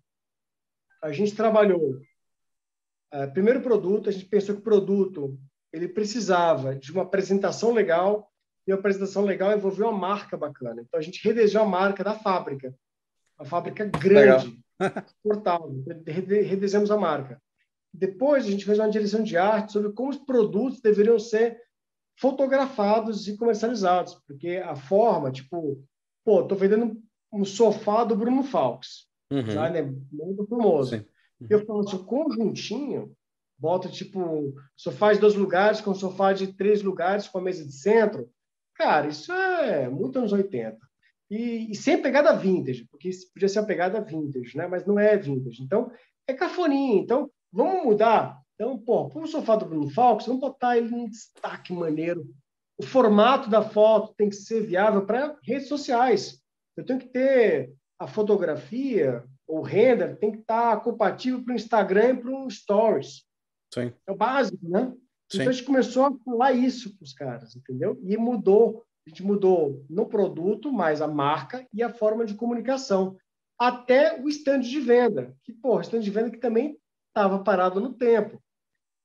a 1.03 1.13
gente 1.13 1.37
trabalhou 1.37 2.01
uh, 3.13 3.31
primeiro 3.35 3.61
produto, 3.61 4.09
a 4.09 4.13
gente 4.13 4.25
pensou 4.25 4.55
que 4.55 4.63
o 4.63 4.65
produto 4.65 5.39
ele 5.71 5.87
precisava 5.87 6.75
de 6.75 6.91
uma 6.91 7.03
apresentação 7.03 7.73
legal 7.73 8.33
e 8.67 8.73
a 8.73 8.77
apresentação 8.77 9.25
legal 9.27 9.53
envolveu 9.53 9.89
uma 9.89 9.99
marca 9.99 10.39
bacana. 10.39 10.81
Então 10.81 10.99
a 10.99 11.03
gente 11.03 11.23
redesenhou 11.23 11.67
a 11.67 11.71
marca 11.71 12.03
da 12.03 12.15
fábrica, 12.15 12.75
uma 13.39 13.45
fábrica 13.47 13.85
grande, 13.85 14.59
portável. 15.23 15.85
Redesenhamos 16.07 16.91
a 16.91 16.97
marca. 16.97 17.39
Depois 17.93 18.47
a 18.47 18.51
gente 18.51 18.65
fez 18.65 18.79
uma 18.79 18.89
direção 18.89 19.23
de 19.23 19.37
arte 19.37 19.73
sobre 19.73 19.93
como 19.93 20.09
os 20.09 20.17
produtos 20.17 20.81
deveriam 20.81 21.19
ser 21.19 21.61
fotografados 22.19 23.29
e 23.29 23.37
comercializados, 23.37 24.15
porque 24.27 24.63
a 24.65 24.75
forma, 24.75 25.31
tipo, 25.31 25.83
pô, 26.25 26.45
tô 26.45 26.55
vendendo 26.55 27.01
um 27.33 27.45
sofá 27.45 28.05
do 28.05 28.17
Bruno 28.17 28.43
Falks, 28.43 29.07
uhum. 29.31 29.43
né? 29.43 29.83
Muito 30.13 30.47
famoso. 30.47 30.97
Uhum. 30.97 31.47
Eu 31.49 31.65
falo 31.65 31.81
assim, 31.81 32.05
conjuntinho, 32.05 33.13
bota 33.59 33.89
tipo 33.89 34.55
sofá 34.77 35.13
de 35.13 35.21
dois 35.21 35.35
lugares 35.35 35.81
com 35.81 35.95
sofá 35.95 36.33
de 36.33 36.49
três 36.55 36.83
lugares 36.83 37.29
com 37.29 37.39
a 37.39 37.43
mesa 37.43 37.65
de 37.65 37.73
centro. 37.73 38.29
Cara, 38.75 39.09
isso 39.09 39.33
é 39.33 39.89
muito 39.89 40.19
anos 40.19 40.33
80. 40.33 40.79
E, 41.31 41.71
e 41.71 41.75
sem 41.75 42.01
pegada 42.03 42.37
vintage, 42.37 42.87
porque 42.91 43.09
isso 43.09 43.31
podia 43.33 43.49
ser 43.49 43.61
uma 43.61 43.67
pegada 43.67 44.01
vintage, 44.01 44.57
né? 44.57 44.67
Mas 44.67 44.85
não 44.85 44.99
é 44.99 45.17
vintage. 45.17 45.63
Então, 45.63 45.91
é 46.27 46.35
cafoninha. 46.35 47.01
Então, 47.01 47.31
vamos 47.53 47.85
mudar 47.85 48.41
então, 48.61 48.77
pô, 48.77 49.09
para 49.09 49.23
o 49.23 49.27
sofá 49.27 49.57
do 49.57 49.65
Bruno 49.65 49.89
Falcos, 49.89 50.27
vamos 50.27 50.43
botar 50.43 50.77
ele 50.77 50.95
em 50.95 51.09
destaque 51.09 51.73
maneiro. 51.73 52.29
O 52.81 52.83
formato 52.83 53.51
da 53.51 53.61
foto 53.61 54.15
tem 54.15 54.31
que 54.31 54.37
ser 54.37 54.63
viável 54.63 55.05
para 55.05 55.37
redes 55.43 55.69
sociais. 55.69 56.41
Eu 56.75 56.83
tenho 56.83 56.99
que 56.99 57.09
ter 57.09 57.75
a 57.99 58.07
fotografia, 58.07 59.23
o 59.47 59.61
render, 59.61 60.17
tem 60.17 60.33
que 60.33 60.39
estar 60.39 60.77
tá 60.77 60.81
compatível 60.81 61.45
para 61.45 61.53
o 61.53 61.57
Instagram 61.57 62.09
e 62.09 62.17
para 62.17 62.31
o 62.31 62.51
Stories. 62.51 63.27
Sim. 63.75 63.93
É 64.07 64.11
o 64.11 64.17
básico, 64.17 64.67
né? 64.67 64.95
Sim. 65.31 65.41
Então 65.41 65.51
a 65.51 65.53
gente 65.53 65.67
começou 65.67 66.07
a 66.07 66.19
falar 66.25 66.53
isso 66.53 66.97
para 66.97 67.05
os 67.05 67.13
caras, 67.13 67.55
entendeu? 67.55 68.01
E 68.03 68.17
mudou. 68.17 68.83
A 69.07 69.11
gente 69.11 69.23
mudou 69.23 69.85
no 69.91 70.07
produto, 70.07 70.73
mas 70.73 71.03
a 71.03 71.07
marca 71.07 71.67
e 71.75 71.83
a 71.83 71.93
forma 71.93 72.25
de 72.25 72.33
comunicação. 72.33 73.15
Até 73.59 74.19
o 74.19 74.27
stand 74.31 74.61
de 74.61 74.81
venda, 74.81 75.37
que, 75.45 75.55
o 75.63 75.81
stand 75.83 76.01
de 76.01 76.11
venda 76.11 76.31
que 76.31 76.39
também 76.39 76.79
estava 77.09 77.45
parado 77.45 77.79
no 77.79 77.93
tempo. 77.93 78.43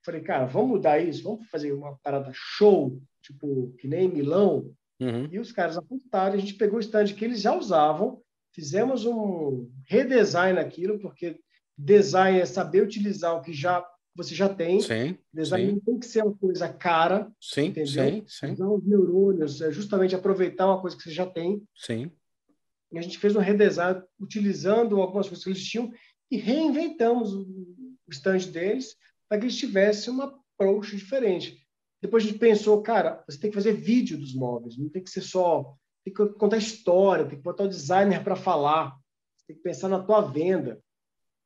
Falei, 0.05 0.21
cara, 0.21 0.45
vamos 0.45 0.69
mudar 0.69 0.97
isso, 0.97 1.23
vamos 1.23 1.45
fazer 1.49 1.73
uma 1.73 1.97
parada 2.01 2.31
show, 2.33 3.01
tipo, 3.25 3.73
que 3.79 3.87
nem 3.87 4.07
Milão. 4.07 4.71
Uhum. 4.99 5.27
E 5.31 5.39
os 5.39 5.51
caras 5.51 5.77
apontaram, 5.77 6.35
a 6.35 6.37
gente 6.37 6.53
pegou 6.53 6.77
o 6.77 6.81
stand 6.81 7.07
que 7.07 7.25
eles 7.25 7.41
já 7.41 7.55
usavam, 7.55 8.21
fizemos 8.53 9.05
um 9.05 9.69
redesign 9.85 10.53
naquilo, 10.53 10.99
porque 10.99 11.37
design 11.77 12.39
é 12.39 12.45
saber 12.45 12.81
utilizar 12.81 13.35
o 13.35 13.41
que 13.41 13.53
já 13.53 13.85
você 14.15 14.33
já 14.33 14.47
tem. 14.47 14.79
Sim, 14.79 15.17
design 15.33 15.73
sim. 15.73 15.79
tem 15.81 15.99
que 15.99 16.05
ser 16.05 16.23
uma 16.23 16.37
coisa 16.37 16.69
cara. 16.69 17.29
Sim, 17.41 17.65
entendeu? 17.65 17.85
sim, 17.85 18.23
sim. 18.25 18.53
Usar 18.53 18.69
os 18.69 18.87
neurônios, 18.87 19.61
é 19.61 19.71
justamente 19.73 20.15
aproveitar 20.15 20.67
uma 20.67 20.79
coisa 20.79 20.95
que 20.95 21.03
você 21.03 21.11
já 21.11 21.25
tem. 21.25 21.61
Sim. 21.75 22.09
E 22.93 22.97
a 22.97 23.01
gente 23.01 23.17
fez 23.17 23.35
um 23.35 23.39
redesign 23.39 24.01
utilizando 24.17 25.01
algumas 25.01 25.27
coisas 25.27 25.43
que 25.43 25.49
eles 25.49 25.65
tinham 25.65 25.91
e 26.31 26.37
reinventamos 26.37 27.33
o 27.33 27.75
stand 28.09 28.51
deles 28.51 28.95
para 29.27 29.37
que 29.37 29.45
eles 29.45 29.57
tivessem 29.57 30.13
uma 30.13 30.33
approach 30.55 30.95
diferente. 30.95 31.64
Depois 32.01 32.23
a 32.23 32.27
gente 32.27 32.39
pensou, 32.39 32.81
cara, 32.81 33.23
você 33.27 33.39
tem 33.39 33.49
que 33.49 33.55
fazer 33.55 33.73
vídeo 33.73 34.17
dos 34.17 34.33
móveis, 34.33 34.77
não 34.77 34.89
tem 34.89 35.03
que 35.03 35.09
ser 35.09 35.21
só. 35.21 35.75
Tem 36.03 36.13
que 36.13 36.33
contar 36.33 36.57
história, 36.57 37.25
tem 37.25 37.37
que 37.37 37.43
botar 37.43 37.63
o 37.63 37.69
designer 37.69 38.23
para 38.23 38.35
falar, 38.35 38.95
você 39.35 39.47
tem 39.47 39.55
que 39.55 39.63
pensar 39.63 39.87
na 39.87 40.03
tua 40.03 40.21
venda. 40.21 40.79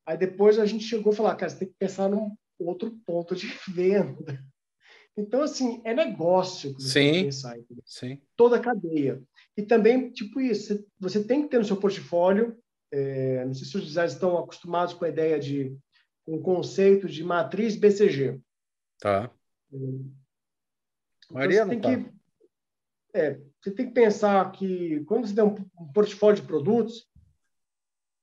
Aí 0.05 0.17
depois 0.17 0.59
a 0.59 0.65
gente 0.65 0.83
chegou 0.83 1.13
a 1.13 1.15
falar, 1.15 1.35
cara, 1.35 1.49
você 1.49 1.59
tem 1.59 1.67
que 1.69 1.75
pensar 1.79 2.09
num 2.09 2.35
outro 2.59 2.91
ponto 3.05 3.35
de 3.35 3.47
venda. 3.71 4.43
Então, 5.15 5.41
assim, 5.41 5.81
é 5.83 5.93
negócio 5.93 6.73
que 6.75 6.81
você 6.81 6.89
sim, 6.89 7.11
tem 7.11 7.13
que 7.13 7.23
pensar. 7.25 7.57
Entendeu? 7.57 7.83
Sim. 7.85 8.21
Toda 8.35 8.57
a 8.57 8.59
cadeia. 8.59 9.21
E 9.55 9.63
também, 9.63 10.11
tipo 10.11 10.39
isso, 10.39 10.85
você 10.99 11.23
tem 11.23 11.43
que 11.43 11.49
ter 11.49 11.57
no 11.57 11.65
seu 11.65 11.77
portfólio, 11.77 12.57
é, 12.91 13.45
não 13.45 13.53
sei 13.53 13.65
se 13.65 13.77
os 13.77 13.85
designers 13.85 14.13
estão 14.13 14.37
acostumados 14.37 14.93
com 14.93 15.05
a 15.05 15.09
ideia 15.09 15.39
de 15.39 15.75
um 16.25 16.41
conceito 16.41 17.07
de 17.07 17.23
matriz 17.23 17.75
BCG. 17.75 18.39
Tá. 18.99 19.31
Então, 21.29 21.39
Maria, 21.39 21.63
você 21.63 21.69
tem 21.69 21.79
tá. 21.79 21.95
que 21.95 22.19
é, 23.13 23.39
você 23.61 23.71
tem 23.71 23.87
que 23.87 23.93
pensar 23.93 24.51
que 24.51 25.03
quando 25.05 25.27
você 25.27 25.35
tem 25.35 25.43
um, 25.43 25.55
portfólio 25.93 26.41
de 26.41 26.47
produtos, 26.47 27.07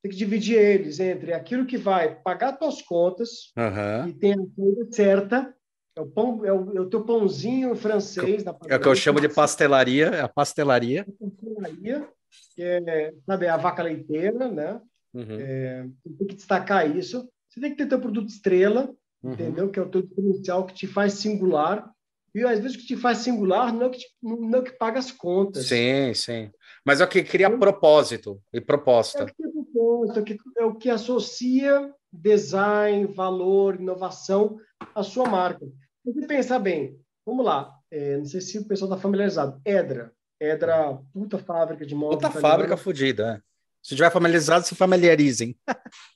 tem 0.03 0.11
que 0.11 0.16
dividir 0.16 0.59
eles 0.59 1.01
entre 1.01 1.33
aquilo 1.33 1.66
que 1.66 1.77
vai 1.77 2.15
pagar 2.15 2.57
suas 2.59 2.83
contas 2.83 3.53
uhum. 3.57 4.09
e 4.09 4.15
tem 4.15 4.33
a 4.33 4.37
coisa 4.37 4.89
certa, 4.93 5.55
é 5.97 6.01
o, 6.01 6.07
pão, 6.07 6.45
é 6.45 6.53
o, 6.53 6.77
é 6.77 6.81
o 6.81 6.89
teu 6.89 7.05
pãozinho 7.05 7.74
francês. 7.74 8.45
Da 8.45 8.57
é 8.69 8.77
o 8.77 8.81
que 8.81 8.89
eu 8.89 8.95
chamo 8.95 9.20
de 9.20 9.28
pastelaria, 9.28 10.07
é 10.07 10.20
a 10.20 10.28
pastelaria. 10.28 11.03
A 11.03 11.24
pastelaria, 11.24 12.09
que 12.55 12.62
é, 12.62 13.15
sabe, 13.24 13.49
a 13.49 13.57
vaca 13.57 13.83
leiteira, 13.83 14.51
né? 14.51 14.81
Uhum. 15.15 15.41
É, 15.41 15.87
tem 16.19 16.28
que 16.28 16.35
destacar 16.35 16.95
isso. 16.95 17.28
Você 17.49 17.61
tem 17.61 17.70
que 17.70 17.78
ter 17.78 17.89
teu 17.89 17.99
produto 17.99 18.28
estrela, 18.28 18.95
uhum. 19.23 19.33
entendeu? 19.33 19.70
Que 19.70 19.78
é 19.78 19.83
o 19.83 19.89
teu 19.89 20.03
diferencial 20.03 20.66
que 20.66 20.74
te 20.74 20.87
faz 20.87 21.15
singular. 21.15 21.91
E 22.37 22.45
às 22.45 22.61
vezes 22.61 22.77
o 22.77 22.81
que 22.81 22.87
te 22.87 22.97
faz 22.99 23.19
singular 23.19 23.73
não 23.73 23.85
é 23.85 23.87
o 23.87 23.91
que, 23.91 23.99
te, 23.99 24.07
não 24.23 24.59
é 24.59 24.63
que 24.63 24.73
paga 24.73 24.99
as 24.99 25.11
contas. 25.11 25.69
Sim, 25.69 26.13
sim. 26.13 26.51
Mas 26.85 27.01
é 27.01 27.05
o 27.05 27.09
que 27.09 27.25
cria 27.25 27.49
propósito 27.57 28.43
e 28.53 28.61
proposta. 28.61 29.21
É 29.21 29.25
o 29.25 29.27
que 29.27 29.35
cria 29.35 29.53
propósito, 29.53 30.43
é 30.59 30.65
o 30.67 30.75
que 30.75 30.91
associa 30.91 31.91
design, 32.13 33.07
valor, 33.07 33.81
inovação 33.81 34.59
à 34.95 35.03
sua 35.03 35.27
marca. 35.27 35.67
Você 36.05 36.27
pensar 36.27 36.59
bem, 36.59 37.01
vamos 37.25 37.45
lá, 37.45 37.73
é, 37.91 38.19
não 38.19 38.27
sei 38.27 38.43
se 38.43 38.59
o 38.59 38.69
pessoal 38.69 38.91
está 38.91 39.01
familiarizado. 39.01 39.59
Edra. 39.65 40.13
Edra, 40.39 41.01
puta 41.15 41.39
fábrica 41.39 41.87
de 41.87 41.95
móveis. 41.95 42.21
Puta 42.21 42.39
fábrica 42.39 42.77
fodida. 42.77 43.43
É. 43.43 43.47
Se 43.83 43.97
tiver 43.97 44.11
familiarizado, 44.11 44.67
se 44.67 44.75
familiarizem. 44.75 45.57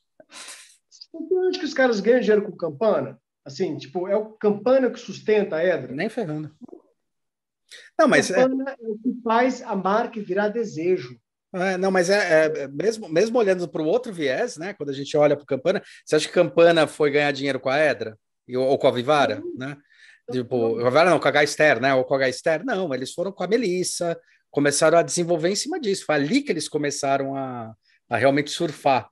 Então, 1.13 1.49
acho 1.49 1.59
que 1.59 1.65
os 1.65 1.75
caras 1.75 1.99
ganham 1.99 2.21
dinheiro 2.21 2.45
com 2.45 2.57
campana. 2.57 3.21
Assim, 3.45 3.77
tipo, 3.77 4.07
é 4.07 4.17
o 4.17 4.33
campana 4.33 4.91
que 4.91 4.99
sustenta 4.99 5.57
a 5.57 5.65
Edra. 5.65 5.95
Nem 5.95 6.09
ferrando. 6.09 6.55
Não, 7.99 8.09
mas 8.09 8.31
campana 8.31 8.71
é... 8.71 8.85
é 8.85 8.89
o 8.89 8.99
que 8.99 9.21
faz 9.23 9.62
a 9.62 9.75
marca 9.75 10.21
virar 10.21 10.49
desejo. 10.49 11.19
É, 11.53 11.77
não, 11.77 11.91
mas 11.91 12.09
é, 12.09 12.47
é, 12.47 12.69
mesmo, 12.69 13.09
mesmo 13.09 13.37
olhando 13.37 13.69
para 13.69 13.83
o 13.83 13.87
outro 13.87 14.12
viés, 14.12 14.57
né? 14.57 14.73
Quando 14.73 14.91
a 14.91 14.93
gente 14.93 15.17
olha 15.17 15.35
para 15.35 15.43
o 15.43 15.47
Campana, 15.47 15.83
você 16.05 16.15
acha 16.15 16.29
que 16.29 16.33
Campana 16.33 16.87
foi 16.87 17.11
ganhar 17.11 17.33
dinheiro 17.33 17.59
com 17.59 17.69
a 17.69 17.77
Edra 17.77 18.17
ou 18.55 18.79
com 18.79 18.87
a 18.87 18.93
Vivara, 18.93 19.43
né? 19.57 19.77
Tipo, 20.31 20.79
a 20.79 20.85
Vivara 20.85 21.11
não, 21.11 21.19
com 21.19 21.27
a 21.27 21.31
Gaister, 21.31 21.81
né? 21.81 21.93
Ou 21.95 22.05
com 22.05 22.15
a 22.15 22.19
Gaister, 22.19 22.65
não, 22.65 22.95
eles 22.95 23.12
foram 23.12 23.33
com 23.33 23.43
a 23.43 23.49
Melissa, 23.49 24.17
começaram 24.49 24.97
a 24.97 25.03
desenvolver 25.03 25.49
em 25.49 25.57
cima 25.57 25.81
disso. 25.81 26.07
Foi 26.07 26.15
ali 26.15 26.41
que 26.41 26.53
eles 26.53 26.69
começaram 26.69 27.35
a, 27.35 27.75
a 28.09 28.17
realmente 28.17 28.51
surfar. 28.51 29.09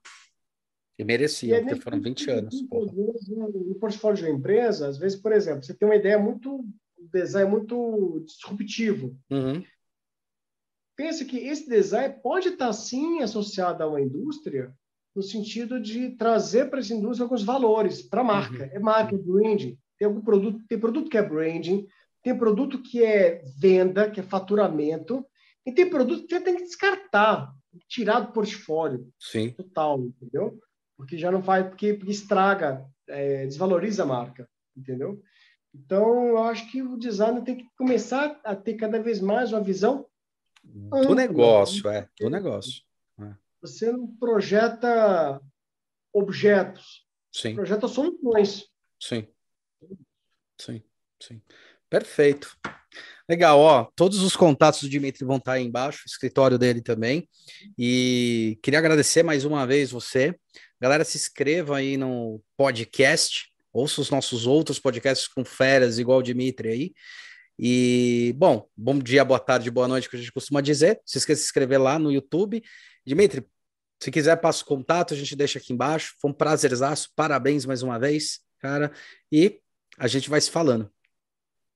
E 0.99 1.05
mereciam, 1.05 1.59
e 1.59 1.61
porque 1.63 1.81
foram 1.81 2.01
20 2.01 2.31
anos. 2.31 2.63
No 2.63 3.75
portfólio 3.77 4.17
de 4.17 4.25
uma 4.25 4.37
empresa, 4.37 4.89
às 4.89 4.99
vezes, 4.99 5.19
por 5.19 5.33
exemplo, 5.33 5.63
você 5.63 5.73
tem 5.73 5.89
uma 5.89 5.97
ideia 5.97 6.19
muito, 6.19 6.65
design 7.13 7.51
muito 7.51 8.25
disruptivo. 8.27 9.17
Uhum 9.31 9.63
pensa 10.99 11.25
que 11.25 11.39
esse 11.39 11.69
design 11.69 12.17
pode 12.21 12.49
estar 12.49 12.73
sim 12.73 13.23
associado 13.23 13.85
a 13.85 13.87
uma 13.87 14.01
indústria 14.01 14.75
no 15.15 15.23
sentido 15.23 15.81
de 15.81 16.11
trazer 16.17 16.69
para 16.69 16.81
essa 16.81 16.93
indústria 16.93 17.25
alguns 17.25 17.45
valores 17.45 18.03
para 18.03 18.21
a 18.21 18.25
marca. 18.25 18.65
Uhum. 18.65 18.71
É 18.73 18.79
marca, 18.81 19.15
é 19.15 19.19
branding. 19.19 19.79
Tem 19.97 20.07
algum 20.07 20.21
produto, 20.21 20.61
tem 20.69 20.79
produto 20.79 21.09
que 21.09 21.17
é 21.17 21.23
branding, 21.23 21.87
tem 22.21 22.37
produto 22.37 22.83
que 22.83 23.03
é 23.03 23.45
venda, 23.57 24.11
que 24.11 24.19
é 24.19 24.25
faturamento, 24.25 25.25
e 25.65 25.73
tem 25.73 25.89
produto 25.89 26.27
que 26.27 26.35
você 26.35 26.41
tem 26.41 26.57
que 26.57 26.65
descartar, 26.65 27.55
tirar 27.89 28.21
do 28.21 28.33
portfólio. 28.33 29.09
Sim. 29.21 29.51
Total, 29.51 30.01
entendeu? 30.01 30.59
Porque 30.99 31.17
já 31.17 31.31
não 31.31 31.43
faz, 31.43 31.67
porque, 31.69 31.95
porque 31.95 32.11
estraga, 32.11 32.85
é, 33.07 33.47
desvaloriza 33.47 34.03
a 34.03 34.07
marca, 34.07 34.49
entendeu? 34.77 35.23
Então, 35.73 36.27
eu 36.27 36.39
acho 36.39 36.71
que 36.71 36.83
o 36.83 36.99
design 36.99 37.41
tem 37.45 37.57
que 37.57 37.69
começar 37.77 38.41
a 38.45 38.57
ter 38.57 38.75
cada 38.75 39.01
vez 39.01 39.21
mais 39.21 39.53
uma 39.53 39.63
visão 39.63 40.05
do 40.65 41.15
negócio, 41.15 41.89
é, 41.89 42.09
do 42.19 42.29
negócio. 42.29 42.83
É. 43.21 43.33
Você 43.63 43.93
não 43.93 44.09
projeta 44.09 45.41
objetos, 46.13 47.07
sim. 47.33 47.55
projeta 47.55 47.87
soluções. 47.87 48.67
Sim, 49.01 49.29
sim, 50.61 50.83
sim. 51.23 51.41
Perfeito. 51.89 52.59
Legal, 53.29 53.61
ó, 53.61 53.85
todos 53.95 54.23
os 54.23 54.35
contatos 54.35 54.81
do 54.81 54.89
Dimitri 54.89 55.25
vão 55.25 55.37
estar 55.37 55.53
aí 55.53 55.65
embaixo, 55.65 56.03
o 56.05 56.09
escritório 56.09 56.59
dele 56.59 56.81
também. 56.81 57.29
E 57.79 58.59
queria 58.63 58.79
agradecer 58.79 59.23
mais 59.23 59.45
uma 59.45 59.67
vez 59.67 59.91
você. 59.91 60.35
Galera, 60.81 61.05
se 61.05 61.17
inscreva 61.17 61.79
aí 61.79 61.97
no 61.97 62.41
podcast, 62.57 63.53
ouça 63.73 64.01
os 64.01 64.11
nossos 64.11 64.47
outros 64.47 64.79
podcasts 64.79 65.27
com 65.27 65.45
feras 65.45 65.99
igual 65.99 66.21
o 66.21 66.23
Dimitri 66.23 66.69
aí. 66.69 66.93
E, 67.59 68.33
bom, 68.37 68.69
bom 68.77 68.97
dia, 68.97 69.25
boa 69.25 69.41
tarde, 69.41 69.73
boa 69.73 69.89
noite, 69.89 70.09
que 70.09 70.15
a 70.15 70.19
gente 70.19 70.31
costuma 70.31 70.61
dizer. 70.61 71.01
Se 71.05 71.19
esqueça 71.19 71.39
de 71.39 71.43
se 71.43 71.49
inscrever 71.49 71.81
lá 71.81 71.99
no 71.99 72.13
YouTube. 72.13 72.63
Dimitri, 73.05 73.45
se 74.01 74.13
quiser, 74.13 74.37
passa 74.37 74.63
o 74.63 74.67
contato, 74.67 75.13
a 75.13 75.17
gente 75.17 75.35
deixa 75.35 75.59
aqui 75.59 75.73
embaixo. 75.73 76.15
Foi 76.21 76.31
um 76.31 76.35
prazerzaço, 76.35 77.11
parabéns 77.17 77.67
mais 77.67 77.83
uma 77.83 77.99
vez, 77.99 78.39
cara. 78.61 78.93
E 79.33 79.61
a 79.99 80.07
gente 80.07 80.31
vai 80.31 80.41
se 80.41 80.51
falando. 80.51 80.89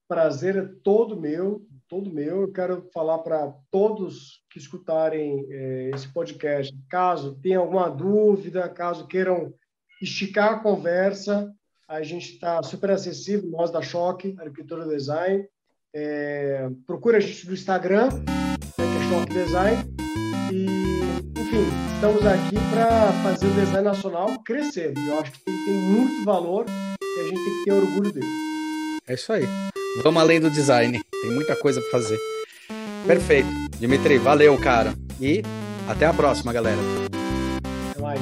Prazer 0.07 0.57
é 0.57 0.69
todo 0.85 1.21
meu, 1.21 1.67
todo 1.93 2.11
meu. 2.11 2.41
Eu 2.41 2.53
quero 2.53 2.89
falar 2.91 3.19
para 3.19 3.53
todos 3.71 4.43
que 4.51 4.59
escutarem 4.59 5.47
é, 5.51 5.91
esse 5.95 6.09
podcast, 6.09 6.75
caso 6.89 7.39
tenham 7.43 7.61
alguma 7.61 7.91
dúvida, 7.91 8.67
caso 8.67 9.07
queiram 9.07 9.53
esticar 10.01 10.55
a 10.55 10.59
conversa, 10.61 11.53
a 11.87 12.03
gente 12.03 12.33
está 12.33 12.63
super 12.63 12.93
acessível, 12.93 13.51
nós 13.51 13.71
da 13.71 13.83
Choque, 13.83 14.35
Arquitetura 14.39 14.87
Design. 14.87 15.47
É, 15.95 16.71
procura 16.87 17.19
a 17.19 17.21
gente 17.21 17.47
no 17.47 17.53
Instagram, 17.53 18.09
né, 18.09 18.55
que 18.75 18.83
é 18.83 19.11
Shock 19.11 19.35
Design. 19.35 19.83
E, 20.51 20.65
enfim, 21.39 21.67
estamos 21.95 22.25
aqui 22.25 22.57
para 22.73 23.13
fazer 23.23 23.47
o 23.47 23.51
design 23.51 23.83
nacional 23.83 24.43
crescer. 24.45 24.95
Eu 24.97 25.19
acho 25.19 25.33
que 25.33 25.43
ele 25.47 25.65
tem 25.67 25.75
muito 25.75 26.25
valor 26.25 26.65
e 26.71 27.21
a 27.21 27.25
gente 27.25 27.45
tem 27.45 27.59
que 27.59 27.65
ter 27.65 27.73
orgulho 27.73 28.13
dele. 28.13 28.27
É 29.07 29.13
isso 29.13 29.31
aí. 29.31 29.45
Vamos 30.01 30.23
além 30.23 30.41
do 30.41 30.51
design. 30.51 31.01
Tem 31.23 31.31
muita 31.31 31.55
coisa 31.55 31.81
para 31.81 31.91
fazer. 31.91 32.19
Perfeito. 33.07 33.49
Dimitri, 33.79 34.17
valeu, 34.17 34.57
cara. 34.59 34.95
E 35.21 35.43
até 35.87 36.07
a 36.07 36.15
próxima, 36.15 36.53
galera. 36.53 36.79
Até 37.91 38.01
mais. 38.01 38.21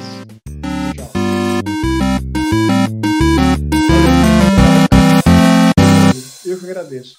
Tchau. 0.95 1.11
Eu 6.45 6.59
que 6.59 6.65
agradeço. 6.65 7.15